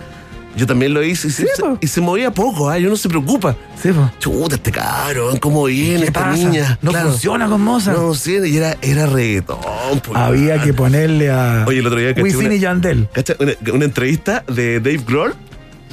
Yo 0.55 0.65
también 0.67 0.93
lo 0.93 1.03
hice 1.03 1.27
y 1.27 1.31
se, 1.31 1.47
y 1.79 1.87
se 1.87 2.01
movía 2.01 2.31
poco, 2.31 2.69
¿ah? 2.69 2.77
y 2.79 2.85
uno 2.85 2.95
se 2.97 3.07
preocupa. 3.07 3.55
Sí, 3.81 3.91
po. 3.91 4.11
Chuta, 4.19 4.55
este 4.55 4.71
cabrón, 4.71 5.37
¿cómo 5.37 5.63
viene 5.65 5.99
¿Qué 6.01 6.05
esta 6.07 6.21
pasa? 6.25 6.35
niña? 6.37 6.77
No 6.81 6.91
funciona 6.91 7.47
con 7.47 7.61
Mozart. 7.61 7.95
No 7.97 8.07
funciona, 8.07 8.47
y 8.47 8.57
era, 8.57 8.75
era 8.81 9.05
reggaetón. 9.05 9.57
pues, 10.03 10.17
Había 10.17 10.61
que 10.61 10.73
ponerle 10.73 11.29
a 11.31 11.63
Oye, 11.67 11.79
el 11.79 11.87
otro 11.87 11.99
día 11.99 12.13
Wisin 12.17 12.47
una- 12.47 12.55
y 12.55 12.59
Yandel. 12.59 13.07
Una, 13.39 13.53
una 13.73 13.85
entrevista 13.85 14.43
de 14.47 14.79
Dave 14.79 15.01
Grohl, 15.07 15.33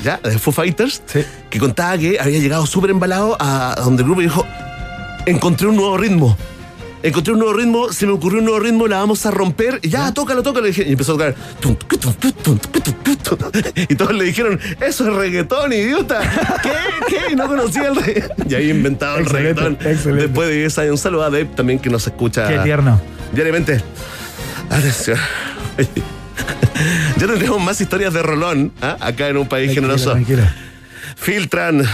ya, 0.03 0.19
de 0.25 0.39
Foo 0.39 0.53
Fighters, 0.53 1.03
que 1.51 1.59
contaba 1.59 1.97
que 1.99 2.19
había 2.19 2.39
llegado 2.39 2.67
súper 2.67 2.91
embalado 2.91 3.37
a 3.39 3.77
donde 3.85 4.03
el 4.03 4.07
grupo 4.09 4.23
dijo: 4.23 4.45
Encontré 5.27 5.67
un 5.69 5.77
nuevo 5.77 5.97
ritmo. 5.97 6.37
Encontré 7.03 7.33
un 7.33 7.39
nuevo 7.39 7.55
ritmo, 7.55 7.93
se 7.93 8.07
me 8.07 8.13
ocurrió 8.13 8.39
un 8.41 8.47
nuevo 8.47 8.61
ritmo, 8.61 8.87
la 8.89 8.99
vamos 8.99 9.25
a 9.27 9.31
romper. 9.31 9.79
Y 9.83 9.91
ya, 9.91 10.13
tócalo, 10.13 10.43
tócalo. 10.43 10.69
Y 10.69 10.75
empezó 10.79 11.13
a 11.13 11.17
tocar. 11.17 11.35
Y 13.89 13.95
todos 13.95 14.15
le 14.15 14.25
dijeron: 14.25 14.59
Eso 14.81 15.09
es 15.09 15.15
reggaetón, 15.15 15.73
idiota. 15.73 16.21
¿Qué? 16.63 16.71
¿Qué? 17.09 17.37
No 17.37 17.47
conocía 17.47 17.89
el 17.89 17.97
reggaetón. 17.97 18.47
Y 18.49 18.55
ahí 18.55 18.71
inventado 18.71 19.19
el 19.19 19.27
reggaetón. 19.27 19.75
excelente. 19.75 20.27
Después 20.27 20.49
de 20.49 20.55
10 20.57 20.79
años. 20.79 20.93
Un 20.93 20.99
saludo 20.99 21.25
a 21.25 21.31
Dave 21.31 21.51
también 21.57 21.79
que 21.79 21.91
nos 21.91 22.07
escucha. 22.07 22.49
Qué 22.49 22.59
tierno. 22.59 23.01
Diariamente. 23.33 23.83
Atención. 24.71 25.19
Ya 27.17 27.27
tendremos 27.27 27.61
más 27.63 27.81
historias 27.81 28.13
de 28.13 28.23
Rolón 28.23 28.73
¿ah? 28.83 28.97
acá 29.01 29.29
en 29.29 29.39
un 29.39 29.49
país 29.49 29.73
generoso. 29.73 30.13
Tranquila. 30.13 30.55
Filtran. 31.17 31.87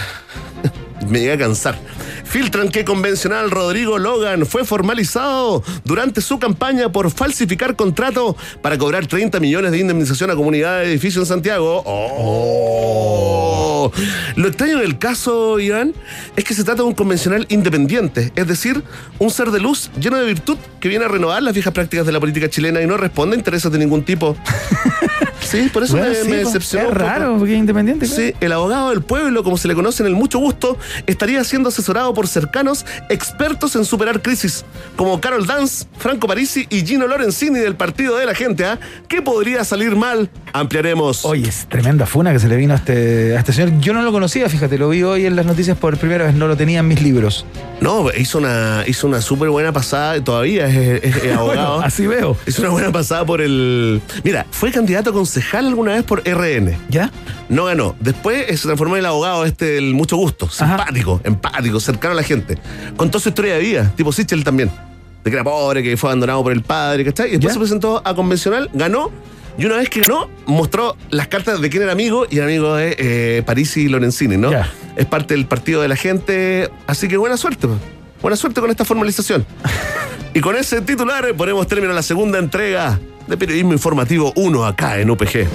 Me 1.08 1.20
llega 1.20 1.34
a 1.34 1.38
cansar. 1.38 1.78
Filtran 2.24 2.68
que 2.68 2.84
convencional 2.84 3.50
Rodrigo 3.50 3.98
Logan 3.98 4.46
fue 4.46 4.64
formalizado 4.64 5.62
durante 5.84 6.20
su 6.20 6.38
campaña 6.38 6.90
por 6.90 7.10
falsificar 7.10 7.76
contrato 7.76 8.36
para 8.62 8.78
cobrar 8.78 9.06
30 9.06 9.38
millones 9.40 9.72
de 9.72 9.78
indemnización 9.78 10.30
a 10.30 10.34
comunidad 10.34 10.80
de 10.80 10.86
edificio 10.86 11.20
en 11.20 11.26
Santiago. 11.26 11.82
Oh. 11.84 13.92
Lo 14.36 14.48
extraño 14.48 14.78
en 14.78 14.84
el 14.84 14.98
caso, 14.98 15.58
Iván, 15.58 15.94
es 16.36 16.44
que 16.44 16.54
se 16.54 16.64
trata 16.64 16.82
de 16.82 16.88
un 16.88 16.94
convencional 16.94 17.46
independiente, 17.48 18.32
es 18.34 18.46
decir, 18.46 18.82
un 19.18 19.30
ser 19.30 19.50
de 19.50 19.60
luz 19.60 19.90
lleno 20.00 20.16
de 20.16 20.24
virtud 20.24 20.56
que 20.80 20.88
viene 20.88 21.04
a 21.04 21.08
renovar 21.08 21.42
las 21.42 21.54
viejas 21.54 21.72
prácticas 21.72 22.06
de 22.06 22.12
la 22.12 22.20
política 22.20 22.48
chilena 22.48 22.80
y 22.80 22.86
no 22.86 22.96
responde 22.96 23.36
a 23.36 23.38
intereses 23.38 23.70
de 23.70 23.78
ningún 23.78 24.04
tipo. 24.04 24.36
Sí, 25.43 25.69
por 25.73 25.82
eso 25.82 25.97
Bueno, 25.97 26.09
me, 26.10 26.14
sí, 26.16 26.28
me 26.28 26.39
po. 26.43 26.47
decepcionó. 26.48 26.89
Es 26.89 26.94
raro, 26.94 27.36
porque 27.39 27.52
es 27.55 27.59
independiente. 27.59 28.06
claro. 28.06 28.23
Sí, 28.23 28.35
el 28.40 28.52
abogado 28.52 28.90
del 28.90 29.02
pueblo, 29.02 29.43
como 29.44 29.56
se 29.59 29.69
le 29.69 29.74
conoce 29.74 30.02
en 30.02 30.06
el 30.09 30.14
mucho 30.14 30.39
gusto, 30.39 30.78
estaría 31.06 31.43
siendo 31.44 31.69
asesorado 31.69 32.14
por 32.14 32.27
cercanos 32.28 32.86
expertos 33.09 33.77
en 33.77 33.85
superar 33.85 34.23
crisis, 34.23 34.64
como 34.97 35.20
Carol 35.20 35.47
Dance, 35.47 35.86
Franco 35.98 36.27
Parisi 36.27 36.66
y 36.70 36.85
Gino 36.86 37.06
Lorenzini 37.06 37.59
del 37.59 37.74
Partido 37.77 38.16
de 38.16 38.27
la 38.27 38.35
Gente. 38.35 38.64
¿ah? 38.64 38.78
¿Qué 39.09 39.20
podría 39.23 39.64
salir 39.64 39.94
mal? 39.97 40.31
Ampliaremos. 40.52 41.24
Oye, 41.24 41.48
es 41.48 41.66
tremenda 41.69 42.06
funa 42.06 42.32
que 42.32 42.39
se 42.39 42.48
le 42.48 42.56
vino 42.56 42.74
a 42.74 42.77
este, 42.77 43.36
a 43.36 43.40
este 43.40 43.52
señor. 43.52 43.78
Yo 43.81 43.93
no 43.93 44.02
lo 44.02 44.12
conocía, 44.12 44.48
fíjate, 44.48 44.78
lo 44.78 44.89
vi 44.90 45.02
hoy 45.02 45.27
en 45.27 45.36
las 45.36 45.47
noticias 45.47 45.77
por 45.77 45.97
primera 45.98 46.27
vez, 46.27 46.35
no 46.35 46.47
lo 46.47 46.56
tenía 46.56 46.81
en 46.81 46.89
mis 46.89 47.02
libros. 47.02 47.44
No, 47.81 48.06
hizo 48.16 48.39
una, 48.39 48.85
hizo 48.86 49.06
una 49.06 49.20
súper 49.20 49.48
buena 49.51 49.73
pasada, 49.73 50.23
todavía 50.23 50.69
es, 50.69 51.02
es- 51.05 51.16
es 51.24 51.32
abogado. 51.36 51.73
Bueno, 51.77 51.86
así 51.86 52.06
veo. 52.06 52.36
Hizo 52.47 52.62
una 52.62 52.70
buena 52.70 52.93
pasada 52.93 53.24
por 53.24 53.40
el. 53.40 54.01
Mira, 54.24 54.47
fue 54.51 54.70
candidato 54.70 55.10
a 55.10 55.12
concejal 55.32 55.66
alguna 55.66 55.94
vez 55.94 56.02
por 56.02 56.22
RN. 56.28 56.76
¿Ya? 56.90 57.10
No 57.48 57.64
ganó. 57.64 57.96
Después 58.00 58.44
eh, 58.50 58.56
se 58.59 58.64
transformó 58.64 58.96
en 58.96 59.00
el 59.00 59.06
abogado 59.06 59.46
este 59.46 59.64
del 59.64 59.94
mucho 59.94 60.18
gusto, 60.18 60.50
simpático, 60.50 61.22
empático, 61.24 61.80
cercano 61.80 62.12
a 62.12 62.16
la 62.16 62.22
gente. 62.22 62.59
Contó 62.98 63.18
su 63.18 63.30
historia 63.30 63.54
de 63.54 63.60
vida, 63.60 63.92
tipo 63.96 64.12
Sichel 64.12 64.44
también. 64.44 64.70
De 65.24 65.30
que 65.30 65.36
era 65.36 65.42
pobre, 65.42 65.82
que 65.82 65.96
fue 65.96 66.10
abandonado 66.10 66.42
por 66.42 66.52
el 66.52 66.60
padre, 66.60 67.02
¿cachai? 67.06 67.28
Y 67.28 67.30
después 67.32 67.50
¿Ya? 67.50 67.54
se 67.54 67.60
presentó 67.60 68.02
a 68.04 68.14
convencional, 68.14 68.68
ganó. 68.74 69.10
Y 69.56 69.64
una 69.64 69.76
vez 69.76 69.88
que 69.88 70.02
ganó, 70.02 70.28
mostró 70.44 70.96
las 71.09 71.28
cartas 71.28 71.62
de 71.62 71.70
quién 71.70 71.82
era 71.82 71.92
amigo 71.92 72.26
y 72.28 72.36
el 72.38 72.44
amigo 72.44 72.74
de 72.74 72.94
eh, 72.98 73.42
Parisi 73.46 73.82
y 73.82 73.88
Lorenzini, 73.88 74.36
¿no? 74.36 74.50
Ya. 74.50 74.70
Es 74.96 75.06
parte 75.06 75.32
del 75.32 75.46
partido 75.46 75.80
de 75.80 75.88
la 75.88 75.96
gente. 75.96 76.70
Así 76.86 77.09
que 77.09 77.16
buena 77.16 77.38
suerte, 77.38 77.68
pues. 77.68 77.80
buena 78.20 78.36
suerte 78.36 78.60
con 78.60 78.70
esta 78.70 78.84
formalización. 78.84 79.46
y 80.34 80.40
con 80.40 80.56
ese 80.56 80.82
titular 80.82 81.24
eh, 81.24 81.32
ponemos 81.32 81.66
término 81.66 81.92
a 81.92 81.94
la 81.94 82.02
segunda 82.02 82.38
entrega 82.38 82.98
de 83.26 83.36
Periodismo 83.36 83.72
Informativo 83.72 84.32
1 84.36 84.64
acá 84.64 84.98
en 84.98 85.10
UPG. 85.10 85.46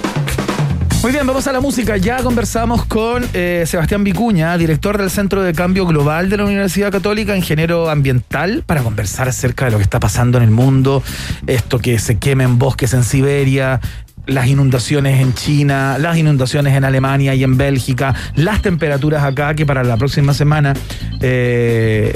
Muy 1.02 1.12
bien, 1.12 1.26
vamos 1.26 1.46
a 1.46 1.52
la 1.52 1.60
música. 1.60 1.96
Ya 1.96 2.22
conversamos 2.24 2.84
con 2.84 3.24
eh, 3.32 3.64
Sebastián 3.66 4.02
Vicuña, 4.02 4.58
director 4.58 4.98
del 4.98 5.10
Centro 5.10 5.42
de 5.42 5.52
Cambio 5.52 5.86
Global 5.86 6.28
de 6.28 6.36
la 6.36 6.44
Universidad 6.44 6.90
Católica, 6.90 7.36
ingeniero 7.36 7.88
ambiental, 7.88 8.64
para 8.66 8.82
conversar 8.82 9.28
acerca 9.28 9.66
de 9.66 9.70
lo 9.70 9.76
que 9.76 9.84
está 9.84 10.00
pasando 10.00 10.38
en 10.38 10.44
el 10.44 10.50
mundo, 10.50 11.02
esto 11.46 11.78
que 11.78 12.00
se 12.00 12.18
quemen 12.18 12.58
bosques 12.58 12.94
en 12.94 13.04
Siberia, 13.04 13.80
las 14.28 14.46
inundaciones 14.46 15.20
en 15.20 15.34
China, 15.34 15.98
las 15.98 16.16
inundaciones 16.16 16.74
en 16.74 16.84
Alemania 16.84 17.34
y 17.34 17.42
en 17.42 17.56
Bélgica, 17.56 18.14
las 18.36 18.62
temperaturas 18.62 19.24
acá 19.24 19.54
que 19.54 19.66
para 19.66 19.82
la 19.82 19.96
próxima 19.96 20.34
semana, 20.34 20.74
eh, 21.20 22.14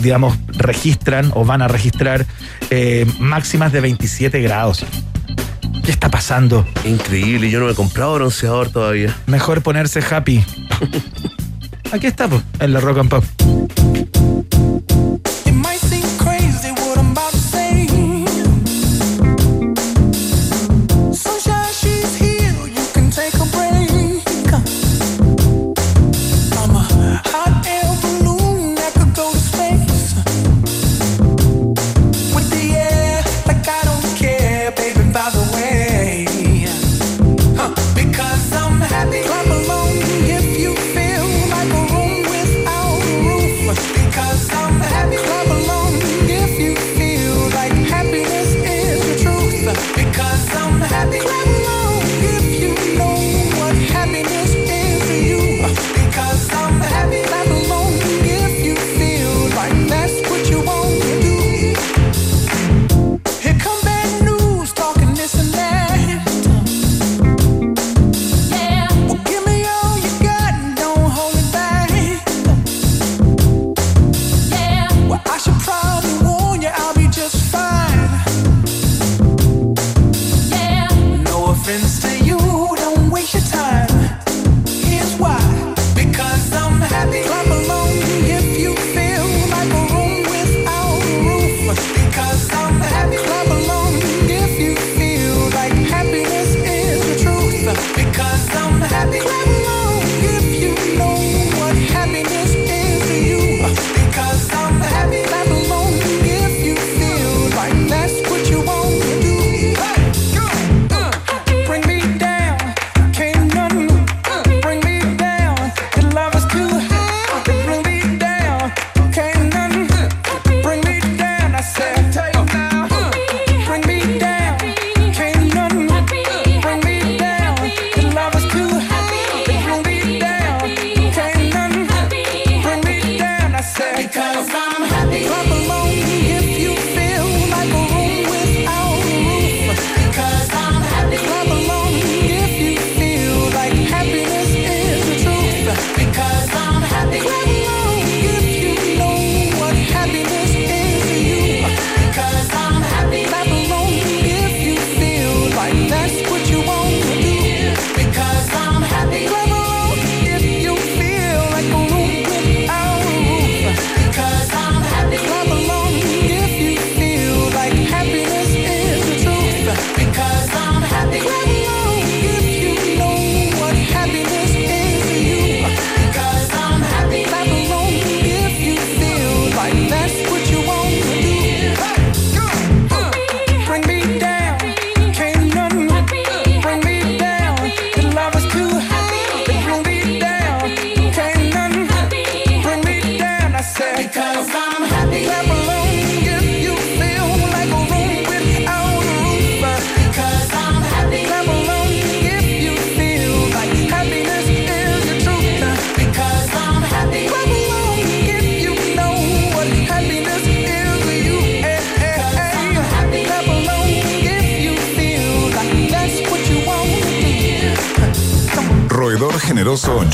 digamos, 0.00 0.36
registran 0.48 1.30
o 1.34 1.44
van 1.44 1.62
a 1.62 1.68
registrar 1.68 2.26
eh, 2.70 3.06
máximas 3.20 3.70
de 3.72 3.80
27 3.80 4.40
grados. 4.40 4.84
¿Qué 5.84 5.90
está 5.90 6.10
pasando? 6.10 6.66
Increíble, 6.84 7.50
yo 7.50 7.60
no 7.60 7.66
me 7.66 7.72
he 7.72 7.74
comprado 7.74 8.14
bronceador 8.14 8.70
todavía. 8.70 9.14
Mejor 9.26 9.62
ponerse 9.62 10.00
happy. 10.00 10.44
Aquí 11.92 12.06
está, 12.06 12.28
pues, 12.28 12.42
en 12.60 12.72
la 12.72 12.80
Rock 12.80 12.98
and 12.98 13.10
Pop. 13.10 13.24
It 15.44 15.52
might 15.52 15.80
seem 15.80 16.02
crazy 16.18 16.81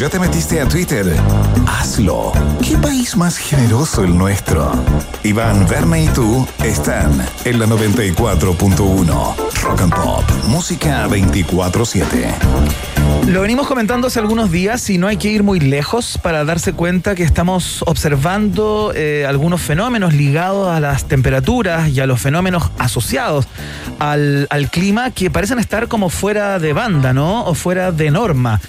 ¿ya 0.09 0.13
te 0.13 0.19
metiste 0.21 0.59
a 0.59 0.67
Twitter? 0.67 1.05
Hazlo. 1.67 2.33
¿Qué 2.67 2.79
país 2.79 3.15
más 3.15 3.37
generoso 3.37 4.05
el 4.05 4.17
nuestro? 4.17 4.73
Iván, 5.23 5.67
Verne 5.69 6.05
y 6.05 6.09
tú 6.09 6.47
están 6.65 7.11
en 7.45 7.59
la 7.59 7.67
94.1. 7.67 9.35
Rock 9.63 9.81
and 9.83 9.95
Pop, 9.95 10.25
música 10.47 11.07
24-7. 11.09 12.09
Lo 13.27 13.43
venimos 13.43 13.67
comentando 13.67 14.07
hace 14.07 14.21
algunos 14.21 14.51
días 14.51 14.89
y 14.89 14.97
no 14.97 15.09
hay 15.09 15.19
que 15.19 15.29
ir 15.29 15.43
muy 15.43 15.61
lejos 15.61 16.19
para 16.23 16.45
darse 16.45 16.73
cuenta 16.73 17.15
que 17.15 17.25
estamos 17.25 17.83
observando 17.87 18.93
eh, 18.95 19.27
algunos 19.29 19.61
fenómenos 19.61 20.15
ligados 20.15 20.71
a 20.71 20.81
las 20.81 21.05
temperaturas 21.07 21.91
y 21.91 22.01
a 22.01 22.07
los 22.07 22.21
fenómenos 22.21 22.71
asociados 22.79 23.47
al, 23.99 24.47
al 24.49 24.71
clima 24.71 25.11
que 25.11 25.31
parecen 25.31 25.59
estar 25.59 25.89
como 25.89 26.09
fuera 26.09 26.59
de 26.59 26.73
banda, 26.73 27.13
¿no? 27.13 27.45
O 27.45 27.53
fuera 27.55 27.93
de 27.93 28.11
norma. 28.11 28.61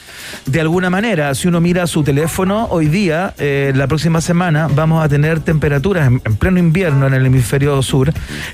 De 0.49 0.59
alguna 0.59 0.89
manera, 0.89 1.35
si 1.35 1.47
uno 1.47 1.61
mira 1.61 1.85
su 1.85 2.01
teléfono, 2.01 2.65
hoy 2.71 2.87
día, 2.87 3.35
eh, 3.37 3.71
la 3.75 3.85
próxima 3.85 4.19
semana, 4.19 4.67
vamos 4.67 5.05
a 5.05 5.07
tener 5.07 5.41
temperaturas 5.41 6.07
en, 6.07 6.23
en 6.25 6.35
pleno 6.37 6.57
invierno 6.57 7.05
en 7.05 7.13
el 7.13 7.23
hemisferio 7.23 7.79
sur 7.83 8.11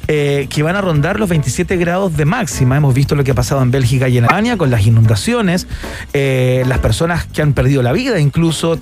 eh, 0.09 0.47
que 0.49 0.61
van 0.61 0.75
a 0.75 0.81
rondar 0.81 1.21
los 1.21 1.29
27 1.29 1.77
grados 1.77 2.17
de 2.17 2.25
máxima. 2.25 2.75
Hemos 2.75 2.93
visto 2.93 3.15
lo 3.15 3.23
que 3.23 3.31
ha 3.31 3.33
pasado 3.33 3.61
en 3.61 3.71
Bélgica 3.71 4.09
y 4.09 4.17
en 4.17 4.25
Alemania 4.25 4.57
con 4.57 4.71
las 4.71 4.85
inundaciones, 4.85 5.67
eh, 6.11 6.65
las 6.67 6.79
personas 6.79 7.27
que 7.27 7.41
han 7.41 7.53
perdido 7.53 7.81
la 7.81 7.93
vida, 7.93 8.19
incluso. 8.19 8.77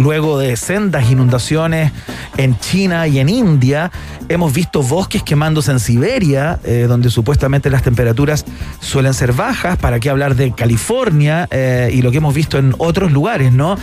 Luego 0.00 0.38
de 0.38 0.56
sendas 0.56 1.10
inundaciones 1.10 1.92
en 2.38 2.58
China 2.58 3.06
y 3.06 3.18
en 3.18 3.28
India, 3.28 3.90
hemos 4.30 4.52
visto 4.52 4.82
bosques 4.82 5.22
quemándose 5.22 5.72
en 5.72 5.80
Siberia, 5.80 6.58
eh, 6.64 6.86
donde 6.88 7.10
supuestamente 7.10 7.68
las 7.68 7.82
temperaturas 7.82 8.46
suelen 8.80 9.12
ser 9.12 9.34
bajas. 9.34 9.76
¿Para 9.76 10.00
qué 10.00 10.08
hablar 10.08 10.36
de 10.36 10.52
California 10.52 11.46
eh, 11.50 11.90
y 11.92 12.00
lo 12.00 12.10
que 12.10 12.16
hemos 12.16 12.34
visto 12.34 12.56
en 12.56 12.74
otros 12.78 13.12
lugares, 13.12 13.52
no? 13.52 13.76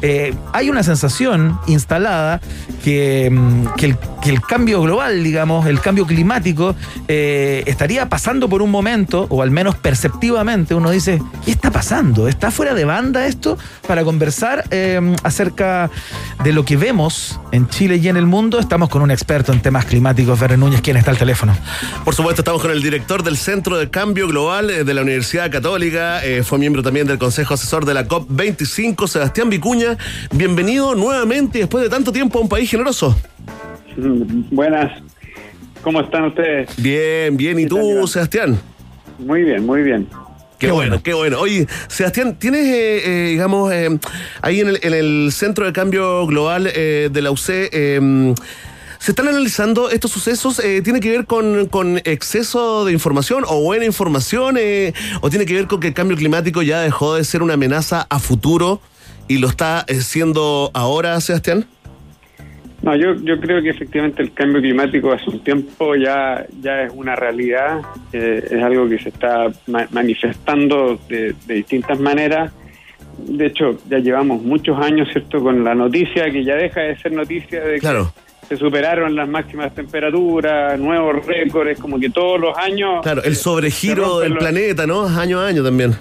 Eh, 0.00 0.34
hay 0.52 0.70
una 0.70 0.84
sensación 0.84 1.58
instalada 1.66 2.40
que, 2.84 3.30
mm, 3.32 3.66
que 3.76 3.96
el, 4.30 4.40
cambio 4.42 4.80
global, 4.82 5.24
digamos, 5.24 5.66
el 5.66 5.80
cambio 5.80 6.06
climático, 6.06 6.74
estaría 7.08 8.08
pasando 8.08 8.48
por 8.48 8.62
un 8.62 8.70
momento, 8.70 9.26
o 9.28 9.42
al 9.42 9.50
menos 9.50 9.74
perceptivamente, 9.76 10.74
uno 10.74 10.90
dice, 10.90 11.20
¿qué 11.44 11.50
está 11.50 11.70
pasando? 11.70 12.28
¿Está 12.28 12.50
fuera 12.50 12.74
de 12.74 12.84
banda 12.84 13.26
esto? 13.26 13.58
Para 13.86 14.04
conversar 14.04 14.64
eh, 14.70 15.14
acerca 15.64 15.90
de 16.42 16.52
lo 16.52 16.64
que 16.64 16.76
vemos 16.76 17.40
en 17.52 17.68
Chile 17.68 17.96
y 17.96 18.08
en 18.08 18.16
el 18.16 18.26
mundo, 18.26 18.58
estamos 18.58 18.88
con 18.88 19.02
un 19.02 19.10
experto 19.10 19.52
en 19.52 19.60
temas 19.60 19.86
climáticos, 19.86 20.38
Ferre 20.38 20.56
Núñez, 20.56 20.80
quien 20.80 20.96
está 20.96 21.10
al 21.10 21.18
teléfono. 21.18 21.56
Por 22.04 22.14
supuesto, 22.14 22.42
estamos 22.42 22.60
con 22.60 22.70
el 22.70 22.82
director 22.82 23.22
del 23.22 23.36
Centro 23.36 23.78
de 23.78 23.88
Cambio 23.90 24.28
Global 24.28 24.70
eh, 24.70 24.84
de 24.84 24.94
la 24.94 25.02
Universidad 25.02 25.50
Católica, 25.50 26.24
eh, 26.24 26.42
fue 26.42 26.58
miembro 26.58 26.82
también 26.82 27.06
del 27.06 27.18
Consejo 27.18 27.54
Asesor 27.54 27.84
de 27.84 27.94
la 27.94 28.06
COP25, 28.06 29.06
Sebastián 29.06 29.48
Vicuña. 29.50 29.96
Bienvenido 30.32 30.94
nuevamente 30.94 31.60
después 31.60 31.82
de 31.84 31.90
tanto 31.90 32.12
tiempo 32.12 32.38
a 32.38 32.42
un 32.42 32.48
país 32.48 32.70
generoso. 32.70 33.16
Buenas. 34.50 35.02
¿Cómo 35.82 36.00
están 36.00 36.24
ustedes? 36.24 36.70
Bien, 36.76 37.36
bien. 37.36 37.58
¿Y 37.58 37.66
tú, 37.66 38.06
Sebastián? 38.06 38.58
Muy 39.18 39.42
bien, 39.42 39.64
muy 39.64 39.82
bien. 39.82 40.08
Qué, 40.58 40.70
bueno, 40.70 41.02
qué 41.02 41.12
bueno. 41.14 41.40
Oye, 41.40 41.66
Sebastián, 41.88 42.36
¿tienes, 42.38 42.66
eh, 42.66 43.02
eh, 43.04 43.28
digamos, 43.30 43.72
eh, 43.72 43.98
ahí 44.40 44.60
en 44.60 44.68
el, 44.68 44.80
en 44.82 44.94
el 44.94 45.30
Centro 45.32 45.66
de 45.66 45.72
Cambio 45.72 46.26
Global 46.26 46.70
eh, 46.72 47.10
de 47.12 47.22
la 47.22 47.30
UC, 47.30 47.48
eh, 47.48 48.34
se 48.98 49.10
están 49.10 49.28
analizando 49.28 49.90
estos 49.90 50.10
sucesos? 50.12 50.60
eh, 50.60 50.80
¿Tiene 50.82 51.00
que 51.00 51.10
ver 51.10 51.26
con, 51.26 51.66
con 51.66 51.98
exceso 52.04 52.84
de 52.86 52.92
información 52.92 53.44
o 53.46 53.60
buena 53.62 53.84
información? 53.84 54.56
eh, 54.58 54.94
¿O 55.20 55.28
tiene 55.28 55.44
que 55.44 55.54
ver 55.54 55.66
con 55.66 55.80
que 55.80 55.88
el 55.88 55.94
cambio 55.94 56.16
climático 56.16 56.62
ya 56.62 56.80
dejó 56.80 57.14
de 57.16 57.24
ser 57.24 57.42
una 57.42 57.54
amenaza 57.54 58.06
a 58.08 58.18
futuro 58.18 58.80
y 59.28 59.38
lo 59.38 59.48
está 59.48 59.84
siendo 60.00 60.70
ahora, 60.72 61.20
Sebastián? 61.20 61.66
No, 62.84 62.94
yo, 62.96 63.14
yo 63.14 63.40
creo 63.40 63.62
que 63.62 63.70
efectivamente 63.70 64.22
el 64.22 64.32
cambio 64.34 64.60
climático 64.60 65.10
hace 65.12 65.30
un 65.30 65.40
tiempo 65.40 65.94
ya, 65.96 66.44
ya 66.60 66.82
es 66.82 66.92
una 66.94 67.16
realidad, 67.16 67.80
eh, 68.12 68.44
es 68.50 68.62
algo 68.62 68.86
que 68.88 68.98
se 68.98 69.08
está 69.08 69.46
ma- 69.68 69.88
manifestando 69.90 70.98
de, 71.08 71.34
de 71.46 71.54
distintas 71.54 71.98
maneras. 71.98 72.52
De 73.26 73.46
hecho, 73.46 73.78
ya 73.88 73.98
llevamos 73.98 74.42
muchos 74.42 74.78
años, 74.78 75.08
¿cierto?, 75.12 75.40
con 75.42 75.64
la 75.64 75.74
noticia 75.74 76.30
que 76.30 76.44
ya 76.44 76.56
deja 76.56 76.80
de 76.82 76.96
ser 76.98 77.12
noticia 77.12 77.60
de 77.64 77.74
que 77.74 77.80
Claro. 77.80 78.12
se 78.48 78.56
superaron 78.56 79.14
las 79.16 79.28
máximas 79.28 79.74
temperaturas, 79.74 80.78
nuevos 80.78 81.24
récords, 81.24 81.78
como 81.80 81.98
que 81.98 82.10
todos 82.10 82.38
los 82.40 82.58
años... 82.58 83.00
Claro, 83.02 83.22
el 83.22 83.36
sobregiro 83.36 83.94
se 84.04 84.08
rompen 84.10 84.22
del 84.24 84.32
los- 84.34 84.38
planeta, 84.44 84.86
¿no? 84.86 85.06
Año 85.06 85.40
a 85.40 85.46
año 85.46 85.62
también. 85.64 85.92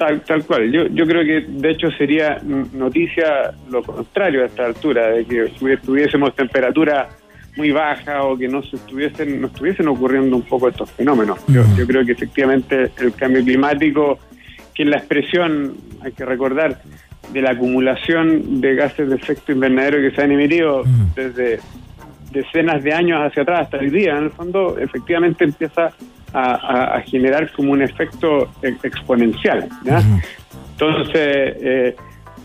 Tal, 0.00 0.22
tal 0.22 0.42
cual. 0.46 0.72
Yo, 0.72 0.86
yo 0.86 1.06
creo 1.06 1.22
que 1.22 1.44
de 1.46 1.70
hecho 1.72 1.90
sería 1.90 2.38
mm, 2.42 2.78
noticia 2.78 3.50
lo 3.70 3.82
contrario 3.82 4.44
a 4.44 4.46
esta 4.46 4.64
altura, 4.64 5.08
de 5.10 5.26
que 5.26 5.44
tuvi- 5.58 5.78
tuviésemos 5.78 6.34
temperatura 6.34 7.10
muy 7.58 7.70
baja 7.70 8.22
o 8.24 8.34
que 8.38 8.48
no 8.48 8.62
se 8.62 8.76
estuviesen, 8.76 9.42
no 9.42 9.48
estuviesen 9.48 9.88
ocurriendo 9.88 10.36
un 10.36 10.42
poco 10.42 10.68
estos 10.70 10.90
fenómenos. 10.92 11.38
Yo, 11.48 11.62
yo 11.76 11.86
creo 11.86 12.02
que 12.06 12.12
efectivamente 12.12 12.90
el 12.98 13.12
cambio 13.12 13.44
climático, 13.44 14.18
que 14.74 14.84
es 14.84 14.88
la 14.88 14.96
expresión, 14.96 15.74
hay 16.02 16.12
que 16.12 16.24
recordar, 16.24 16.80
de 17.34 17.42
la 17.42 17.50
acumulación 17.50 18.62
de 18.62 18.76
gases 18.76 19.06
de 19.10 19.16
efecto 19.16 19.52
invernadero 19.52 19.98
que 19.98 20.16
se 20.16 20.22
han 20.22 20.32
emitido 20.32 20.82
desde 21.14 21.60
decenas 22.32 22.82
de 22.82 22.94
años 22.94 23.20
hacia 23.20 23.42
atrás 23.42 23.60
hasta 23.64 23.76
el 23.76 23.90
día, 23.90 24.16
en 24.16 24.24
el 24.24 24.30
fondo, 24.30 24.78
efectivamente 24.78 25.44
empieza 25.44 25.90
a, 26.32 27.00
generar 27.06 27.50
como 27.52 27.72
un 27.72 27.82
efecto 27.82 28.50
ex- 28.62 28.84
exponencial. 28.84 29.68
¿ya? 29.84 30.02
Entonces, 30.72 31.14
eh, 31.16 31.96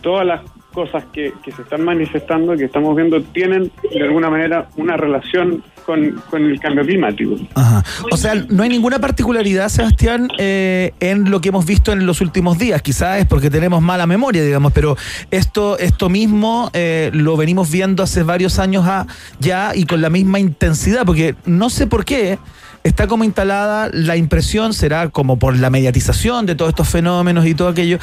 todas 0.01 0.25
las 0.25 0.41
cosas 0.73 1.05
que, 1.13 1.33
que 1.43 1.51
se 1.53 1.61
están 1.61 1.83
manifestando, 1.83 2.55
que 2.57 2.65
estamos 2.65 2.95
viendo, 2.95 3.21
tienen 3.21 3.71
de 3.91 4.03
alguna 4.03 4.29
manera 4.29 4.67
una 4.75 4.97
relación 4.97 5.63
con, 5.85 6.21
con 6.29 6.43
el 6.43 6.59
cambio 6.59 6.83
climático. 6.83 7.37
Ajá. 7.53 7.83
O 8.11 8.17
sea, 8.17 8.35
no 8.35 8.63
hay 8.63 8.69
ninguna 8.69 8.99
particularidad, 8.99 9.69
Sebastián, 9.69 10.27
eh, 10.37 10.91
en 10.99 11.31
lo 11.31 11.39
que 11.39 11.49
hemos 11.49 11.65
visto 11.65 11.93
en 11.93 12.05
los 12.05 12.19
últimos 12.19 12.57
días. 12.57 12.81
Quizás 12.81 13.19
es 13.19 13.25
porque 13.25 13.49
tenemos 13.49 13.81
mala 13.81 14.05
memoria, 14.05 14.43
digamos, 14.43 14.73
pero 14.73 14.97
esto, 15.31 15.77
esto 15.79 16.09
mismo 16.09 16.69
eh, 16.73 17.09
lo 17.13 17.37
venimos 17.37 17.71
viendo 17.71 18.03
hace 18.03 18.23
varios 18.23 18.59
años 18.59 18.85
ya 19.39 19.71
y 19.73 19.85
con 19.85 20.01
la 20.01 20.09
misma 20.09 20.39
intensidad, 20.39 21.05
porque 21.05 21.35
no 21.45 21.69
sé 21.69 21.87
por 21.87 22.03
qué. 22.03 22.37
Está 22.85 23.07
como 23.07 23.23
instalada 23.23 23.89
la 23.91 24.15
impresión, 24.15 24.71
será 24.71 25.09
como 25.09 25.39
por 25.39 25.57
la 25.57 25.71
mediatización 25.71 26.45
de 26.45 26.53
todos 26.53 26.69
estos 26.69 26.87
fenómenos 26.87 27.47
y 27.47 27.55
todo 27.55 27.67
aquello, 27.67 27.97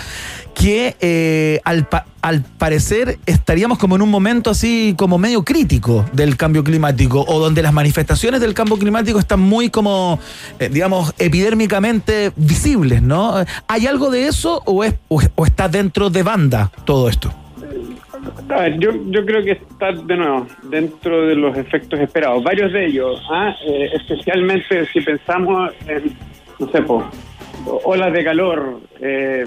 que 0.57 0.97
eh, 1.01 1.61
al, 1.63 1.89
al 2.21 2.43
parecer 2.43 3.21
estaríamos 3.25 3.79
como 3.79 3.95
en 3.95 4.03
un 4.03 4.11
momento 4.11 4.51
así 4.51 4.97
como 4.99 5.19
medio 5.19 5.45
crítico 5.45 6.05
del 6.13 6.37
cambio 6.37 6.65
climático 6.65 7.25
o 7.29 7.39
donde 7.39 7.63
las 7.63 7.73
manifestaciones 7.73 8.41
del 8.41 8.55
cambio 8.55 8.77
climático 8.77 9.21
están 9.21 9.39
muy 9.39 9.71
como, 9.71 10.19
eh, 10.59 10.69
digamos, 10.69 11.15
epidérmicamente 11.17 12.33
visibles, 12.35 13.03
¿no? 13.03 13.37
¿Hay 13.69 13.87
algo 13.87 14.11
de 14.11 14.27
eso 14.27 14.63
o, 14.65 14.83
es, 14.83 14.95
o 15.07 15.47
está 15.47 15.69
dentro 15.69 16.11
de 16.11 16.25
banda 16.25 16.73
todo 16.85 17.09
esto? 17.09 17.33
A 18.49 18.61
ver, 18.63 18.79
yo, 18.79 18.91
yo 19.07 19.25
creo 19.25 19.43
que 19.43 19.53
está 19.53 19.93
de 19.93 20.17
nuevo 20.17 20.47
dentro 20.65 21.27
de 21.27 21.35
los 21.35 21.57
efectos 21.57 21.99
esperados. 21.99 22.43
Varios 22.45 22.73
de 22.73 22.87
ellos, 22.87 23.23
¿ah? 23.31 23.55
Eh, 23.67 23.91
especialmente 23.95 24.87
si 24.87 25.01
pensamos 25.01 25.73
en, 25.87 26.17
no 26.59 26.69
sé, 26.71 26.83
po, 26.83 27.05
olas 27.85 28.13
de 28.13 28.25
calor, 28.25 28.81
eh, 29.01 29.45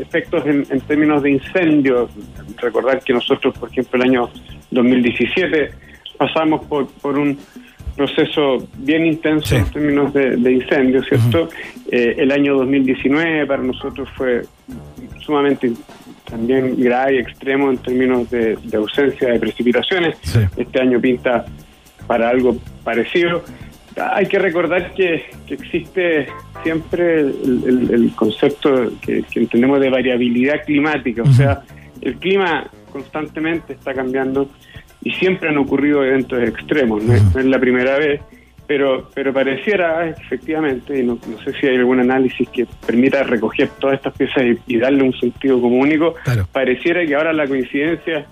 efectos 0.00 0.44
en, 0.46 0.66
en 0.70 0.80
términos 0.80 1.22
de 1.22 1.32
incendios. 1.32 2.10
Recordar 2.56 3.00
que 3.02 3.12
nosotros, 3.12 3.56
por 3.58 3.70
ejemplo, 3.70 4.02
el 4.02 4.10
año 4.10 4.30
2017 4.70 5.70
pasamos 6.18 6.64
por, 6.66 6.88
por 6.88 7.18
un 7.18 7.38
proceso 7.96 8.66
bien 8.78 9.06
intenso 9.06 9.56
en 9.56 9.64
términos 9.66 10.12
de, 10.12 10.36
de 10.36 10.52
incendios, 10.52 11.06
¿cierto? 11.06 11.48
Eh, 11.90 12.16
el 12.18 12.32
año 12.32 12.56
2019 12.56 13.46
para 13.46 13.62
nosotros 13.62 14.08
fue 14.16 14.42
sumamente 15.20 15.72
también 16.28 16.76
grave 16.80 17.16
y 17.16 17.18
extremo 17.18 17.70
en 17.70 17.78
términos 17.78 18.30
de, 18.30 18.56
de 18.62 18.76
ausencia 18.76 19.28
de 19.28 19.38
precipitaciones. 19.38 20.16
Este 20.56 20.80
año 20.80 21.00
pinta 21.00 21.44
para 22.06 22.28
algo 22.30 22.56
parecido. 22.82 23.44
Hay 23.96 24.26
que 24.26 24.38
recordar 24.38 24.92
que, 24.94 25.24
que 25.46 25.54
existe 25.54 26.26
siempre 26.62 27.20
el, 27.20 27.62
el- 27.66 27.90
el 27.94 28.14
concepto 28.16 28.92
que, 29.00 29.22
que 29.22 29.40
entendemos 29.40 29.80
de 29.80 29.90
variabilidad 29.90 30.64
climática, 30.64 31.22
o 31.22 31.32
sea, 31.32 31.62
el 32.00 32.16
clima 32.16 32.66
constantemente 32.90 33.74
está 33.74 33.94
cambiando 33.94 34.48
y 35.02 35.12
siempre 35.12 35.48
han 35.48 35.58
ocurrido 35.58 36.02
eventos 36.04 36.42
extremos, 36.42 37.02
no, 37.04 37.14
es, 37.14 37.22
no 37.34 37.40
es 37.40 37.46
la 37.46 37.58
primera 37.60 37.98
vez, 37.98 38.20
pero, 38.66 39.10
pero 39.14 39.32
pareciera 39.32 40.08
efectivamente, 40.08 40.98
y 40.98 41.02
no, 41.02 41.18
no 41.26 41.38
sé 41.44 41.52
si 41.60 41.66
hay 41.66 41.76
algún 41.76 42.00
análisis 42.00 42.48
que 42.48 42.66
permita 42.86 43.22
recoger 43.22 43.68
todas 43.78 43.96
estas 43.96 44.14
piezas 44.16 44.42
y, 44.44 44.74
y 44.74 44.78
darle 44.78 45.02
un 45.02 45.12
sentido 45.12 45.60
como 45.60 45.76
único, 45.76 46.14
pareciera 46.52 47.04
que 47.04 47.14
ahora 47.14 47.32
la 47.32 47.46
coincidencia 47.46 48.26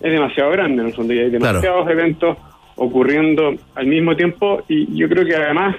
es 0.00 0.12
demasiado 0.12 0.50
grande, 0.50 0.82
en 0.82 0.88
el 0.88 0.94
fondo, 0.94 1.14
y 1.14 1.18
hay 1.18 1.30
demasiados 1.30 1.88
eventos 1.90 2.36
ocurriendo 2.76 3.54
al 3.74 3.86
mismo 3.86 4.16
tiempo, 4.16 4.62
y 4.68 4.96
yo 4.96 5.08
creo 5.08 5.24
que 5.24 5.36
además, 5.36 5.76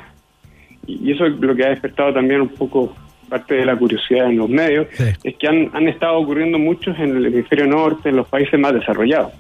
y 0.85 1.11
eso 1.11 1.25
es 1.25 1.33
lo 1.39 1.55
que 1.55 1.65
ha 1.65 1.69
despertado 1.69 2.13
también 2.13 2.41
un 2.41 2.49
poco 2.49 2.95
parte 3.29 3.55
de 3.55 3.65
la 3.65 3.75
curiosidad 3.75 4.29
en 4.29 4.37
los 4.37 4.49
medios, 4.49 4.87
es 5.23 5.35
que 5.37 5.47
han, 5.47 5.69
han 5.73 5.87
estado 5.87 6.17
ocurriendo 6.17 6.59
muchos 6.59 6.97
en 6.99 7.17
el 7.17 7.25
hemisferio 7.25 7.65
norte, 7.65 8.09
en 8.09 8.17
los 8.17 8.27
países 8.27 8.59
más 8.59 8.73
desarrollados. 8.73 9.33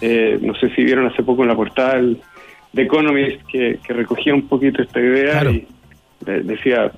Eh, 0.00 0.38
no 0.40 0.54
sé 0.54 0.70
si 0.74 0.82
vieron 0.82 1.06
hace 1.06 1.22
poco 1.22 1.42
en 1.42 1.48
la 1.48 1.56
portal 1.56 2.16
de 2.74 2.82
Economist 2.82 3.40
que, 3.50 3.78
que 3.86 3.92
recogía 3.92 4.34
un 4.34 4.46
poquito 4.48 4.82
esta 4.82 5.00
idea 5.00 5.50
y 5.50 5.66
de- 6.26 6.42
decía, 6.42 6.90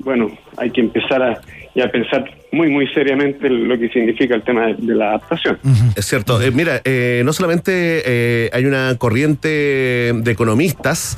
bueno, 0.00 0.30
hay 0.56 0.70
que 0.70 0.80
empezar 0.80 1.22
a, 1.22 1.40
y 1.74 1.80
a 1.80 1.90
pensar 1.90 2.24
muy, 2.52 2.68
muy 2.70 2.86
seriamente 2.88 3.48
lo 3.50 3.78
que 3.78 3.88
significa 3.90 4.34
el 4.34 4.42
tema 4.42 4.66
de, 4.68 4.74
de 4.78 4.94
la 4.94 5.08
adaptación. 5.10 5.58
Es 5.94 6.06
cierto. 6.06 6.40
Eh, 6.40 6.50
mira, 6.50 6.80
eh, 6.84 7.22
no 7.24 7.32
solamente 7.32 8.02
eh, 8.06 8.50
hay 8.52 8.64
una 8.64 8.94
corriente 8.98 9.48
de 9.48 10.30
economistas 10.30 11.16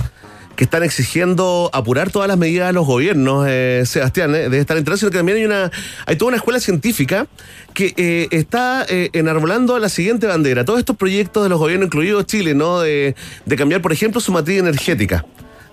que 0.58 0.64
están 0.64 0.82
exigiendo 0.82 1.70
apurar 1.72 2.10
todas 2.10 2.26
las 2.26 2.36
medidas 2.36 2.66
de 2.66 2.72
los 2.72 2.84
gobiernos, 2.84 3.46
eh, 3.48 3.84
Sebastián, 3.86 4.34
eh, 4.34 4.48
de 4.48 4.58
estar 4.58 4.76
enterados, 4.76 4.98
sino 4.98 5.12
que 5.12 5.18
también 5.18 5.38
hay 5.38 5.44
una 5.44 5.70
hay 6.04 6.16
toda 6.16 6.30
una 6.30 6.36
escuela 6.36 6.58
científica 6.58 7.28
que 7.74 7.94
eh, 7.96 8.26
está 8.32 8.84
eh, 8.88 9.10
enarbolando 9.12 9.78
la 9.78 9.88
siguiente 9.88 10.26
bandera. 10.26 10.64
Todos 10.64 10.80
estos 10.80 10.96
proyectos 10.96 11.44
de 11.44 11.48
los 11.48 11.60
gobiernos, 11.60 11.86
incluido 11.86 12.20
Chile, 12.24 12.54
¿no? 12.54 12.80
De, 12.80 13.14
de 13.46 13.56
cambiar, 13.56 13.82
por 13.82 13.92
ejemplo, 13.92 14.20
su 14.20 14.32
matriz 14.32 14.58
energética 14.58 15.24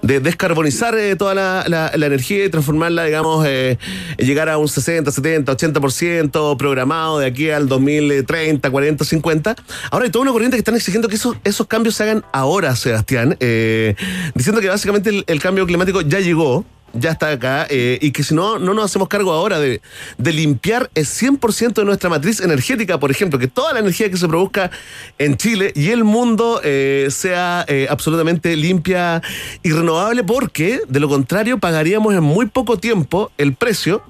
de 0.06 0.20
descarbonizar 0.20 0.96
eh, 0.98 1.16
toda 1.16 1.34
la, 1.34 1.64
la- 1.68 1.92
la 1.96 2.06
energía 2.06 2.46
y 2.46 2.50
transformarla, 2.50 3.04
digamos, 3.06 3.46
eh, 3.48 3.78
llegar 4.18 4.50
a 4.50 4.58
un 4.58 4.68
60, 4.68 5.12
70, 5.12 5.52
80% 5.58 6.58
programado 6.58 7.20
de 7.20 7.26
aquí 7.26 7.50
al 7.50 7.68
2030, 7.68 8.70
40, 8.70 9.04
50. 9.06 9.56
Ahora 9.92 10.06
hay 10.06 10.12
toda 10.12 10.24
una 10.24 10.32
corriente 10.32 10.56
que 10.58 10.60
están 10.60 10.76
exigiendo 10.76 11.08
que 11.08 11.16
esos, 11.16 11.36
esos 11.44 11.68
cambios 11.68 11.96
se 11.96 12.04
hagan 12.04 12.24
ahora, 12.34 12.76
Sebastián, 12.76 13.36
eh, 13.40 13.96
diciendo 14.36 14.62
que 14.62 14.68
básicamente 14.70 15.10
el, 15.10 15.24
el 15.28 15.42
cambio 15.42 15.66
climático 15.66 16.02
ya 16.02 16.20
llegó. 16.20 16.66
Ya 16.98 17.12
está 17.12 17.32
acá, 17.32 17.68
eh, 17.70 18.00
y 18.02 18.12
que 18.12 18.24
si 18.24 18.34
no, 18.34 18.58
no 18.58 18.74
nos 18.74 18.86
hacemos 18.86 19.10
cargo 19.10 19.34
ahora 19.34 19.60
de, 19.60 19.82
de 20.18 20.34
limpiar 20.34 20.90
el 20.96 21.06
100% 21.06 21.74
de 21.74 21.86
nuestra 21.86 22.10
matriz 22.10 22.40
energética, 22.40 23.00
por 23.00 23.12
ejemplo, 23.12 23.38
que 23.38 23.48
toda 23.48 23.74
la 23.74 23.80
energía 23.80 24.10
que 24.10 24.18
se 24.18 24.28
produzca 24.28 24.72
en 25.18 25.36
Chile 25.36 25.74
y 25.76 25.90
el 25.90 26.04
mundo 26.04 26.62
eh, 26.64 27.08
sea 27.10 27.66
eh, 27.68 27.88
absolutamente 27.90 28.56
limpia 28.56 29.22
y 29.62 29.72
renovable, 29.72 30.24
porque 30.24 30.82
de 30.88 31.00
lo 31.00 31.10
contrario 31.10 31.58
pagaríamos 31.58 32.14
en 32.14 32.24
muy 32.24 32.46
poco 32.48 32.78
tiempo 32.78 33.32
el 33.38 33.54
precio. 33.54 34.02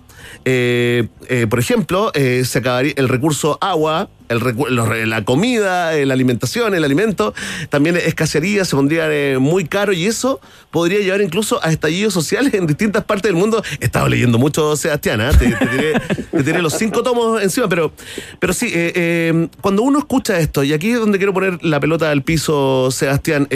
Eh, 0.43 1.07
eh, 1.29 1.47
por 1.49 1.59
ejemplo, 1.59 2.11
eh, 2.13 2.43
se 2.45 2.59
acabaría 2.59 2.93
el 2.97 3.07
recurso 3.07 3.57
agua, 3.61 4.09
el 4.27 4.41
la 5.09 5.23
comida, 5.23 5.93
la 5.93 6.13
alimentación, 6.13 6.73
el 6.73 6.83
alimento, 6.83 7.33
también 7.69 7.95
escasearía, 7.95 8.65
se 8.65 8.75
pondría 8.75 9.07
muy 9.39 9.65
caro 9.65 9.93
y 9.93 10.07
eso 10.07 10.41
podría 10.71 10.99
llevar 10.99 11.21
incluso 11.21 11.63
a 11.63 11.71
estallidos 11.71 12.13
sociales 12.13 12.53
en 12.55 12.65
distintas 12.65 13.03
partes 13.03 13.29
del 13.29 13.35
mundo. 13.35 13.63
He 13.79 13.85
estado 13.85 14.07
leyendo 14.09 14.39
mucho, 14.39 14.75
Sebastián, 14.75 15.21
¿ah? 15.21 15.31
te, 15.31 15.53
te 15.53 16.43
tiré, 16.43 16.61
los 16.61 16.73
cinco 16.73 17.03
tomos 17.03 17.41
encima, 17.43 17.69
pero, 17.69 17.93
pero 18.39 18.51
sí, 18.51 18.73
cuando 19.61 19.83
uno 19.83 19.99
escucha 19.99 20.39
esto, 20.39 20.63
y 20.63 20.73
aquí 20.73 20.89
es 20.89 20.99
donde 20.99 21.19
quiero 21.19 21.33
poner 21.33 21.63
la 21.63 21.79
pelota 21.79 22.09
al 22.09 22.23
piso, 22.23 22.89
Sebastián, 22.89 23.47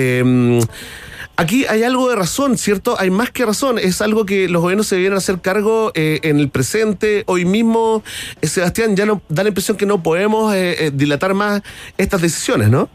Aquí 1.40 1.64
hay 1.70 1.84
algo 1.84 2.10
de 2.10 2.18
razón, 2.18 2.58
¿cierto? 2.58 3.00
Hay 3.00 3.10
más 3.10 3.32
que 3.32 3.46
razón. 3.46 3.80
Es 3.80 4.02
algo 4.02 4.26
que 4.26 4.50
los 4.50 4.62
gobiernos 4.62 4.88
se 4.88 4.96
debieran 4.96 5.18
hacer 5.18 5.40
cargo 5.40 5.90
eh, 5.96 6.20
en 6.24 6.38
el 6.38 6.50
presente. 6.50 7.24
Hoy 7.28 7.46
mismo, 7.46 8.04
eh, 8.42 8.48
Sebastián, 8.48 8.98
ya 8.98 9.06
no 9.06 9.22
da 9.30 9.44
la 9.44 9.48
impresión 9.48 9.78
que 9.78 9.86
no 9.86 10.04
podemos 10.04 10.54
eh, 10.54 10.88
eh, 10.88 10.92
dilatar 10.94 11.34
más 11.34 11.62
estas 11.98 12.22
decisiones, 12.22 12.70
¿no? 12.70 12.90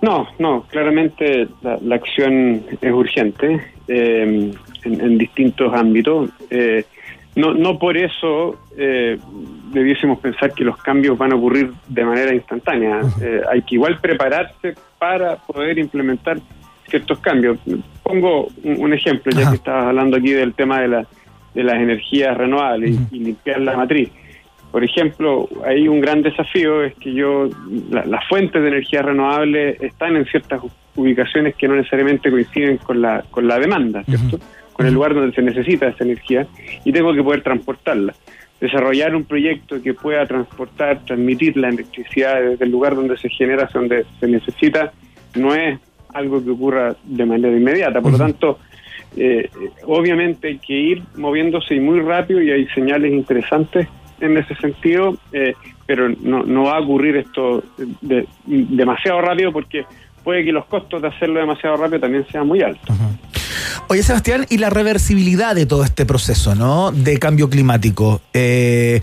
No, 0.00 0.28
no, 0.38 0.62
claramente 0.70 1.46
la, 1.60 1.76
la 1.82 1.96
acción 1.96 2.64
es 2.80 2.90
urgente 2.90 3.66
eh, 3.86 4.54
en, 4.84 5.00
en 5.02 5.18
distintos 5.18 5.74
ámbitos. 5.74 6.30
Eh, 6.48 6.86
no, 7.36 7.52
no 7.52 7.78
por 7.78 7.98
eso 7.98 8.58
eh, 8.78 9.18
debiésemos 9.74 10.20
pensar 10.20 10.54
que 10.54 10.64
los 10.64 10.78
cambios 10.78 11.18
van 11.18 11.32
a 11.32 11.36
ocurrir 11.36 11.70
de 11.86 12.02
manera 12.02 12.34
instantánea. 12.34 13.02
Hay 13.50 13.60
que 13.60 13.74
igual 13.74 14.00
prepararse 14.00 14.74
para 14.98 15.36
poder 15.36 15.78
implementar 15.78 16.40
ciertos 16.90 17.18
cambios. 17.20 17.58
Pongo 18.02 18.48
un, 18.64 18.92
ejemplo, 18.92 19.32
ya 19.32 19.48
que 19.50 19.56
estabas 19.56 19.86
hablando 19.86 20.16
aquí 20.16 20.30
del 20.32 20.52
tema 20.54 20.80
de, 20.80 20.88
la, 20.88 21.06
de 21.54 21.64
las 21.64 21.76
energías 21.76 22.36
renovables 22.36 22.96
y, 23.12 23.16
y 23.16 23.20
limpiar 23.20 23.60
la 23.60 23.76
matriz. 23.76 24.10
Por 24.72 24.84
ejemplo, 24.84 25.48
hay 25.64 25.88
un 25.88 26.00
gran 26.00 26.22
desafío, 26.22 26.82
es 26.84 26.94
que 26.94 27.12
yo, 27.12 27.48
la- 27.90 28.04
las 28.04 28.26
fuentes 28.28 28.60
de 28.62 28.68
energía 28.68 29.02
renovable 29.02 29.76
están 29.80 30.16
en 30.16 30.24
ciertas 30.26 30.60
ubicaciones 30.94 31.54
que 31.56 31.66
no 31.66 31.74
necesariamente 31.76 32.30
coinciden 32.30 32.76
con 32.78 33.00
la, 33.00 33.24
con 33.30 33.46
la 33.48 33.58
demanda, 33.58 34.04
¿cierto? 34.04 34.38
Con 34.72 34.86
el 34.86 34.94
lugar 34.94 35.14
donde 35.14 35.34
se 35.34 35.42
necesita 35.42 35.88
esa 35.88 36.04
energía 36.04 36.46
y 36.84 36.92
tengo 36.92 37.12
que 37.14 37.22
poder 37.22 37.42
transportarla. 37.42 38.14
Desarrollar 38.60 39.14
un 39.16 39.24
proyecto 39.24 39.82
que 39.82 39.94
pueda 39.94 40.24
transportar, 40.26 41.00
transmitir 41.04 41.56
la 41.56 41.68
electricidad 41.70 42.40
desde 42.42 42.64
el 42.64 42.70
lugar 42.70 42.94
donde 42.94 43.16
se 43.16 43.28
genera 43.28 43.64
hacia 43.64 43.80
donde 43.80 44.04
se 44.20 44.26
necesita, 44.28 44.92
no 45.34 45.54
es 45.54 45.78
algo 46.14 46.42
que 46.44 46.50
ocurra 46.50 46.94
de 47.04 47.26
manera 47.26 47.56
inmediata. 47.56 48.00
Por 48.00 48.12
lo 48.12 48.18
tanto, 48.18 48.58
eh, 49.16 49.48
obviamente 49.86 50.48
hay 50.48 50.58
que 50.58 50.72
ir 50.74 51.02
moviéndose 51.16 51.74
y 51.74 51.80
muy 51.80 52.00
rápido 52.00 52.40
y 52.42 52.50
hay 52.50 52.66
señales 52.68 53.12
interesantes 53.12 53.88
en 54.20 54.36
ese 54.36 54.54
sentido, 54.56 55.16
eh, 55.32 55.54
pero 55.86 56.08
no, 56.08 56.42
no 56.44 56.64
va 56.64 56.76
a 56.76 56.80
ocurrir 56.80 57.16
esto 57.16 57.64
de- 58.02 58.26
demasiado 58.46 59.20
rápido 59.22 59.52
porque 59.52 59.84
puede 60.22 60.44
que 60.44 60.52
los 60.52 60.66
costos 60.66 61.00
de 61.02 61.08
hacerlo 61.08 61.40
demasiado 61.40 61.76
rápido 61.78 62.00
también 62.00 62.26
sean 62.30 62.46
muy 62.46 62.60
altos. 62.62 62.94
Oye, 63.88 64.02
Sebastián, 64.04 64.46
y 64.50 64.58
la 64.58 64.70
reversibilidad 64.70 65.54
de 65.56 65.66
todo 65.66 65.82
este 65.82 66.06
proceso, 66.06 66.54
¿no? 66.54 66.92
De 66.92 67.18
cambio 67.18 67.48
climático. 67.50 68.20
Eh, 68.32 69.00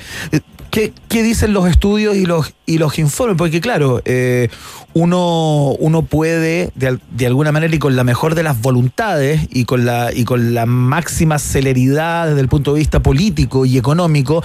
¿qué, 1.09 1.23
dicen 1.23 1.53
los 1.53 1.67
estudios 1.67 2.15
y 2.15 2.25
los, 2.25 2.53
y 2.65 2.77
los 2.77 2.99
informes? 2.99 3.37
Porque, 3.37 3.61
claro, 3.61 4.01
eh, 4.05 4.49
uno, 4.93 5.75
uno 5.79 6.03
puede, 6.03 6.71
de, 6.75 6.99
de 7.11 7.25
alguna 7.25 7.51
manera 7.51 7.73
y 7.73 7.79
con 7.79 7.95
la 7.95 8.03
mejor 8.03 8.35
de 8.35 8.43
las 8.43 8.61
voluntades 8.61 9.47
y 9.51 9.65
con, 9.65 9.85
la, 9.85 10.13
y 10.13 10.23
con 10.23 10.53
la 10.53 10.65
máxima 10.65 11.39
celeridad 11.39 12.27
desde 12.27 12.41
el 12.41 12.47
punto 12.47 12.73
de 12.73 12.79
vista 12.79 13.01
político 13.01 13.65
y 13.65 13.77
económico, 13.77 14.43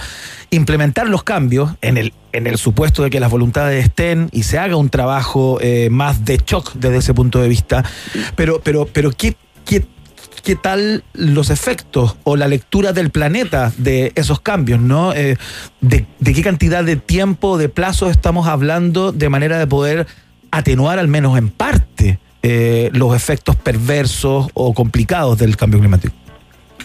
implementar 0.49 1.07
los 1.07 1.23
cambios 1.23 1.71
en 1.81 1.97
el, 1.97 2.13
en 2.31 2.47
el 2.47 2.57
supuesto 2.57 3.03
de 3.03 3.09
que 3.09 3.19
las 3.19 3.29
voluntades 3.29 3.83
estén 3.83 4.29
y 4.31 4.43
se 4.43 4.57
haga 4.57 4.75
un 4.75 4.89
trabajo 4.89 5.59
eh, 5.61 5.89
más 5.91 6.25
de 6.25 6.37
shock 6.37 6.73
desde 6.73 6.97
ese 6.97 7.13
punto 7.13 7.39
de 7.39 7.47
vista. 7.47 7.83
Pero, 8.35 8.59
pero, 8.63 8.87
pero 8.91 9.11
¿qué, 9.11 9.35
qué, 9.65 9.85
qué 10.43 10.55
tal 10.55 11.03
los 11.13 11.49
efectos 11.49 12.17
o 12.23 12.35
la 12.35 12.47
lectura 12.47 12.91
del 12.93 13.09
planeta 13.09 13.71
de 13.77 14.11
esos 14.15 14.41
cambios, 14.41 14.79
¿no? 14.79 15.13
Eh, 15.13 15.37
de, 15.81 16.05
qué 16.23 16.41
cantidad 16.43 16.83
de 16.83 16.97
tiempo, 16.97 17.57
de 17.57 17.69
plazo 17.69 18.09
estamos 18.09 18.47
hablando 18.47 19.11
de 19.11 19.29
manera 19.29 19.57
de 19.57 19.67
poder 19.67 20.05
atenuar 20.51 20.99
al 20.99 21.07
menos 21.07 21.37
en 21.37 21.49
parte 21.49 22.19
eh, 22.43 22.89
los 22.93 23.15
efectos 23.15 23.55
perversos 23.55 24.49
o 24.53 24.73
complicados 24.73 25.37
del 25.37 25.55
cambio 25.55 25.79
climático. 25.79 26.13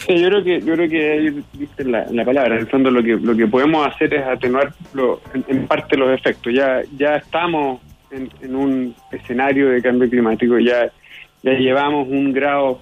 Sí, 0.06 0.16
yo 0.20 0.28
creo 0.28 0.44
que 0.44 0.60
yo 0.60 0.74
creo 0.74 0.88
que 0.88 1.12
ahí 1.12 1.44
la, 1.78 2.06
la 2.12 2.24
palabra. 2.24 2.54
En 2.54 2.60
el 2.60 2.68
fondo 2.68 2.90
lo 2.90 3.02
que 3.02 3.16
lo 3.16 3.36
que 3.36 3.48
podemos 3.48 3.84
hacer 3.84 4.14
es 4.14 4.24
atenuar 4.24 4.72
lo- 4.94 5.20
en, 5.34 5.44
en 5.48 5.66
parte 5.66 5.96
los 5.96 6.16
efectos. 6.16 6.52
Ya 6.54 6.82
ya 6.96 7.16
estamos 7.16 7.80
en, 8.12 8.30
en 8.40 8.54
un 8.54 8.94
escenario 9.10 9.70
de 9.70 9.82
cambio 9.82 10.08
climático. 10.08 10.56
Ya 10.60 10.92
ya 11.42 11.52
llevamos 11.52 12.06
un 12.08 12.32
grado 12.32 12.80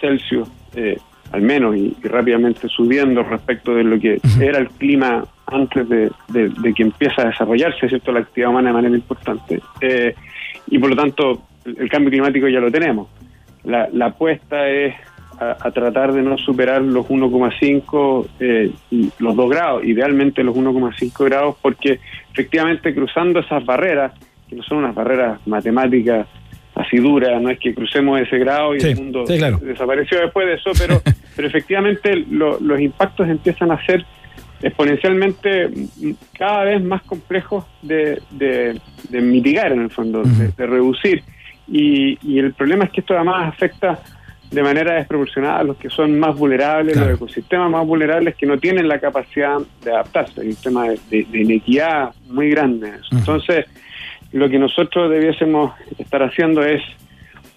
Celsius 0.00 0.48
eh, 0.74 0.98
al 1.32 1.42
menos 1.42 1.76
y, 1.76 1.94
y 2.02 2.08
rápidamente 2.08 2.68
subiendo 2.68 3.22
respecto 3.22 3.74
de 3.74 3.84
lo 3.84 3.98
que 3.98 4.18
era 4.40 4.58
el 4.58 4.68
clima 4.70 5.24
antes 5.46 5.88
de, 5.88 6.10
de- 6.28 6.48
de 6.48 6.74
que 6.74 6.82
empieza 6.82 7.22
a 7.22 7.26
desarrollarse 7.26 7.88
cierto 7.88 8.12
la 8.12 8.20
actividad 8.20 8.50
humana 8.50 8.68
de 8.70 8.74
manera 8.74 8.94
importante. 8.94 9.60
Eh, 9.80 10.14
y 10.70 10.78
por 10.78 10.90
lo 10.90 10.96
tanto 10.96 11.42
el, 11.64 11.76
el 11.80 11.88
cambio 11.90 12.10
climático 12.10 12.48
ya 12.48 12.60
lo 12.60 12.70
tenemos. 12.70 13.08
La, 13.64 13.88
la 13.92 14.06
apuesta 14.06 14.68
es 14.68 14.94
a, 15.40 15.56
a 15.60 15.70
tratar 15.70 16.12
de 16.12 16.22
no 16.22 16.36
superar 16.38 16.80
los 16.82 17.06
1,5 17.08 18.26
eh, 18.40 18.70
y 18.90 19.10
los 19.18 19.36
2 19.36 19.50
grados, 19.50 19.84
idealmente 19.84 20.42
los 20.42 20.56
1,5 20.56 21.24
grados, 21.24 21.56
porque 21.60 22.00
efectivamente 22.32 22.94
cruzando 22.94 23.40
esas 23.40 23.64
barreras, 23.64 24.12
que 24.48 24.56
no 24.56 24.62
son 24.62 24.78
unas 24.78 24.94
barreras 24.94 25.46
matemáticas 25.46 26.26
así 26.78 26.96
duras, 26.98 27.40
no 27.42 27.50
es 27.50 27.58
que 27.58 27.74
crucemos 27.74 28.20
ese 28.20 28.38
grado 28.38 28.74
y 28.74 28.80
Sí, 28.80 28.88
el 28.90 28.96
mundo 28.96 29.24
sí, 29.26 29.36
claro. 29.36 29.58
desapareció 29.58 30.20
después 30.20 30.46
de 30.46 30.54
eso, 30.54 30.70
pero, 30.78 31.02
pero 31.36 31.48
efectivamente 31.48 32.14
lo- 32.30 32.58
los 32.60 32.80
impactos 32.80 33.28
empiezan 33.28 33.70
a 33.72 33.84
ser 33.84 34.04
exponencialmente 34.62 35.70
cada 36.38 36.64
vez 36.64 36.82
más 36.82 37.02
complejos 37.02 37.64
de, 37.82 38.20
de- 38.30 38.80
de 39.08 39.20
mitigar 39.20 39.72
en 39.72 39.82
el 39.82 39.90
fondo, 39.90 40.22
de, 40.22 40.48
de 40.56 40.66
reducir. 40.66 41.22
Y, 41.66 42.18
y 42.22 42.38
el 42.38 42.52
problema 42.54 42.84
es 42.84 42.90
que 42.90 43.00
esto 43.00 43.14
además 43.14 43.48
afecta 43.48 43.98
de 44.50 44.62
manera 44.62 44.94
desproporcionada 44.94 45.58
a 45.58 45.62
los 45.64 45.76
que 45.76 45.90
son 45.90 46.18
más 46.18 46.34
vulnerables, 46.36 46.96
los 46.96 47.10
ecosistemas 47.16 47.70
más 47.70 47.86
vulnerables 47.86 48.34
que 48.34 48.46
no 48.46 48.56
tienen 48.56 48.88
la 48.88 48.98
capacidad 48.98 49.58
de 49.84 49.90
adaptarse. 49.90 50.40
Hay 50.40 50.48
un 50.48 50.56
tema 50.56 50.88
de, 50.88 51.26
inequidad 51.34 52.10
muy 52.28 52.48
grande. 52.50 52.88
en 52.88 52.94
eso. 52.94 53.08
Entonces, 53.12 53.66
lo 54.32 54.48
que 54.48 54.58
nosotros 54.58 55.10
debiésemos 55.10 55.72
estar 55.98 56.22
haciendo 56.22 56.64
es, 56.64 56.82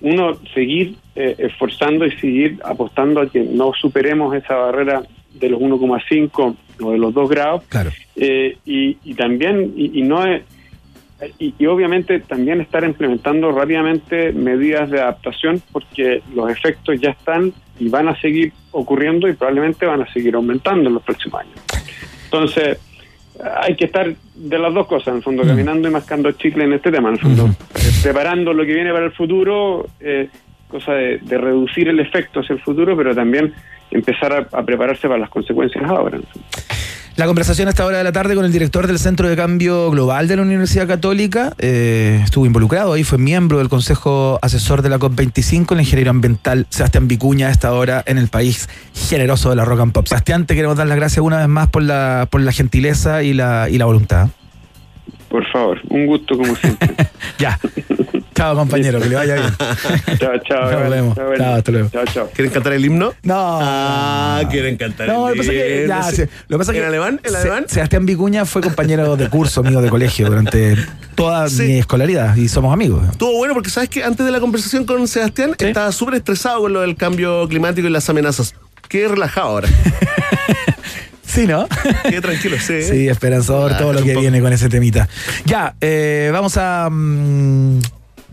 uno, 0.02 0.38
seguir 0.54 0.96
eh, 1.16 1.36
esforzando 1.38 2.06
y 2.06 2.12
seguir 2.18 2.60
apostando 2.64 3.22
a 3.22 3.30
que 3.30 3.42
no 3.42 3.72
superemos 3.74 4.36
esa 4.36 4.56
barrera 4.56 5.04
de 5.34 5.50
los 5.50 5.60
1,5 5.60 6.56
o 6.82 6.92
de 6.92 6.98
los 6.98 7.14
2 7.14 7.30
grados. 7.30 7.64
Claro. 7.70 7.92
Eh, 8.16 8.58
y, 8.66 8.98
y 9.04 9.14
también, 9.14 9.74
y, 9.76 10.00
y 10.00 10.02
no 10.02 10.26
es, 10.26 10.44
y, 11.38 11.54
y 11.58 11.66
obviamente 11.68 12.20
también 12.20 12.62
estar 12.62 12.84
implementando 12.84 13.52
rápidamente 13.52 14.32
medidas 14.32 14.90
de 14.90 15.02
adaptación 15.02 15.62
porque 15.72 16.24
los 16.34 16.50
efectos 16.50 17.00
ya 17.00 17.12
están 17.12 17.54
y 17.80 17.90
van 17.90 18.08
a 18.08 18.20
seguir 18.20 18.54
ocurriendo 18.72 19.28
y 19.28 19.34
probablemente 19.34 19.86
van 19.86 20.02
a 20.02 20.12
seguir 20.12 20.36
aumentando 20.36 20.88
en 20.88 20.96
los 20.96 21.04
próximos 21.04 21.42
años. 21.42 21.60
Entonces, 22.26 22.80
hay 23.62 23.76
que 23.76 23.86
estar 23.86 24.14
de 24.36 24.60
las 24.60 24.74
dos 24.74 24.88
cosas, 24.88 25.10
en 25.10 25.16
el 25.18 25.24
fondo, 25.24 25.44
caminando 25.44 25.88
y 25.88 25.92
mascando 25.92 26.32
chicle 26.34 26.64
en 26.64 26.74
este 26.74 26.92
tema, 26.92 27.10
en 27.10 27.16
el 27.16 27.22
fondo, 27.22 27.46
eh, 27.76 27.92
preparando 28.04 28.54
lo 28.54 28.66
que 28.66 28.74
viene 28.74 28.92
para 28.92 29.06
el 29.06 29.12
futuro, 29.12 29.88
eh, 30.00 30.30
cosa 30.68 30.94
de, 30.94 31.18
de 31.20 31.38
reducir 31.38 31.88
el 31.90 32.00
efecto 32.00 32.42
hacia 32.42 32.54
el 32.54 32.62
futuro, 32.62 32.96
pero 32.96 33.16
también 33.16 33.54
empezar 33.90 34.34
a, 34.34 34.58
a 34.58 34.64
prepararse 34.64 35.08
para 35.08 35.20
las 35.20 35.30
consecuencias 35.30 35.84
ahora. 35.86 36.18
en 36.18 36.24
el 36.24 36.28
fondo. 36.28 36.48
La 37.18 37.26
conversación 37.26 37.68
a 37.68 37.72
esta 37.72 37.86
hora 37.86 37.98
de 37.98 38.06
la 38.06 38.14
tarde 38.14 38.36
con 38.36 38.46
el 38.46 38.54
director 38.54 38.88
del 38.88 38.98
Centro 38.98 39.28
de 39.28 39.36
Cambio 39.36 39.92
Global 39.92 40.30
de 40.30 40.38
la 40.38 40.44
Universidad 40.44 40.88
Católica. 40.88 41.54
eh, 41.58 42.22
estuvo 42.24 42.46
involucrado 42.46 42.94
ahí, 42.94 43.04
fue 43.04 43.18
miembro 43.18 43.58
del 43.58 43.68
Consejo 43.68 44.40
Asesor 44.42 44.82
de 44.82 44.90
la 44.90 44.98
COP25, 44.98 45.74
el 45.74 45.82
ingeniero 45.82 46.10
ambiental 46.10 46.68
Sebastián 46.70 47.10
Vicuña, 47.10 47.50
a 47.50 47.52
esta 47.52 47.74
hora 47.74 48.02
en 48.06 48.18
el 48.18 48.30
país 48.30 48.70
generoso 48.94 49.50
de 49.50 49.58
la 49.58 49.66
rock 49.66 49.82
and 49.82 49.92
pop. 49.92 50.08
Sebastián, 50.08 50.46
te 50.46 50.56
queremos 50.56 50.78
dar 50.78 50.88
las 50.88 50.98
gracias 50.98 51.24
una 51.24 51.38
vez 51.38 51.50
más 51.50 51.68
por 51.68 51.84
la, 51.84 52.28
por 52.32 52.40
la 52.42 52.54
gentileza 52.54 53.24
y 53.24 53.34
la, 53.34 53.68
y 53.70 53.78
la 53.78 53.86
voluntad. 53.86 54.30
Por 55.32 55.48
favor, 55.52 55.80
un 55.90 56.06
gusto 56.08 56.38
como 56.38 56.54
siempre. 56.58 56.90
ya. 57.40 57.58
Chao, 58.36 58.56
compañero, 58.56 59.00
que 59.00 59.08
le 59.10 59.16
vaya 59.16 59.36
bien. 59.36 59.54
chao, 60.20 60.32
chao. 60.48 60.72
Nos 60.72 60.90
vemos. 60.90 61.16
Chao, 61.16 61.36
Chao, 61.38 61.56
hasta 61.56 61.72
luego. 61.72 61.90
Chao, 61.90 62.06
chao. 62.06 62.30
¿Quieren 62.34 62.52
cantar 62.54 62.74
el 62.74 62.86
himno? 62.86 63.14
No. 63.24 63.36
Ah, 63.62 64.42
quieren 64.50 64.78
cantar 64.78 65.08
No, 65.08 65.14
lo 65.14 65.28
el 65.30 65.34
que 65.34 65.40
pasa 65.40 65.52
es 65.54 65.58
que, 65.64 65.82
himno. 65.84 65.88
ya, 65.88 66.04
Sí. 66.04 66.22
lo 66.48 66.58
que 66.58 66.58
pasa 66.58 66.72
es 66.72 66.78
¿En 66.78 66.82
que 66.84 66.88
alemán? 66.88 67.22
¿En 67.24 67.32
Se- 67.32 67.38
alemán? 67.38 67.66
Sebastián 67.68 68.06
Vicuña 68.06 68.46
fue 68.46 68.62
compañero 68.62 69.16
de 69.16 69.30
curso 69.30 69.64
mío 69.64 69.82
de 69.82 69.90
colegio 69.90 70.28
durante 70.28 70.76
toda 71.16 71.48
mi 71.50 71.80
escolaridad 71.80 72.36
y 72.36 72.48
somos 72.50 72.74
amigos. 72.74 73.04
Estuvo 73.12 73.38
bueno 73.38 73.54
porque 73.54 73.70
sabes 73.70 73.90
que 73.90 74.04
antes 74.04 74.26
de 74.26 74.32
la 74.32 74.40
conversación 74.40 74.86
con 74.86 75.08
Sebastián 75.08 75.56
estaba 75.60 75.92
súper 75.92 76.16
estresado 76.16 76.62
con 76.62 76.74
lo 76.74 76.82
del 76.82 76.96
cambio 76.96 77.48
climático 77.48 77.88
y 77.88 77.92
las 77.92 78.10
amenazas. 78.10 78.54
Qué 78.90 79.08
relajado 79.08 79.48
ahora. 79.48 79.70
Sí, 81.34 81.48
¿no? 81.48 81.68
Qué 82.10 82.20
tranquilo, 82.22 82.58
sí. 82.60 82.82
Sí, 82.92 83.08
esperanzador 83.08 83.78
todo 83.78 83.94
lo 83.94 84.04
que 84.04 84.16
viene 84.18 84.42
con 84.42 84.52
ese 84.52 84.68
temita. 84.70 85.08
Ya, 85.46 85.76
eh, 85.80 86.30
vamos 86.34 86.58
a. 86.58 86.90
mm, 86.92 87.80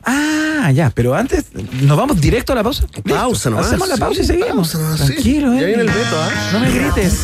ah, 0.05 0.71
ya, 0.75 0.91
pero 0.95 1.15
antes, 1.15 1.45
¿nos 1.83 1.97
vamos 1.97 2.21
directo 2.21 2.53
a 2.53 2.57
la 2.57 2.63
pausa? 2.65 2.85
Pausa 3.09 3.51
nomás, 3.51 3.67
Hacemos 3.67 3.89
la 3.89 3.95
sí, 3.95 4.01
pausa 4.01 4.21
y 4.21 4.25
seguimos. 4.25 4.73
pausa 4.73 4.79
nomás, 4.79 5.01
sí. 5.01 5.07
Tranquilo, 5.13 5.55
Ya 5.55 5.61
eh. 5.61 5.67
viene 5.67 5.83
el 5.83 5.89
veto, 5.89 6.21
¿ah? 6.21 6.29
No 6.53 6.61
me 6.61 6.71
grites. 6.71 7.23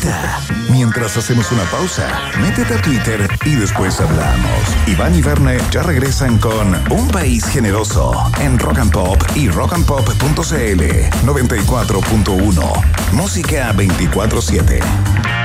Mientras 0.71 1.17
hacemos 1.17 1.51
una 1.51 1.63
pausa, 1.63 2.07
métete 2.41 2.73
a 2.73 2.81
Twitter 2.81 3.29
y 3.45 3.55
después 3.55 3.99
hablamos. 3.99 4.61
Iván 4.87 5.13
y 5.15 5.21
Verne 5.21 5.57
ya 5.71 5.83
regresan 5.83 6.37
con 6.37 6.73
Un 6.89 7.07
País 7.09 7.45
Generoso 7.45 8.13
en 8.41 8.57
Rock 8.59 8.79
and 8.79 8.91
Pop 8.91 9.21
y 9.35 9.49
rockandpop.cl 9.49 10.81
94.1. 11.25 12.83
Música 13.13 13.73
24-7. 13.73 15.44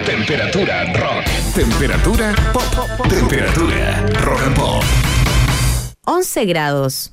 Temperatura 0.00 0.84
rock. 0.94 1.24
Temperatura 1.54 2.34
pop. 2.52 3.08
Temperatura 3.08 4.02
rock 4.24 4.42
and 4.46 4.54
pop. 4.56 4.84
11 6.06 6.46
grados. 6.46 7.12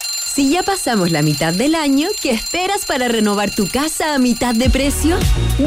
Si 0.33 0.49
ya 0.49 0.63
pasamos 0.63 1.11
la 1.11 1.23
mitad 1.23 1.53
del 1.53 1.75
año, 1.75 2.07
¿qué 2.21 2.31
esperas 2.31 2.85
para 2.85 3.09
renovar 3.09 3.53
tu 3.53 3.67
casa 3.67 4.15
a 4.15 4.17
mitad 4.17 4.55
de 4.55 4.69
precio? 4.69 5.17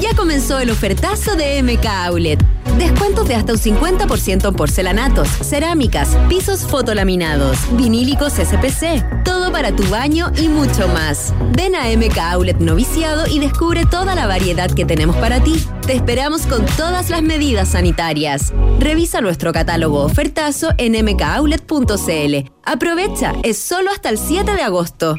Ya 0.01 0.16
comenzó 0.16 0.59
el 0.59 0.70
ofertazo 0.70 1.36
de 1.36 1.62
MK 1.62 1.85
Outlet. 1.85 2.43
Descuentos 2.78 3.28
de 3.28 3.35
hasta 3.35 3.53
un 3.53 3.59
50% 3.59 4.49
en 4.49 4.55
porcelanatos, 4.55 5.28
cerámicas, 5.28 6.16
pisos 6.31 6.61
fotolaminados, 6.61 7.59
vinílicos 7.77 8.32
SPC, 8.32 9.23
todo 9.23 9.53
para 9.53 9.77
tu 9.77 9.86
baño 9.91 10.32
y 10.39 10.49
mucho 10.49 10.89
más. 10.89 11.35
Ven 11.53 11.74
a 11.77 11.95
MK 11.95 12.16
Outlet 12.19 12.59
Noviciado 12.59 13.27
y 13.27 13.41
descubre 13.41 13.85
toda 13.85 14.15
la 14.15 14.27
variedad 14.27 14.70
que 14.70 14.86
tenemos 14.86 15.15
para 15.16 15.45
ti. 15.45 15.62
Te 15.86 15.93
esperamos 15.93 16.47
con 16.47 16.65
todas 16.78 17.11
las 17.11 17.20
medidas 17.20 17.69
sanitarias. 17.69 18.55
Revisa 18.78 19.20
nuestro 19.20 19.52
catálogo 19.52 20.02
ofertazo 20.02 20.70
en 20.78 20.93
mkoutlet.cl. 21.05 22.51
Aprovecha, 22.65 23.35
es 23.43 23.59
solo 23.59 23.90
hasta 23.90 24.09
el 24.09 24.16
7 24.16 24.51
de 24.52 24.62
agosto. 24.62 25.16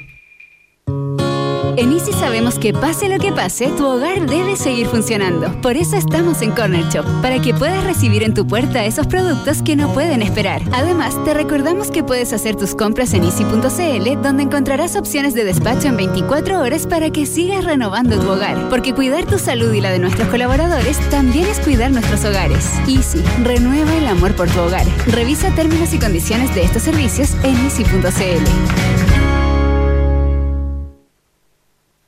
En 1.77 1.91
Easy 1.91 2.13
sabemos 2.13 2.57
que 2.57 2.71
pase 2.71 3.09
lo 3.09 3.19
que 3.19 3.33
pase, 3.33 3.67
tu 3.67 3.85
hogar 3.85 4.25
debe 4.27 4.55
seguir 4.55 4.87
funcionando. 4.87 5.51
Por 5.61 5.75
eso 5.75 5.97
estamos 5.97 6.41
en 6.41 6.51
Corner 6.51 6.85
Shop, 6.89 7.05
para 7.21 7.41
que 7.41 7.53
puedas 7.53 7.83
recibir 7.83 8.23
en 8.23 8.33
tu 8.33 8.47
puerta 8.47 8.85
esos 8.85 9.07
productos 9.07 9.61
que 9.61 9.75
no 9.75 9.93
pueden 9.93 10.21
esperar. 10.21 10.61
Además, 10.71 11.21
te 11.25 11.33
recordamos 11.33 11.91
que 11.91 12.01
puedes 12.01 12.31
hacer 12.31 12.55
tus 12.55 12.75
compras 12.75 13.13
en 13.13 13.25
easy.cl, 13.25 14.21
donde 14.21 14.43
encontrarás 14.43 14.95
opciones 14.95 15.33
de 15.33 15.43
despacho 15.43 15.89
en 15.89 15.97
24 15.97 16.61
horas 16.61 16.87
para 16.87 17.09
que 17.09 17.25
sigas 17.25 17.65
renovando 17.65 18.19
tu 18.19 18.29
hogar. 18.29 18.69
Porque 18.69 18.93
cuidar 18.93 19.25
tu 19.25 19.37
salud 19.37 19.73
y 19.73 19.81
la 19.81 19.91
de 19.91 19.99
nuestros 19.99 20.29
colaboradores 20.29 20.97
también 21.09 21.45
es 21.45 21.59
cuidar 21.59 21.91
nuestros 21.91 22.23
hogares. 22.23 22.71
Easy, 22.87 23.21
renueva 23.43 23.93
el 23.97 24.07
amor 24.07 24.33
por 24.33 24.49
tu 24.49 24.61
hogar. 24.61 24.85
Revisa 25.07 25.53
términos 25.55 25.93
y 25.93 25.99
condiciones 25.99 26.55
de 26.55 26.63
estos 26.63 26.83
servicios 26.83 27.31
en 27.43 27.55
easy.cl. 27.65 28.94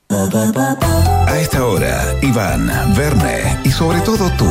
A 0.10 1.38
esta 1.38 1.66
hora, 1.66 2.02
Iván, 2.22 2.72
Verne 2.96 3.60
y 3.66 3.72
sobre 3.72 4.00
todo 4.00 4.30
tú, 4.38 4.50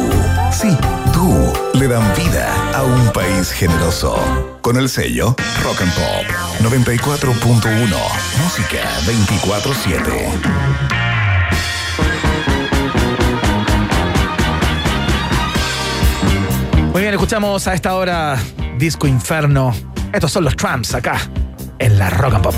sí, 0.52 0.76
tú, 1.14 1.34
le 1.72 1.88
dan 1.88 2.02
vida 2.14 2.52
a 2.74 2.82
un 2.82 3.10
país 3.12 3.52
generoso. 3.52 4.16
Con 4.60 4.76
el 4.76 4.90
sello 4.90 5.34
Rock 5.64 5.80
and 5.80 5.94
Pop 5.94 6.26
94.1, 6.60 7.96
música 8.42 8.82
24-7. 9.06 10.90
Muy 16.92 17.00
bien, 17.00 17.14
escuchamos 17.14 17.66
a 17.66 17.72
esta 17.72 17.94
hora 17.94 18.38
Disco 18.76 19.06
Inferno. 19.06 19.74
Estos 20.12 20.32
son 20.32 20.44
los 20.44 20.54
Tramps 20.54 20.94
acá, 20.94 21.18
en 21.78 21.98
la 21.98 22.10
Rock 22.10 22.34
and 22.34 22.42
Pop. 22.44 22.54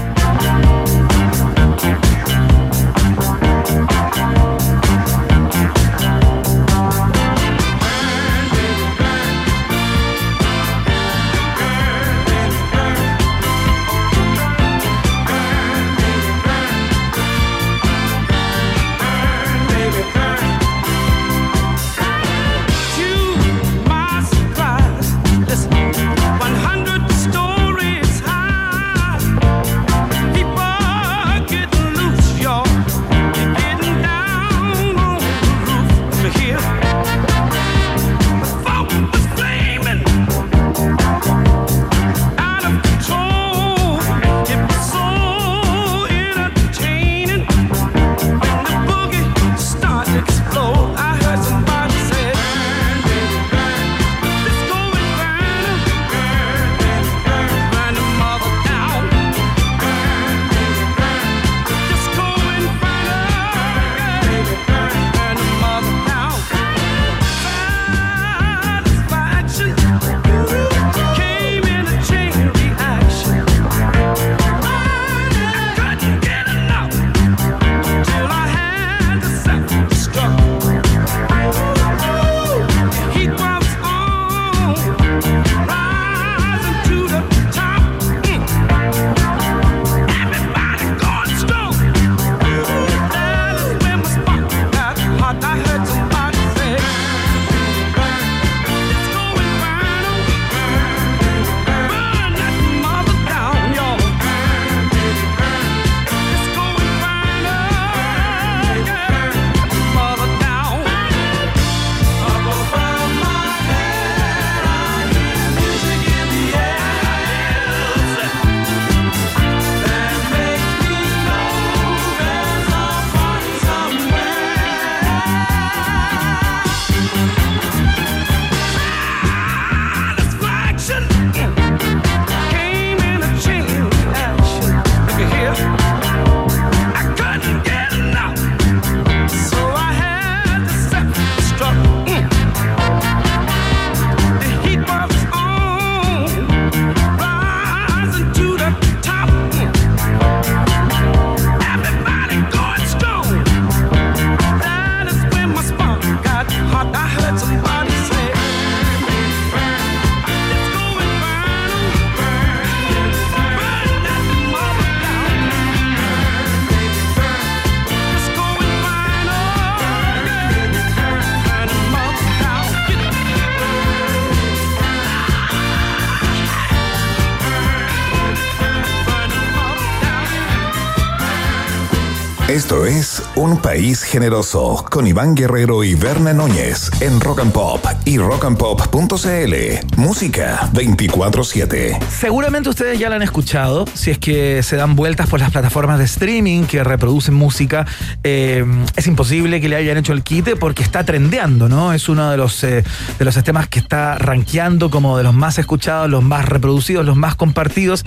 Esto 182.59 182.87
es 182.87 183.23
Un 183.41 183.57
País 183.63 184.03
Generoso 184.03 184.85
con 184.91 185.07
Iván 185.07 185.37
Guerrero 185.37 185.85
y 185.85 185.95
Berna 185.95 186.33
Núñez 186.33 186.91
en 187.01 187.21
Rock 187.21 187.39
and 187.39 187.53
Pop 187.53 187.87
y 188.05 188.19
rockandpop.cl. 188.19 189.97
Música 189.97 190.69
24-7. 190.73 192.01
Seguramente 192.09 192.69
ustedes 192.69 192.99
ya 192.99 193.09
la 193.09 193.15
han 193.15 193.23
escuchado, 193.23 193.85
si 193.95 194.11
es 194.11 194.19
que 194.19 194.65
se 194.65 194.75
dan 194.75 194.97
vueltas 194.97 195.29
por 195.29 195.39
las 195.39 195.53
plataformas 195.53 196.01
de 196.01 196.07
streaming 196.07 196.65
que 196.65 196.83
reproducen 196.83 197.33
música. 197.33 197.87
eh, 198.25 198.65
es 198.97 199.07
imposible 199.07 199.61
que 199.61 199.69
le 199.69 199.77
hayan 199.77 199.99
hecho 199.99 200.13
el 200.15 200.25
quite 200.25 200.57
porque 200.57 200.83
está 200.83 201.05
trendeando, 201.05 201.69
¿no? 201.69 201.93
Es 201.93 202.09
uno 202.09 202.33
de 202.33 202.37
los, 202.37 202.65
eh, 202.65 202.83
de 203.21 203.25
los 203.25 203.35
sistemas 203.35 203.69
que 203.69 203.79
está 203.79 204.19
rankeando 204.19 204.91
como 204.91 205.17
de 205.17 205.23
los 205.23 205.35
más 205.35 205.61
escuchados, 205.61 206.11
los 206.11 206.25
más 206.25 206.45
reproducidos, 206.45 207.07
los 207.07 207.17
más 207.17 207.37
compartidos. 207.37 208.05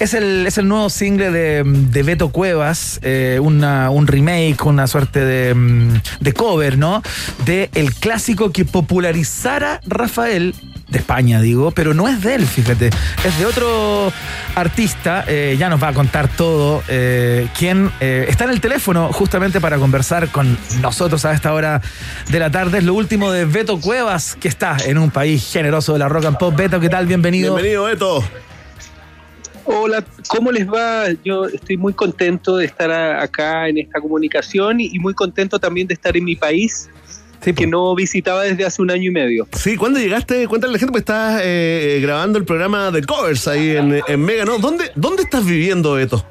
Es 0.00 0.12
el, 0.12 0.44
es 0.44 0.58
el 0.58 0.66
nuevo 0.66 0.90
single 0.90 1.30
de, 1.30 1.62
de 1.64 2.02
Beto 2.02 2.30
Cuevas, 2.30 2.98
eh, 3.02 3.38
un 3.40 4.06
remake, 4.08 4.55
una 4.64 4.86
suerte 4.86 5.24
de, 5.24 5.54
mm, 5.54 6.00
de 6.20 6.32
cover, 6.32 6.78
¿no? 6.78 7.02
De 7.44 7.70
el 7.74 7.94
clásico 7.94 8.52
que 8.52 8.64
popularizara 8.64 9.80
Rafael 9.86 10.54
de 10.88 10.98
España, 10.98 11.40
digo, 11.40 11.72
pero 11.72 11.94
no 11.94 12.06
es 12.06 12.22
de 12.22 12.36
él, 12.36 12.46
fíjate, 12.46 12.90
es 13.24 13.38
de 13.38 13.46
otro 13.46 14.12
artista, 14.54 15.24
eh, 15.26 15.56
ya 15.58 15.68
nos 15.68 15.82
va 15.82 15.88
a 15.88 15.92
contar 15.92 16.28
todo, 16.28 16.82
eh, 16.88 17.48
quien 17.58 17.90
eh, 18.00 18.26
está 18.28 18.44
en 18.44 18.50
el 18.50 18.60
teléfono 18.60 19.12
justamente 19.12 19.60
para 19.60 19.78
conversar 19.78 20.28
con 20.28 20.56
nosotros 20.80 21.24
a 21.24 21.32
esta 21.32 21.52
hora 21.52 21.80
de 22.30 22.38
la 22.38 22.50
tarde. 22.50 22.78
Es 22.78 22.84
lo 22.84 22.94
último 22.94 23.32
de 23.32 23.46
Beto 23.46 23.80
Cuevas, 23.80 24.36
que 24.38 24.48
está 24.48 24.76
en 24.84 24.98
un 24.98 25.10
país 25.10 25.50
generoso 25.52 25.92
de 25.92 25.98
la 25.98 26.08
rock 26.08 26.26
and 26.26 26.38
pop. 26.38 26.54
Beto, 26.54 26.78
¿qué 26.78 26.88
tal? 26.88 27.06
Bienvenido. 27.06 27.54
Bienvenido, 27.54 27.84
Beto. 27.84 28.24
Hola, 29.68 30.04
¿cómo 30.28 30.52
les 30.52 30.68
va? 30.68 31.06
Yo 31.24 31.46
estoy 31.46 31.76
muy 31.76 31.92
contento 31.92 32.56
de 32.56 32.66
estar 32.66 32.90
acá 32.90 33.68
en 33.68 33.78
esta 33.78 34.00
comunicación 34.00 34.80
y, 34.80 34.96
muy 35.00 35.12
contento 35.12 35.58
también 35.58 35.88
de 35.88 35.94
estar 35.94 36.16
en 36.16 36.24
mi 36.24 36.36
país, 36.36 36.88
que 37.40 37.66
no 37.66 37.94
visitaba 37.96 38.44
desde 38.44 38.64
hace 38.64 38.80
un 38.80 38.92
año 38.92 39.10
y 39.10 39.12
medio. 39.12 39.48
Sí, 39.52 39.76
¿cuándo 39.76 39.98
llegaste? 39.98 40.46
Cuéntale 40.46 40.70
a 40.70 40.74
la 40.74 40.78
gente 40.78 40.92
que 40.92 40.98
estás 41.00 41.40
eh, 41.44 41.98
grabando 42.00 42.38
el 42.38 42.44
programa 42.44 42.92
de 42.92 43.02
covers 43.02 43.48
ahí 43.48 43.70
en, 43.70 44.00
en 44.06 44.20
Mega, 44.20 44.44
¿no? 44.44 44.58
¿Dónde, 44.58 44.90
¿Dónde 44.94 45.24
estás 45.24 45.44
viviendo, 45.44 45.94
Beto? 45.94 46.24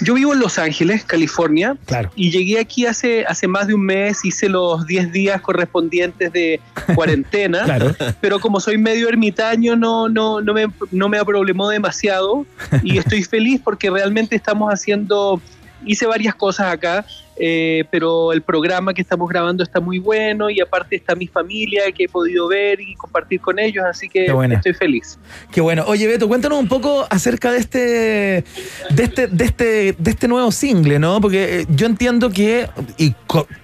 Yo 0.00 0.14
vivo 0.14 0.32
en 0.32 0.40
Los 0.40 0.58
Ángeles, 0.58 1.04
California, 1.04 1.76
y 2.14 2.30
llegué 2.30 2.58
aquí 2.60 2.86
hace, 2.86 3.24
hace 3.26 3.46
más 3.48 3.66
de 3.66 3.74
un 3.74 3.84
mes, 3.84 4.24
hice 4.24 4.48
los 4.48 4.86
10 4.86 5.12
días 5.12 5.40
correspondientes 5.40 6.32
de 6.32 6.60
cuarentena, 6.94 7.64
Claro. 7.64 7.94
pero 8.20 8.38
como 8.40 8.60
soy 8.60 8.78
medio 8.78 9.08
ermitaño 9.08 9.76
no, 9.76 10.08
no, 10.08 10.40
no, 10.40 10.54
me, 10.54 10.66
no 10.90 11.08
me 11.08 11.24
problemó 11.24 11.68
demasiado 11.68 12.46
y 12.82 12.98
estoy 12.98 13.22
feliz 13.24 13.60
porque 13.62 13.90
realmente 13.90 14.36
estamos 14.36 14.72
haciendo, 14.72 15.40
hice 15.84 16.06
varias 16.06 16.34
cosas 16.34 16.72
acá, 16.72 17.04
eh, 17.38 17.84
pero 17.90 18.32
el 18.32 18.42
programa 18.42 18.92
que 18.94 19.02
estamos 19.02 19.28
grabando 19.28 19.62
está 19.62 19.80
muy 19.80 19.98
bueno 19.98 20.50
y 20.50 20.60
aparte 20.60 20.96
está 20.96 21.14
mi 21.14 21.26
familia 21.26 21.90
que 21.92 22.04
he 22.04 22.08
podido 22.08 22.48
ver 22.48 22.80
y 22.80 22.94
compartir 22.94 23.40
con 23.40 23.58
ellos, 23.58 23.84
así 23.88 24.08
que 24.08 24.26
estoy 24.26 24.74
feliz. 24.74 25.18
Qué 25.52 25.60
bueno. 25.60 25.84
Oye, 25.86 26.06
Beto, 26.06 26.28
cuéntanos 26.28 26.58
un 26.58 26.68
poco 26.68 27.06
acerca 27.10 27.52
de 27.52 27.58
este, 27.58 27.78
de 27.78 29.02
este, 29.02 29.26
de 29.28 29.44
este, 29.44 29.94
de 29.98 30.10
este 30.10 30.28
nuevo 30.28 30.50
single, 30.50 30.98
¿no? 30.98 31.20
Porque 31.20 31.60
eh, 31.60 31.66
yo 31.68 31.86
entiendo 31.86 32.30
que, 32.30 32.68
y 32.96 33.14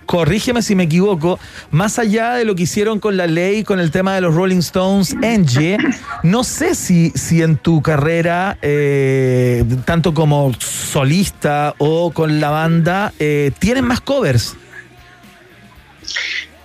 corrígeme 0.06 0.62
si 0.62 0.74
me 0.74 0.84
equivoco, 0.84 1.38
más 1.70 1.98
allá 1.98 2.34
de 2.34 2.44
lo 2.44 2.54
que 2.54 2.64
hicieron 2.64 3.00
con 3.00 3.16
la 3.16 3.26
ley, 3.26 3.64
con 3.64 3.80
el 3.80 3.90
tema 3.90 4.14
de 4.14 4.20
los 4.20 4.34
Rolling 4.34 4.58
Stones, 4.58 5.14
Angie, 5.22 5.78
no 6.22 6.44
sé 6.44 6.74
si, 6.74 7.10
si 7.10 7.42
en 7.42 7.56
tu 7.56 7.82
carrera, 7.82 8.58
eh, 8.62 9.64
tanto 9.84 10.14
como 10.14 10.52
solista 10.58 11.74
o 11.78 12.10
con 12.12 12.40
la 12.40 12.50
banda, 12.50 13.12
eh, 13.18 13.50
tienen 13.58 13.84
más 13.84 14.00
covers. 14.00 14.56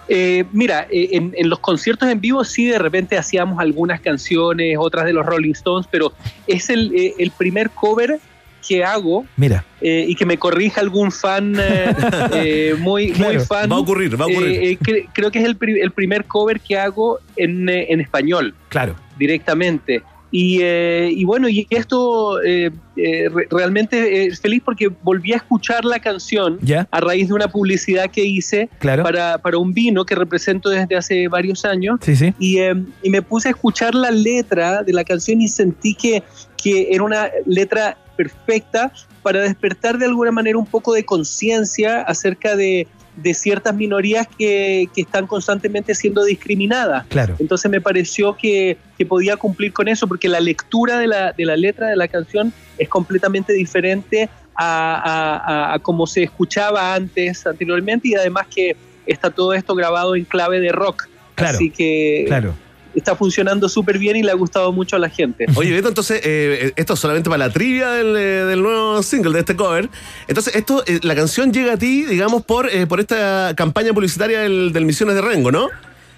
Eh, 0.08 0.44
mira, 0.52 0.88
eh, 0.90 1.10
en, 1.12 1.50
los 1.50 1.60
conciertos 1.60 2.10
en 2.10 2.20
vivo 2.20 2.44
sí 2.44 2.66
de 2.66 2.80
repente 2.80 3.18
hacíamos 3.18 3.60
algunas 3.60 4.02
canciones, 4.02 4.76
otras 4.80 5.06
de 5.06 5.14
los 5.14 5.26
Rolling 5.26 5.52
Stones, 5.52 5.88
pero 5.92 6.14
es 6.48 6.70
el 6.70 7.32
primer 7.38 7.70
cover 7.70 8.20
que 8.68 8.84
hago 8.84 9.26
Mira. 9.38 9.64
eh, 9.82 10.06
y 10.08 10.16
que 10.16 10.26
me 10.26 10.38
corrija 10.38 10.82
algún 10.82 11.12
fan 11.12 11.56
eh, 11.60 11.94
eh, 12.34 12.76
muy, 12.80 13.08
muy 13.08 13.14
Claro, 13.16 13.42
fan. 13.42 13.72
va 13.72 13.76
a 13.76 13.80
ocurrir, 13.80 14.20
va 14.20 14.26
a 14.26 14.28
ocurrir. 14.28 14.50
Eh, 14.52 14.72
eh, 14.72 14.78
cre- 14.80 15.10
creo 15.14 15.32
que 15.32 15.40
es 15.40 15.46
el, 15.46 15.56
pri- 15.56 15.80
el 15.82 15.92
primer 15.92 16.26
cover 16.26 16.60
que 16.60 16.78
hago 16.78 17.20
en, 17.36 17.68
en 17.70 18.00
español. 18.02 18.54
Claro. 18.70 18.96
Directamente. 19.18 20.04
Y, 20.32 20.60
eh, 20.62 21.10
y 21.12 21.24
bueno, 21.24 21.50
y 21.50 21.66
esto 21.72 22.40
eh, 22.44 22.70
eh, 22.98 23.30
re- 23.34 23.48
realmente 23.50 24.28
es 24.28 24.40
feliz 24.40 24.62
porque 24.64 24.88
volví 25.02 25.34
a 25.34 25.38
escuchar 25.38 25.86
la 25.86 25.98
canción 25.98 26.60
Ya. 26.62 26.88
a 26.92 27.00
raíz 27.00 27.30
de 27.30 27.34
una 27.34 27.48
publicidad 27.48 28.12
que 28.12 28.24
hice 28.26 28.70
Claro. 28.78 29.02
para, 29.02 29.40
para 29.40 29.58
un 29.58 29.74
vino 29.74 30.06
que 30.06 30.14
represento 30.14 30.70
desde 30.70 30.96
hace 30.96 31.28
varios 31.30 31.66
años. 31.66 31.98
Sí, 32.04 32.16
sí. 32.16 32.34
Y, 32.38 32.60
y 33.02 33.10
me 33.10 33.24
puse 33.24 33.48
a 33.48 33.52
escuchar 33.52 33.96
la 33.96 34.12
letra 34.12 34.84
de 34.84 34.94
la 34.94 35.04
canción 35.04 35.42
y 35.42 35.48
sentí 35.48 35.96
que, 35.96 36.22
que 36.62 36.90
era 36.92 37.04
una 37.04 37.30
letra 37.48 37.98
perfecta 38.20 38.92
para 39.24 39.40
despertar 39.40 39.98
de 39.98 40.06
alguna 40.06 40.32
manera 40.32 40.58
un 40.58 40.66
poco 40.66 40.94
de 40.94 41.06
conciencia 41.06 42.02
acerca 42.02 42.58
de, 42.58 42.86
de 43.16 43.34
ciertas 43.34 43.74
minorías 43.74 44.28
que, 44.28 44.90
que 44.94 45.02
están 45.02 45.26
constantemente 45.26 45.96
siendo 45.96 46.26
discriminadas. 46.26 47.06
Claro. 47.08 47.38
Entonces 47.40 47.72
me 47.72 47.80
pareció 47.80 48.36
que, 48.36 48.78
que 48.98 49.06
podía 49.06 49.38
cumplir 49.38 49.72
con 49.72 49.88
eso, 49.88 50.06
porque 50.06 50.28
la 50.28 50.42
lectura 50.42 50.98
de 51.00 51.08
la, 51.08 51.32
de 51.32 51.46
la 51.46 51.56
letra 51.56 51.88
de 51.88 51.96
la 51.96 52.10
canción 52.10 52.52
es 52.78 52.90
completamente 52.90 53.54
diferente 53.54 54.30
a, 54.54 55.74
a, 55.74 55.80
como 55.80 56.06
se 56.06 56.24
escuchaba 56.24 56.94
antes, 56.94 57.48
anteriormente, 57.48 58.10
y 58.10 58.16
además 58.16 58.48
que 58.54 58.76
está 59.06 59.30
todo 59.30 59.54
esto 59.54 59.76
grabado 59.76 60.18
en 60.18 60.26
clave 60.26 60.60
de 60.60 60.74
rock. 60.74 61.08
Claro, 61.36 61.56
Así 61.56 61.72
que 61.72 62.26
claro. 62.28 62.54
Está 62.96 63.16
funcionando 63.16 63.70
súper 63.70 63.98
bien 63.98 64.16
y 64.16 64.24
le 64.24 64.32
ha 64.32 64.36
gustado 64.36 64.72
mucho 64.72 64.96
a 64.96 65.00
la 65.00 65.10
gente. 65.10 65.46
Oye, 65.56 65.72
Beto, 65.72 65.88
entonces, 65.90 66.22
eh, 66.24 66.74
esto 66.76 66.94
es 66.94 67.00
solamente 67.00 67.30
para 67.30 67.48
la 67.48 67.54
trivia 67.54 67.92
del, 67.92 68.16
eh, 68.16 68.20
del 68.46 68.62
nuevo 68.62 69.02
single, 69.04 69.32
de 69.34 69.40
este 69.40 69.56
cover. 69.56 69.90
Entonces, 70.28 70.56
esto, 70.56 70.84
eh, 70.88 71.00
la 71.04 71.16
canción 71.16 71.54
llega 71.54 71.74
a 71.74 71.78
ti, 71.78 72.04
digamos, 72.06 72.44
por, 72.44 72.68
eh, 72.70 72.88
por 72.88 73.00
esta 73.00 73.54
campaña 73.56 73.94
publicitaria 73.94 74.40
del, 74.42 74.74
del 74.74 74.86
Misiones 74.86 75.16
de 75.16 75.22
Rengo, 75.22 75.52
¿no? 75.52 75.70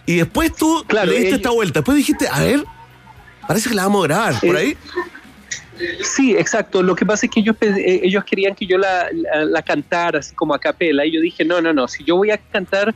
Y 0.06 0.16
después 0.18 0.56
tú 0.56 0.84
le 0.90 1.12
diste 1.20 1.36
esta 1.36 1.52
vuelta. 1.52 1.80
Después 1.82 1.96
dijiste, 1.98 2.28
a 2.32 2.40
ver, 2.42 2.64
parece 3.48 3.70
que 3.70 3.76
la 3.76 3.84
vamos 3.84 4.04
a 4.06 4.08
grabar, 4.08 4.40
por 4.40 4.56
Eh, 4.56 4.60
ahí. 4.60 4.78
Sí, 6.04 6.36
exacto. 6.38 6.84
Lo 6.84 6.96
que 6.96 7.06
pasa 7.06 7.26
es 7.26 7.32
que 7.32 7.40
ellos, 7.40 7.56
eh, 7.62 8.02
ellos 8.04 8.24
querían 8.24 8.54
que 8.56 8.66
yo 8.68 8.78
la, 8.78 9.08
la- 9.14 9.46
la 9.46 9.62
cantara 9.64 10.20
así 10.20 10.36
como 10.36 10.54
a 10.54 10.60
capela. 10.60 11.06
Y 11.06 11.12
yo 11.12 11.20
dije, 11.22 11.44
no, 11.44 11.60
no, 11.62 11.74
no. 11.74 11.88
Si 11.88 12.04
yo 12.04 12.16
voy 12.18 12.30
a 12.32 12.38
cantar 12.38 12.94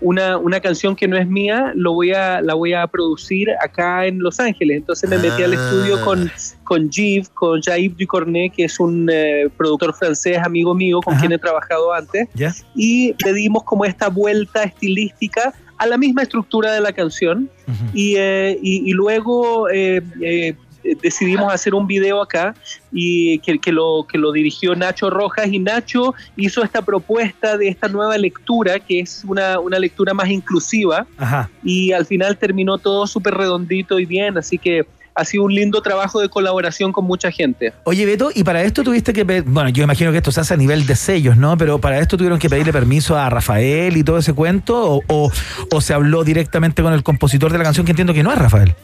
una, 0.00 0.36
una 0.38 0.60
canción 0.60 0.94
que 0.94 1.08
no 1.08 1.16
es 1.16 1.26
mía, 1.26 1.72
lo 1.74 1.92
voy 1.94 2.12
a, 2.12 2.40
la 2.42 2.54
voy 2.54 2.74
a 2.74 2.86
producir 2.86 3.48
acá 3.62 4.06
en 4.06 4.18
Los 4.20 4.38
Ángeles. 4.40 4.76
Entonces 4.78 5.08
me 5.08 5.18
metí 5.18 5.42
al 5.42 5.52
Ah. 5.54 5.56
estudio 5.56 6.04
con, 6.04 6.30
con 6.64 6.90
Yves, 6.90 7.28
con 7.30 7.60
Jaib 7.62 7.96
Ducornet, 7.96 8.52
que 8.52 8.64
es 8.64 8.78
un 8.78 9.08
eh, 9.10 9.48
productor 9.56 9.94
francés, 9.94 10.38
amigo 10.38 10.74
mío, 10.74 11.00
con 11.02 11.16
quien 11.16 11.32
he 11.32 11.38
trabajado 11.38 11.92
antes. 11.92 12.28
¿Ya? 12.34 12.52
y 12.74 13.14
le 13.24 13.32
dimos 13.32 13.62
como 13.64 13.84
esta 13.84 14.08
vuelta 14.08 14.64
estilística 14.64 15.54
a 15.78 15.86
la 15.86 15.98
misma 15.98 16.22
estructura 16.22 16.72
de 16.72 16.80
la 16.80 16.92
canción 16.92 17.50
y, 17.92 18.14
eh, 18.16 18.58
y, 18.62 18.88
y 18.90 18.92
luego 18.92 19.68
eh, 19.68 20.00
eh, 20.22 20.54
decidimos 21.02 21.52
hacer 21.52 21.74
un 21.74 21.86
video 21.86 22.20
acá 22.22 22.54
y 22.92 23.38
que, 23.40 23.58
que 23.58 23.72
lo, 23.72 24.06
que 24.10 24.18
lo 24.18 24.32
dirigió 24.32 24.74
Nacho 24.74 25.10
Rojas 25.10 25.48
y 25.52 25.58
Nacho 25.58 26.14
hizo 26.36 26.62
esta 26.62 26.82
propuesta 26.82 27.56
de 27.56 27.68
esta 27.68 27.88
nueva 27.88 28.16
lectura 28.18 28.78
que 28.80 29.00
es 29.00 29.22
una, 29.26 29.58
una 29.60 29.78
lectura 29.78 30.14
más 30.14 30.28
inclusiva 30.30 31.06
Ajá. 31.18 31.50
y 31.64 31.92
al 31.92 32.06
final 32.06 32.36
terminó 32.36 32.78
todo 32.78 33.06
súper 33.06 33.34
redondito 33.34 33.98
y 33.98 34.06
bien, 34.06 34.38
así 34.38 34.58
que 34.58 34.86
ha 35.18 35.24
sido 35.24 35.44
un 35.44 35.54
lindo 35.54 35.80
trabajo 35.80 36.20
de 36.20 36.28
colaboración 36.28 36.92
con 36.92 37.06
mucha 37.06 37.30
gente. 37.30 37.72
Oye, 37.84 38.04
Beto, 38.04 38.28
y 38.34 38.44
para 38.44 38.62
esto 38.62 38.82
tuviste 38.82 39.14
que 39.14 39.24
bueno, 39.24 39.70
yo 39.70 39.82
imagino 39.82 40.10
que 40.12 40.18
esto 40.18 40.30
se 40.30 40.40
hace 40.40 40.52
a 40.52 40.58
nivel 40.58 40.84
de 40.84 40.94
sellos, 40.94 41.38
¿no? 41.38 41.56
Pero 41.56 41.78
para 41.78 41.98
esto 42.00 42.18
tuvieron 42.18 42.38
que 42.38 42.50
pedirle 42.50 42.70
permiso 42.70 43.16
a 43.16 43.30
Rafael 43.30 43.96
y 43.96 44.04
todo 44.04 44.18
ese 44.18 44.34
cuento, 44.34 44.76
o, 44.96 45.02
o- 45.08 45.32
o 45.72 45.80
se 45.80 45.94
habló 45.94 46.22
directamente 46.22 46.82
con 46.82 46.92
el 46.92 47.02
compositor 47.02 47.50
de 47.50 47.56
la 47.56 47.64
canción, 47.64 47.86
que 47.86 47.92
entiendo 47.92 48.12
que 48.12 48.22
no 48.22 48.30
es 48.30 48.38
Rafael. 48.38 48.74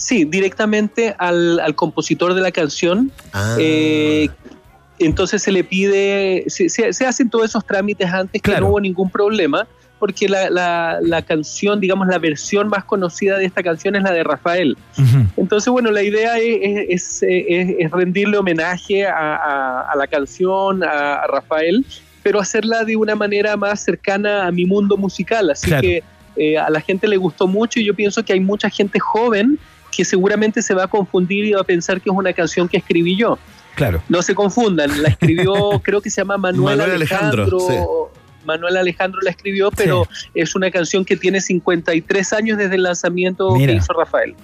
Sí, 0.00 0.24
directamente 0.24 1.14
al, 1.18 1.60
al 1.60 1.74
compositor 1.74 2.32
de 2.34 2.40
la 2.40 2.50
canción. 2.50 3.12
Eh, 3.58 4.28
entonces 4.98 5.42
se 5.42 5.52
le 5.52 5.62
pide, 5.62 6.44
se, 6.48 6.68
se- 6.68 6.92
se 6.92 7.06
hacen 7.06 7.28
todos 7.30 7.44
esos 7.46 7.64
trámites 7.66 8.10
antes 8.12 8.40
que 8.42 8.58
no 8.58 8.68
hubo 8.68 8.80
ningún 8.80 9.10
problema, 9.10 9.66
porque 9.98 10.28
la, 10.28 10.48
la- 10.50 10.98
la 11.02 11.20
canción, 11.22 11.80
digamos, 11.80 12.06
la 12.08 12.18
versión 12.18 12.68
más 12.68 12.84
conocida 12.84 13.36
de 13.38 13.44
esta 13.44 13.62
canción 13.62 13.94
es 13.96 14.02
la 14.02 14.12
de 14.12 14.24
Rafael. 14.24 14.76
Entonces, 15.36 15.70
bueno, 15.70 15.90
la 15.90 16.02
idea 16.02 16.38
es, 16.38 16.86
es- 16.88 17.22
es- 17.22 17.74
es 17.78 17.90
rendirle 17.90 18.38
homenaje 18.38 19.06
a, 19.06 19.36
a- 19.36 19.80
a 19.92 19.96
la 19.96 20.06
canción, 20.06 20.82
a, 20.82 21.16
a 21.22 21.26
Rafael, 21.26 21.84
pero 22.22 22.40
hacerla 22.40 22.84
de 22.84 22.96
una 22.96 23.14
manera 23.14 23.56
más 23.56 23.80
cercana 23.84 24.46
a 24.46 24.50
mi 24.50 24.64
mundo 24.66 24.96
musical. 24.96 25.50
Así 25.50 25.66
Claro. 25.68 25.82
que 25.82 26.02
eh, 26.36 26.56
a 26.58 26.70
la 26.70 26.80
gente 26.80 27.06
le 27.08 27.16
gustó 27.16 27.46
mucho 27.46 27.80
y 27.80 27.84
yo 27.84 27.94
pienso 27.94 28.22
que 28.24 28.32
hay 28.32 28.40
mucha 28.40 28.70
gente 28.70 28.98
joven 28.98 29.58
que 29.90 30.04
seguramente 30.04 30.62
se 30.62 30.74
va 30.74 30.84
a 30.84 30.88
confundir 30.88 31.44
y 31.44 31.52
va 31.52 31.60
a 31.60 31.64
pensar 31.64 32.00
que 32.00 32.10
es 32.10 32.16
una 32.16 32.32
canción 32.32 32.68
que 32.68 32.78
escribí 32.78 33.16
yo. 33.16 33.38
Claro. 33.74 34.02
No 34.08 34.22
se 34.22 34.34
confundan, 34.34 35.02
la 35.02 35.08
escribió, 35.08 35.80
creo 35.82 36.00
que 36.00 36.10
se 36.10 36.20
llama 36.20 36.36
Manuel, 36.36 36.78
Manuel 36.78 36.96
Alejandro. 36.96 37.44
Alejandro, 37.44 38.12
Manuel 38.44 38.76
Alejandro 38.76 39.20
la 39.22 39.30
escribió, 39.30 39.70
pero 39.70 40.08
es 40.34 40.54
una 40.54 40.70
canción 40.70 41.04
que 41.04 41.16
tiene 41.16 41.40
53 41.40 42.32
años 42.32 42.58
desde 42.58 42.74
el 42.76 42.82
lanzamiento 42.82 43.54
Mira. 43.54 43.72
que 43.72 43.78
hizo 43.78 43.92
Rafael. 43.92 44.34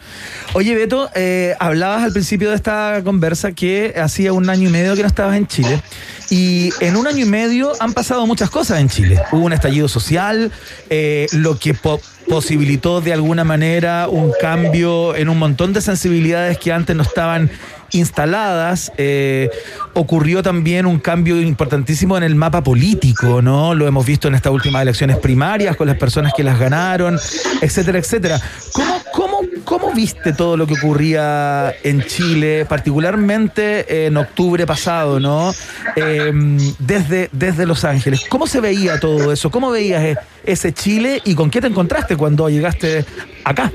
Oye, 0.54 0.74
Beto, 0.74 1.10
eh, 1.14 1.54
hablabas 1.58 2.02
al 2.02 2.12
principio 2.12 2.50
de 2.50 2.56
esta 2.56 3.00
conversa 3.04 3.52
que 3.52 3.94
hacía 3.96 4.32
un 4.32 4.48
año 4.50 4.68
y 4.68 4.72
medio 4.72 4.94
que 4.96 5.02
no 5.02 5.08
estabas 5.08 5.36
en 5.36 5.46
Chile. 5.46 5.80
Y 6.28 6.70
en 6.80 6.96
un 6.96 7.06
año 7.06 7.24
y 7.24 7.28
medio 7.28 7.72
han 7.80 7.92
pasado 7.92 8.26
muchas 8.26 8.50
cosas 8.50 8.80
en 8.80 8.88
Chile. 8.88 9.20
Hubo 9.30 9.44
un 9.44 9.52
estallido 9.52 9.86
social, 9.88 10.50
eh, 10.90 11.26
lo 11.32 11.56
que 11.58 11.72
po- 11.72 12.00
posibilitó 12.28 13.00
de 13.00 13.12
alguna 13.12 13.44
manera 13.44 14.08
un 14.08 14.32
cambio 14.40 15.14
en 15.14 15.28
un 15.28 15.38
montón 15.38 15.72
de 15.72 15.80
sensibilidades 15.80 16.58
que 16.58 16.72
antes 16.72 16.96
no 16.96 17.02
estaban 17.04 17.48
instaladas. 17.92 18.92
Eh, 18.98 19.50
ocurrió 19.94 20.42
también 20.42 20.86
un 20.86 20.98
cambio 20.98 21.40
importantísimo 21.40 22.16
en 22.16 22.22
el 22.22 22.34
mapa 22.34 22.62
político, 22.62 23.42
¿no? 23.42 23.74
Lo 23.74 23.86
hemos 23.86 24.04
visto 24.04 24.28
en 24.28 24.34
estas 24.34 24.52
últimas 24.52 24.82
elecciones 24.82 25.18
primarias 25.18 25.76
con 25.76 25.86
las 25.86 25.96
personas 25.96 26.32
que 26.36 26.44
las 26.44 26.58
ganaron, 26.58 27.18
etcétera, 27.60 27.98
etcétera. 27.98 28.40
¿Cómo, 28.72 29.00
cómo, 29.12 29.40
cómo 29.64 29.92
viste 29.92 30.32
todo 30.32 30.56
lo 30.56 30.66
que 30.66 30.74
ocurría 30.74 31.74
en 31.82 32.02
Chile, 32.04 32.66
particularmente 32.68 34.06
en 34.06 34.16
octubre 34.16 34.66
pasado, 34.66 35.20
¿no? 35.20 35.54
Eh, 35.96 36.32
desde, 36.78 37.28
desde 37.32 37.66
Los 37.66 37.84
Ángeles. 37.84 38.24
¿Cómo 38.28 38.46
se 38.46 38.60
veía 38.60 39.00
todo 39.00 39.32
eso? 39.32 39.50
¿Cómo 39.50 39.70
veías 39.70 40.02
e- 40.02 40.16
ese 40.44 40.72
Chile 40.72 41.20
y 41.24 41.34
con 41.34 41.50
qué 41.50 41.60
te 41.60 41.66
encontraste 41.66 42.16
cuando 42.16 42.48
llegaste 42.48 43.04
acá? 43.44 43.72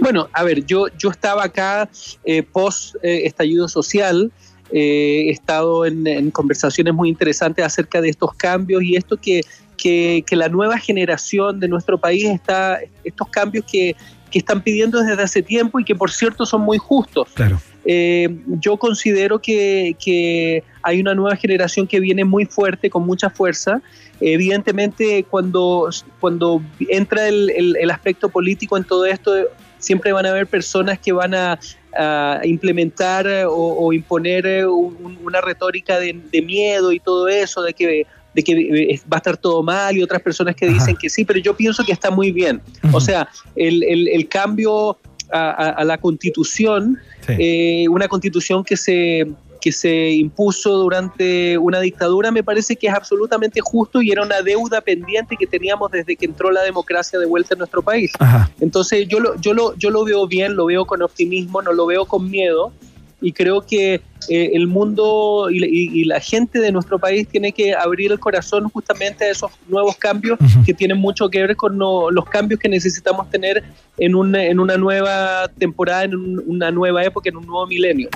Bueno, 0.00 0.28
a 0.32 0.42
ver, 0.44 0.64
yo, 0.66 0.86
yo 0.98 1.10
estaba 1.10 1.44
acá 1.44 1.88
eh, 2.24 2.42
post 2.42 2.96
eh, 3.02 3.22
estallido 3.24 3.68
social. 3.68 4.30
eh, 4.72 5.24
he 5.26 5.30
estado 5.30 5.84
en, 5.86 6.06
en 6.06 6.30
conversaciones 6.30 6.94
muy 6.94 7.08
interesantes 7.08 7.64
acerca 7.64 8.00
de 8.00 8.08
estos 8.08 8.34
cambios 8.34 8.82
y 8.82 8.94
esto 8.96 9.16
que, 9.16 9.40
que, 9.76 10.22
que 10.26 10.36
la 10.36 10.48
nueva 10.48 10.78
generación 10.78 11.58
de 11.58 11.66
nuestro 11.68 11.98
país 11.98 12.24
está, 12.24 12.78
estos 13.02 13.28
cambios 13.28 13.64
que, 13.64 13.96
que 14.30 14.38
están 14.38 14.62
pidiendo 14.62 15.02
desde 15.02 15.20
hace 15.22 15.42
tiempo 15.42 15.80
y 15.80 15.84
que 15.84 15.94
por 15.96 16.10
cierto 16.12 16.46
son 16.46 16.60
muy 16.60 16.78
justos. 16.78 17.28
Claro. 17.34 17.60
Eh, 17.84 18.28
yo 18.60 18.76
considero 18.76 19.40
que, 19.40 19.96
que 19.98 20.62
hay 20.82 21.00
una 21.00 21.14
nueva 21.14 21.34
generación 21.34 21.86
que 21.88 21.98
viene 21.98 22.24
muy 22.24 22.44
fuerte, 22.44 22.90
con 22.90 23.04
mucha 23.06 23.28
fuerza. 23.30 23.80
Evidentemente, 24.20 25.24
cuando, 25.28 25.88
cuando 26.20 26.62
entra 26.88 27.26
el, 27.26 27.50
el- 27.50 27.76
el 27.80 27.90
aspecto 27.90 28.28
político 28.28 28.76
en 28.76 28.84
todo 28.84 29.04
esto, 29.06 29.32
siempre 29.80 30.12
van 30.12 30.24
a 30.26 30.30
haber 30.30 30.46
personas 30.46 30.98
que 31.00 31.10
van 31.12 31.34
a, 31.34 31.58
a 31.96 32.40
implementar 32.44 33.26
eh, 33.26 33.44
o, 33.44 33.50
o 33.52 33.92
imponer 33.92 34.46
eh, 34.46 34.64
un- 34.66 35.18
una 35.24 35.40
retórica 35.40 35.98
de, 35.98 36.16
de 36.30 36.42
miedo 36.42 36.92
y 36.92 37.00
todo 37.00 37.26
eso, 37.28 37.62
de 37.62 37.74
que 37.74 38.06
de 38.32 38.44
que 38.44 38.52
eh, 38.52 39.00
va 39.12 39.16
a 39.16 39.18
estar 39.18 39.36
todo 39.36 39.60
mal 39.64 39.96
y 39.96 40.04
otras 40.04 40.22
personas 40.22 40.54
que 40.54 40.68
dicen 40.68 40.94
que 40.94 41.10
sí, 41.10 41.24
pero 41.24 41.40
yo 41.40 41.56
pienso 41.56 41.82
que 41.84 41.90
está 41.90 42.12
muy 42.12 42.30
bien. 42.30 42.60
O 42.92 43.00
sea, 43.00 43.28
el, 43.56 43.82
el- 43.82 44.06
el 44.06 44.28
cambio 44.28 44.98
a, 45.32 45.50
a- 45.50 45.70
a 45.70 45.84
la 45.84 45.98
constitución, 45.98 46.96
eh, 47.40 47.88
una 47.88 48.06
constitución 48.06 48.62
que 48.62 48.76
se, 48.76 49.26
que 49.60 49.72
se 49.72 50.10
impuso 50.10 50.78
durante 50.78 51.58
una 51.58 51.80
dictadura, 51.80 52.30
me 52.30 52.42
parece 52.42 52.76
que 52.76 52.88
es 52.88 52.94
absolutamente 52.94 53.60
justo 53.60 54.02
y 54.02 54.10
era 54.10 54.22
una 54.22 54.42
deuda 54.42 54.80
pendiente 54.80 55.36
que 55.36 55.46
teníamos 55.46 55.90
desde 55.90 56.16
que 56.16 56.26
entró 56.26 56.50
la 56.50 56.62
democracia 56.62 57.18
de 57.18 57.26
vuelta 57.26 57.54
en 57.54 57.58
nuestro 57.58 57.82
país. 57.82 58.12
Entonces 58.60 59.06
yo 59.08 59.20
lo, 59.20 59.36
yo, 59.40 59.54
lo, 59.54 59.74
yo 59.76 59.90
lo 59.90 60.04
veo 60.04 60.26
bien, 60.26 60.56
lo 60.56 60.66
veo 60.66 60.84
con 60.84 61.02
optimismo, 61.02 61.62
no 61.62 61.72
lo 61.72 61.86
veo 61.86 62.04
con 62.06 62.30
miedo 62.30 62.72
y 63.20 63.32
creo 63.32 63.60
que 63.62 64.00
eh, 64.28 64.50
el 64.54 64.66
mundo 64.66 65.48
y, 65.50 65.60
la- 65.60 65.66
y- 65.66 65.90
y 66.00 66.04
la 66.04 66.20
gente 66.20 66.58
de 66.58 66.72
nuestro 66.72 66.98
país 66.98 67.26
tiene 67.26 67.52
que 67.52 67.74
abrir 67.74 68.12
el 68.12 68.18
corazón 68.18 68.68
justamente 68.68 69.24
a 69.24 69.30
esos 69.30 69.50
nuevos 69.68 69.96
cambios 69.96 70.38
que 70.66 70.74
tienen 70.74 70.98
mucho 70.98 71.28
que 71.30 71.40
ver 71.40 71.56
con 71.56 71.78
no- 71.78 72.10
los 72.10 72.26
cambios 72.26 72.60
que 72.60 72.68
necesitamos 72.68 73.30
tener 73.30 73.62
en 73.98 74.14
una, 74.14 74.44
en 74.44 74.60
una 74.60 74.76
nueva 74.76 75.48
temporada, 75.58 76.04
en 76.04 76.14
un- 76.14 76.42
una 76.46 76.70
nueva 76.70 77.02
época, 77.04 77.28
en 77.30 77.36
un 77.36 77.46
nuevo 77.46 77.66
milenio. 77.66 78.08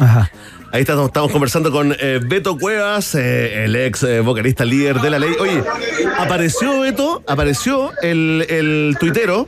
Ahí 0.73 0.81
estamos, 0.83 1.07
estamos 1.07 1.31
conversando 1.31 1.71
con 1.71 1.95
eh, 1.99 2.21
Beto 2.23 2.59
Cuevas, 2.59 3.15
eh, 3.15 3.65
el 3.65 3.77
ex 3.77 4.03
eh, 4.03 4.21
vocalista 4.21 4.65
líder 4.65 5.01
de 5.01 5.09
la 5.11 5.19
ley. 5.19 5.31
Oye, 5.41 5.63
apareció 6.19 6.81
Beto, 6.81 7.23
apareció 7.27 7.93
el, 8.03 8.45
el 8.49 8.97
tuitero, 8.99 9.47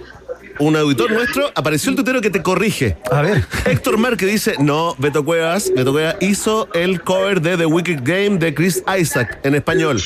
un 0.58 0.76
auditor 0.76 1.10
nuestro, 1.10 1.50
apareció 1.54 1.90
el 1.90 1.96
tuitero 1.96 2.20
que 2.20 2.30
te 2.30 2.42
corrige. 2.42 2.96
A 3.10 3.22
ver. 3.22 3.44
Héctor 3.64 3.98
Mar 3.98 4.16
que 4.16 4.26
dice, 4.26 4.54
no, 4.58 4.94
Beto 4.98 5.24
Cuevas, 5.24 5.72
Beto 5.74 5.92
Cuevas 5.92 6.16
hizo 6.20 6.68
el 6.74 7.02
cover 7.02 7.40
de 7.40 7.56
The 7.56 7.66
Wicked 7.66 8.00
Game 8.02 8.38
de 8.38 8.54
Chris 8.54 8.82
Isaac 8.98 9.38
en 9.42 9.54
español. 9.54 10.00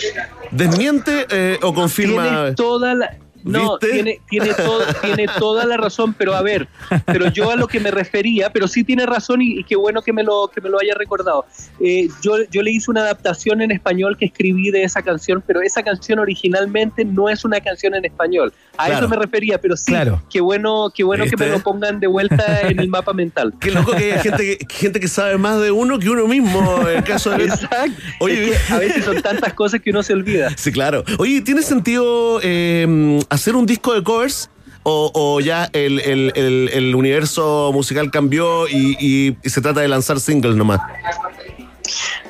¿Desmiente 0.51 1.27
eh, 1.31 1.59
o 1.63 1.73
confirma? 1.73 2.25
Tiene 2.25 2.55
toda 2.55 2.95
la. 2.95 3.17
No, 3.45 3.79
¿Viste? 3.79 3.93
tiene, 3.95 4.21
tiene, 4.29 4.55
todo- 4.55 4.85
tiene 5.03 5.27
toda 5.39 5.65
la 5.67 5.77
razón, 5.77 6.15
pero 6.15 6.35
a 6.35 6.43
ver, 6.43 6.69
pero 7.07 7.31
yo 7.33 7.51
a 7.51 7.57
lo 7.57 7.67
que 7.67 7.81
me 7.81 7.91
refería, 7.91 8.51
pero 8.53 8.69
sí 8.69 8.85
tiene 8.85 9.07
razón 9.07 9.41
y, 9.43 9.61
y 9.61 9.65
qué 9.65 9.77
bueno 9.77 10.03
que 10.03 10.13
me 10.13 10.23
lo, 10.23 10.49
que 10.55 10.61
me 10.61 10.69
lo 10.69 10.79
haya 10.81 10.95
recordado. 10.95 11.45
Eh, 11.81 12.09
yo, 12.23 12.35
yo 12.51 12.63
le 12.63 12.71
hice 12.71 12.91
una 12.91 13.01
adaptación 13.03 13.63
en 13.63 13.71
español 13.71 14.17
que 14.19 14.27
escribí 14.27 14.71
de 14.71 14.83
esa 14.85 15.03
canción, 15.03 15.43
pero 15.47 15.61
esa 15.63 15.83
canción 15.83 16.19
originalmente 16.19 17.05
no 17.05 17.29
es 17.29 17.45
una 17.45 17.61
canción 17.61 17.95
en 17.95 18.05
español. 18.05 18.53
A 18.77 18.87
Claro. 18.87 19.01
eso 19.01 19.09
me 19.09 19.17
refería, 19.17 19.59
pero 19.61 19.77
sí, 19.77 19.93
Claro. 19.93 20.23
qué 20.31 20.41
bueno, 20.41 20.91
qué 20.95 21.05
bueno 21.05 21.25
que 21.25 21.31
¿Viste? 21.31 21.45
me 21.47 21.51
lo 21.53 21.61
pongan 21.61 22.01
de 22.01 22.07
vuelta 22.07 22.61
en 22.63 22.79
el 22.81 22.89
mapa 22.89 23.13
mental. 23.13 23.53
Qué 23.61 23.71
loco 23.71 23.93
que 23.93 24.13
hay 24.15 24.19
gente 24.21 24.59
que, 24.59 24.67
gente 24.75 25.01
que 25.01 25.09
sabe 25.09 25.37
más 25.39 25.61
de 25.61 25.71
uno 25.71 25.99
que 25.99 26.09
uno 26.09 26.27
mismo. 26.27 26.81
En 26.89 26.97
el 26.99 27.05
caso 27.05 27.31
de 27.31 27.45
Exacto. 27.45 28.01
Oye, 28.21 28.51
Es 28.53 28.63
que 28.67 28.73
a 28.73 28.79
veces 28.79 29.05
son 29.05 29.21
tantas 29.23 29.53
cosas 29.55 29.81
que 29.81 29.91
uno 29.91 30.03
se 30.03 30.13
olvida. 30.15 30.51
Sí, 30.57 30.73
claro. 30.73 31.05
Oye, 31.19 31.41
¿tiene 31.43 31.63
sentido 31.63 32.41
eh, 32.43 33.21
hacer 33.31 33.57
un 33.57 33.65
disco 33.67 33.95
de 33.95 34.03
covers? 34.03 34.51
¿O, 34.83 35.41
ya 35.41 35.69
el, 35.73 36.01
el- 36.01 36.33
el- 36.73 36.95
universo 36.95 37.71
musical 37.73 38.11
cambió 38.11 38.67
y, 38.67 39.37
se 39.45 39.61
trata 39.61 39.81
de 39.81 39.89
lanzar 39.89 40.19
singles 40.19 40.57
nomás? 40.57 40.81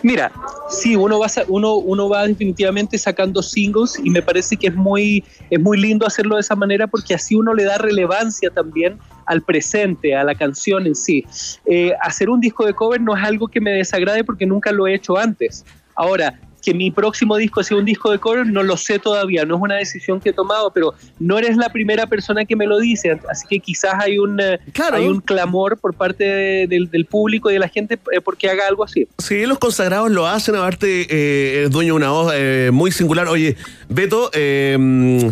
Mira, 0.02 0.32
sí, 0.68 0.96
uno 0.96 1.20
va, 1.20 1.28
uno, 1.48 1.76
uno 1.76 2.08
va 2.08 2.26
definitivamente 2.26 2.98
sacando 2.98 3.42
singles 3.42 4.00
y 4.02 4.10
me 4.10 4.20
parece 4.20 4.56
que 4.56 4.68
es 4.68 4.74
muy, 4.74 5.24
es 5.48 5.60
muy 5.60 5.78
lindo 5.78 6.06
hacerlo 6.06 6.36
de 6.36 6.40
esa 6.40 6.56
manera 6.56 6.86
porque 6.86 7.14
así 7.14 7.34
uno 7.34 7.54
le 7.54 7.64
da 7.64 7.78
relevancia 7.78 8.50
también 8.50 8.98
al 9.26 9.42
presente, 9.42 10.16
a 10.16 10.24
la 10.24 10.34
canción 10.34 10.86
en 10.86 10.94
sí. 10.96 11.24
Eh, 11.66 11.92
hacer 12.02 12.30
un 12.30 12.40
disco 12.40 12.66
de 12.66 12.74
cover 12.74 13.00
no 13.00 13.16
es 13.16 13.22
algo 13.22 13.46
que 13.46 13.60
me 13.60 13.70
desagrade 13.70 14.24
porque 14.24 14.44
nunca 14.44 14.72
lo 14.72 14.86
he 14.88 14.94
hecho 14.94 15.16
antes. 15.16 15.64
Ahora, 15.94 16.40
que 16.60 16.74
mi 16.74 16.90
próximo 16.90 17.36
disco 17.36 17.62
sea 17.62 17.76
un 17.76 17.84
disco 17.84 18.10
de 18.10 18.18
cover, 18.18 18.46
no 18.46 18.62
lo 18.62 18.76
sé 18.76 18.98
todavía, 18.98 19.44
no 19.44 19.56
es 19.56 19.62
una 19.62 19.76
decisión 19.76 20.20
que 20.20 20.30
he 20.30 20.32
tomado, 20.32 20.70
pero 20.72 20.94
no 21.18 21.38
eres 21.38 21.56
la 21.56 21.70
primera 21.70 22.06
persona 22.06 22.44
que 22.44 22.56
me 22.56 22.66
lo 22.66 22.78
dice, 22.78 23.18
así 23.30 23.46
que 23.48 23.60
quizás 23.60 23.94
hay 23.98 24.18
un, 24.18 24.38
eh, 24.40 24.58
hay 24.92 25.06
un 25.06 25.20
clamor 25.20 25.78
por 25.78 25.94
parte 25.94 26.24
de- 26.24 26.66
del, 26.66 26.90
del 26.90 27.06
público 27.06 27.50
y 27.50 27.54
de 27.54 27.58
la 27.60 27.68
gente 27.68 27.98
eh, 28.12 28.20
porque 28.22 28.48
haga 28.50 28.66
algo 28.68 28.84
así. 28.84 29.08
Sí, 29.18 29.46
los 29.46 29.58
consagrados 29.58 30.10
lo 30.10 30.26
hacen, 30.26 30.54
aparte 30.56 31.06
eh, 31.10 31.64
es 31.64 31.70
dueño 31.70 31.94
de 31.94 31.96
una 31.96 32.10
voz 32.10 32.32
eh, 32.36 32.70
muy 32.72 32.90
singular. 32.92 33.26
Oye, 33.28 33.56
Beto, 33.88 34.30
eh, 34.34 35.30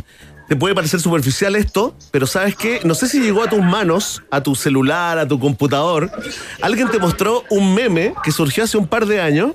te 0.49 0.57
puede 0.57 0.75
parecer 0.75 0.99
superficial 1.01 1.57
esto, 1.57 1.95
pero 2.11 2.27
¿sabes 2.27 2.57
qué? 2.57 2.81
No 2.83 2.95
sé 2.95 3.07
si 3.07 3.21
llegó 3.21 3.43
a 3.43 3.51
tus 3.51 3.61
manos, 3.61 4.23
a 4.31 4.43
tu 4.43 4.55
celular, 4.55 5.19
a 5.19 5.29
tu 5.29 5.39
computador. 5.39 6.11
Alguien 6.63 6.91
te 6.91 6.99
mostró 6.99 7.45
un 7.51 7.75
meme 7.75 8.15
que 8.25 8.33
surgió 8.33 8.65
hace 8.65 8.79
un 8.79 8.89
par 8.89 9.05
de 9.05 9.21
años, 9.21 9.53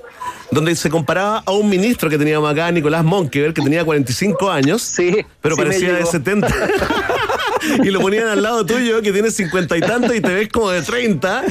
donde 0.52 0.76
se 0.76 0.90
comparaba 0.90 1.42
a 1.44 1.50
un 1.50 1.68
ministro 1.68 2.08
que 2.08 2.16
teníamos 2.16 2.50
acá, 2.50 2.70
Nicolás 2.70 3.04
Monkever, 3.04 3.52
que 3.52 3.62
tenía 3.62 3.84
45 3.84 4.50
años, 4.50 4.92
pero 4.96 5.56
sí 5.56 5.60
me 5.60 5.66
parecía 5.66 5.88
de 5.88 5.98
llegó. 5.98 6.10
70. 6.10 6.48
y 7.82 7.90
lo 7.90 8.00
ponían 8.00 8.28
al 8.28 8.42
lado 8.42 8.64
tuyo, 8.64 9.02
que 9.02 9.12
tiene 9.12 9.32
50 9.32 9.76
y 9.76 9.80
tanto, 9.80 10.14
y 10.14 10.20
te 10.20 10.32
ves 10.32 10.48
como 10.48 10.70
de 10.70 10.82
30. 10.82 11.44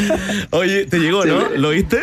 Oye, 0.51 0.85
te 0.85 0.99
llegó, 0.99 1.25
¿no? 1.25 1.49
¿Lo 1.49 1.71
viste? 1.71 2.01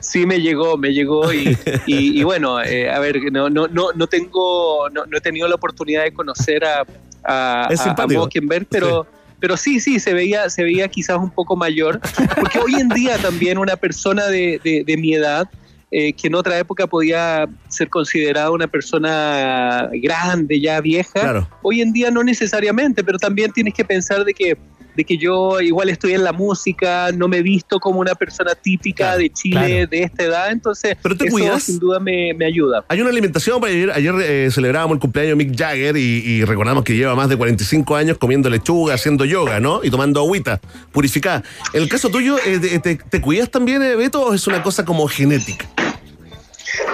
Sí, 0.00 0.26
me 0.26 0.40
llegó, 0.40 0.76
me 0.76 0.92
llegó 0.92 1.32
y, 1.32 1.56
y- 1.86 2.20
y 2.20 2.22
bueno, 2.24 2.60
eh, 2.62 2.90
a 2.90 2.98
ver, 2.98 3.20
no, 3.32 3.48
no, 3.50 3.68
no, 3.68 3.92
no 3.94 4.06
tengo, 4.06 4.88
no, 4.90 5.06
no 5.06 5.16
he 5.16 5.20
tenido 5.20 5.46
la 5.48 5.54
oportunidad 5.56 6.04
de 6.04 6.12
conocer 6.12 6.64
a, 6.64 6.84
a, 7.24 7.68
Es 7.70 7.80
a- 7.80 7.82
a 7.82 7.86
simpático. 7.86 8.20
Mockingbird, 8.22 8.66
pero, 8.70 9.06
pero 9.40 9.56
sí, 9.56 9.80
sí, 9.80 10.00
se 10.00 10.12
veía, 10.14 10.48
se 10.50 10.62
veía 10.64 10.88
quizás 10.88 11.18
un 11.18 11.30
poco 11.30 11.56
mayor, 11.56 12.00
porque 12.36 12.58
hoy 12.58 12.74
en 12.74 12.88
día 12.88 13.18
también 13.18 13.58
una 13.58 13.76
persona 13.76 14.26
de, 14.26 14.60
de- 14.64 14.82
de 14.84 14.96
mi 14.96 15.14
edad, 15.14 15.48
eh, 15.90 16.12
que 16.12 16.26
en 16.28 16.34
otra 16.34 16.58
época 16.58 16.86
podía 16.86 17.48
ser 17.68 17.88
considerada 17.88 18.50
una 18.50 18.66
persona 18.66 19.88
grande, 19.94 20.60
ya 20.60 20.80
vieja, 20.82 21.20
Claro. 21.20 21.48
hoy 21.62 21.80
en 21.80 21.92
día 21.92 22.10
no 22.10 22.22
necesariamente, 22.22 23.02
pero 23.02 23.18
también 23.18 23.52
tienes 23.52 23.72
que 23.74 23.84
pensar 23.84 24.24
de 24.24 24.34
que 24.34 24.58
de 24.98 25.04
que 25.04 25.16
yo 25.16 25.60
igual 25.60 25.88
estoy 25.90 26.12
en 26.14 26.24
la 26.24 26.32
música, 26.32 27.12
no 27.14 27.28
me 27.28 27.36
he 27.38 27.42
visto 27.42 27.78
como 27.78 28.00
una 28.00 28.16
persona 28.16 28.56
típica 28.56 29.16
de 29.16 29.30
Chile 29.30 29.60
claro. 29.60 29.86
de 29.86 30.02
esta 30.02 30.24
edad, 30.24 30.50
entonces 30.50 30.96
Pero 31.00 31.16
te 31.16 31.26
eso 31.28 31.32
cuidas. 31.36 31.62
sin 31.62 31.78
duda 31.78 32.00
me, 32.00 32.34
me 32.34 32.44
ayuda. 32.46 32.84
Hay 32.88 33.00
una 33.00 33.10
alimentación 33.10 33.60
para 33.60 33.72
ayer, 33.72 33.92
ayer 33.92 34.14
eh, 34.20 34.50
celebrábamos 34.50 34.96
el 34.96 35.00
cumpleaños 35.00 35.38
de 35.38 35.44
Mick 35.44 35.56
Jagger 35.56 35.96
y, 35.96 36.00
y 36.00 36.44
recordamos 36.44 36.82
que 36.82 36.96
lleva 36.96 37.14
más 37.14 37.28
de 37.28 37.36
45 37.36 37.94
años 37.94 38.18
comiendo 38.18 38.50
lechuga, 38.50 38.94
haciendo 38.94 39.24
yoga, 39.24 39.60
¿no? 39.60 39.84
Y 39.84 39.90
tomando 39.90 40.18
agüita 40.18 40.60
purificada. 40.90 41.44
En 41.72 41.82
el 41.82 41.88
caso 41.88 42.08
tuyo, 42.08 42.36
eh, 42.44 42.58
te, 42.58 42.78
te- 42.80 42.96
te 42.96 43.20
cuidas 43.20 43.48
también, 43.52 43.80
eh, 43.82 43.94
Beto, 43.94 44.20
o 44.22 44.34
es 44.34 44.48
una 44.48 44.64
cosa 44.64 44.84
como 44.84 45.06
genética? 45.06 45.68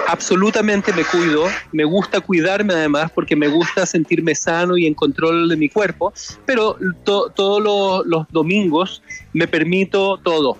Absolutamente 0.07 0.93
me 0.93 1.03
cuido, 1.03 1.45
me 1.71 1.83
gusta 1.83 2.21
cuidarme 2.21 2.73
además 2.73 3.11
porque 3.13 3.35
me 3.35 3.47
gusta 3.47 3.85
sentirme 3.85 4.35
sano 4.35 4.77
y 4.77 4.85
en 4.85 4.93
control 4.93 5.49
de 5.49 5.57
mi 5.57 5.69
cuerpo, 5.69 6.13
pero 6.45 6.77
to- 7.03 7.31
todos 7.35 7.61
los, 7.61 8.05
los 8.05 8.25
domingos 8.31 9.01
me 9.33 9.47
permito 9.47 10.17
todo. 10.23 10.57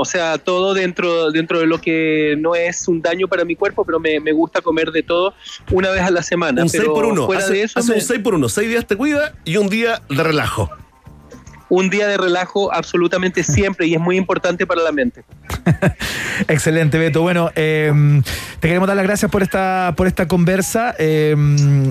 O 0.00 0.04
sea, 0.04 0.38
todo 0.38 0.74
dentro, 0.74 1.32
dentro 1.32 1.58
de 1.58 1.66
lo 1.66 1.80
que 1.80 2.36
no 2.38 2.54
es 2.54 2.86
un 2.86 3.02
daño 3.02 3.26
para 3.26 3.44
mi 3.44 3.56
cuerpo, 3.56 3.84
pero 3.84 3.98
me, 3.98 4.20
me 4.20 4.30
gusta 4.32 4.60
comer 4.60 4.92
de 4.92 5.02
todo 5.02 5.34
una 5.72 5.90
vez 5.90 6.02
a 6.02 6.10
la 6.10 6.22
semana. 6.22 6.62
Un 6.62 6.68
6 6.68 6.82
pero 6.82 6.94
por 6.94 7.04
1. 7.06 7.26
Fuera 7.26 7.42
Hace, 7.42 7.52
de 7.54 7.62
eso, 7.64 7.78
hace 7.80 7.88
me- 7.90 7.94
un 7.96 8.00
6 8.02 8.20
por 8.20 8.34
1. 8.34 8.48
6 8.48 8.68
días 8.68 8.86
te 8.86 8.96
cuida 8.96 9.34
y 9.44 9.56
un 9.56 9.68
día 9.68 10.00
de 10.08 10.22
relajo. 10.22 10.70
Un 11.68 11.90
día 11.90 12.06
de 12.06 12.16
relajo 12.16 12.72
absolutamente 12.72 13.42
siempre 13.42 13.86
y 13.86 13.94
es 13.94 14.00
muy 14.00 14.16
importante 14.16 14.66
para 14.66 14.82
la 14.82 14.92
mente. 14.92 15.24
Excelente, 16.48 16.98
Beto. 16.98 17.22
Bueno, 17.22 17.50
eh, 17.54 17.92
te 18.60 18.68
queremos 18.68 18.86
dar 18.86 18.96
las 18.96 19.04
gracias 19.04 19.30
por 19.30 19.42
esta, 19.42 19.94
por 19.96 20.06
esta 20.06 20.26
conversa. 20.28 20.94
Eh, 20.98 21.36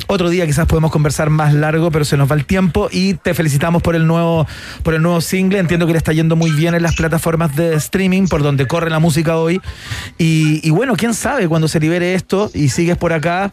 otro 0.08 0.30
día 0.30 0.46
quizás 0.46 0.66
podemos 0.66 0.92
conversar 0.92 1.30
más 1.30 1.54
largo, 1.54 1.92
pero 1.92 2.06
se 2.06 2.18
nos 2.18 2.30
va 2.30 2.36
el 2.36 2.46
tiempo 2.46 2.90
y 2.92 3.16
te 3.16 3.34
felicitamos 3.34 3.82
por 3.82 3.96
el 3.96 4.08
nuevo, 4.08 4.48
por 4.84 4.94
el 4.94 5.02
nuevo 5.02 5.22
single. 5.22 5.60
Entiendo 5.60 5.86
que 5.86 5.94
le 5.94 5.98
está 5.98 6.14
yendo 6.14 6.36
muy 6.36 6.52
bien 6.52 6.76
en 6.76 6.84
las 6.84 6.96
plataformas 6.96 7.56
de 7.56 7.76
streaming, 7.76 8.28
por 8.28 8.44
donde 8.44 8.68
corre 8.68 8.90
la 8.90 9.00
música 9.00 9.38
hoy. 9.38 9.62
Y, 10.18 10.68
y 10.68 10.72
bueno, 10.72 10.96
quién 10.96 11.14
sabe 11.14 11.48
cuando 11.48 11.68
se 11.68 11.80
libere 11.80 12.14
esto 12.14 12.50
y 12.54 12.70
sigues 12.70 12.98
por 12.98 13.14
acá. 13.14 13.52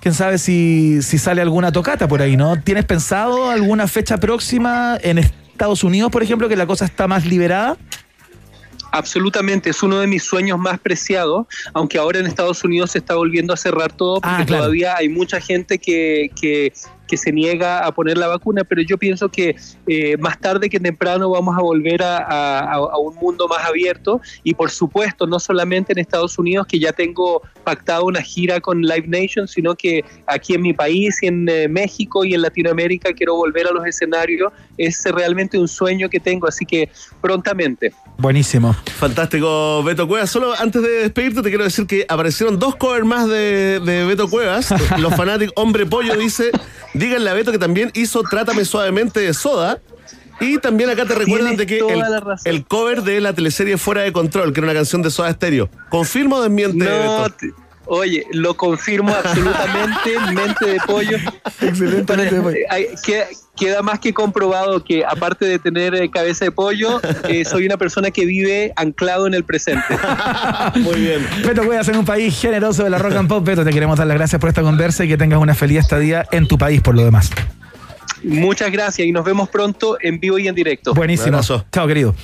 Quién 0.00 0.14
sabe 0.14 0.38
si, 0.38 1.02
si 1.02 1.18
sale 1.18 1.42
alguna 1.42 1.72
tocata 1.72 2.08
por 2.08 2.22
ahí, 2.22 2.34
¿no? 2.34 2.58
¿Tienes 2.60 2.86
pensado 2.86 3.50
alguna 3.50 3.86
fecha 3.86 4.16
próxima 4.16 4.96
en 5.02 5.18
Estados 5.60 5.84
Unidos, 5.84 6.10
por 6.10 6.22
ejemplo, 6.22 6.48
que 6.48 6.56
la 6.56 6.66
cosa 6.66 6.86
está 6.86 7.06
más 7.06 7.26
liberada? 7.26 7.76
Absolutamente, 8.92 9.68
es 9.68 9.82
uno 9.82 9.98
de 9.98 10.06
mis 10.06 10.22
sueños 10.24 10.58
más 10.58 10.80
preciados, 10.80 11.46
aunque 11.74 11.98
ahora 11.98 12.18
en 12.18 12.26
Estados 12.26 12.64
Unidos 12.64 12.92
se 12.92 12.98
está 12.98 13.14
volviendo 13.14 13.52
a 13.52 13.58
cerrar 13.58 13.92
todo 13.92 14.22
porque 14.22 14.42
Ah, 14.42 14.46
claro. 14.46 14.62
todavía 14.62 14.96
hay 14.96 15.10
mucha 15.10 15.38
gente 15.38 15.78
que, 15.78 16.30
que, 16.40 16.72
que 17.10 17.16
se 17.16 17.32
niega 17.32 17.80
a 17.84 17.92
poner 17.92 18.16
la 18.16 18.28
vacuna, 18.28 18.62
pero 18.62 18.80
yo 18.82 18.96
pienso 18.96 19.28
que 19.28 19.56
eh, 19.88 20.16
más 20.18 20.38
tarde 20.40 20.70
que 20.70 20.78
temprano 20.78 21.28
vamos 21.28 21.58
a 21.58 21.60
volver 21.60 22.02
a, 22.04 22.18
a- 22.18 22.60
a- 22.76 22.98
un 22.98 23.16
mundo 23.16 23.48
más 23.48 23.64
abierto 23.66 24.20
y 24.44 24.54
por 24.54 24.70
supuesto 24.70 25.26
no 25.26 25.40
solamente 25.40 25.92
en 25.92 25.98
Estados 25.98 26.38
Unidos, 26.38 26.66
que 26.68 26.78
ya 26.78 26.92
tengo 26.92 27.42
pactado 27.64 28.04
una 28.04 28.22
gira 28.22 28.60
con 28.60 28.82
Live 28.82 29.06
Nation, 29.08 29.48
sino 29.48 29.74
que 29.74 30.04
aquí 30.26 30.54
en 30.54 30.62
mi 30.62 30.72
país 30.72 31.18
y 31.22 31.26
en 31.26 31.48
eh, 31.48 31.66
México 31.68 32.24
y 32.24 32.34
en 32.34 32.42
Latinoamérica 32.42 33.12
quiero 33.12 33.34
volver 33.34 33.66
a 33.66 33.72
los 33.72 33.84
escenarios, 33.84 34.52
es 34.78 35.02
realmente 35.04 35.58
un 35.58 35.66
sueño 35.68 36.08
que 36.08 36.20
tengo, 36.20 36.46
así 36.46 36.64
que 36.64 36.88
prontamente. 37.20 37.92
Buenísimo. 38.18 38.74
Fantástico, 38.98 39.82
Beto 39.82 40.06
Cuevas. 40.06 40.30
Solo 40.30 40.52
antes 40.58 40.82
de 40.82 40.88
despedirte, 40.88 41.42
te 41.42 41.48
quiero 41.48 41.64
decir 41.64 41.86
que 41.86 42.04
aparecieron 42.08 42.58
dos 42.58 42.76
covers 42.76 43.04
más 43.06 43.28
de, 43.28 43.80
de 43.80 44.04
Beto 44.04 44.28
Cuevas. 44.28 44.72
Los 44.98 45.14
fanáticos, 45.16 45.52
Hombre 45.56 45.86
Pollo 45.86 46.14
dice: 46.16 46.50
díganle 47.00 47.30
a 47.30 47.34
Beto 47.34 47.50
que 47.50 47.58
también 47.58 47.90
hizo 47.94 48.22
Trátame 48.22 48.64
Suavemente 48.64 49.20
de 49.20 49.34
Soda. 49.34 49.80
Y 50.40 50.56
también 50.58 50.88
acá 50.88 51.04
te 51.04 51.14
recuerdan 51.14 51.56
de 51.56 51.66
que 51.66 51.80
el, 52.44 52.64
cover 52.64 53.02
de 53.02 53.20
la 53.20 53.34
teleserie 53.34 53.76
Fuera 53.76 54.02
de 54.02 54.12
Control, 54.12 54.52
que 54.54 54.60
era 54.60 54.66
una 54.68 54.74
canción 54.74 55.02
de 55.02 55.10
Soda 55.10 55.30
Stereo. 55.32 55.68
¿Confirmo 55.90 56.36
o 56.36 56.42
desmiente, 56.42 56.82
No, 56.82 57.24
Beto? 57.24 57.54
oye, 57.84 58.24
lo 58.32 58.56
confirmo 58.56 59.14
absolutamente, 59.14 60.18
mente 60.32 60.66
de 60.66 60.80
pollo. 60.86 61.18
Excelente. 61.60 62.66
Hay- 62.70 62.86
queda, 63.04 63.26
queda 63.60 63.82
más 63.82 64.00
que 64.00 64.14
comprobado 64.14 64.82
que 64.82 65.04
aparte 65.04 65.44
de 65.44 65.58
tener 65.58 65.94
eh, 65.94 66.10
cabeza 66.10 66.46
de 66.46 66.50
pollo, 66.50 66.98
eh, 67.28 67.44
soy 67.44 67.66
una 67.66 67.76
persona 67.76 68.10
que 68.10 68.24
vive 68.24 68.72
anclado 68.74 69.26
en 69.26 69.34
el 69.34 69.44
presente. 69.44 69.84
Muy 70.76 70.98
bien. 70.98 71.26
Beto 71.46 71.62
Cuevas 71.66 71.86
en 71.88 71.98
un 71.98 72.06
país 72.06 72.40
generoso 72.40 72.84
de 72.84 72.90
la 72.90 72.96
rock 72.96 73.16
and 73.16 73.28
pop. 73.28 73.44
Beto, 73.44 73.62
te 73.62 73.70
queremos 73.70 73.98
dar 73.98 74.06
las 74.06 74.16
gracias 74.16 74.40
por 74.40 74.48
esta 74.48 74.62
conversa 74.62 75.04
y 75.04 75.08
que 75.08 75.18
tengas 75.18 75.38
una 75.38 75.54
feliz 75.54 75.80
estadía 75.80 76.26
en 76.32 76.48
tu 76.48 76.56
país 76.56 76.80
por 76.80 76.94
lo 76.94 77.04
demás. 77.04 77.30
Muchas 78.24 78.72
gracias 78.72 79.06
y 79.06 79.12
nos 79.12 79.26
vemos 79.26 79.50
pronto 79.50 79.98
en 80.00 80.18
vivo 80.18 80.38
y 80.38 80.48
en 80.48 80.54
directo. 80.54 80.94
Buenísimo. 80.94 81.40
Chao, 81.42 81.86
querido. 81.86 82.14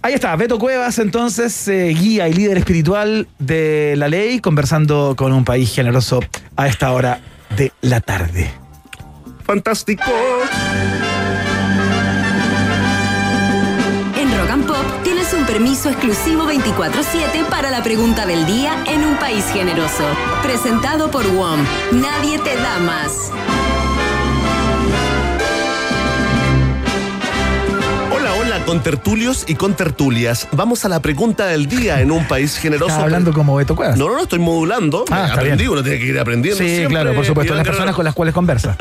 Ahí 0.00 0.14
está, 0.14 0.34
Beto 0.36 0.58
Cuevas, 0.58 0.98
entonces, 0.98 1.68
eh, 1.68 1.88
guía 1.88 2.28
y 2.28 2.32
líder 2.32 2.58
espiritual 2.58 3.26
de 3.38 3.94
la 3.96 4.08
ley, 4.08 4.40
conversando 4.40 5.14
con 5.16 5.32
un 5.32 5.44
país 5.44 5.74
generoso 5.74 6.20
a 6.56 6.66
esta 6.66 6.92
hora 6.92 7.20
de 7.56 7.72
la 7.80 8.00
tarde. 8.00 8.63
Fantástico. 9.44 10.04
En 14.16 14.38
Rock 14.38 14.50
and 14.50 14.66
Pop 14.66 15.02
tienes 15.02 15.32
un 15.34 15.44
permiso 15.44 15.90
exclusivo 15.90 16.44
24-7 16.44 17.44
para 17.50 17.70
la 17.70 17.82
pregunta 17.82 18.24
del 18.24 18.46
día 18.46 18.72
en 18.86 19.04
un 19.04 19.16
país 19.16 19.44
generoso. 19.52 20.04
Presentado 20.42 21.10
por 21.10 21.26
WOM. 21.26 21.60
Nadie 21.92 22.38
te 22.38 22.56
da 22.56 22.78
más. 22.78 23.30
Con 28.66 28.82
tertulios 28.82 29.44
y 29.46 29.56
con 29.56 29.74
tertulias. 29.74 30.48
Vamos 30.52 30.84
a 30.84 30.88
la 30.88 31.00
pregunta 31.00 31.46
del 31.46 31.66
día 31.66 32.00
en 32.00 32.10
un 32.10 32.26
país 32.26 32.56
generoso. 32.56 32.88
Estás 32.90 33.02
hablando 33.04 33.32
como 33.32 33.56
Beto 33.56 33.76
Cuevas. 33.76 33.98
No, 33.98 34.08
no, 34.08 34.14
no, 34.14 34.22
estoy 34.22 34.38
modulando. 34.38 35.04
Ah, 35.10 35.30
Aprendí, 35.34 35.66
uno 35.66 35.82
tiene 35.82 35.98
que 35.98 36.06
ir 36.06 36.18
aprendiendo. 36.18 36.58
Sí, 36.58 36.68
siempre, 36.68 36.88
claro, 36.88 37.14
por 37.14 37.26
supuesto, 37.26 37.54
las 37.54 37.66
personas 37.66 37.94
con 37.94 38.04
las 38.04 38.14
cuales 38.14 38.34
conversa. 38.34 38.76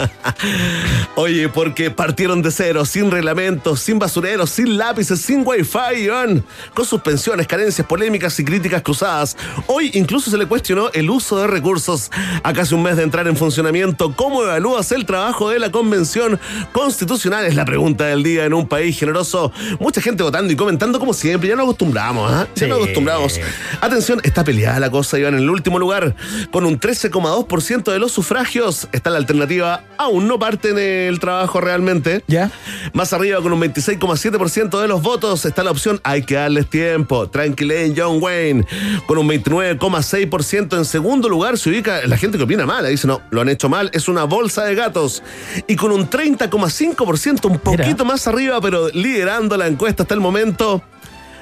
Oye, 1.15 1.49
porque 1.49 1.91
partieron 1.91 2.41
de 2.41 2.51
cero, 2.51 2.85
sin 2.85 3.11
reglamentos, 3.11 3.81
sin 3.81 3.99
basureros, 3.99 4.49
sin 4.51 4.77
lápices, 4.77 5.19
sin 5.19 5.43
wifi, 5.45 6.03
Iván. 6.03 6.43
Con 6.73 6.85
suspensiones, 6.85 7.45
carencias, 7.47 7.85
polémicas 7.85 8.39
y 8.39 8.45
críticas 8.45 8.81
cruzadas. 8.81 9.35
Hoy 9.67 9.91
incluso 9.95 10.31
se 10.31 10.37
le 10.37 10.45
cuestionó 10.45 10.89
el 10.93 11.09
uso 11.09 11.39
de 11.39 11.47
recursos. 11.47 12.09
A 12.43 12.53
casi 12.53 12.73
un 12.73 12.83
mes 12.83 12.95
de 12.95 13.03
entrar 13.03 13.27
en 13.27 13.35
funcionamiento, 13.35 14.15
¿cómo 14.15 14.43
evalúas 14.43 14.91
el 14.93 15.05
trabajo 15.05 15.49
de 15.49 15.59
la 15.59 15.71
convención 15.71 16.39
constitucional? 16.71 17.45
Es 17.45 17.55
la 17.55 17.65
pregunta 17.65 18.05
del 18.05 18.23
día 18.23 18.45
en 18.45 18.53
un 18.53 18.67
país 18.67 18.97
generoso. 18.97 19.51
Mucha 19.79 20.01
gente 20.01 20.23
votando 20.23 20.51
y 20.51 20.55
comentando 20.55 20.99
como 20.99 21.13
siempre. 21.13 21.49
Ya 21.49 21.55
nos 21.55 21.63
acostumbramos, 21.63 22.31
¿ah? 22.31 22.47
Ya 22.55 22.67
nos 22.67 22.77
acostumbramos. 22.77 23.39
Atención, 23.81 24.19
está 24.23 24.43
peleada 24.43 24.79
la 24.79 24.89
cosa, 24.89 25.17
Iván. 25.17 25.33
En 25.33 25.41
el 25.41 25.49
último 25.49 25.79
lugar, 25.79 26.15
con 26.51 26.65
un 26.65 26.79
13,2% 26.79 27.91
de 27.91 27.99
los 27.99 28.11
sufragios, 28.11 28.87
está 28.91 29.09
la 29.09 29.17
alternativa. 29.17 29.83
Aún 29.97 30.27
no 30.27 30.39
parte 30.39 30.69
en 30.69 30.77
el 30.77 31.19
trabajo 31.19 31.61
realmente. 31.61 32.23
¿Ya? 32.27 32.51
Más 32.93 33.13
arriba, 33.13 33.41
con 33.41 33.53
un 33.53 33.61
26,7% 33.61 34.81
de 34.81 34.87
los 34.87 35.01
votos, 35.01 35.45
está 35.45 35.63
la 35.63 35.71
opción 35.71 35.99
hay 36.03 36.23
que 36.23 36.35
darles 36.35 36.69
tiempo. 36.69 37.29
Tranquilen, 37.29 37.93
John 37.95 38.21
Wayne. 38.21 38.65
Con 39.07 39.17
un 39.17 39.27
29,6% 39.27 40.77
en 40.77 40.85
segundo 40.85 41.29
lugar 41.29 41.57
se 41.57 41.69
ubica 41.69 42.05
la 42.07 42.17
gente 42.17 42.37
que 42.37 42.43
opina 42.43 42.65
mal. 42.65 42.87
Dice, 42.87 43.07
no, 43.07 43.21
lo 43.31 43.41
han 43.41 43.49
hecho 43.49 43.69
mal. 43.69 43.89
Es 43.93 44.07
una 44.07 44.23
bolsa 44.25 44.63
de 44.65 44.75
gatos. 44.75 45.23
Y 45.67 45.75
con 45.75 45.91
un 45.91 46.09
30,5%, 46.09 47.49
un 47.49 47.59
poquito 47.59 48.05
más 48.05 48.27
arriba, 48.27 48.59
pero 48.61 48.89
liderando 48.89 49.57
la 49.57 49.62
encuesta 49.67 50.03
hasta 50.03 50.13
el 50.13 50.19
momento. 50.21 50.81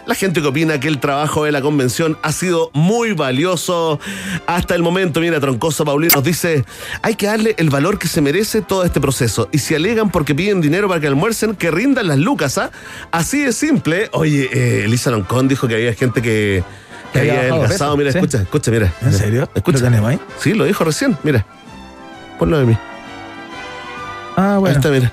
La 0.05 0.15
gente 0.15 0.41
que 0.41 0.47
opina 0.47 0.79
que 0.79 0.87
el 0.87 0.99
trabajo 0.99 1.45
de 1.45 1.51
la 1.51 1.61
convención 1.61 2.17
ha 2.23 2.31
sido 2.31 2.71
muy 2.73 3.13
valioso 3.13 3.99
hasta 4.47 4.73
el 4.73 4.81
momento. 4.81 5.19
Mira, 5.19 5.39
Troncoso 5.39 5.85
Paulino 5.85 6.15
nos 6.15 6.23
dice, 6.23 6.65
hay 7.03 7.15
que 7.15 7.27
darle 7.27 7.55
el 7.57 7.69
valor 7.69 7.99
que 7.99 8.07
se 8.07 8.19
merece 8.19 8.61
todo 8.61 8.83
este 8.83 8.99
proceso. 8.99 9.47
Y 9.51 9.59
si 9.59 9.75
alegan 9.75 10.09
porque 10.09 10.33
piden 10.33 10.59
dinero 10.59 10.87
para 10.87 10.99
que 10.99 11.07
almuercen, 11.07 11.55
que 11.55 11.69
rindan 11.69 12.07
las 12.07 12.17
lucas, 12.17 12.57
¿ah? 12.57 12.71
Así 13.11 13.43
de 13.43 13.53
simple. 13.53 14.09
Oye, 14.13 14.49
eh, 14.51 14.85
Elisa 14.85 15.11
Loncón 15.11 15.47
dijo 15.47 15.67
que 15.67 15.75
había 15.75 15.93
gente 15.93 16.21
que, 16.21 16.63
que 17.13 17.19
había 17.19 17.67
peso, 17.67 17.95
Mira, 17.95 18.11
¿sí? 18.11 18.17
escucha, 18.17 18.41
escucha, 18.41 18.71
mira. 18.71 18.93
¿En 19.01 19.13
serio? 19.13 19.49
Escucha. 19.53 19.87
¿Lo 19.89 20.07
ahí? 20.07 20.19
Sí, 20.39 20.53
lo 20.53 20.65
dijo 20.65 20.83
recién, 20.83 21.15
mira. 21.23 21.45
Ponlo 22.39 22.57
de 22.57 22.65
mí. 22.65 22.77
Ah, 24.35 24.57
bueno. 24.59 24.67
Ahí 24.67 24.75
está, 24.75 24.89
mira. 24.89 25.11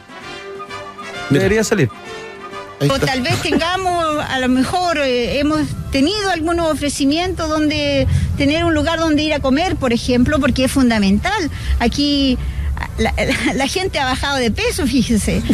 Debería 1.28 1.62
salir. 1.62 1.90
O 2.80 2.98
tal 3.00 3.22
vez 3.22 3.40
tengamos, 3.42 4.24
a 4.28 4.38
lo 4.38 4.48
mejor 4.48 4.98
eh, 4.98 5.40
hemos 5.40 5.62
tenido 5.90 6.30
algunos 6.30 6.70
ofrecimientos 6.70 7.48
donde 7.48 8.06
tener 8.36 8.64
un 8.64 8.74
lugar 8.74 8.98
donde 9.00 9.22
ir 9.24 9.34
a 9.34 9.40
comer, 9.40 9.74
por 9.76 9.92
ejemplo, 9.92 10.38
porque 10.38 10.64
es 10.64 10.72
fundamental. 10.72 11.50
Aquí 11.80 12.38
la, 12.98 13.12
la- 13.16 13.54
la 13.54 13.66
gente 13.66 13.98
ha 13.98 14.04
bajado 14.04 14.36
de 14.36 14.50
peso, 14.52 14.86
fíjese. 14.86 15.42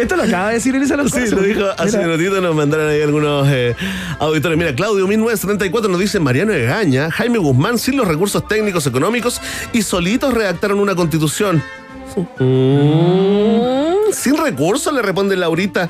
Esto 0.00 0.16
lo 0.16 0.22
acaba 0.24 0.48
de 0.48 0.54
decir 0.54 0.74
Elisa 0.74 0.96
Loncón. 0.96 1.26
Sí, 1.26 1.34
lo 1.34 1.42
dijo 1.42 1.64
hace 1.76 1.98
un 1.98 2.08
ratito, 2.08 2.40
nos 2.40 2.54
mandaron 2.54 2.88
ahí 2.88 3.02
algunos 3.02 3.46
eh, 3.50 3.74
auditores. 4.18 4.56
Mira, 4.58 4.74
Claudio 4.74 5.06
1974 5.06 5.90
nos 5.90 6.00
dice 6.00 6.20
Mariano 6.20 6.52
Egaña, 6.52 7.10
Jaime 7.10 7.38
Guzmán, 7.38 7.78
sin 7.78 7.96
los 7.96 8.06
recursos 8.08 8.46
técnicos 8.48 8.86
económicos 8.86 9.40
y 9.72 9.82
solitos 9.82 10.34
redactaron 10.34 10.78
una 10.80 10.94
constitución. 10.94 11.62
Sin 14.12 14.36
recursos, 14.36 14.92
le 14.92 15.02
responde 15.02 15.36
Laurita. 15.36 15.88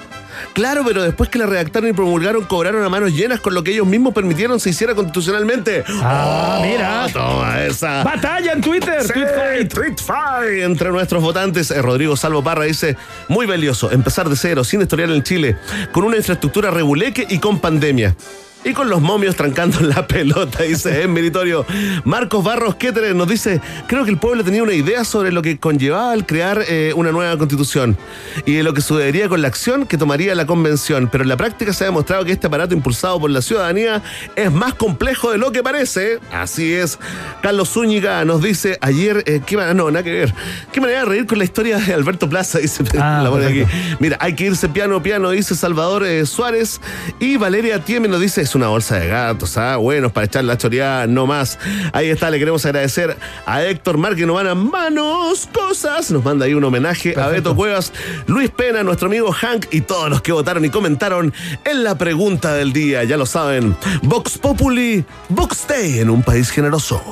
Claro, 0.53 0.83
pero 0.87 1.03
después 1.03 1.29
que 1.31 1.39
la 1.39 1.47
redactaron 1.47 1.91
y 1.91 1.93
promulgaron, 1.93 2.45
cobraron 2.45 2.85
a 2.85 2.89
manos 2.89 3.13
llenas 3.13 3.41
con 3.41 3.55
lo 3.55 3.63
que 3.65 3.73
ellos 3.73 3.87
mismos 3.87 4.15
permitieron 4.15 4.61
se 4.61 4.71
hiciera 4.71 4.95
constitucionalmente. 4.95 5.85
Ah, 6.03 6.59
Oh, 6.59 6.63
mira. 6.65 7.07
Toma 7.13 7.63
esa. 7.65 8.03
Batalla 8.05 8.53
en 8.53 8.61
Twitter. 8.61 9.03
Sí, 9.03 9.13
Tweet 9.13 9.27
fight. 9.27 9.75
tweet 9.75 9.97
fight 9.97 10.63
entre 10.65 10.91
nuestros 10.91 11.23
votantes. 11.23 11.71
Eh, 11.71 11.81
Rodrigo 11.83 12.17
Salvo 12.17 12.43
Parra 12.43 12.65
dice, 12.65 12.97
muy 13.29 13.47
valioso, 13.47 13.91
empezar 13.91 14.29
de 14.29 14.37
cero, 14.37 14.65
sin 14.65 14.81
historial 14.83 15.13
en 15.13 15.23
Chile, 15.23 15.57
con 15.93 16.05
una 16.05 16.17
infraestructura 16.17 16.71
reguleque 16.71 17.27
y 17.29 17.39
con 17.39 17.59
pandemia. 17.59 18.15
Y 18.65 18.73
con 18.73 18.91
los 18.91 19.01
momios 19.01 19.37
trancando 19.37 19.81
la 19.81 20.07
pelota, 20.07 20.65
dice, 20.65 21.03
es 21.03 21.09
meritorio. 21.09 21.65
Marcos 22.05 22.45
Barros 22.45 22.75
Ketterer 22.75 23.15
nos 23.15 23.29
dice, 23.29 23.61
creo 23.87 24.05
que 24.05 24.11
el 24.11 24.19
pueblo 24.19 24.45
tenía 24.45 24.63
una 24.63 24.75
idea 24.75 25.05
sobre 25.05 25.33
lo 25.33 25.43
que 25.43 25.59
conllevaba 25.59 26.13
el 26.13 26.27
crear 26.27 26.65
eh, 26.69 26.93
una 26.97 27.13
nueva 27.13 27.37
constitución 27.39 27.97
y 28.45 28.55
de 28.55 28.63
lo 28.63 28.75
que 28.75 28.81
sucedería 28.81 29.29
con 29.29 29.43
la 29.43 29.49
acción 29.49 29.87
que 29.87 29.97
tomaría 29.97 30.35
la 30.35 30.47
convención, 30.47 31.09
pero 31.11 31.23
en 31.23 31.29
la 31.29 31.37
práctica 31.37 31.73
se 31.73 31.85
ha 31.85 31.87
demostrado 31.87 32.25
que 32.25 32.33
este 32.33 32.49
aparato 32.49 32.75
impulsado 32.75 33.21
por 33.21 33.31
la 33.31 33.43
ciudadanía 33.43 34.03
es 34.35 34.53
más 34.53 34.75
complejo 34.75 35.31
de 35.31 35.39
lo 35.39 35.53
que 35.53 35.63
parece. 35.63 36.19
Así 36.33 36.75
es. 36.75 36.99
Carlos 37.43 37.71
Zúñiga 37.71 38.25
nos 38.25 38.43
dice 38.43 38.77
ayer, 38.81 39.23
eh, 39.27 39.41
qué 39.47 39.57
manera, 39.57 39.75
no, 39.75 39.91
nada 39.91 40.03
que 40.03 40.13
ver, 40.13 40.35
qué 40.73 40.81
manera 40.81 41.01
de 41.01 41.05
reír 41.07 41.27
con 41.27 41.39
la 41.39 41.45
historia 41.45 41.79
de 41.79 41.95
Alberto 41.95 42.29
Plaza, 42.29 42.59
dice, 42.63 42.85
Ah, 42.99 43.23
la 43.23 43.47
aquí. 43.47 43.65
Mira, 44.01 44.17
hay 44.21 44.35
que 44.35 44.45
irse 44.47 44.69
piano 44.69 45.03
piano, 45.03 45.31
dice 45.31 45.55
Salvador 45.55 46.05
eh, 46.05 46.27
Suárez. 46.27 46.81
Y 47.21 47.37
Valeria 47.37 47.85
Tieme 47.85 48.09
nos 48.09 48.21
dice, 48.21 48.48
es 48.49 48.55
una 48.55 48.69
bolsa 48.69 48.99
de 48.99 49.09
gatos, 49.09 49.59
ah, 49.59 49.77
buenos 49.77 50.11
para 50.11 50.25
echar 50.25 50.43
la 50.43 50.57
choreada, 50.57 51.07
no 51.07 51.27
más. 51.27 51.59
Ahí 51.93 52.09
está, 52.09 52.31
le 52.31 52.39
queremos 52.39 52.65
agradecer 52.65 53.15
a 53.45 53.63
Héctor 53.63 53.99
Mar 53.99 54.17
que 54.17 54.25
nos 54.25 54.37
van 54.37 54.47
a 54.47 54.55
manos 54.55 55.47
cosas. 55.53 56.11
Nos 56.11 56.25
manda 56.25 56.47
ahí 56.47 56.55
un 56.55 56.65
homenaje 56.65 57.15
a 57.21 57.29
Beto 57.29 57.55
Cuevas, 57.55 57.93
Luis 58.27 58.49
Pena, 58.49 58.83
nuestro 58.83 59.09
amigo 59.09 59.33
Hank 59.33 59.67
y 59.71 59.83
todos 59.83 60.09
los 60.09 60.23
que 60.23 60.33
votaron 60.33 60.65
y 60.65 60.71
comentaron 60.71 61.35
en 61.65 61.85
la 61.85 61.99
pregunta 61.99 62.55
del 62.55 62.73
día. 62.73 63.05
Ya 63.05 63.19
lo 63.19 63.27
saben, 63.27 63.77
Vox 64.03 64.39
Populi, 64.39 65.05
Vox 65.29 65.67
Day 65.69 65.99
en 65.99 66.09
un 66.09 66.23
país 66.23 66.49
generoso. 66.49 67.03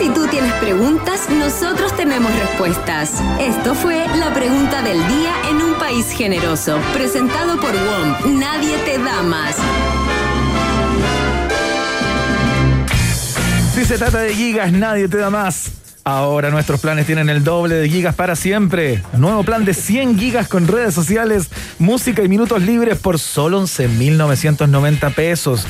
Si 0.00 0.08
tú 0.10 0.26
tienes 0.26 0.52
preguntas, 0.54 1.30
nosotros 1.30 1.96
tenemos 1.96 2.34
respuestas. 2.34 3.12
Esto 3.38 3.76
fue 3.76 4.04
la 4.18 4.34
pregunta 4.34 4.82
del 4.82 4.98
día 5.06 5.32
en 5.50 5.62
un 5.62 5.74
país 5.74 6.10
generoso, 6.10 6.78
presentado 6.92 7.60
por 7.60 7.72
WOM. 7.72 8.38
Nadie 8.40 8.76
te 8.78 8.98
da 8.98 9.22
más. 9.22 9.56
Si 13.76 13.84
se 13.84 13.98
trata 13.98 14.20
de 14.20 14.34
gigas, 14.34 14.72
nadie 14.72 15.06
te 15.06 15.18
da 15.18 15.28
más. 15.28 15.70
Ahora 16.02 16.48
nuestros 16.48 16.80
planes 16.80 17.04
tienen 17.04 17.28
el 17.28 17.44
doble 17.44 17.74
de 17.74 17.90
gigas 17.90 18.14
para 18.14 18.34
siempre. 18.34 19.02
Nuevo 19.18 19.44
plan 19.44 19.66
de 19.66 19.74
100 19.74 20.18
gigas 20.18 20.48
con 20.48 20.66
redes 20.66 20.94
sociales, 20.94 21.50
música 21.78 22.22
y 22.22 22.28
minutos 22.28 22.62
libres 22.62 22.96
por 22.96 23.18
solo 23.18 23.60
11.990 23.60 25.14
pesos. 25.14 25.66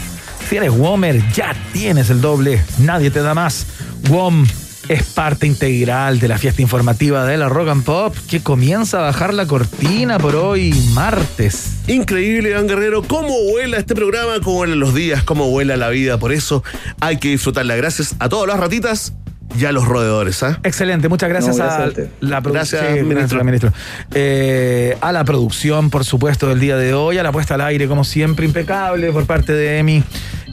Si 0.48 0.56
eres 0.56 0.70
Womer, 0.70 1.20
ya 1.32 1.52
tienes 1.72 2.08
el 2.08 2.20
doble. 2.20 2.62
Nadie 2.78 3.10
te 3.10 3.22
da 3.22 3.34
más. 3.34 3.66
WOM 4.08 4.46
es 4.88 5.02
parte 5.02 5.46
integral 5.46 6.20
de 6.20 6.28
la 6.28 6.38
fiesta 6.38 6.62
informativa 6.62 7.24
de 7.24 7.36
la 7.36 7.48
Rock 7.48 7.68
and 7.68 7.84
Pop 7.84 8.14
que 8.28 8.40
comienza 8.40 8.98
a 8.98 9.02
bajar 9.02 9.34
la 9.34 9.46
cortina 9.46 10.18
por 10.18 10.36
hoy 10.36 10.72
martes. 10.94 11.78
Increíble, 11.88 12.50
Iván 12.50 12.68
Guerrero, 12.68 13.02
cómo 13.02 13.34
vuela 13.50 13.78
este 13.78 13.94
programa, 13.94 14.34
cómo 14.42 14.58
vuelan 14.58 14.80
los 14.80 14.94
días, 14.94 15.22
cómo 15.24 15.50
vuela 15.50 15.76
la 15.76 15.88
vida. 15.88 16.18
Por 16.18 16.32
eso 16.32 16.62
hay 17.00 17.18
que 17.18 17.28
disfrutarla. 17.28 17.74
Gracias 17.76 18.14
a 18.18 18.28
todas 18.28 18.48
las 18.48 18.60
ratitas 18.60 19.12
y 19.58 19.64
a 19.64 19.72
los 19.72 19.86
roedores. 19.86 20.42
¿ah? 20.42 20.60
Excelente, 20.62 21.08
muchas 21.08 21.28
gracias, 21.28 21.56
No, 21.56 21.64
gracias 21.64 21.98
a 21.98 22.10
la 22.20 22.40
producción. 22.40 22.82
Gracias, 22.82 23.06
ministro. 23.06 23.44
ministro. 23.44 23.72
Eh, 24.14 24.96
a 25.00 25.12
la 25.12 25.24
producción, 25.24 25.90
por 25.90 26.04
supuesto, 26.04 26.48
del 26.48 26.60
día 26.60 26.76
de 26.76 26.94
hoy, 26.94 27.18
a 27.18 27.22
la 27.22 27.32
puesta 27.32 27.54
al 27.54 27.62
aire, 27.62 27.88
como 27.88 28.04
siempre, 28.04 28.46
impecable 28.46 29.12
por 29.12 29.26
parte 29.26 29.52
de 29.52 29.78
Emi. 29.78 30.04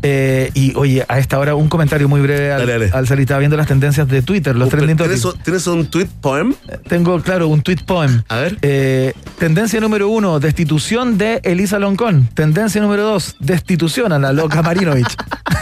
Eh, 0.05 0.51
y 0.53 0.75
oye, 0.75 1.05
a 1.07 1.17
esta 1.17 1.39
hora 1.39 1.55
un 1.55 1.69
comentario 1.69 2.09
muy 2.09 2.19
breve 2.19 2.51
al, 2.51 2.59
Dale, 2.59 2.73
dale. 2.73 2.91
al 2.93 3.07
salir. 3.07 3.21
Estaba 3.23 3.39
viendo 3.39 3.55
las 3.55 3.67
tendencias 3.67 4.05
de 4.09 4.21
Twitter, 4.21 4.53
los 4.55 4.67
trending 4.69 4.97
¿Tienes, 4.97 5.25
tienes 5.43 5.65
un 5.67 5.85
tweet 5.87 6.07
poem? 6.21 6.53
Tengo, 6.89 7.21
claro, 7.21 7.47
un 7.47 7.61
tweet 7.61 7.77
poem. 7.85 8.21
A 8.27 8.35
ver. 8.37 8.57
Eh, 8.61 9.13
tendencia 9.39 9.79
número 9.79 10.09
uno, 10.09 10.39
destitución 10.41 11.17
de 11.17 11.39
Elisa 11.43 11.79
Loncón. 11.79 12.27
Tendencia 12.33 12.81
número 12.81 13.03
dos, 13.03 13.37
destitución 13.39 14.11
a 14.11 14.19
la 14.19 14.33
loca 14.33 14.61
Marinovich. 14.61 15.15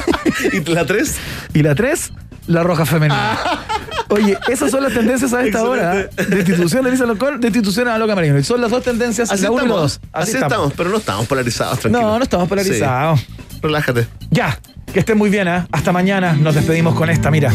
¿Y 0.52 0.60
la 0.72 0.86
tres? 0.86 1.18
Y 1.54 1.62
la 1.62 1.76
tres, 1.76 2.12
la 2.48 2.64
roja 2.64 2.86
femenina. 2.86 3.38
Oye, 4.10 4.38
esas 4.50 4.72
son 4.72 4.84
las 4.84 4.94
tendencias 4.94 5.32
a 5.34 5.46
esta 5.46 5.64
hora. 5.64 6.00
¿eh? 6.02 6.10
Destitución 6.30 6.84
de 6.84 6.90
Elisa 6.90 7.06
Loncón, 7.06 7.40
destitución 7.40 7.88
a 7.88 7.92
la 7.92 7.98
loca 8.00 8.16
Marinovich. 8.16 8.44
Son 8.46 8.60
las 8.60 8.72
dos 8.72 8.84
tendencias, 8.84 9.32
Así 9.32 9.44
la 9.44 9.52
uno 9.52 9.64
y 9.64 9.68
la 9.68 9.74
estamos. 9.76 10.00
dos. 10.02 10.10
Así, 10.12 10.32
estamos. 10.38 10.74
pero 10.76 10.90
no 10.90 10.98
estamos 10.98 11.28
polarizados, 11.28 11.80
tranquilo. 11.80 12.08
No, 12.08 12.18
no 12.18 12.24
estamos 12.24 12.50
polarizados. 12.50 13.20
Sí. 13.20 13.28
Relájate. 13.62 14.08
Ya, 14.30 14.60
que 14.92 15.00
estén 15.00 15.18
muy 15.18 15.30
bien, 15.30 15.48
¿eh? 15.48 15.66
Hasta 15.72 15.92
mañana. 15.92 16.34
Nos 16.34 16.56
despedimos 16.56 16.96
con 16.96 17.10
esta, 17.10 17.30
mira. 17.32 17.52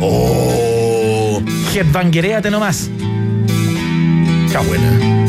Oh. 0.00 1.42
Headbangueréate 1.74 2.50
nomás. 2.50 2.90
Qué 4.50 4.58
buena. 4.58 5.19